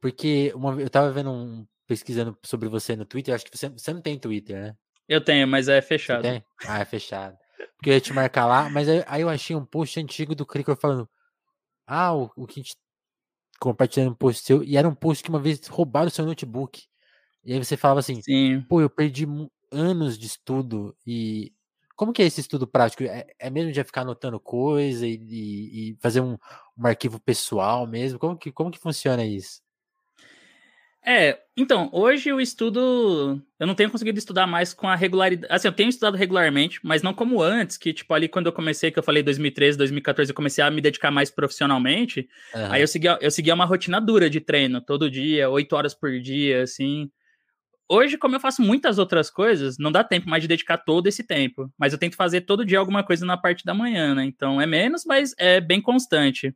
porque 0.00 0.50
uma, 0.54 0.80
eu 0.80 0.88
tava 0.88 1.12
vendo 1.12 1.30
um 1.30 1.66
pesquisando 1.86 2.36
sobre 2.42 2.66
você 2.66 2.96
no 2.96 3.04
Twitter. 3.04 3.34
Acho 3.34 3.44
que 3.44 3.56
você, 3.56 3.68
você 3.68 3.92
não 3.92 4.00
tem 4.00 4.18
Twitter, 4.18 4.56
né? 4.58 4.76
Eu 5.06 5.22
tenho, 5.22 5.46
mas 5.46 5.68
é 5.68 5.82
fechado. 5.82 6.22
Você 6.22 6.30
tem? 6.30 6.44
Ah, 6.66 6.80
é 6.80 6.84
fechado. 6.86 7.36
Porque 7.76 7.90
eu 7.90 7.94
ia 7.94 8.00
te 8.00 8.12
marcar 8.14 8.46
lá, 8.46 8.70
mas 8.70 8.88
aí, 8.88 9.04
aí 9.06 9.20
eu 9.20 9.28
achei 9.28 9.54
um 9.54 9.66
post 9.66 10.00
antigo 10.00 10.34
do 10.34 10.46
Cricker 10.46 10.74
falando: 10.74 11.06
Ah, 11.86 12.14
o, 12.14 12.30
o 12.34 12.46
que 12.46 12.60
a 12.60 12.62
gente 12.62 12.74
compartilhando 13.60 14.12
um 14.12 14.14
post 14.14 14.42
seu, 14.42 14.64
e 14.64 14.78
era 14.78 14.88
um 14.88 14.94
post 14.94 15.22
que 15.22 15.28
uma 15.28 15.40
vez 15.40 15.66
roubaram 15.66 16.08
o 16.08 16.10
seu 16.10 16.24
notebook. 16.24 16.82
E 17.44 17.52
aí 17.52 17.62
você 17.62 17.76
falava 17.76 18.00
assim: 18.00 18.22
Sim. 18.22 18.62
Pô, 18.62 18.80
eu 18.80 18.88
perdi 18.88 19.26
anos 19.70 20.16
de 20.18 20.26
estudo 20.26 20.96
e 21.06 21.52
como 21.96 22.12
que 22.12 22.22
é 22.22 22.26
esse 22.26 22.40
estudo 22.40 22.66
prático? 22.66 23.04
É, 23.04 23.26
é 23.38 23.50
mesmo 23.50 23.72
de 23.72 23.84
ficar 23.84 24.02
anotando 24.02 24.40
coisa 24.40 25.06
e, 25.06 25.14
e, 25.14 25.90
e 25.90 25.98
fazer 26.00 26.20
um, 26.20 26.36
um, 26.76 26.86
arquivo 26.86 27.20
pessoal 27.20 27.86
mesmo? 27.86 28.18
Como 28.18 28.36
que, 28.36 28.50
como 28.50 28.70
que 28.70 28.78
funciona 28.78 29.24
isso? 29.24 29.62
É, 31.06 31.38
então, 31.54 31.90
hoje 31.92 32.30
eu 32.30 32.40
estudo. 32.40 33.38
Eu 33.60 33.66
não 33.66 33.74
tenho 33.74 33.90
conseguido 33.90 34.18
estudar 34.18 34.46
mais 34.46 34.72
com 34.72 34.88
a 34.88 34.96
regularidade. 34.96 35.52
Assim, 35.52 35.68
eu 35.68 35.72
tenho 35.72 35.90
estudado 35.90 36.16
regularmente, 36.16 36.80
mas 36.82 37.02
não 37.02 37.12
como 37.12 37.42
antes, 37.42 37.76
que, 37.76 37.92
tipo, 37.92 38.12
ali 38.14 38.26
quando 38.26 38.46
eu 38.46 38.52
comecei, 38.52 38.90
que 38.90 38.98
eu 38.98 39.02
falei 39.02 39.22
2013, 39.22 39.76
2014, 39.76 40.30
eu 40.30 40.34
comecei 40.34 40.64
a 40.64 40.70
me 40.70 40.80
dedicar 40.80 41.10
mais 41.10 41.30
profissionalmente. 41.30 42.26
Uhum. 42.54 42.72
Aí 42.72 42.80
eu 42.80 42.88
seguia, 42.88 43.18
eu 43.20 43.30
seguia 43.30 43.54
uma 43.54 43.66
rotina 43.66 44.00
dura 44.00 44.30
de 44.30 44.40
treino, 44.40 44.80
todo 44.80 45.10
dia, 45.10 45.50
oito 45.50 45.76
horas 45.76 45.94
por 45.94 46.18
dia, 46.18 46.62
assim. 46.62 47.10
Hoje, 47.88 48.16
como 48.16 48.34
eu 48.34 48.40
faço 48.40 48.62
muitas 48.62 48.98
outras 48.98 49.30
coisas, 49.30 49.76
não 49.78 49.92
dá 49.92 50.02
tempo 50.02 50.28
mais 50.28 50.42
de 50.42 50.48
dedicar 50.48 50.78
todo 50.78 51.06
esse 51.06 51.22
tempo. 51.22 51.70
Mas 51.78 51.92
eu 51.92 51.98
tento 51.98 52.16
fazer 52.16 52.42
todo 52.42 52.64
dia 52.64 52.78
alguma 52.78 53.04
coisa 53.04 53.26
na 53.26 53.36
parte 53.36 53.64
da 53.64 53.74
manhã, 53.74 54.14
né? 54.14 54.24
Então 54.24 54.60
é 54.60 54.66
menos, 54.66 55.04
mas 55.04 55.34
é 55.38 55.60
bem 55.60 55.82
constante. 55.82 56.54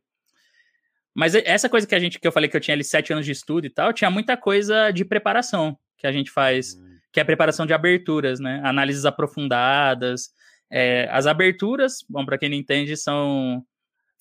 Mas 1.13 1.35
essa 1.35 1.69
coisa 1.69 1.85
que 1.85 1.95
a 1.95 1.99
gente 1.99 2.19
que 2.19 2.27
eu 2.27 2.31
falei 2.31 2.49
que 2.49 2.57
eu 2.57 2.61
tinha 2.61 2.73
ali 2.73 2.83
sete 2.83 3.13
anos 3.13 3.25
de 3.25 3.31
estudo 3.31 3.65
e 3.65 3.69
tal, 3.69 3.93
tinha 3.93 4.09
muita 4.09 4.35
coisa 4.35 4.91
de 4.91 5.05
preparação 5.05 5.77
que 5.97 6.07
a 6.07 6.11
gente 6.11 6.31
faz, 6.31 6.73
uhum. 6.73 6.97
que 7.11 7.19
é 7.19 7.23
a 7.23 7.25
preparação 7.25 7.65
de 7.65 7.73
aberturas, 7.73 8.39
né? 8.39 8.61
Análises 8.63 9.05
aprofundadas. 9.05 10.29
É, 10.71 11.07
as 11.11 11.27
aberturas, 11.27 12.05
bom, 12.09 12.25
para 12.25 12.37
quem 12.37 12.49
não 12.49 12.55
entende, 12.55 12.95
são 12.95 13.63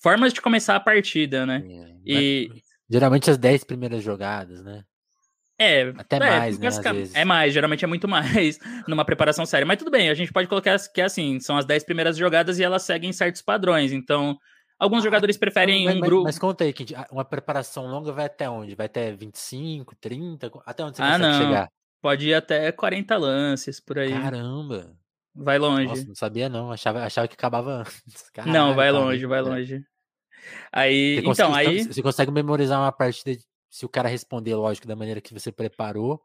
formas 0.03 0.33
de 0.33 0.41
começar 0.41 0.77
a 0.77 0.81
partida, 0.81 1.47
né? 1.47 1.63
É, 1.65 1.95
e 2.05 2.51
geralmente 2.89 3.31
as 3.31 3.39
dez 3.39 3.65
primeiras 3.65 4.03
jogadas, 4.03 4.63
né? 4.63 4.83
É, 5.59 5.93
até 5.99 6.17
é, 6.17 6.21
mais, 6.21 6.59
né? 6.59 6.69
É 7.15 7.25
mais, 7.25 7.53
geralmente 7.53 7.85
é 7.85 7.89
muito 7.89 8.07
mais 8.09 8.59
numa 8.87 9.05
preparação 9.05 9.45
séria. 9.45 9.67
Mas 9.67 9.79
tudo 9.79 9.91
bem, 9.91 10.09
a 10.09 10.15
gente 10.15 10.33
pode 10.33 10.47
colocar 10.47 10.79
que 10.93 11.01
é 11.01 11.05
assim, 11.05 11.41
são 11.41 11.57
as 11.57 11.65
10 11.65 11.85
primeiras 11.85 12.17
jogadas 12.17 12.59
e 12.59 12.63
elas 12.63 12.83
seguem 12.83 13.13
certos 13.13 13.43
padrões. 13.43 13.91
Então, 13.91 14.39
alguns 14.79 15.01
ah, 15.01 15.05
jogadores 15.05 15.37
preferem 15.37 15.87
mas, 15.87 15.97
um 15.97 16.01
grupo. 16.01 16.25
Mas, 16.25 16.39
conta 16.39 16.63
aí, 16.63 16.73
uma 17.11 17.25
preparação 17.25 17.87
longa 17.87 18.13
vai 18.13 18.27
até 18.27 18.49
onde? 18.49 18.77
Vai 18.77 18.87
até 18.87 19.13
25, 19.13 19.97
30? 19.97 20.51
Até 20.65 20.85
onde 20.85 20.97
você 20.97 21.03
ah, 21.03 21.13
consegue 21.13 21.33
não. 21.33 21.43
chegar? 21.43 21.69
Pode 22.01 22.29
ir 22.29 22.35
até 22.35 22.71
40 22.71 23.17
lances 23.17 23.81
por 23.81 23.99
aí. 23.99 24.13
Caramba! 24.13 24.97
Vai 25.35 25.59
longe. 25.59 25.87
Nossa, 25.87 26.05
não 26.07 26.15
sabia 26.15 26.49
não, 26.49 26.71
achava, 26.71 27.05
achava 27.05 27.27
que 27.27 27.35
acabava 27.35 27.81
antes. 27.81 28.29
Caralho, 28.33 28.53
não, 28.53 28.75
vai 28.75 28.93
longe, 28.93 29.27
vai 29.27 29.41
longe. 29.41 29.85
Aí, 30.73 31.17
você 31.17 31.21
então, 31.21 31.49
consegue, 31.51 31.69
aí... 31.69 31.85
Você 31.85 32.03
consegue 32.03 32.31
memorizar 32.31 32.81
uma 32.81 32.93
partida 32.93 33.37
se 33.71 33.85
o 33.85 33.89
cara 33.89 34.09
responder, 34.09 34.55
lógico, 34.55 34.87
da 34.87 34.97
maneira 34.97 35.21
que 35.21 35.35
você 35.35 35.53
preparou, 35.53 36.23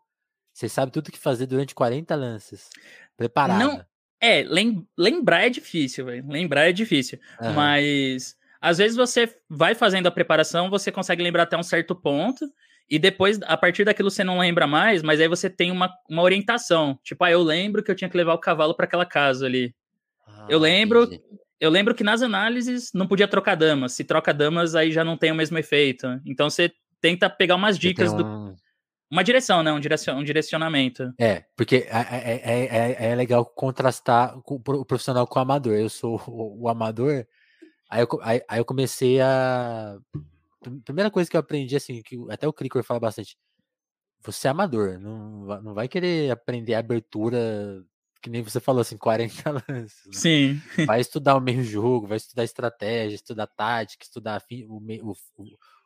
você 0.54 0.70
sabe 0.70 0.92
tudo 0.92 1.08
o 1.08 1.12
que 1.12 1.20
fazer 1.20 1.46
durante 1.46 1.76
40 1.76 2.16
lances. 2.16 2.70
Preparado. 3.18 3.60
Não, 3.60 3.86
é, 4.22 4.44
lem 4.44 4.88
lembrar 4.98 5.46
é 5.46 5.50
difícil, 5.50 6.06
velho. 6.06 6.28
Lembrar 6.28 6.70
é 6.70 6.72
difícil. 6.72 7.20
Uhum. 7.42 7.54
Mas 7.54 8.36
às 8.62 8.78
vezes 8.78 8.96
você 8.96 9.30
vai 9.50 9.76
fazendo 9.76 10.08
a 10.08 10.12
preparação, 10.12 10.70
você 10.70 10.92
consegue 10.92 11.22
lembrar 11.22 11.44
até 11.44 11.58
um 11.58 11.64
certo 11.64 11.94
ponto, 11.96 12.46
e 12.90 13.00
depois, 13.00 13.40
a 13.44 13.58
partir 13.58 13.86
daquilo, 13.86 14.12
você 14.12 14.24
não 14.24 14.40
lembra 14.40 14.68
mais, 14.68 15.02
mas 15.02 15.20
aí 15.20 15.28
você 15.28 15.50
tem 15.50 15.72
uma, 15.72 15.92
uma 16.10 16.22
orientação. 16.22 17.00
Tipo, 17.04 17.24
ah, 17.24 17.32
eu 17.32 17.42
lembro 17.42 17.82
que 17.82 17.90
eu 17.90 17.96
tinha 17.96 18.10
que 18.10 18.18
levar 18.18 18.34
o 18.34 18.40
cavalo 18.40 18.76
para 18.76 18.86
aquela 18.86 19.06
casa 19.06 19.46
ali. 19.46 19.74
Ah, 20.28 20.48
eu 20.50 20.60
lembro. 20.60 21.04
Entendi. 21.04 21.22
Eu 21.60 21.70
lembro 21.70 21.96
que 21.96 22.04
nas 22.04 22.22
análises 22.22 22.92
não 22.94 23.08
podia 23.08 23.28
trocar 23.28 23.56
damas. 23.56 23.94
Se 23.94 24.04
troca 24.04 24.34
damas, 24.34 24.76
aí 24.76 24.92
já 24.92 25.02
não 25.02 25.16
tem 25.16 25.32
o 25.32 25.36
mesmo 25.36 25.58
efeito. 25.58 26.06
Então 26.26 26.50
você 26.50 26.72
tenta 27.04 27.30
pegar 27.30 27.58
umas 27.58 27.78
dicas 27.78 28.14
um... 28.14 28.18
do. 28.18 28.56
Uma 29.12 29.24
direção, 29.24 29.62
né? 29.62 29.72
Um, 29.72 29.80
direcion... 29.80 30.16
um 30.16 30.24
direcionamento. 30.24 31.14
É, 31.20 31.44
porque 31.56 31.86
é, 31.88 32.42
é, 32.42 33.06
é, 33.06 33.12
é 33.12 33.16
legal 33.16 33.46
contrastar 33.46 34.36
o 34.38 34.86
profissional 34.86 35.28
com 35.28 35.38
o 35.38 35.42
amador. 35.42 35.74
Eu 35.74 35.90
sou 35.90 36.20
o, 36.26 36.64
o 36.64 36.70
amador, 36.70 37.28
aí 37.90 38.02
eu, 38.02 38.08
aí, 38.24 38.42
aí 38.48 38.60
eu 38.60 38.66
comecei 38.66 39.20
a. 39.22 39.98
Primeira 40.86 41.12
coisa 41.12 41.30
que 41.30 41.36
eu 41.36 41.42
aprendi, 41.42 41.76
assim, 41.76 42.02
que 42.02 42.18
até 42.30 42.48
o 42.48 42.54
Cricor 42.54 42.84
fala 42.84 43.02
bastante. 43.02 43.38
Você 44.22 44.48
é 44.48 44.52
amador, 44.52 44.98
não, 44.98 45.62
não 45.62 45.74
vai 45.74 45.90
querer 45.90 46.32
aprender 46.32 46.74
a 46.74 46.80
abertura 46.80 47.84
que 48.22 48.30
nem 48.30 48.42
você 48.42 48.62
falou 48.62 48.80
assim, 48.80 48.98
40 48.98 49.52
lances. 49.68 50.06
Né? 50.06 50.14
Sim. 50.14 50.62
Vai 50.86 51.02
estudar 51.02 51.36
o 51.36 51.42
meio 51.42 51.62
jogo, 51.62 52.08
vai 52.08 52.16
estudar 52.16 52.46
estratégia, 52.46 53.16
estudar 53.16 53.48
tática, 53.48 54.06
estudar 54.06 54.42
o, 54.70 55.12
o, 55.12 55.14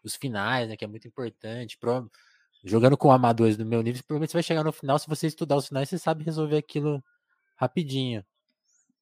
os 0.08 0.16
finais, 0.16 0.70
né? 0.70 0.78
Que 0.78 0.86
é 0.86 0.88
muito 0.88 1.08
importante. 1.08 1.78
Pro, 1.78 2.10
jogando 2.64 2.97
com 2.97 3.12
amadores 3.12 3.58
do 3.58 3.66
meu 3.66 3.82
nível, 3.82 4.01
provavelmente 4.05 4.32
você 4.32 4.38
vai 4.38 4.43
chegar 4.43 4.64
no 4.64 4.72
final. 4.72 4.97
Se 4.99 5.08
você 5.08 5.28
estudar 5.28 5.58
os 5.58 5.68
finais, 5.68 5.89
você 5.89 5.97
sabe 5.97 6.24
resolver 6.24 6.58
aquilo 6.58 7.03
rapidinho. 7.55 8.24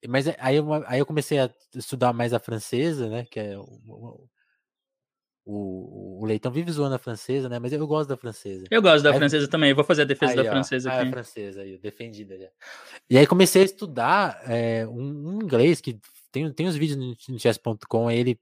Mas 0.08 0.28
é, 0.28 0.36
aí 0.40 0.58
eu, 0.58 0.74
aí 0.88 1.00
eu 1.00 1.06
comecei 1.06 1.40
a 1.40 1.50
estudar 1.74 2.14
mais 2.14 2.34
a 2.34 2.40
francesa, 2.40 3.10
né? 3.10 3.26
Que 3.26 3.40
é 3.40 3.58
o, 3.58 4.28
o, 5.46 6.22
o 6.22 6.26
Leitão 6.26 6.52
vive 6.52 6.72
zoando 6.72 6.96
a 6.96 7.00
francesa, 7.00 7.48
né? 7.48 7.60
Mas 7.60 7.72
eu 7.72 7.86
gosto 7.86 8.10
da 8.10 8.18
francesa. 8.18 8.66
Eu 8.70 8.82
gosto 8.82 9.04
da 9.04 9.12
aí, 9.12 9.18
francesa 9.18 9.48
também. 9.48 9.70
Eu 9.70 9.76
vou 9.76 9.86
fazer 9.86 10.02
a 10.02 10.06
defesa 10.06 10.32
aí, 10.32 10.38
da 10.38 10.44
ó, 10.44 10.54
francesa 10.54 10.90
aqui. 10.90 11.00
Ah, 11.00 11.04
a 11.04 11.12
francesa 11.12 11.62
aí, 11.62 11.78
defendida 11.78 12.38
já. 12.38 12.50
E 13.10 13.18
aí 13.18 13.28
comecei 13.28 13.62
a 13.62 13.66
estudar 13.66 14.42
é, 14.50 14.88
um, 14.88 15.38
um, 15.38 15.42
inglês 15.44 15.80
que 15.80 16.00
tem, 16.32 16.52
tem 16.52 16.68
uns 16.68 16.76
vídeos 16.76 16.98
no, 16.98 17.16
no 17.34 17.40
chess.com, 17.40 18.10
ele 18.10 18.40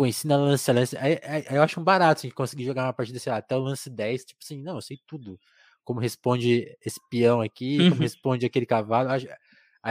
pô, 0.00 0.06
ensina 0.06 0.34
lance 0.38 0.70
a 0.70 0.72
lance. 0.72 0.96
Aí, 0.96 1.20
aí, 1.22 1.44
aí, 1.46 1.56
eu 1.56 1.62
acho 1.62 1.78
um 1.78 1.84
barato 1.84 2.20
assim, 2.20 2.30
conseguir 2.30 2.64
jogar 2.64 2.84
uma 2.86 2.92
partida, 2.92 3.18
sei 3.18 3.30
lá, 3.30 3.36
até 3.38 3.54
o 3.54 3.60
lance 3.60 3.90
10, 3.90 4.24
tipo 4.24 4.40
assim, 4.42 4.62
não, 4.62 4.76
eu 4.76 4.80
sei 4.80 4.98
tudo. 5.06 5.38
Como 5.84 6.00
responde 6.00 6.74
esse 6.82 6.98
peão 7.10 7.42
aqui, 7.42 7.78
uhum. 7.80 7.90
como 7.90 8.00
responde 8.00 8.46
aquele 8.46 8.64
cavalo. 8.64 9.10
Aí 9.10 9.24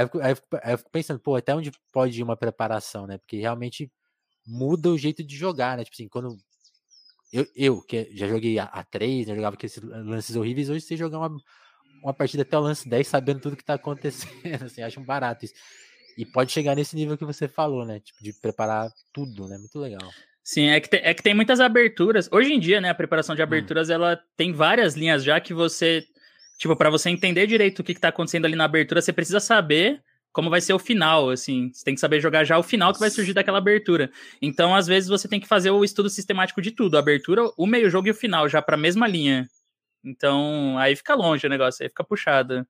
eu, 0.01 0.10
aí, 0.24 0.32
eu 0.32 0.36
fico, 0.36 0.47
aí 0.64 0.74
eu 0.74 0.78
fico 0.80 0.89
pensando, 0.89 1.20
pô, 1.20 1.36
até 1.36 1.53
onde 1.53 1.72
pode 1.91 2.20
ir 2.20 2.24
uma 2.24 2.36
preparação, 2.36 3.05
né? 3.05 3.20
Porque 3.20 3.38
realmente 3.38 3.91
muda 4.47 4.89
o 4.89 4.97
jeito 4.97 5.24
de 5.24 5.36
jogar, 5.36 5.78
né? 5.78 5.84
Tipo 5.84 5.95
assim, 5.95 6.07
quando. 6.07 6.36
Eu, 7.32 7.45
eu 7.55 7.82
que 7.84 8.10
já 8.16 8.28
joguei 8.28 8.57
a, 8.57 8.64
a 8.64 8.84
3, 8.84 9.28
né, 9.28 9.36
jogava 9.36 9.55
aqueles 9.55 9.78
lances 9.78 10.36
horríveis, 10.36 10.72
hoje 10.72 10.84
você 10.84 10.97
jogar 10.97 11.20
uma, 11.20 11.38
uma 12.01 12.14
partida 12.16 12.41
até 12.41 12.57
o 12.57 12.62
lance 12.62 12.89
10 12.89 13.07
sabendo 13.07 13.41
tudo 13.41 13.55
que 13.55 13.64
tá 13.64 13.76
acontecendo, 13.76 14.32
assim, 14.66 14.82
acho 14.82 14.99
um 14.99 15.05
barato 15.05 15.45
isso. 15.45 15.53
E 16.20 16.26
pode 16.26 16.51
chegar 16.51 16.76
nesse 16.76 16.97
nível 16.97 17.17
que 17.17 17.24
você 17.24 17.47
falou, 17.47 17.86
né? 17.86 18.01
Tipo, 18.01 18.22
de 18.22 18.34
preparar 18.34 18.91
tudo, 19.13 19.47
né? 19.47 19.57
Muito 19.57 19.80
legal. 19.80 20.05
Sim, 20.43 20.67
é 20.67 20.78
que, 20.82 20.89
tem, 20.89 20.99
é 21.01 21.13
que 21.13 21.24
tem 21.24 21.34
muitas 21.34 21.61
aberturas. 21.61 22.28
Hoje 22.30 22.51
em 22.51 22.59
dia, 22.59 22.82
né, 22.82 22.89
a 22.89 22.93
preparação 22.93 23.34
de 23.36 23.41
hum. 23.41 23.45
aberturas, 23.45 23.89
hum. 23.89 23.93
ela 23.93 24.22
tem 24.36 24.51
várias 24.51 24.95
linhas 24.95 25.24
já 25.24 25.39
que 25.39 25.53
você. 25.53 26.03
Tipo, 26.57 26.76
para 26.76 26.89
você 26.89 27.09
entender 27.09 27.47
direito 27.47 27.80
o 27.80 27.84
que, 27.86 27.93
que 27.93 28.01
tá 28.01 28.09
acontecendo 28.09 28.43
ali 28.43 28.57
na 28.57 28.65
abertura, 28.65 29.01
você 29.01 29.13
precisa 29.13 29.39
saber 29.39 30.03
como 30.34 30.49
vai 30.49 30.59
ser 30.59 30.74
o 30.74 30.80
final, 30.80 31.30
assim. 31.30 31.72
Você 31.74 31.86
tem 31.86 31.95
que 31.95 32.01
saber 32.01 32.20
jogar 32.20 32.43
já 32.43 32.57
o 32.57 32.63
final 32.63 32.91
que 32.91 32.99
vai 32.99 33.09
surgir 33.09 33.34
daquela 33.34 33.59
abertura. 33.59 34.11
Então, 34.41 34.76
às 34.76 34.88
vezes, 34.88 35.07
você 35.07 35.26
tem 35.26 35.39
que 35.39 35.47
fazer 35.47 35.72
o 35.72 35.86
estudo 35.86 36.09
sistemático 36.09 36.61
de 36.61 36.72
tudo. 36.72 36.97
A 36.97 36.99
abertura, 36.99 37.49
o 37.57 37.65
meio 37.65 37.89
jogo 37.89 38.09
e 38.09 38.11
o 38.11 38.13
final, 38.13 38.49
já 38.49 38.61
pra 38.61 38.76
mesma 38.76 39.07
linha. 39.07 39.47
Então, 40.03 40.78
aí 40.78 40.97
fica 40.97 41.15
longe 41.15 41.47
o 41.47 41.49
negócio, 41.49 41.82
aí 41.82 41.88
fica 41.88 42.03
puxado. 42.03 42.67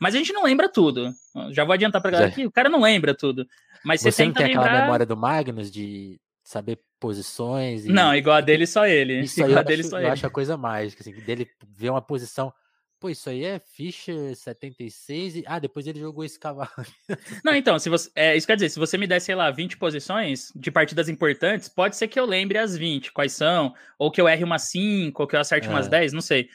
Mas 0.00 0.14
a 0.14 0.18
gente 0.18 0.32
não 0.32 0.44
lembra 0.44 0.66
tudo. 0.66 1.12
Já 1.50 1.62
vou 1.62 1.74
adiantar 1.74 2.00
pra 2.00 2.10
galera 2.10 2.30
aqui, 2.30 2.46
o 2.46 2.50
cara 2.50 2.70
não 2.70 2.80
lembra 2.80 3.14
tudo. 3.14 3.46
Mas 3.84 4.00
você, 4.00 4.10
você 4.10 4.24
não 4.24 4.32
tem 4.32 4.46
lembrar... 4.46 4.64
aquela 4.64 4.80
memória 4.82 5.06
do 5.06 5.16
Magnus 5.16 5.70
de 5.70 6.18
saber 6.42 6.80
posições? 6.98 7.84
E... 7.84 7.90
Não, 7.90 8.14
igual 8.14 8.36
a 8.36 8.40
dele, 8.40 8.66
só 8.66 8.86
ele. 8.86 9.20
Isso 9.20 9.40
igual 9.40 9.58
aí 9.58 9.62
eu, 9.62 9.64
dele, 9.64 9.80
acho, 9.82 9.90
só 9.90 9.96
eu 9.98 10.02
ele. 10.02 10.10
acho 10.10 10.26
a 10.26 10.30
coisa 10.30 10.56
mágica, 10.56 11.02
assim, 11.02 11.12
dele 11.20 11.46
ver 11.68 11.90
uma 11.90 12.00
posição. 12.00 12.52
Pô, 12.98 13.08
isso 13.08 13.30
aí 13.30 13.44
é 13.44 13.58
Fischer 13.58 14.34
76 14.34 15.36
e. 15.36 15.44
Ah, 15.46 15.58
depois 15.58 15.86
ele 15.86 15.98
jogou 16.00 16.24
esse 16.24 16.38
cavalo. 16.38 16.70
Não, 17.44 17.54
então, 17.54 17.78
se 17.78 17.88
você. 17.88 18.10
É, 18.14 18.36
isso 18.36 18.46
quer 18.46 18.56
dizer, 18.56 18.68
se 18.68 18.78
você 18.78 18.98
me 18.98 19.06
der, 19.06 19.20
sei 19.20 19.34
lá, 19.34 19.50
20 19.50 19.76
posições 19.78 20.52
de 20.54 20.70
partidas 20.70 21.08
importantes, 21.08 21.68
pode 21.68 21.96
ser 21.96 22.08
que 22.08 22.20
eu 22.20 22.26
lembre 22.26 22.58
as 22.58 22.76
20, 22.76 23.12
quais 23.12 23.32
são, 23.32 23.74
ou 23.98 24.10
que 24.10 24.20
eu 24.20 24.28
erre 24.28 24.44
umas 24.44 24.62
5, 24.62 25.22
ou 25.22 25.26
que 25.26 25.34
eu 25.34 25.40
acerte 25.40 25.66
é. 25.66 25.70
umas 25.70 25.88
10, 25.88 26.12
não 26.12 26.20
sei. 26.20 26.50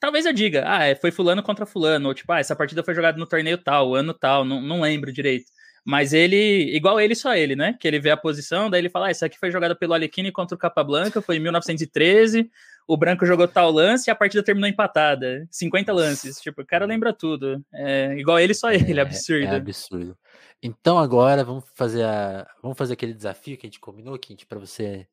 Talvez 0.00 0.24
eu 0.24 0.32
diga, 0.32 0.64
ah, 0.66 0.84
é, 0.84 0.94
foi 0.94 1.10
fulano 1.10 1.42
contra 1.42 1.66
fulano, 1.66 2.08
ou 2.08 2.14
tipo, 2.14 2.32
ah, 2.32 2.40
essa 2.40 2.56
partida 2.56 2.82
foi 2.82 2.94
jogada 2.94 3.18
no 3.18 3.26
torneio 3.26 3.58
tal, 3.58 3.94
ano 3.94 4.14
tal, 4.14 4.44
não, 4.44 4.60
não 4.60 4.80
lembro 4.80 5.12
direito. 5.12 5.44
Mas 5.84 6.12
ele, 6.12 6.74
igual 6.74 7.00
ele, 7.00 7.14
só 7.14 7.34
ele, 7.34 7.54
né? 7.56 7.76
Que 7.78 7.86
ele 7.86 7.98
vê 7.98 8.10
a 8.10 8.16
posição, 8.16 8.70
daí 8.70 8.80
ele 8.80 8.88
fala, 8.88 9.08
ah, 9.08 9.10
essa 9.10 9.26
aqui 9.26 9.38
foi 9.38 9.50
jogada 9.50 9.74
pelo 9.74 9.92
Alekhine 9.92 10.32
contra 10.32 10.54
o 10.54 10.58
Capablanca, 10.58 11.20
foi 11.20 11.36
em 11.36 11.40
1913, 11.40 12.50
o 12.86 12.96
branco 12.96 13.24
jogou 13.26 13.46
tal 13.46 13.70
lance 13.70 14.08
e 14.08 14.10
a 14.10 14.14
partida 14.14 14.42
terminou 14.42 14.68
empatada. 14.68 15.46
50 15.50 15.92
lances, 15.92 16.40
tipo, 16.40 16.62
o 16.62 16.66
cara 16.66 16.86
lembra 16.86 17.12
tudo. 17.12 17.64
É, 17.72 18.14
igual 18.18 18.38
ele, 18.38 18.54
só 18.54 18.72
ele, 18.72 18.98
é, 18.98 19.02
absurdo. 19.02 19.44
É 19.44 19.56
absurdo. 19.56 20.18
Então 20.62 20.98
agora 20.98 21.44
vamos 21.44 21.64
fazer 21.74 22.04
a, 22.04 22.46
vamos 22.62 22.76
fazer 22.76 22.94
aquele 22.94 23.14
desafio 23.14 23.56
que 23.56 23.66
a 23.66 23.68
gente 23.68 23.80
combinou, 23.80 24.18
Kint, 24.18 24.44
para 24.46 24.58
você 24.58 25.06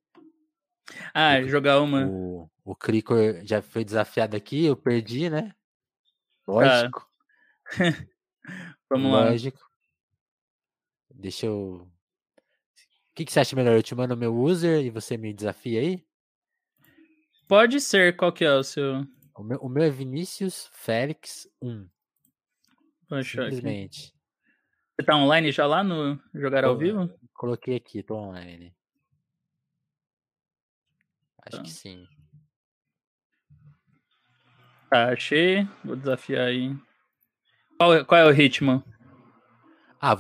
ah, 1.13 1.39
o, 1.39 1.47
jogar 1.47 1.81
uma. 1.81 2.05
O, 2.07 2.49
o 2.63 2.75
Cricor 2.75 3.41
já 3.43 3.61
foi 3.61 3.83
desafiado 3.83 4.35
aqui, 4.35 4.65
eu 4.65 4.75
perdi, 4.75 5.29
né? 5.29 5.53
Lógico. 6.47 7.07
Ah. 7.65 7.77
Vamos 8.89 9.11
Lógico. 9.11 9.11
lá. 9.11 9.29
Lógico. 9.31 9.59
Deixa 11.13 11.45
eu. 11.45 11.89
O 13.09 13.15
que, 13.15 13.25
que 13.25 13.31
você 13.31 13.39
acha 13.39 13.55
melhor? 13.55 13.75
Eu 13.75 13.83
te 13.83 13.95
mando 13.95 14.13
o 14.13 14.17
meu 14.17 14.35
user 14.35 14.85
e 14.85 14.89
você 14.89 15.17
me 15.17 15.33
desafia 15.33 15.81
aí? 15.81 16.05
Pode 17.47 17.81
ser. 17.81 18.15
Qual 18.15 18.31
que 18.31 18.45
é 18.45 18.53
o 18.53 18.63
seu? 18.63 19.05
O 19.35 19.43
meu, 19.43 19.57
o 19.59 19.69
meu 19.69 19.83
é 19.83 19.89
Vinícius 19.89 20.69
Félix 20.73 21.47
1. 21.61 21.88
Poxa, 23.09 23.43
Simplesmente. 23.43 24.07
Aqui. 24.07 24.17
Você 24.99 25.05
tá 25.05 25.15
online 25.15 25.51
já 25.51 25.65
lá 25.65 25.83
no 25.83 26.19
Jogar 26.33 26.63
ao 26.65 26.77
Vivo? 26.77 27.09
Coloquei 27.33 27.75
aqui, 27.75 28.01
tô 28.03 28.15
online. 28.15 28.75
Acho 31.47 31.57
tá. 31.57 31.63
que 31.63 31.69
sim. 31.69 32.07
Tá, 34.89 35.11
achei. 35.11 35.67
Vou 35.83 35.95
desafiar 35.95 36.47
aí. 36.47 36.75
Qual, 37.77 37.93
é, 37.93 38.03
qual 38.03 38.21
é 38.21 38.25
o 38.25 38.31
ritmo? 38.31 38.83
Ah, 39.99 40.15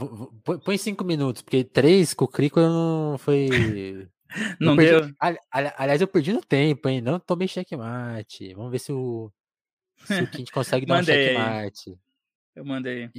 põe 0.63 0.77
cinco 0.77 1.03
minutos, 1.03 1.41
porque 1.41 1.63
três 1.63 2.13
com 2.13 2.25
o 2.25 2.27
Crico 2.27 2.59
não 2.59 3.17
foi. 3.17 3.47
não 4.59 4.75
perdi... 4.75 5.13
deu. 5.13 5.15
Aliás, 5.51 6.01
eu 6.01 6.07
perdi 6.07 6.33
no 6.33 6.41
tempo, 6.41 6.89
hein? 6.89 7.01
Não 7.01 7.19
tomei 7.19 7.47
checkmate. 7.47 8.53
Vamos 8.53 8.71
ver 8.71 8.79
se 8.79 8.91
o. 8.91 9.31
Se 10.05 10.21
o 10.21 10.27
Quint 10.31 10.51
consegue 10.51 10.85
dar 10.85 11.01
um 11.01 11.03
checkmate. 11.03 11.97
Eu 12.55 12.65
mandei. 12.65 13.11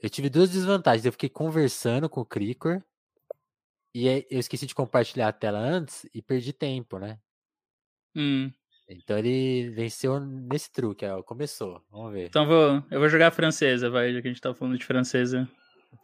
Eu 0.00 0.10
tive 0.10 0.28
duas 0.28 0.50
desvantagens. 0.50 1.04
Eu 1.04 1.12
fiquei 1.12 1.28
conversando 1.28 2.08
com 2.08 2.20
o 2.20 2.26
Cricor. 2.26 2.82
E 3.94 4.08
eu 4.30 4.40
esqueci 4.40 4.66
de 4.66 4.74
compartilhar 4.74 5.28
a 5.28 5.32
tela 5.32 5.58
antes 5.58 6.06
e 6.14 6.22
perdi 6.22 6.52
tempo, 6.52 6.98
né? 6.98 7.18
Hum. 8.14 8.50
Então 8.88 9.16
ele 9.18 9.70
venceu 9.70 10.20
nesse 10.20 10.70
truque, 10.70 11.06
ó, 11.06 11.22
começou. 11.22 11.82
Vamos 11.90 12.12
ver. 12.12 12.26
Então 12.26 12.46
vou, 12.46 12.82
eu 12.90 13.00
vou 13.00 13.08
jogar 13.08 13.28
a 13.28 13.30
francesa, 13.30 13.88
vai, 13.88 14.12
já 14.12 14.20
que 14.20 14.28
a 14.28 14.30
gente 14.30 14.40
tá 14.40 14.54
falando 14.54 14.76
de 14.76 14.84
francesa. 14.84 15.48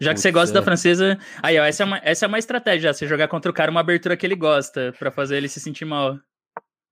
Já 0.00 0.14
que 0.14 0.20
você 0.20 0.30
gosta 0.30 0.54
da 0.54 0.62
francesa. 0.62 1.18
Aí, 1.42 1.59
ó, 1.59 1.64
essa 1.64 1.82
é, 1.82 1.86
uma, 1.86 2.00
essa 2.04 2.26
é 2.26 2.28
uma 2.28 2.38
estratégia, 2.38 2.92
você 2.92 3.06
jogar 3.06 3.28
contra 3.28 3.50
o 3.50 3.54
cara 3.54 3.70
uma 3.70 3.80
abertura 3.80 4.16
que 4.16 4.26
ele 4.26 4.36
gosta, 4.36 4.94
para 4.98 5.11
fazer 5.11 5.36
ele 5.36 5.48
se 5.48 5.61
sentir 5.61 5.84
mal. 5.84 6.18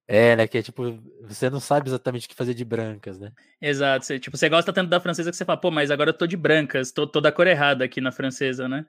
É, 0.08 0.36
né? 0.36 0.46
Que 0.46 0.58
é 0.58 0.62
tipo, 0.62 0.98
você 1.22 1.50
não 1.50 1.60
sabe 1.60 1.88
exatamente 1.88 2.26
o 2.26 2.28
que 2.28 2.34
fazer 2.34 2.54
de 2.54 2.64
brancas, 2.64 3.18
né? 3.18 3.32
Exato. 3.60 4.06
Você, 4.06 4.18
tipo, 4.18 4.36
você 4.36 4.48
gosta 4.48 4.72
tanto 4.72 4.88
da 4.88 5.00
francesa 5.00 5.30
que 5.30 5.36
você 5.36 5.44
fala, 5.44 5.60
pô, 5.60 5.70
mas 5.70 5.90
agora 5.90 6.10
eu 6.10 6.14
tô 6.14 6.26
de 6.26 6.36
brancas, 6.36 6.92
tô, 6.92 7.06
tô 7.06 7.20
da 7.20 7.32
cor 7.32 7.46
errada 7.46 7.84
aqui 7.84 8.00
na 8.00 8.12
francesa, 8.12 8.68
né? 8.68 8.86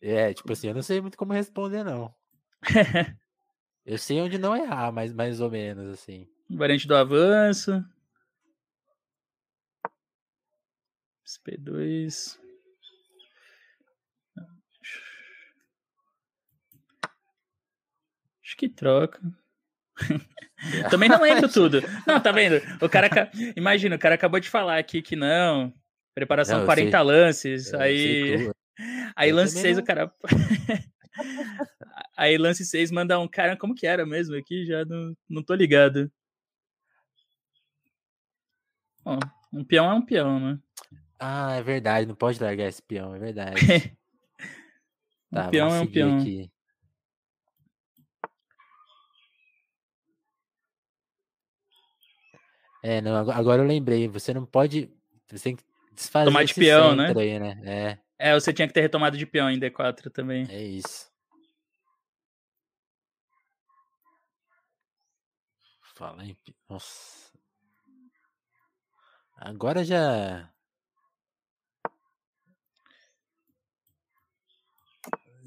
É, 0.00 0.34
tipo 0.34 0.52
assim, 0.52 0.68
eu 0.68 0.74
não 0.74 0.82
sei 0.82 1.00
muito 1.00 1.16
como 1.16 1.32
responder, 1.32 1.82
não. 1.82 2.14
eu 3.84 3.98
sei 3.98 4.20
onde 4.20 4.38
não 4.38 4.56
errar, 4.56 4.92
mas 4.92 5.12
mais 5.12 5.40
ou 5.40 5.50
menos, 5.50 5.92
assim. 5.92 6.26
Variante 6.48 6.86
do 6.86 6.96
avanço. 6.96 7.84
SP2. 11.26 12.38
Acho 18.42 18.56
que 18.56 18.68
troca. 18.68 19.20
Também 20.90 21.08
não 21.08 21.20
lembro 21.20 21.48
tudo. 21.52 21.80
Não, 22.06 22.20
tá 22.20 22.30
vendo? 22.30 22.60
O 22.80 22.88
cara. 22.88 23.30
Imagina, 23.56 23.96
o 23.96 23.98
cara 23.98 24.14
acabou 24.14 24.38
de 24.38 24.48
falar 24.48 24.78
aqui 24.78 25.02
que 25.02 25.16
não. 25.16 25.72
Preparação 26.14 26.60
não, 26.60 26.66
40 26.66 26.90
sei. 26.90 27.00
lances. 27.06 27.72
Eu 27.72 27.80
aí. 27.80 28.50
Aí 29.16 29.30
eu 29.30 29.36
lance 29.36 29.58
6 29.58 29.76
não... 29.76 29.82
o 29.82 29.86
cara. 29.86 30.12
aí 32.16 32.36
lance 32.38 32.64
6 32.64 32.90
manda 32.90 33.18
um 33.18 33.28
cara. 33.28 33.56
Como 33.56 33.74
que 33.74 33.86
era 33.86 34.06
mesmo 34.06 34.36
aqui? 34.36 34.64
Já 34.64 34.84
não, 34.84 35.16
não 35.28 35.42
tô 35.42 35.54
ligado. 35.54 36.10
Bom, 39.04 39.18
um 39.52 39.64
peão 39.64 39.90
é 39.90 39.94
um 39.94 40.02
peão, 40.02 40.40
né? 40.40 40.58
Ah, 41.18 41.52
é 41.56 41.62
verdade. 41.62 42.06
Não 42.06 42.14
pode 42.14 42.42
largar 42.42 42.68
esse 42.68 42.82
peão, 42.82 43.14
é 43.14 43.18
verdade. 43.18 43.54
um 45.30 45.36
tá, 45.36 45.48
peão 45.48 45.68
é 45.74 45.80
um 45.80 45.86
peão. 45.86 46.18
Aqui. 46.18 46.50
É, 52.82 53.00
não, 53.00 53.16
agora 53.30 53.62
eu 53.62 53.66
lembrei. 53.66 54.08
Você 54.08 54.34
não 54.34 54.44
pode. 54.44 54.90
Você 55.30 55.44
tem 55.44 55.56
que 55.56 55.64
desfazer 55.94 56.26
Tomar 56.26 56.44
de 56.44 56.54
peão, 56.54 56.94
né? 56.94 57.14
Aí, 57.16 57.38
né? 57.38 57.98
É. 58.18 58.30
é, 58.30 58.34
você 58.34 58.52
tinha 58.52 58.68
que 58.68 58.74
ter 58.74 58.82
retomado 58.82 59.16
de 59.16 59.24
peão 59.24 59.50
em 59.50 59.58
D4 59.58 60.10
também. 60.10 60.46
É 60.50 60.62
isso. 60.62 61.13
Fala 65.94 66.24
em. 66.24 66.36
Nossa. 66.68 67.32
Agora 69.36 69.84
já. 69.84 70.50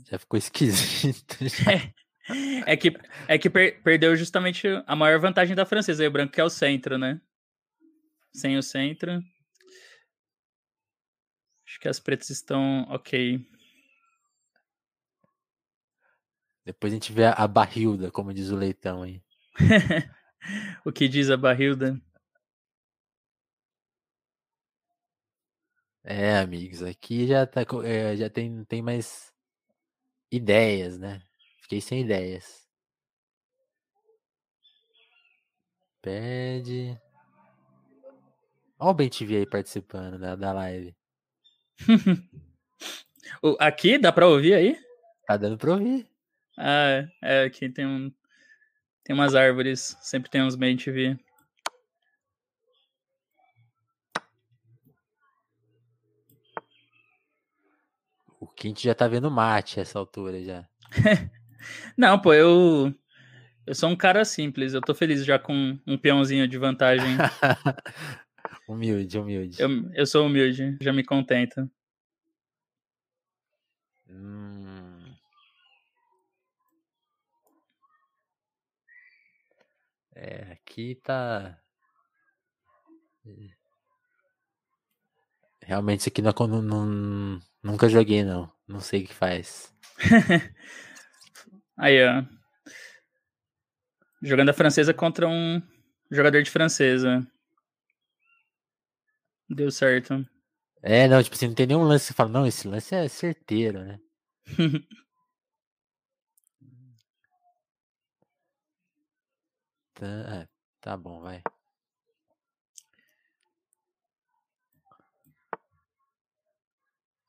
Já 0.09 0.17
ficou 0.17 0.37
esquisito. 0.37 1.37
É. 2.29 2.73
É 2.73 2.75
que, 2.75 2.91
é 3.25 3.37
que 3.37 3.49
per, 3.49 3.81
perdeu 3.81 4.13
justamente 4.13 4.67
a 4.85 4.95
maior 4.97 5.17
vantagem 5.17 5.55
da 5.55 5.65
francesa, 5.65 6.03
aí 6.03 6.09
o 6.09 6.11
branco 6.11 6.33
que 6.33 6.41
é 6.41 6.43
o 6.43 6.49
centro, 6.49 6.97
né? 6.97 7.21
Sem 8.33 8.57
o 8.57 8.61
centro. 8.61 9.23
Acho 11.65 11.79
que 11.79 11.87
as 11.87 12.01
pretas 12.01 12.29
estão 12.29 12.85
ok. 12.89 13.39
Depois 16.65 16.91
a 16.91 16.95
gente 16.95 17.13
vê 17.13 17.23
a 17.25 17.47
barrilda, 17.47 18.11
como 18.11 18.33
diz 18.33 18.49
o 18.49 18.57
leitão 18.57 19.03
aí. 19.03 19.23
o 20.85 20.91
que 20.91 21.07
diz 21.07 21.29
a 21.29 21.37
barrilda? 21.37 21.99
É, 26.03 26.37
amigos, 26.37 26.81
aqui 26.81 27.27
já, 27.27 27.45
tá, 27.45 27.61
é, 27.83 28.15
já 28.15 28.29
tem, 28.29 28.63
tem 28.65 28.81
mais 28.81 29.33
ideias, 30.31 30.97
né? 30.97 31.21
Fiquei 31.61 31.81
sem 31.81 32.01
ideias. 32.01 32.65
Pede. 36.01 36.97
Olha 38.79 38.91
o 38.91 38.93
Ben 38.93 39.09
TV 39.09 39.37
aí 39.37 39.45
participando 39.45 40.17
da, 40.17 40.35
da 40.35 40.53
live. 40.53 40.95
aqui 43.59 43.97
dá 43.97 44.11
pra 44.11 44.27
ouvir 44.27 44.53
aí? 44.53 44.77
Tá 45.25 45.35
dando 45.35 45.57
pra 45.57 45.71
ouvir. 45.71 46.07
Ah, 46.57 47.05
é, 47.21 47.43
aqui 47.43 47.69
tem 47.69 47.85
um. 47.85 48.11
Tem 49.07 49.13
umas 49.13 49.35
árvores, 49.35 49.95
sempre 50.01 50.29
tem 50.29 50.43
uns 50.43 50.53
Ben 50.53 50.75
TV. 50.75 51.17
O 58.37 58.45
Quint 58.45 58.83
já 58.83 58.93
tá 58.93 59.07
vendo 59.07 59.31
mate 59.31 59.79
essa 59.79 59.97
altura 59.97 60.43
já. 60.43 60.67
Não, 61.97 62.19
pô, 62.19 62.33
eu. 62.33 62.93
Eu 63.65 63.73
sou 63.73 63.87
um 63.87 63.95
cara 63.95 64.25
simples, 64.25 64.73
eu 64.73 64.81
tô 64.81 64.93
feliz 64.93 65.23
já 65.23 65.39
com 65.39 65.79
um 65.87 65.97
peãozinho 65.97 66.45
de 66.45 66.57
vantagem. 66.57 67.15
humilde, 68.67 69.17
humilde. 69.17 69.61
Eu, 69.61 69.69
eu 69.93 70.05
sou 70.05 70.25
humilde, 70.25 70.77
já 70.81 70.91
me 70.91 71.05
contenta. 71.05 71.71
Hum. 74.09 74.66
É, 80.19 80.53
aqui 80.53 80.95
tá. 80.95 81.61
Realmente 85.61 85.99
isso 85.99 86.09
aqui 86.09 86.23
não, 86.23 86.33
não, 86.47 86.61
não, 86.63 87.39
nunca 87.61 87.87
joguei, 87.87 88.23
não. 88.23 88.51
Não 88.67 88.79
sei 88.79 89.03
o 89.03 89.07
que 89.07 89.13
faz. 89.13 89.71
Aí, 91.77 92.03
ó. 92.03 92.23
Jogando 94.23 94.49
a 94.49 94.53
francesa 94.53 94.91
contra 94.91 95.27
um 95.27 95.61
jogador 96.09 96.41
de 96.41 96.49
francesa. 96.49 97.25
Deu 99.47 99.69
certo. 99.69 100.27
É, 100.81 101.07
não, 101.07 101.21
tipo 101.21 101.35
assim, 101.35 101.47
não 101.47 101.53
tem 101.53 101.67
nenhum 101.67 101.83
lance 101.83 102.07
que 102.07 102.17
fala, 102.17 102.29
não, 102.29 102.47
esse 102.47 102.67
lance 102.67 102.95
é 102.95 103.07
certeiro, 103.07 103.83
né? 103.83 103.99
é, 110.05 110.47
tá 110.81 110.95
bom, 110.95 111.21
vai. 111.21 111.41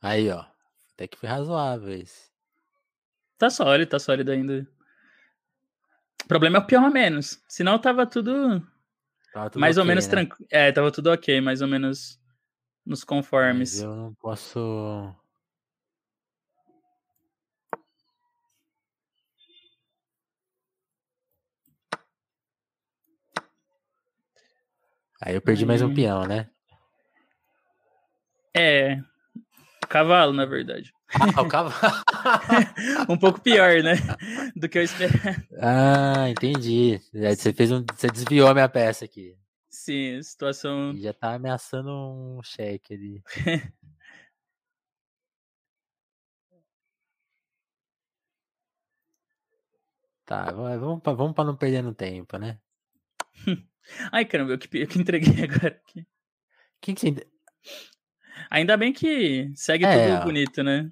Aí, 0.00 0.30
ó. 0.30 0.44
Até 0.92 1.06
que 1.06 1.16
foi 1.16 1.28
razoável 1.28 1.92
esse. 1.92 2.30
Tá 3.36 3.48
sólido, 3.50 3.90
tá 3.90 3.98
sólido 3.98 4.32
ainda. 4.32 4.66
O 6.24 6.28
problema 6.28 6.58
é 6.58 6.60
o 6.60 6.66
peão 6.66 6.84
a 6.84 6.90
menos. 6.90 7.42
Senão 7.48 7.78
tava 7.78 8.04
tudo. 8.04 8.60
Tava 9.32 9.50
tudo 9.50 9.60
mais 9.60 9.76
okay, 9.76 9.82
ou 9.82 9.86
menos 9.86 10.06
né? 10.06 10.10
tranquilo. 10.10 10.48
É, 10.50 10.72
tava 10.72 10.90
tudo 10.90 11.10
ok, 11.10 11.40
mais 11.40 11.62
ou 11.62 11.68
menos 11.68 12.20
nos 12.84 13.04
conformes. 13.04 13.74
Mas 13.74 13.82
eu 13.82 13.94
não 13.94 14.14
posso. 14.14 15.14
Aí 25.20 25.34
eu 25.34 25.42
perdi 25.42 25.66
mais 25.66 25.82
um 25.82 25.92
peão, 25.92 26.24
né? 26.24 26.48
É. 28.56 29.00
Cavalo, 29.88 30.32
na 30.32 30.44
verdade. 30.44 30.92
Ah, 31.12 31.42
o 31.42 31.48
cavalo. 31.48 31.74
um 33.08 33.16
pouco 33.16 33.40
pior, 33.40 33.82
né? 33.82 33.94
Do 34.54 34.68
que 34.68 34.78
eu 34.78 34.82
esperava. 34.82 35.42
Ah, 35.60 36.28
entendi. 36.28 37.00
Você 37.12 37.52
fez 37.52 37.72
um. 37.72 37.84
Você 37.96 38.08
desviou 38.08 38.48
a 38.48 38.54
minha 38.54 38.68
peça 38.68 39.04
aqui. 39.04 39.36
Sim, 39.70 40.22
situação. 40.22 40.92
E 40.92 41.00
já 41.00 41.12
tá 41.12 41.34
ameaçando 41.34 41.90
um 41.90 42.40
cheque 42.42 42.94
ali. 42.94 43.22
tá, 50.24 50.52
vamos 50.52 51.02
pra, 51.02 51.12
vamos 51.12 51.34
pra 51.34 51.44
não 51.44 51.56
perder 51.56 51.82
no 51.82 51.94
tempo, 51.94 52.38
né? 52.38 52.58
Ai, 54.12 54.24
caramba, 54.24 54.52
eu 54.52 54.58
que, 54.58 54.78
eu 54.78 54.86
que 54.86 54.98
entreguei 54.98 55.44
agora 55.44 55.68
aqui. 55.68 56.06
Quem 56.80 56.94
que 56.94 57.00
você... 57.00 57.26
Ainda 58.50 58.76
bem 58.76 58.92
que 58.92 59.50
segue 59.54 59.84
é, 59.84 60.14
tudo 60.14 60.24
bonito, 60.24 60.62
né? 60.62 60.90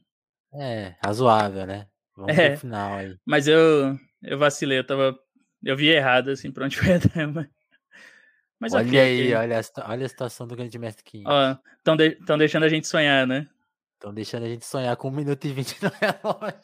É, 0.52 0.94
razoável, 1.04 1.66
né? 1.66 1.86
Vamos 2.16 2.36
é, 2.36 2.50
pro 2.50 2.60
final 2.60 2.94
aí. 2.94 3.16
Mas 3.24 3.46
eu, 3.46 3.96
eu 4.22 4.38
vacilei, 4.38 4.78
eu 4.78 4.86
tava. 4.86 5.16
Eu 5.62 5.76
vi 5.76 5.88
errado, 5.88 6.30
assim, 6.30 6.50
pra 6.50 6.64
onde 6.64 6.76
foi 6.78 6.94
a 6.94 6.98
dama. 6.98 7.48
Mas 8.58 8.72
olha 8.72 8.86
okay, 8.86 8.98
aí, 8.98 9.20
okay. 9.20 9.34
Olha, 9.34 9.60
a, 9.60 9.90
olha 9.90 10.06
a 10.06 10.08
situação 10.08 10.46
do 10.46 10.56
grande 10.56 10.78
mestre 10.78 11.04
King. 11.04 11.24
Ó, 11.26 11.56
estão 11.76 11.96
de, 11.96 12.18
deixando 12.38 12.64
a 12.64 12.68
gente 12.68 12.86
sonhar, 12.86 13.26
né? 13.26 13.46
Estão 13.94 14.12
deixando 14.12 14.44
a 14.44 14.48
gente 14.48 14.64
sonhar 14.64 14.96
com 14.96 15.08
1 15.08 15.10
minuto 15.10 15.44
e 15.46 15.52
20 15.52 15.82
no 15.82 15.90
relógio. 16.00 16.60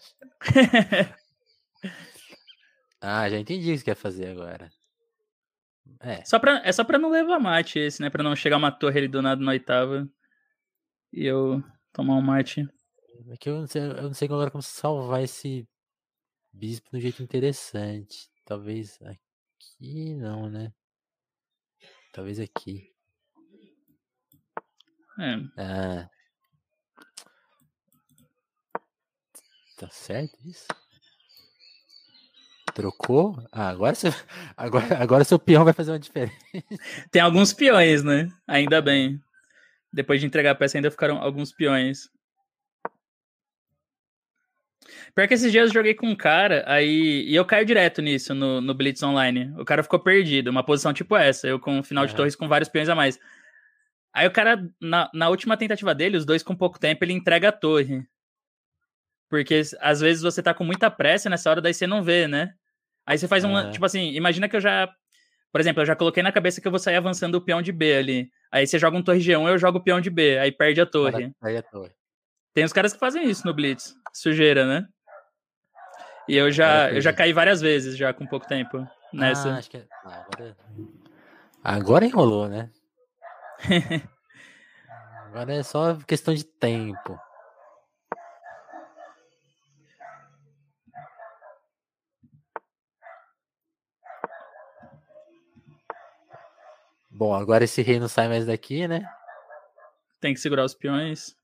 ah, 3.00 3.28
já 3.28 3.38
entendi 3.38 3.70
o 3.70 3.72
que 3.72 3.78
você 3.78 3.84
quer 3.84 3.94
fazer 3.94 4.28
agora. 4.28 4.70
É. 6.00 6.24
Só 6.24 6.38
pra, 6.38 6.60
é 6.64 6.72
só 6.72 6.84
pra 6.84 6.98
não 6.98 7.10
levar 7.10 7.38
mate 7.38 7.78
esse, 7.78 8.00
né? 8.00 8.10
Pra 8.10 8.22
não 8.22 8.34
chegar 8.36 8.56
uma 8.56 8.72
torre 8.72 8.98
ali 8.98 9.08
do 9.08 9.22
nada 9.22 9.40
na 9.42 9.52
oitava. 9.52 10.08
E 11.12 11.24
eu 11.24 11.62
tomar 11.92 12.14
um 12.16 12.22
mate. 12.22 12.66
É 13.28 13.36
que 13.36 13.48
eu 13.48 13.60
não 13.60 13.66
sei, 13.66 13.82
eu 13.82 14.02
não 14.04 14.14
sei 14.14 14.26
agora 14.26 14.50
como 14.50 14.62
salvar 14.62 15.22
esse 15.22 15.68
bispo 16.52 16.90
de 16.90 16.96
um 16.98 17.00
jeito 17.00 17.22
interessante. 17.22 18.30
Talvez 18.44 18.98
aqui 19.02 20.14
não, 20.16 20.48
né? 20.50 20.72
Talvez 22.12 22.38
aqui. 22.40 22.92
É. 25.18 25.36
Ah. 25.56 26.10
Tá 29.76 29.88
certo 29.90 30.36
isso? 30.44 30.66
Trocou? 32.74 33.36
Ah, 33.52 33.68
agora, 33.68 33.94
seu, 33.94 34.12
agora, 34.56 34.98
agora 34.98 35.24
seu 35.24 35.38
peão 35.38 35.64
vai 35.64 35.72
fazer 35.72 35.92
uma 35.92 35.98
diferença. 35.98 36.36
Tem 37.10 37.20
alguns 37.20 37.52
peões, 37.52 38.02
né? 38.02 38.28
Ainda 38.46 38.80
bem. 38.80 39.20
Depois 39.92 40.20
de 40.20 40.26
entregar 40.26 40.52
a 40.52 40.54
peça, 40.54 40.78
ainda 40.78 40.90
ficaram 40.90 41.18
alguns 41.18 41.52
peões. 41.52 42.08
Pior 45.14 45.28
que 45.28 45.34
esses 45.34 45.52
dias 45.52 45.68
eu 45.68 45.74
joguei 45.74 45.94
com 45.94 46.08
um 46.08 46.16
cara, 46.16 46.64
aí. 46.66 47.24
E 47.28 47.34
eu 47.34 47.44
caio 47.44 47.66
direto 47.66 48.00
nisso 48.00 48.34
no, 48.34 48.60
no 48.60 48.74
Blitz 48.74 49.02
Online. 49.02 49.52
O 49.58 49.64
cara 49.64 49.82
ficou 49.82 50.00
perdido, 50.00 50.48
uma 50.50 50.64
posição 50.64 50.92
tipo 50.92 51.16
essa, 51.16 51.46
eu 51.46 51.60
com 51.60 51.78
um 51.78 51.82
final 51.82 52.04
uhum. 52.04 52.08
de 52.08 52.16
torres 52.16 52.34
com 52.34 52.48
vários 52.48 52.68
peões 52.68 52.88
a 52.88 52.94
mais. 52.94 53.18
Aí 54.14 54.26
o 54.26 54.30
cara, 54.30 54.66
na, 54.80 55.10
na 55.12 55.28
última 55.28 55.56
tentativa 55.56 55.94
dele, 55.94 56.16
os 56.16 56.24
dois 56.24 56.42
com 56.42 56.56
pouco 56.56 56.78
tempo, 56.78 57.04
ele 57.04 57.12
entrega 57.12 57.48
a 57.48 57.52
torre. 57.52 58.06
Porque 59.28 59.62
às 59.80 60.00
vezes 60.00 60.22
você 60.22 60.42
tá 60.42 60.52
com 60.52 60.64
muita 60.64 60.90
pressa 60.90 61.30
nessa 61.30 61.50
hora, 61.50 61.60
daí 61.60 61.72
você 61.72 61.86
não 61.86 62.02
vê, 62.02 62.28
né? 62.28 62.54
Aí 63.06 63.18
você 63.18 63.28
faz 63.28 63.44
um. 63.44 63.54
Uhum. 63.54 63.70
Tipo 63.70 63.84
assim, 63.84 64.10
imagina 64.12 64.48
que 64.48 64.56
eu 64.56 64.60
já. 64.60 64.88
Por 65.50 65.60
exemplo, 65.60 65.82
eu 65.82 65.86
já 65.86 65.94
coloquei 65.94 66.22
na 66.22 66.32
cabeça 66.32 66.60
que 66.60 66.66
eu 66.66 66.72
vou 66.72 66.78
sair 66.78 66.96
avançando 66.96 67.34
o 67.34 67.40
peão 67.40 67.60
de 67.60 67.72
B 67.72 67.94
ali. 67.94 68.30
Aí 68.50 68.66
você 68.66 68.78
joga 68.78 68.96
um 68.96 69.02
torre 69.02 69.20
G1, 69.20 69.48
eu 69.48 69.58
jogo 69.58 69.78
o 69.78 69.82
peão 69.82 70.00
de 70.00 70.08
B. 70.08 70.38
Aí 70.38 70.50
perde 70.50 70.80
a 70.80 70.86
torre. 70.86 71.32
Aí 71.42 71.56
a 71.56 71.62
torre. 71.62 71.92
Tem 72.54 72.64
os 72.64 72.72
caras 72.72 72.92
que 72.92 72.98
fazem 72.98 73.28
isso 73.28 73.46
no 73.46 73.54
Blitz. 73.54 73.94
Sujeira, 74.12 74.66
né? 74.66 74.86
E 76.28 76.36
eu 76.36 76.50
já, 76.50 76.90
eu 76.90 77.00
já 77.00 77.12
caí 77.12 77.32
várias 77.32 77.60
vezes 77.60 77.96
já 77.96 78.12
com 78.12 78.26
pouco 78.26 78.46
tempo 78.46 78.86
nessa. 79.12 79.50
Ah, 79.50 79.58
acho 79.58 79.70
que 79.70 79.78
é... 79.78 79.86
agora... 80.04 80.56
agora 81.62 82.04
enrolou, 82.04 82.48
né? 82.48 82.70
agora 85.26 85.54
é 85.54 85.62
só 85.62 85.96
questão 86.06 86.32
de 86.32 86.44
tempo. 86.44 87.18
Bom, 97.22 97.32
agora 97.32 97.62
esse 97.62 97.80
rei 97.82 98.00
não 98.00 98.08
sai 98.08 98.26
mais 98.26 98.46
daqui, 98.46 98.88
né? 98.88 99.08
Tem 100.20 100.34
que 100.34 100.40
segurar 100.40 100.64
os 100.64 100.74
peões. 100.74 101.36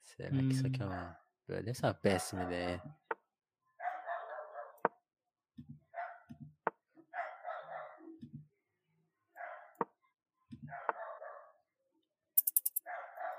Será 0.00 0.28
hum. 0.32 0.48
que 0.48 0.54
isso 0.54 0.64
aqui 0.64 0.80
é 0.80 0.84
hum. 0.84 0.88
uma. 0.88 1.18
Olha, 1.50 1.70
essa 1.70 1.88
é 1.88 1.88
uma 1.88 1.94
péssima 1.94 2.44
ideia. 2.44 2.80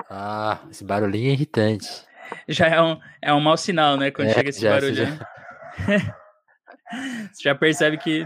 Ah, 0.10 0.60
esse 0.70 0.84
barulhinho 0.84 1.30
é 1.30 1.32
irritante. 1.32 2.06
Já 2.46 2.68
é 2.68 2.82
um, 2.82 3.00
é 3.22 3.34
um 3.34 3.40
mau 3.40 3.56
sinal, 3.56 3.96
né? 3.96 4.12
Quando 4.12 4.28
é, 4.28 4.34
chega 4.34 4.50
esse 4.50 4.60
já, 4.60 4.72
barulho. 4.72 4.96
Já... 4.96 5.18
você 7.32 7.44
já 7.44 7.56
percebe 7.56 7.98
que 7.98 8.26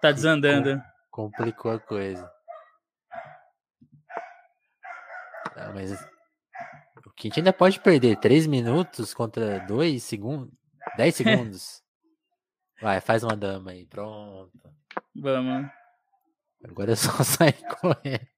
tá 0.00 0.10
desandando. 0.10 0.82
Complicou 1.18 1.72
a 1.72 1.80
coisa. 1.80 2.32
Ah, 5.56 5.72
mas 5.74 5.90
o 7.04 7.10
Quint 7.10 7.38
ainda 7.38 7.52
pode 7.52 7.80
perder 7.80 8.20
3 8.20 8.46
minutos 8.46 9.12
contra 9.12 9.58
2 9.66 10.00
segundos. 10.00 10.54
10 10.96 11.14
segundos. 11.16 11.82
Vai, 12.80 13.00
faz 13.00 13.24
uma 13.24 13.36
dama 13.36 13.72
aí. 13.72 13.84
Pronto. 13.84 14.52
Vamos. 15.16 15.68
Agora 16.62 16.92
é 16.92 16.94
só 16.94 17.10
sair 17.26 17.66
correndo. 17.80 18.37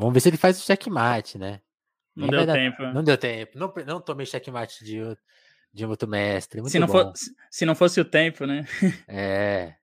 Vamos 0.00 0.14
ver 0.14 0.20
se 0.20 0.30
ele 0.30 0.38
faz 0.38 0.58
o 0.58 0.64
checkmate, 0.64 1.36
né? 1.36 1.60
Não 2.16 2.26
deu 2.26 2.46
dar... 2.46 2.54
tempo. 2.54 2.82
Não 2.84 3.04
deu 3.04 3.18
tempo. 3.18 3.58
Não, 3.58 3.72
não 3.86 4.00
tomei 4.00 4.24
checkmate 4.24 4.82
de, 4.82 4.98
de 5.74 5.84
outro 5.84 6.08
mestre. 6.08 6.62
Muito 6.62 6.72
se, 6.72 6.78
não 6.78 6.86
bom. 6.86 6.92
For, 6.92 7.12
se 7.50 7.66
não 7.66 7.74
fosse 7.74 8.00
o 8.00 8.04
tempo, 8.04 8.46
né? 8.46 8.64
É. 9.06 9.74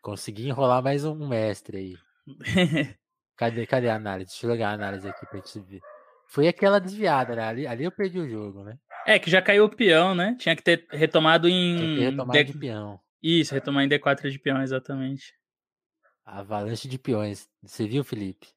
Consegui 0.00 0.48
enrolar 0.48 0.82
mais 0.82 1.04
um 1.04 1.28
mestre 1.28 1.76
aí. 1.76 1.96
cadê, 3.36 3.66
cadê 3.66 3.90
a 3.90 3.96
análise? 3.96 4.30
Deixa 4.30 4.46
eu 4.46 4.50
jogar 4.52 4.70
a 4.70 4.72
análise 4.72 5.06
aqui 5.06 5.26
pra 5.26 5.36
gente 5.36 5.60
ver. 5.60 5.80
Foi 6.26 6.48
aquela 6.48 6.78
desviada, 6.78 7.36
né? 7.36 7.44
Ali, 7.44 7.66
ali 7.66 7.84
eu 7.84 7.92
perdi 7.92 8.18
o 8.18 8.28
jogo, 8.28 8.64
né? 8.64 8.78
É, 9.06 9.18
que 9.18 9.30
já 9.30 9.42
caiu 9.42 9.66
o 9.66 9.76
peão, 9.76 10.14
né? 10.14 10.34
Tinha 10.38 10.56
que 10.56 10.62
ter 10.62 10.86
retomado 10.90 11.46
em. 11.46 11.76
Tinha 11.76 11.94
que 11.94 12.04
retomado 12.04 12.44
de 12.44 12.58
peão. 12.58 12.98
Isso, 13.22 13.52
retomar 13.52 13.84
em 13.84 13.88
D4 13.88 14.30
de 14.30 14.38
peão, 14.38 14.62
exatamente. 14.62 15.34
Avalanche 16.24 16.88
de 16.88 16.98
peões. 16.98 17.50
Você 17.62 17.86
viu, 17.86 18.02
Felipe? 18.02 18.48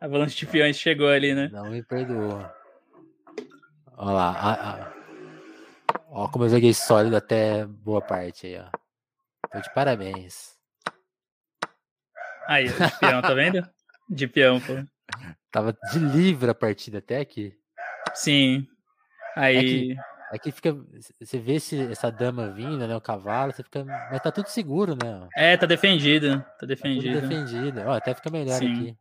A 0.00 0.04
avalanche 0.04 0.36
de 0.36 0.46
peões 0.46 0.76
chegou 0.76 1.08
ali, 1.08 1.34
né? 1.34 1.48
Não 1.52 1.70
me 1.70 1.82
perdoa. 1.82 2.54
Olha 3.96 4.12
lá. 4.12 4.30
A, 4.30 4.70
a... 4.70 4.92
Ó, 6.10 6.28
como 6.28 6.44
eu 6.44 6.48
joguei 6.48 6.74
sólido 6.74 7.16
até 7.16 7.64
boa 7.66 8.00
parte 8.00 8.46
aí, 8.46 8.58
ó. 8.58 8.66
Tô 9.50 9.60
de 9.60 9.72
parabéns. 9.72 10.54
Aí, 12.46 12.68
de 12.68 12.98
peão, 13.00 13.22
tá 13.22 13.34
vendo? 13.34 13.66
De 14.08 14.28
peão, 14.28 14.60
pô. 14.60 14.74
Tava 15.50 15.76
de 15.92 15.98
livre 15.98 16.50
a 16.50 16.54
partida 16.54 16.98
até 16.98 17.20
aqui. 17.20 17.56
Sim. 18.12 18.66
Aí. 19.36 19.56
É 19.56 19.62
que, 19.62 19.96
é 20.32 20.38
que 20.38 20.52
fica. 20.52 20.76
Você 21.20 21.38
vê 21.38 21.54
esse, 21.54 21.80
essa 21.90 22.10
dama 22.10 22.50
vindo, 22.50 22.86
né? 22.86 22.96
O 22.96 23.00
cavalo, 23.00 23.52
você 23.52 23.62
fica. 23.62 23.84
Mas 23.84 24.20
tá 24.20 24.30
tudo 24.30 24.48
seguro, 24.48 24.94
né? 24.94 25.28
É, 25.36 25.56
tá 25.56 25.66
defendido. 25.66 26.44
Tá 26.58 26.66
defendido. 26.66 27.20
Tá 27.20 27.26
defendido. 27.26 27.80
Ó, 27.86 27.92
até 27.92 28.14
fica 28.14 28.30
melhor 28.30 28.58
Sim. 28.58 28.72
aqui. 28.72 28.98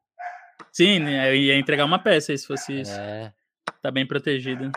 Sim, 0.74 1.00
né, 1.00 1.30
eu 1.30 1.36
ia 1.36 1.56
entregar 1.56 1.86
uma 1.86 2.00
peça 2.00 2.36
se 2.36 2.48
fosse 2.48 2.82
isso. 2.82 2.92
É. 2.92 3.32
Tá 3.80 3.92
bem 3.92 4.08
protegido. 4.08 4.72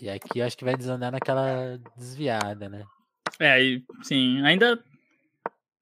E 0.00 0.08
aqui 0.08 0.38
eu 0.38 0.46
acho 0.46 0.56
que 0.56 0.64
vai 0.64 0.76
desandar 0.76 1.10
naquela 1.10 1.78
desviada, 1.96 2.68
né? 2.68 2.84
É, 3.38 3.50
aí, 3.50 3.84
sim, 4.02 4.40
ainda. 4.46 4.82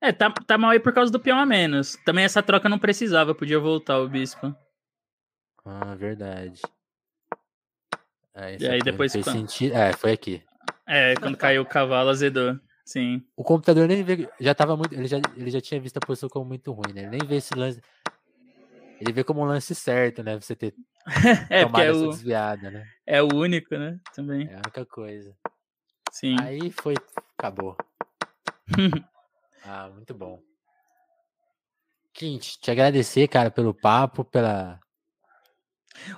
É, 0.00 0.10
tá, 0.10 0.30
tá 0.30 0.56
mal 0.56 0.70
aí 0.70 0.80
por 0.80 0.92
causa 0.92 1.12
do 1.12 1.20
peão 1.20 1.38
a 1.38 1.44
menos. 1.44 1.96
Também 2.04 2.24
essa 2.24 2.42
troca 2.42 2.68
não 2.68 2.78
precisava, 2.78 3.34
podia 3.34 3.60
voltar 3.60 3.98
o 3.98 4.08
bispo. 4.08 4.54
Ah, 5.64 5.94
verdade. 5.94 6.62
É, 8.34 8.56
e 8.58 8.68
aí 8.68 8.78
depois. 8.80 9.12
Quando... 9.12 9.32
sentido. 9.32 9.76
É, 9.76 9.92
foi 9.92 10.12
aqui. 10.12 10.42
É, 10.86 11.14
quando 11.16 11.36
caiu 11.36 11.62
o 11.62 11.66
cavalo 11.66 12.08
azedou. 12.08 12.58
Sim. 12.88 13.22
O 13.36 13.44
computador 13.44 13.86
nem 13.86 14.02
vê, 14.02 14.26
já 14.40 14.54
tava 14.54 14.74
muito, 14.74 14.94
ele 14.94 15.06
já, 15.06 15.18
ele 15.36 15.50
já 15.50 15.60
tinha 15.60 15.78
visto 15.78 15.98
a 15.98 16.00
posição 16.00 16.26
como 16.26 16.46
muito 16.46 16.72
ruim, 16.72 16.94
né? 16.94 17.02
Ele 17.02 17.18
nem 17.18 17.20
vê 17.20 17.36
esse 17.36 17.54
lance. 17.54 17.82
Ele 18.98 19.12
vê 19.12 19.22
como 19.22 19.42
um 19.42 19.44
lance 19.44 19.74
certo, 19.74 20.22
né? 20.22 20.40
Você 20.40 20.56
ter 20.56 20.74
é, 21.50 21.66
tomado 21.66 21.82
é 21.82 21.88
essa 21.88 21.98
o, 21.98 22.08
desviada, 22.08 22.70
né? 22.70 22.86
É 23.06 23.22
o 23.22 23.28
único, 23.34 23.76
né? 23.76 24.00
Também. 24.14 24.48
É 24.48 24.54
a 24.54 24.62
única 24.64 24.86
coisa. 24.86 25.36
Sim. 26.10 26.34
Aí 26.40 26.70
foi, 26.70 26.94
acabou. 27.36 27.76
ah, 29.66 29.90
muito 29.90 30.14
bom. 30.14 30.40
Quint, 32.14 32.56
te 32.58 32.70
agradecer, 32.70 33.28
cara, 33.28 33.50
pelo 33.50 33.74
papo, 33.74 34.24
pela. 34.24 34.80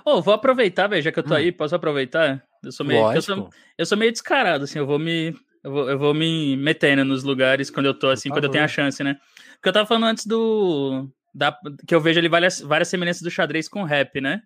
Ô, 0.05 0.11
oh, 0.11 0.21
vou 0.21 0.33
aproveitar, 0.33 0.87
velho, 0.87 1.01
já 1.01 1.11
que 1.11 1.19
eu 1.19 1.23
tô 1.23 1.33
hum. 1.33 1.37
aí, 1.37 1.51
posso 1.51 1.75
aproveitar? 1.75 2.47
Eu 2.63 2.71
sou 2.71 2.85
meio. 2.85 3.11
Eu 3.11 3.21
sou, 3.21 3.49
eu 3.77 3.85
sou 3.85 3.97
meio 3.97 4.13
descarado, 4.13 4.63
assim, 4.63 4.79
eu 4.79 4.87
vou 4.87 4.97
me 4.97 5.35
Eu 5.63 5.71
vou, 5.71 5.89
eu 5.89 5.99
vou 5.99 6.13
me 6.13 6.57
metendo 6.57 7.05
nos 7.05 7.23
lugares 7.23 7.69
quando 7.69 7.85
eu 7.85 7.93
tô 7.93 8.09
assim, 8.09 8.29
quando 8.29 8.45
eu 8.45 8.49
tenho 8.49 8.63
a 8.63 8.67
chance, 8.67 9.03
né? 9.03 9.17
Porque 9.53 9.69
eu 9.69 9.73
tava 9.73 9.87
falando 9.87 10.05
antes 10.05 10.25
do. 10.25 11.07
Da, 11.33 11.57
que 11.87 11.95
eu 11.95 12.01
vejo 12.01 12.19
ali 12.19 12.27
várias, 12.27 12.59
várias 12.59 12.87
semelhanças 12.87 13.21
do 13.21 13.31
xadrez 13.31 13.69
com 13.69 13.83
rap, 13.83 14.19
né? 14.19 14.41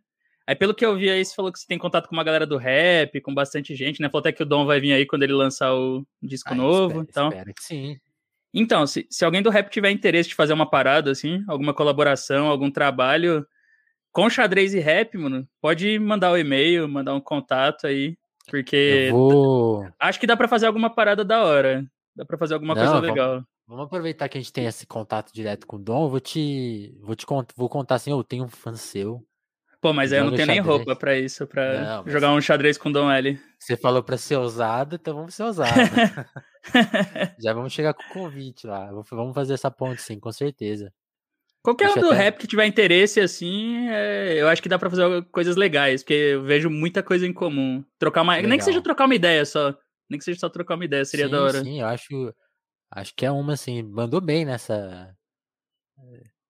Aí, 0.47 0.55
pelo 0.55 0.75
que 0.75 0.85
eu 0.85 0.95
vi 0.95 1.09
aí, 1.09 1.25
você 1.25 1.33
falou 1.33 1.51
que 1.51 1.59
você 1.59 1.65
tem 1.65 1.77
contato 1.77 2.07
com 2.07 2.15
uma 2.15 2.23
galera 2.23 2.45
do 2.45 2.57
rap, 2.57 3.19
com 3.21 3.33
bastante 3.33 3.73
gente, 3.75 3.99
né? 3.99 4.09
Falou 4.09 4.19
até 4.19 4.31
que 4.31 4.43
o 4.43 4.45
Dom 4.45 4.65
vai 4.65 4.79
vir 4.79 4.93
aí 4.93 5.05
quando 5.05 5.23
ele 5.23 5.33
lançar 5.33 5.73
o 5.73 6.05
disco 6.21 6.53
ah, 6.53 6.55
novo. 6.55 7.01
Espero, 7.01 7.07
então... 7.09 7.29
espero 7.29 7.53
que 7.53 7.63
sim. 7.63 7.97
Então, 8.53 8.85
se, 8.85 9.07
se 9.09 9.25
alguém 9.25 9.41
do 9.41 9.49
rap 9.49 9.69
tiver 9.69 9.91
interesse 9.91 10.29
de 10.29 10.35
fazer 10.35 10.53
uma 10.53 10.69
parada, 10.69 11.11
assim, 11.11 11.43
alguma 11.47 11.73
colaboração, 11.73 12.47
algum 12.47 12.69
trabalho 12.69 13.45
com 14.11 14.29
xadrez 14.29 14.73
e 14.73 14.79
rap, 14.79 15.17
mano, 15.17 15.45
pode 15.59 15.99
mandar 15.99 16.31
o 16.31 16.35
um 16.35 16.37
e-mail, 16.37 16.87
mandar 16.87 17.13
um 17.13 17.19
contato 17.19 17.85
aí, 17.85 18.15
porque 18.49 19.09
vou... 19.11 19.87
acho 19.99 20.19
que 20.19 20.27
dá 20.27 20.37
para 20.37 20.47
fazer 20.47 20.67
alguma 20.67 20.89
parada 20.89 21.23
da 21.23 21.43
hora. 21.43 21.85
Dá 22.15 22.25
para 22.25 22.37
fazer 22.37 22.53
alguma 22.53 22.73
Não, 22.73 22.81
coisa 22.81 22.99
legal. 22.99 23.29
Vamos, 23.29 23.45
vamos, 23.67 23.85
aproveitar 23.85 24.29
que 24.29 24.37
a 24.37 24.41
gente 24.41 24.53
tem 24.53 24.65
esse 24.65 24.87
contato 24.87 25.33
direto 25.33 25.67
com 25.67 25.75
o 25.75 25.79
Dom, 25.79 26.07
vou 26.07 26.19
te 26.19 26.97
vou 27.01 27.15
te 27.15 27.25
vou 27.55 27.69
contar 27.69 27.95
assim, 27.95 28.11
eu 28.11 28.23
tenho 28.23 28.45
um 28.45 28.49
fã 28.49 28.75
seu. 28.75 29.25
Pô, 29.81 29.93
mas 29.93 30.11
aí 30.11 30.19
eu 30.19 30.25
não 30.25 30.31
tenho 30.31 30.47
xadrez. 30.47 30.65
nem 30.65 30.67
roupa 30.67 30.95
para 30.95 31.15
isso, 31.19 31.45
para 31.45 32.03
jogar 32.07 32.31
um 32.31 32.41
xadrez 32.41 32.77
com 32.77 32.91
Dom 32.91 33.11
L. 33.11 33.39
Você 33.59 33.77
falou 33.77 34.01
para 34.01 34.17
ser 34.17 34.35
ousado, 34.35 34.95
então 34.95 35.13
vamos 35.13 35.35
ser 35.35 35.43
ousados. 35.43 35.75
Já 37.39 37.53
vamos 37.53 37.71
chegar 37.71 37.93
com 37.93 38.01
o 38.03 38.13
convite 38.13 38.65
lá. 38.65 38.91
Vamos 39.11 39.35
fazer 39.35 39.53
essa 39.53 39.69
ponte, 39.69 40.01
sim, 40.01 40.19
com 40.19 40.31
certeza. 40.31 40.91
Qualquer 41.65 41.89
um 41.89 41.99
do 41.99 42.11
até... 42.11 42.15
rap 42.15 42.37
que 42.37 42.45
tiver 42.45 42.67
interesse, 42.67 43.19
assim, 43.19 43.87
é... 43.89 44.39
eu 44.39 44.47
acho 44.47 44.61
que 44.61 44.69
dá 44.69 44.77
pra 44.77 44.87
fazer 44.87 45.23
coisas 45.31 45.55
legais, 45.55 46.03
porque 46.03 46.13
eu 46.13 46.43
vejo 46.43 46.69
muita 46.69 47.01
coisa 47.01 47.25
em 47.25 47.33
comum. 47.33 47.83
Trocar 47.97 48.21
uma. 48.21 48.35
Legal. 48.35 48.49
Nem 48.49 48.59
que 48.59 48.63
seja 48.63 48.83
trocar 48.83 49.05
uma 49.05 49.15
ideia 49.15 49.43
só. 49.43 49.75
Nem 50.07 50.19
que 50.19 50.23
seja 50.23 50.39
só 50.39 50.47
trocar 50.47 50.75
uma 50.75 50.85
ideia, 50.85 51.03
seria 51.03 51.25
sim, 51.25 51.31
da 51.31 51.41
hora. 51.41 51.63
Sim, 51.63 51.81
eu 51.81 51.87
acho. 51.87 52.35
Acho 52.91 53.15
que 53.15 53.25
é 53.25 53.31
uma, 53.31 53.53
assim, 53.53 53.81
mandou 53.81 54.21
bem 54.21 54.45
nessa. 54.45 55.17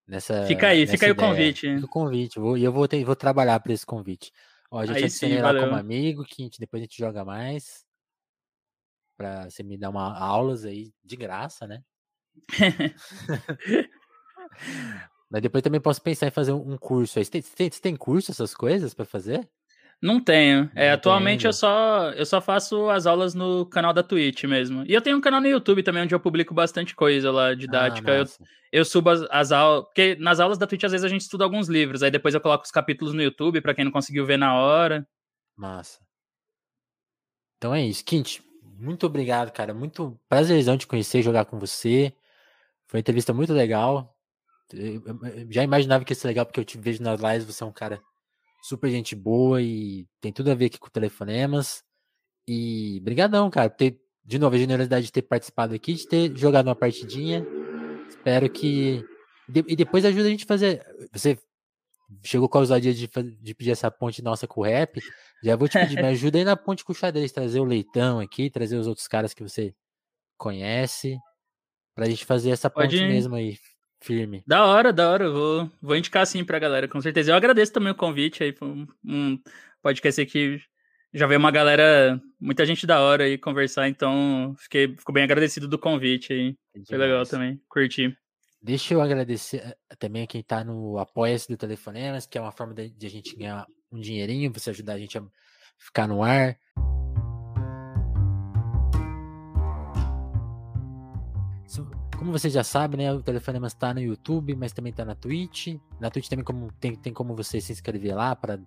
Nessa, 0.06 0.46
fica 0.46 0.68
aí, 0.68 0.82
nessa 0.82 0.92
fica 0.92 1.06
aí 1.06 1.14
o 1.14 1.16
convite. 1.16 1.68
O 1.78 1.88
convite, 1.88 2.38
vou, 2.38 2.58
e 2.58 2.64
eu 2.66 2.74
vou, 2.74 2.86
ter, 2.86 3.02
vou 3.06 3.16
trabalhar 3.16 3.58
para 3.62 3.72
esse 3.72 3.86
convite. 3.86 4.34
Ó, 4.70 4.80
a 4.80 4.86
gente 4.86 5.06
adicionei 5.06 5.42
lá 5.42 5.58
como 5.58 5.76
amigo, 5.76 6.26
que 6.26 6.42
a 6.42 6.46
gente, 6.46 6.60
depois 6.60 6.82
a 6.82 6.84
gente 6.84 6.98
joga 6.98 7.24
mais 7.24 7.86
para 9.18 9.50
você 9.50 9.64
me 9.64 9.78
dar 9.78 9.90
uma 9.90 10.14
aulas 10.20 10.66
aí 10.66 10.92
de 11.02 11.16
graça, 11.16 11.66
né? 11.66 11.82
Mas 15.30 15.42
depois 15.42 15.64
também 15.64 15.82
posso 15.82 16.02
pensar 16.02 16.28
em 16.28 16.32
fazer 16.32 16.52
um 16.52 16.78
curso 16.78 17.20
aí. 17.20 17.26
Você 17.26 17.32
tem, 17.32 17.42
tem, 17.42 17.70
tem 17.70 17.96
curso, 17.96 18.32
essas 18.32 18.54
coisas 18.54 18.94
para 18.94 19.06
fazer? 19.06 19.48
Não 20.02 20.20
tenho. 20.20 20.70
É, 20.76 20.92
atualmente 20.92 21.48
eu 21.48 21.54
só, 21.54 22.12
eu 22.12 22.26
só 22.26 22.40
faço 22.42 22.90
as 22.90 23.06
aulas 23.06 23.34
no 23.34 23.66
canal 23.66 23.94
da 23.94 24.04
Twitch 24.04 24.44
mesmo. 24.44 24.84
E 24.88 24.94
eu 24.94 25.02
tenho 25.02 25.18
um 25.18 25.22
canal 25.22 25.42
no 25.42 25.48
YouTube 25.48 25.84
também, 25.84 26.04
onde 26.04 26.14
eu 26.14 26.20
publico 26.20 26.54
bastante 26.54 26.96
coisa 26.96 27.32
lá, 27.32 27.54
didática. 27.54 28.12
Ah, 28.12 28.18
eu, 28.18 28.26
eu 28.72 28.86
subo 28.86 29.10
as, 29.10 29.22
as 29.32 29.52
aulas. 29.52 29.86
Porque 29.86 30.16
nas 30.20 30.40
aulas 30.40 30.58
da 30.58 30.68
Twitch, 30.68 30.84
às 30.84 30.92
vezes, 30.92 31.06
a 31.06 31.10
gente 31.10 31.22
estuda 31.22 31.44
alguns 31.44 31.68
livros. 31.68 32.04
Aí 32.04 32.12
depois 32.12 32.36
eu 32.36 32.42
coloco 32.42 32.66
os 32.66 32.72
capítulos 32.72 33.14
no 33.14 33.22
YouTube, 33.22 33.62
para 33.62 33.74
quem 33.74 33.86
não 33.86 33.92
conseguiu 33.92 34.26
ver 34.26 34.38
na 34.38 34.54
hora. 34.54 35.08
Massa. 35.56 36.00
Então 37.58 37.74
é 37.74 37.82
isso. 37.82 38.04
Quinte, 38.06 38.44
muito 38.62 39.06
obrigado, 39.08 39.52
cara. 39.52 39.74
Muito 39.74 40.20
prazerzão 40.30 40.78
te 40.78 40.86
conhecer, 40.86 41.22
jogar 41.22 41.46
com 41.46 41.58
você. 41.58 42.14
Foi 42.86 42.98
uma 42.98 43.02
entrevista 43.02 43.34
muito 43.34 43.54
legal. 43.54 44.15
Eu 44.74 45.02
já 45.50 45.64
imaginava 45.64 46.04
que 46.04 46.12
ia 46.12 46.16
ser 46.16 46.28
legal, 46.28 46.46
porque 46.46 46.60
eu 46.60 46.66
te 46.66 46.78
vejo 46.78 47.02
nas 47.04 47.20
lives, 47.20 47.46
você 47.46 47.64
é 47.64 47.68
um 47.68 47.72
cara 47.72 48.02
super 48.64 48.90
gente 48.90 49.16
boa 49.16 49.62
e 49.62 50.08
tem 50.20 50.32
tudo 50.32 50.50
a 50.50 50.56
ver 50.56 50.66
aqui 50.66 50.80
com 50.80 50.90
telefonemas. 50.90 51.84
E 52.48 53.00
brigadão, 53.02 53.50
cara, 53.50 53.70
ter, 53.70 54.00
de 54.24 54.40
novo, 54.40 54.56
a 54.56 54.60
generosidade 54.60 55.06
de 55.06 55.12
ter 55.12 55.22
participado 55.22 55.74
aqui, 55.76 55.94
de 55.94 56.08
ter 56.08 56.36
jogado 56.36 56.68
uma 56.68 56.76
partidinha. 56.76 57.46
Espero 58.10 58.50
que... 58.50 59.04
E 59.48 59.76
depois 59.76 60.04
ajuda 60.06 60.28
a 60.28 60.32
gente 60.32 60.46
a 60.46 60.48
fazer... 60.48 60.84
Você 61.14 61.38
chegou 62.24 62.48
com 62.50 62.58
a 62.58 62.62
ousadia 62.62 62.94
de, 62.94 63.08
de 63.42 63.56
pedir 63.56 63.72
essa 63.72 63.90
ponte 63.90 64.22
nossa 64.22 64.48
com 64.48 64.62
o 64.62 64.64
rap, 64.64 65.00
já 65.44 65.56
vou 65.56 65.68
te 65.68 65.80
pedir, 65.80 65.96
me 65.96 66.06
ajuda 66.10 66.38
aí 66.38 66.44
na 66.44 66.56
ponte 66.56 66.84
com 66.84 66.92
o 66.92 66.96
xadrez, 66.96 67.32
trazer 67.32 67.60
o 67.60 67.64
Leitão 67.64 68.20
aqui, 68.20 68.50
trazer 68.50 68.78
os 68.78 68.88
outros 68.88 69.08
caras 69.08 69.34
que 69.34 69.44
você 69.44 69.74
conhece, 70.38 71.18
pra 71.96 72.10
gente 72.10 72.26
fazer 72.26 72.52
essa 72.52 72.70
ponte 72.70 72.98
Pode... 72.98 73.08
mesmo 73.08 73.36
aí, 73.36 73.58
firme. 74.02 74.44
Da 74.46 74.66
hora, 74.66 74.94
da 74.94 75.10
hora, 75.10 75.26
eu 75.26 75.34
vou, 75.34 75.72
vou 75.82 75.96
indicar 75.96 76.24
assim 76.24 76.44
pra 76.44 76.60
galera, 76.60 76.88
com 76.88 77.02
certeza. 77.02 77.32
Eu 77.32 77.36
agradeço 77.36 77.74
também 77.74 77.92
o 77.92 77.96
convite 77.96 78.44
aí, 78.44 78.56
um, 78.62 78.88
um 79.04 79.40
podcast 79.82 80.22
aqui, 80.22 80.62
já 81.14 81.28
veio 81.28 81.40
uma 81.40 81.52
galera, 81.52 82.22
muita 82.40 82.66
gente 82.66 82.86
da 82.86 83.00
hora 83.00 83.24
aí 83.24 83.38
conversar, 83.38 83.88
então 83.88 84.54
fiquei, 84.58 84.96
fico 84.98 85.14
bem 85.14 85.24
agradecido 85.24 85.68
do 85.68 85.80
convite 85.80 86.34
aí, 86.34 86.58
é 86.76 86.80
foi 86.86 86.98
legal 86.98 87.26
também, 87.26 87.62
curti. 87.70 88.16
Deixa 88.62 88.96
eu 88.96 89.02
agradecer 89.02 89.58
eh, 89.58 89.96
também 90.00 90.24
a 90.24 90.28
quem 90.28 90.42
está 90.42 90.64
no 90.64 90.98
Apoia-se 90.98 91.48
do 91.48 91.56
Telefonemas, 91.56 92.26
que 92.26 92.38
é 92.38 92.42
uma 92.42 92.52
forma 92.52 92.74
de, 92.74 92.90
de, 92.90 93.06
a 93.06 93.10
gente 93.10 93.36
ganhar 93.36 93.68
um 93.92 94.00
dinheirinho, 94.00 94.52
você 94.52 94.72
ajudar 94.72 94.94
a 94.94 94.98
gente 94.98 95.18
a 95.18 95.24
ficar 95.78 96.08
no 96.08 96.24
ar. 96.24 96.58
Como 102.18 102.32
você 102.32 102.50
já 102.50 102.64
sabe, 102.64 102.98
né, 102.98 103.12
o 103.14 103.22
Telefonemas 103.22 103.74
está 103.74 103.94
no 103.94 104.00
YouTube, 104.00 104.56
mas 104.56 104.72
também 104.72 104.92
está 104.92 105.04
na 105.04 105.16
Twitch. 105.16 105.76
Na 106.00 106.10
Twitch 106.10 106.28
também 106.28 106.46
como, 106.46 106.72
tem, 106.80 106.96
tem 106.96 107.14
como 107.14 107.36
você 107.36 107.60
se 107.60 107.72
inscrever 107.72 108.16
lá 108.16 108.36
para 108.36 108.60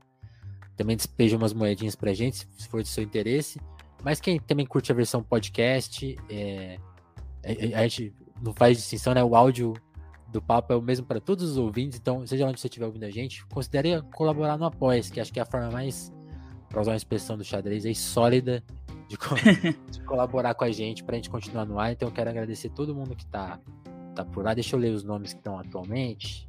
também 0.76 0.96
despejar 0.96 1.38
umas 1.38 1.52
moedinhas 1.52 1.96
pra 1.96 2.12
gente, 2.14 2.48
se 2.56 2.68
for 2.68 2.82
do 2.82 2.88
seu 2.88 3.02
interesse. 3.02 3.60
Mas 4.02 4.20
quem 4.20 4.38
também 4.38 4.64
curte 4.64 4.92
a 4.92 4.94
versão 4.94 5.22
podcast, 5.22 6.16
é, 6.30 6.78
a, 7.44 7.80
a, 7.80 7.88
gente 7.88 8.14
não 8.40 8.52
faz 8.52 8.76
distinção, 8.76 9.12
né? 9.12 9.24
O 9.24 9.34
áudio 9.34 9.74
do 10.28 10.40
papo 10.40 10.72
é 10.72 10.76
o 10.76 10.82
mesmo 10.82 11.06
para 11.06 11.20
todos 11.20 11.44
os 11.44 11.56
ouvintes, 11.56 11.98
então, 11.98 12.24
seja 12.26 12.46
onde 12.46 12.60
você 12.60 12.68
estiver 12.68 12.86
ouvindo 12.86 13.04
a 13.04 13.10
gente, 13.10 13.44
considere 13.46 14.02
colaborar 14.14 14.58
no 14.58 14.66
apoia 14.66 15.00
que 15.02 15.20
acho 15.20 15.32
que 15.32 15.40
é 15.40 15.42
a 15.42 15.46
forma 15.46 15.70
mais, 15.70 16.12
para 16.68 16.80
usar 16.80 16.92
uma 16.92 16.96
expressão 16.96 17.36
do 17.36 17.42
xadrez 17.42 17.86
aí, 17.86 17.94
sólida 17.94 18.62
de, 19.08 19.16
co 19.16 19.34
de 19.90 20.00
colaborar 20.02 20.54
com 20.54 20.64
a 20.64 20.70
gente 20.70 21.02
para 21.02 21.14
a 21.14 21.16
gente 21.16 21.30
continuar 21.30 21.64
no 21.64 21.78
ar. 21.78 21.92
Então, 21.92 22.08
eu 22.08 22.12
quero 22.12 22.30
agradecer 22.30 22.68
todo 22.70 22.94
mundo 22.94 23.16
que 23.16 23.24
está 23.24 23.58
tá 24.14 24.24
por 24.24 24.44
lá. 24.44 24.54
Deixa 24.54 24.76
eu 24.76 24.80
ler 24.80 24.92
os 24.92 25.02
nomes 25.02 25.32
que 25.32 25.40
estão 25.40 25.58
atualmente. 25.58 26.48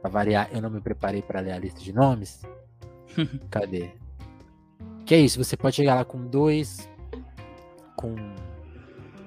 Para 0.00 0.10
variar, 0.10 0.48
eu 0.52 0.62
não 0.62 0.70
me 0.70 0.80
preparei 0.80 1.22
para 1.22 1.40
ler 1.40 1.52
a 1.52 1.58
lista 1.58 1.80
de 1.80 1.92
nomes. 1.92 2.42
Cadê? 3.50 3.90
Que 5.04 5.14
é 5.14 5.18
isso, 5.18 5.42
você 5.42 5.56
pode 5.56 5.74
chegar 5.76 5.94
lá 5.94 6.04
com 6.04 6.26
dois, 6.26 6.88
com 7.96 8.14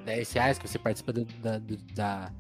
10 0.06 0.32
reais, 0.34 0.60
que 0.60 0.68
você 0.68 0.78
participa 0.78 1.12
do, 1.12 1.26
da, 1.26 1.58
do, 1.58 1.76
da 1.96 2.32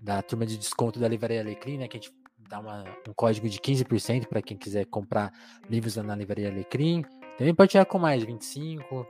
da 0.00 0.22
turma 0.22 0.46
de 0.46 0.56
desconto 0.56 0.98
da 0.98 1.06
Livraria 1.06 1.40
Alecrim, 1.40 1.76
né? 1.76 1.86
Que 1.86 1.98
a 1.98 2.00
gente 2.00 2.12
dá 2.48 2.58
uma, 2.58 2.84
um 3.06 3.12
código 3.12 3.48
de 3.48 3.60
15% 3.60 4.26
para 4.26 4.40
quem 4.40 4.56
quiser 4.56 4.86
comprar 4.86 5.32
livros 5.68 5.96
na 5.96 6.16
Livraria 6.16 6.48
Alecrim. 6.48 7.04
Também 7.36 7.54
pode 7.54 7.72
tirar 7.72 7.84
com 7.84 7.98
mais, 7.98 8.24
25%. 8.24 9.06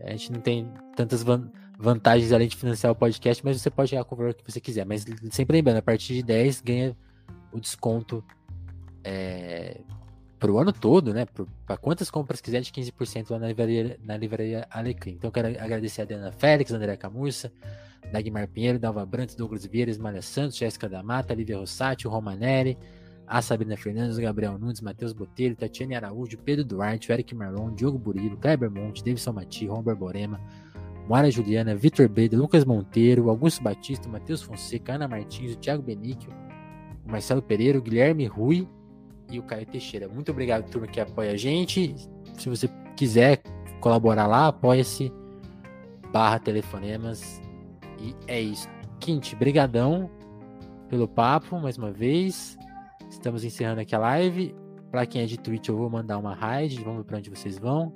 A 0.00 0.10
gente 0.10 0.32
não 0.32 0.40
tem 0.40 0.72
tantas 0.96 1.22
van 1.22 1.50
vantagens 1.76 2.32
além 2.32 2.46
de 2.46 2.56
financiar 2.56 2.92
o 2.92 2.96
podcast, 2.96 3.44
mas 3.44 3.60
você 3.60 3.68
pode 3.68 3.90
chegar 3.90 4.04
com 4.04 4.14
o 4.14 4.18
valor 4.18 4.34
que 4.34 4.44
você 4.48 4.60
quiser. 4.60 4.86
Mas 4.86 5.04
sempre 5.30 5.56
lembrando, 5.56 5.78
a 5.78 5.82
partir 5.82 6.14
de 6.14 6.22
10 6.22 6.60
ganha 6.60 6.96
o 7.52 7.60
desconto 7.60 8.24
é, 9.02 9.80
para 10.38 10.52
o 10.52 10.58
ano 10.58 10.72
todo, 10.72 11.12
né? 11.12 11.26
Para 11.66 11.76
quantas 11.76 12.10
compras 12.10 12.40
quiser 12.40 12.60
de 12.60 12.70
15% 12.70 13.30
lá 13.30 13.38
na 13.38 13.48
livraria, 13.48 13.98
na 14.02 14.16
livraria 14.16 14.66
Alecrim. 14.70 15.12
Então 15.12 15.30
quero 15.30 15.48
agradecer 15.48 16.02
a 16.02 16.04
Diana 16.04 16.32
Félix, 16.32 16.72
André 16.72 16.96
Camurça, 16.96 17.52
Dagmar 18.12 18.48
Pinheiro, 18.48 18.78
Dalva 18.78 19.04
Brantes, 19.06 19.34
Douglas 19.34 19.64
Vieira, 19.66 19.90
Ismael 19.90 20.22
Santos, 20.22 20.56
Jéssica 20.56 20.88
da 20.88 21.02
Mata, 21.02 21.34
Lívia 21.34 21.58
Rossati, 21.58 22.06
Romanelli, 22.06 22.78
a 23.26 23.40
Sabrina 23.40 23.76
Fernandes, 23.76 24.18
Gabriel 24.18 24.58
Nunes, 24.58 24.80
Matheus 24.80 25.12
Botelho, 25.12 25.56
Tatiane 25.56 25.94
Araújo, 25.94 26.38
Pedro 26.38 26.64
Duarte, 26.64 27.10
Eric 27.10 27.34
Marlon, 27.34 27.74
Diogo 27.74 27.98
Burilo, 27.98 28.36
Kleber 28.36 28.70
Monte, 28.70 29.02
Davidson 29.02 29.32
Mati, 29.32 29.66
Ron 29.66 29.82
Borborema, 29.82 30.40
Moara 31.08 31.30
Juliana, 31.30 31.74
Vitor 31.74 32.08
Beda, 32.08 32.36
Lucas 32.36 32.64
Monteiro, 32.64 33.28
Augusto 33.28 33.62
Batista, 33.62 34.08
Matheus 34.08 34.42
Fonseca, 34.42 34.94
Ana 34.94 35.08
Martins, 35.08 35.56
Thiago 35.56 35.82
Benício, 35.82 36.30
Marcelo 37.06 37.42
Pereira, 37.42 37.80
Guilherme 37.80 38.26
Rui 38.26 38.68
e 39.30 39.38
o 39.38 39.42
Caio 39.42 39.66
Teixeira. 39.66 40.08
Muito 40.08 40.30
obrigado, 40.30 40.68
turma, 40.70 40.86
que 40.86 41.00
apoia 41.00 41.32
a 41.32 41.36
gente. 41.36 41.94
Se 42.38 42.48
você 42.48 42.68
quiser 42.96 43.42
colaborar 43.80 44.26
lá, 44.26 44.48
apoia-se 44.48 45.12
barra 46.12 46.38
telefonemas 46.38 47.42
e 48.00 48.14
é 48.26 48.40
isso. 48.40 48.68
Quinte, 49.00 49.34
brigadão 49.36 50.10
pelo 50.88 51.08
papo 51.08 51.58
mais 51.58 51.76
uma 51.76 51.90
vez. 51.90 52.56
Estamos 53.08 53.44
encerrando 53.44 53.80
aqui 53.80 53.94
a 53.94 53.98
live. 53.98 54.54
Para 54.90 55.06
quem 55.06 55.22
é 55.22 55.26
de 55.26 55.38
Twitch, 55.38 55.68
eu 55.68 55.76
vou 55.76 55.90
mandar 55.90 56.18
uma 56.18 56.34
raid. 56.34 56.82
Vamos 56.82 56.98
ver 56.98 57.04
para 57.04 57.18
onde 57.18 57.30
vocês 57.30 57.58
vão. 57.58 57.92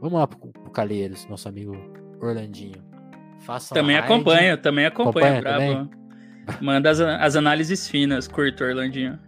Vamos 0.00 0.18
lá 0.18 0.26
pro, 0.26 0.38
pro 0.38 0.70
Calheiros, 0.70 1.26
nosso 1.26 1.48
amigo 1.48 1.76
Orlandinho. 2.20 2.82
Faça 3.40 3.74
também 3.74 3.96
acompanha, 3.96 4.56
também 4.56 4.86
acompanha, 4.86 5.40
acompanha 5.40 5.90
Manda 6.60 6.90
as, 6.90 7.00
as 7.00 7.36
análises 7.36 7.88
finas, 7.88 8.28
curto, 8.28 8.64
Orlandinho. 8.64 9.18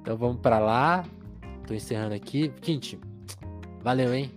Então 0.00 0.16
vamos 0.16 0.40
para 0.40 0.58
lá. 0.58 1.04
Tô 1.66 1.74
encerrando 1.74 2.14
aqui. 2.14 2.52
Quinte, 2.60 2.98
valeu, 3.82 4.14
hein? 4.14 4.30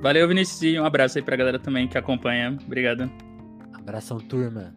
Valeu, 0.00 0.26
Vinícius, 0.26 0.62
e 0.62 0.78
um 0.78 0.84
abraço 0.84 1.18
aí 1.18 1.24
pra 1.24 1.36
galera 1.36 1.58
também 1.58 1.86
que 1.86 1.96
acompanha. 1.96 2.56
Obrigado. 2.66 3.10
Abração, 3.74 4.18
turma. 4.18 4.74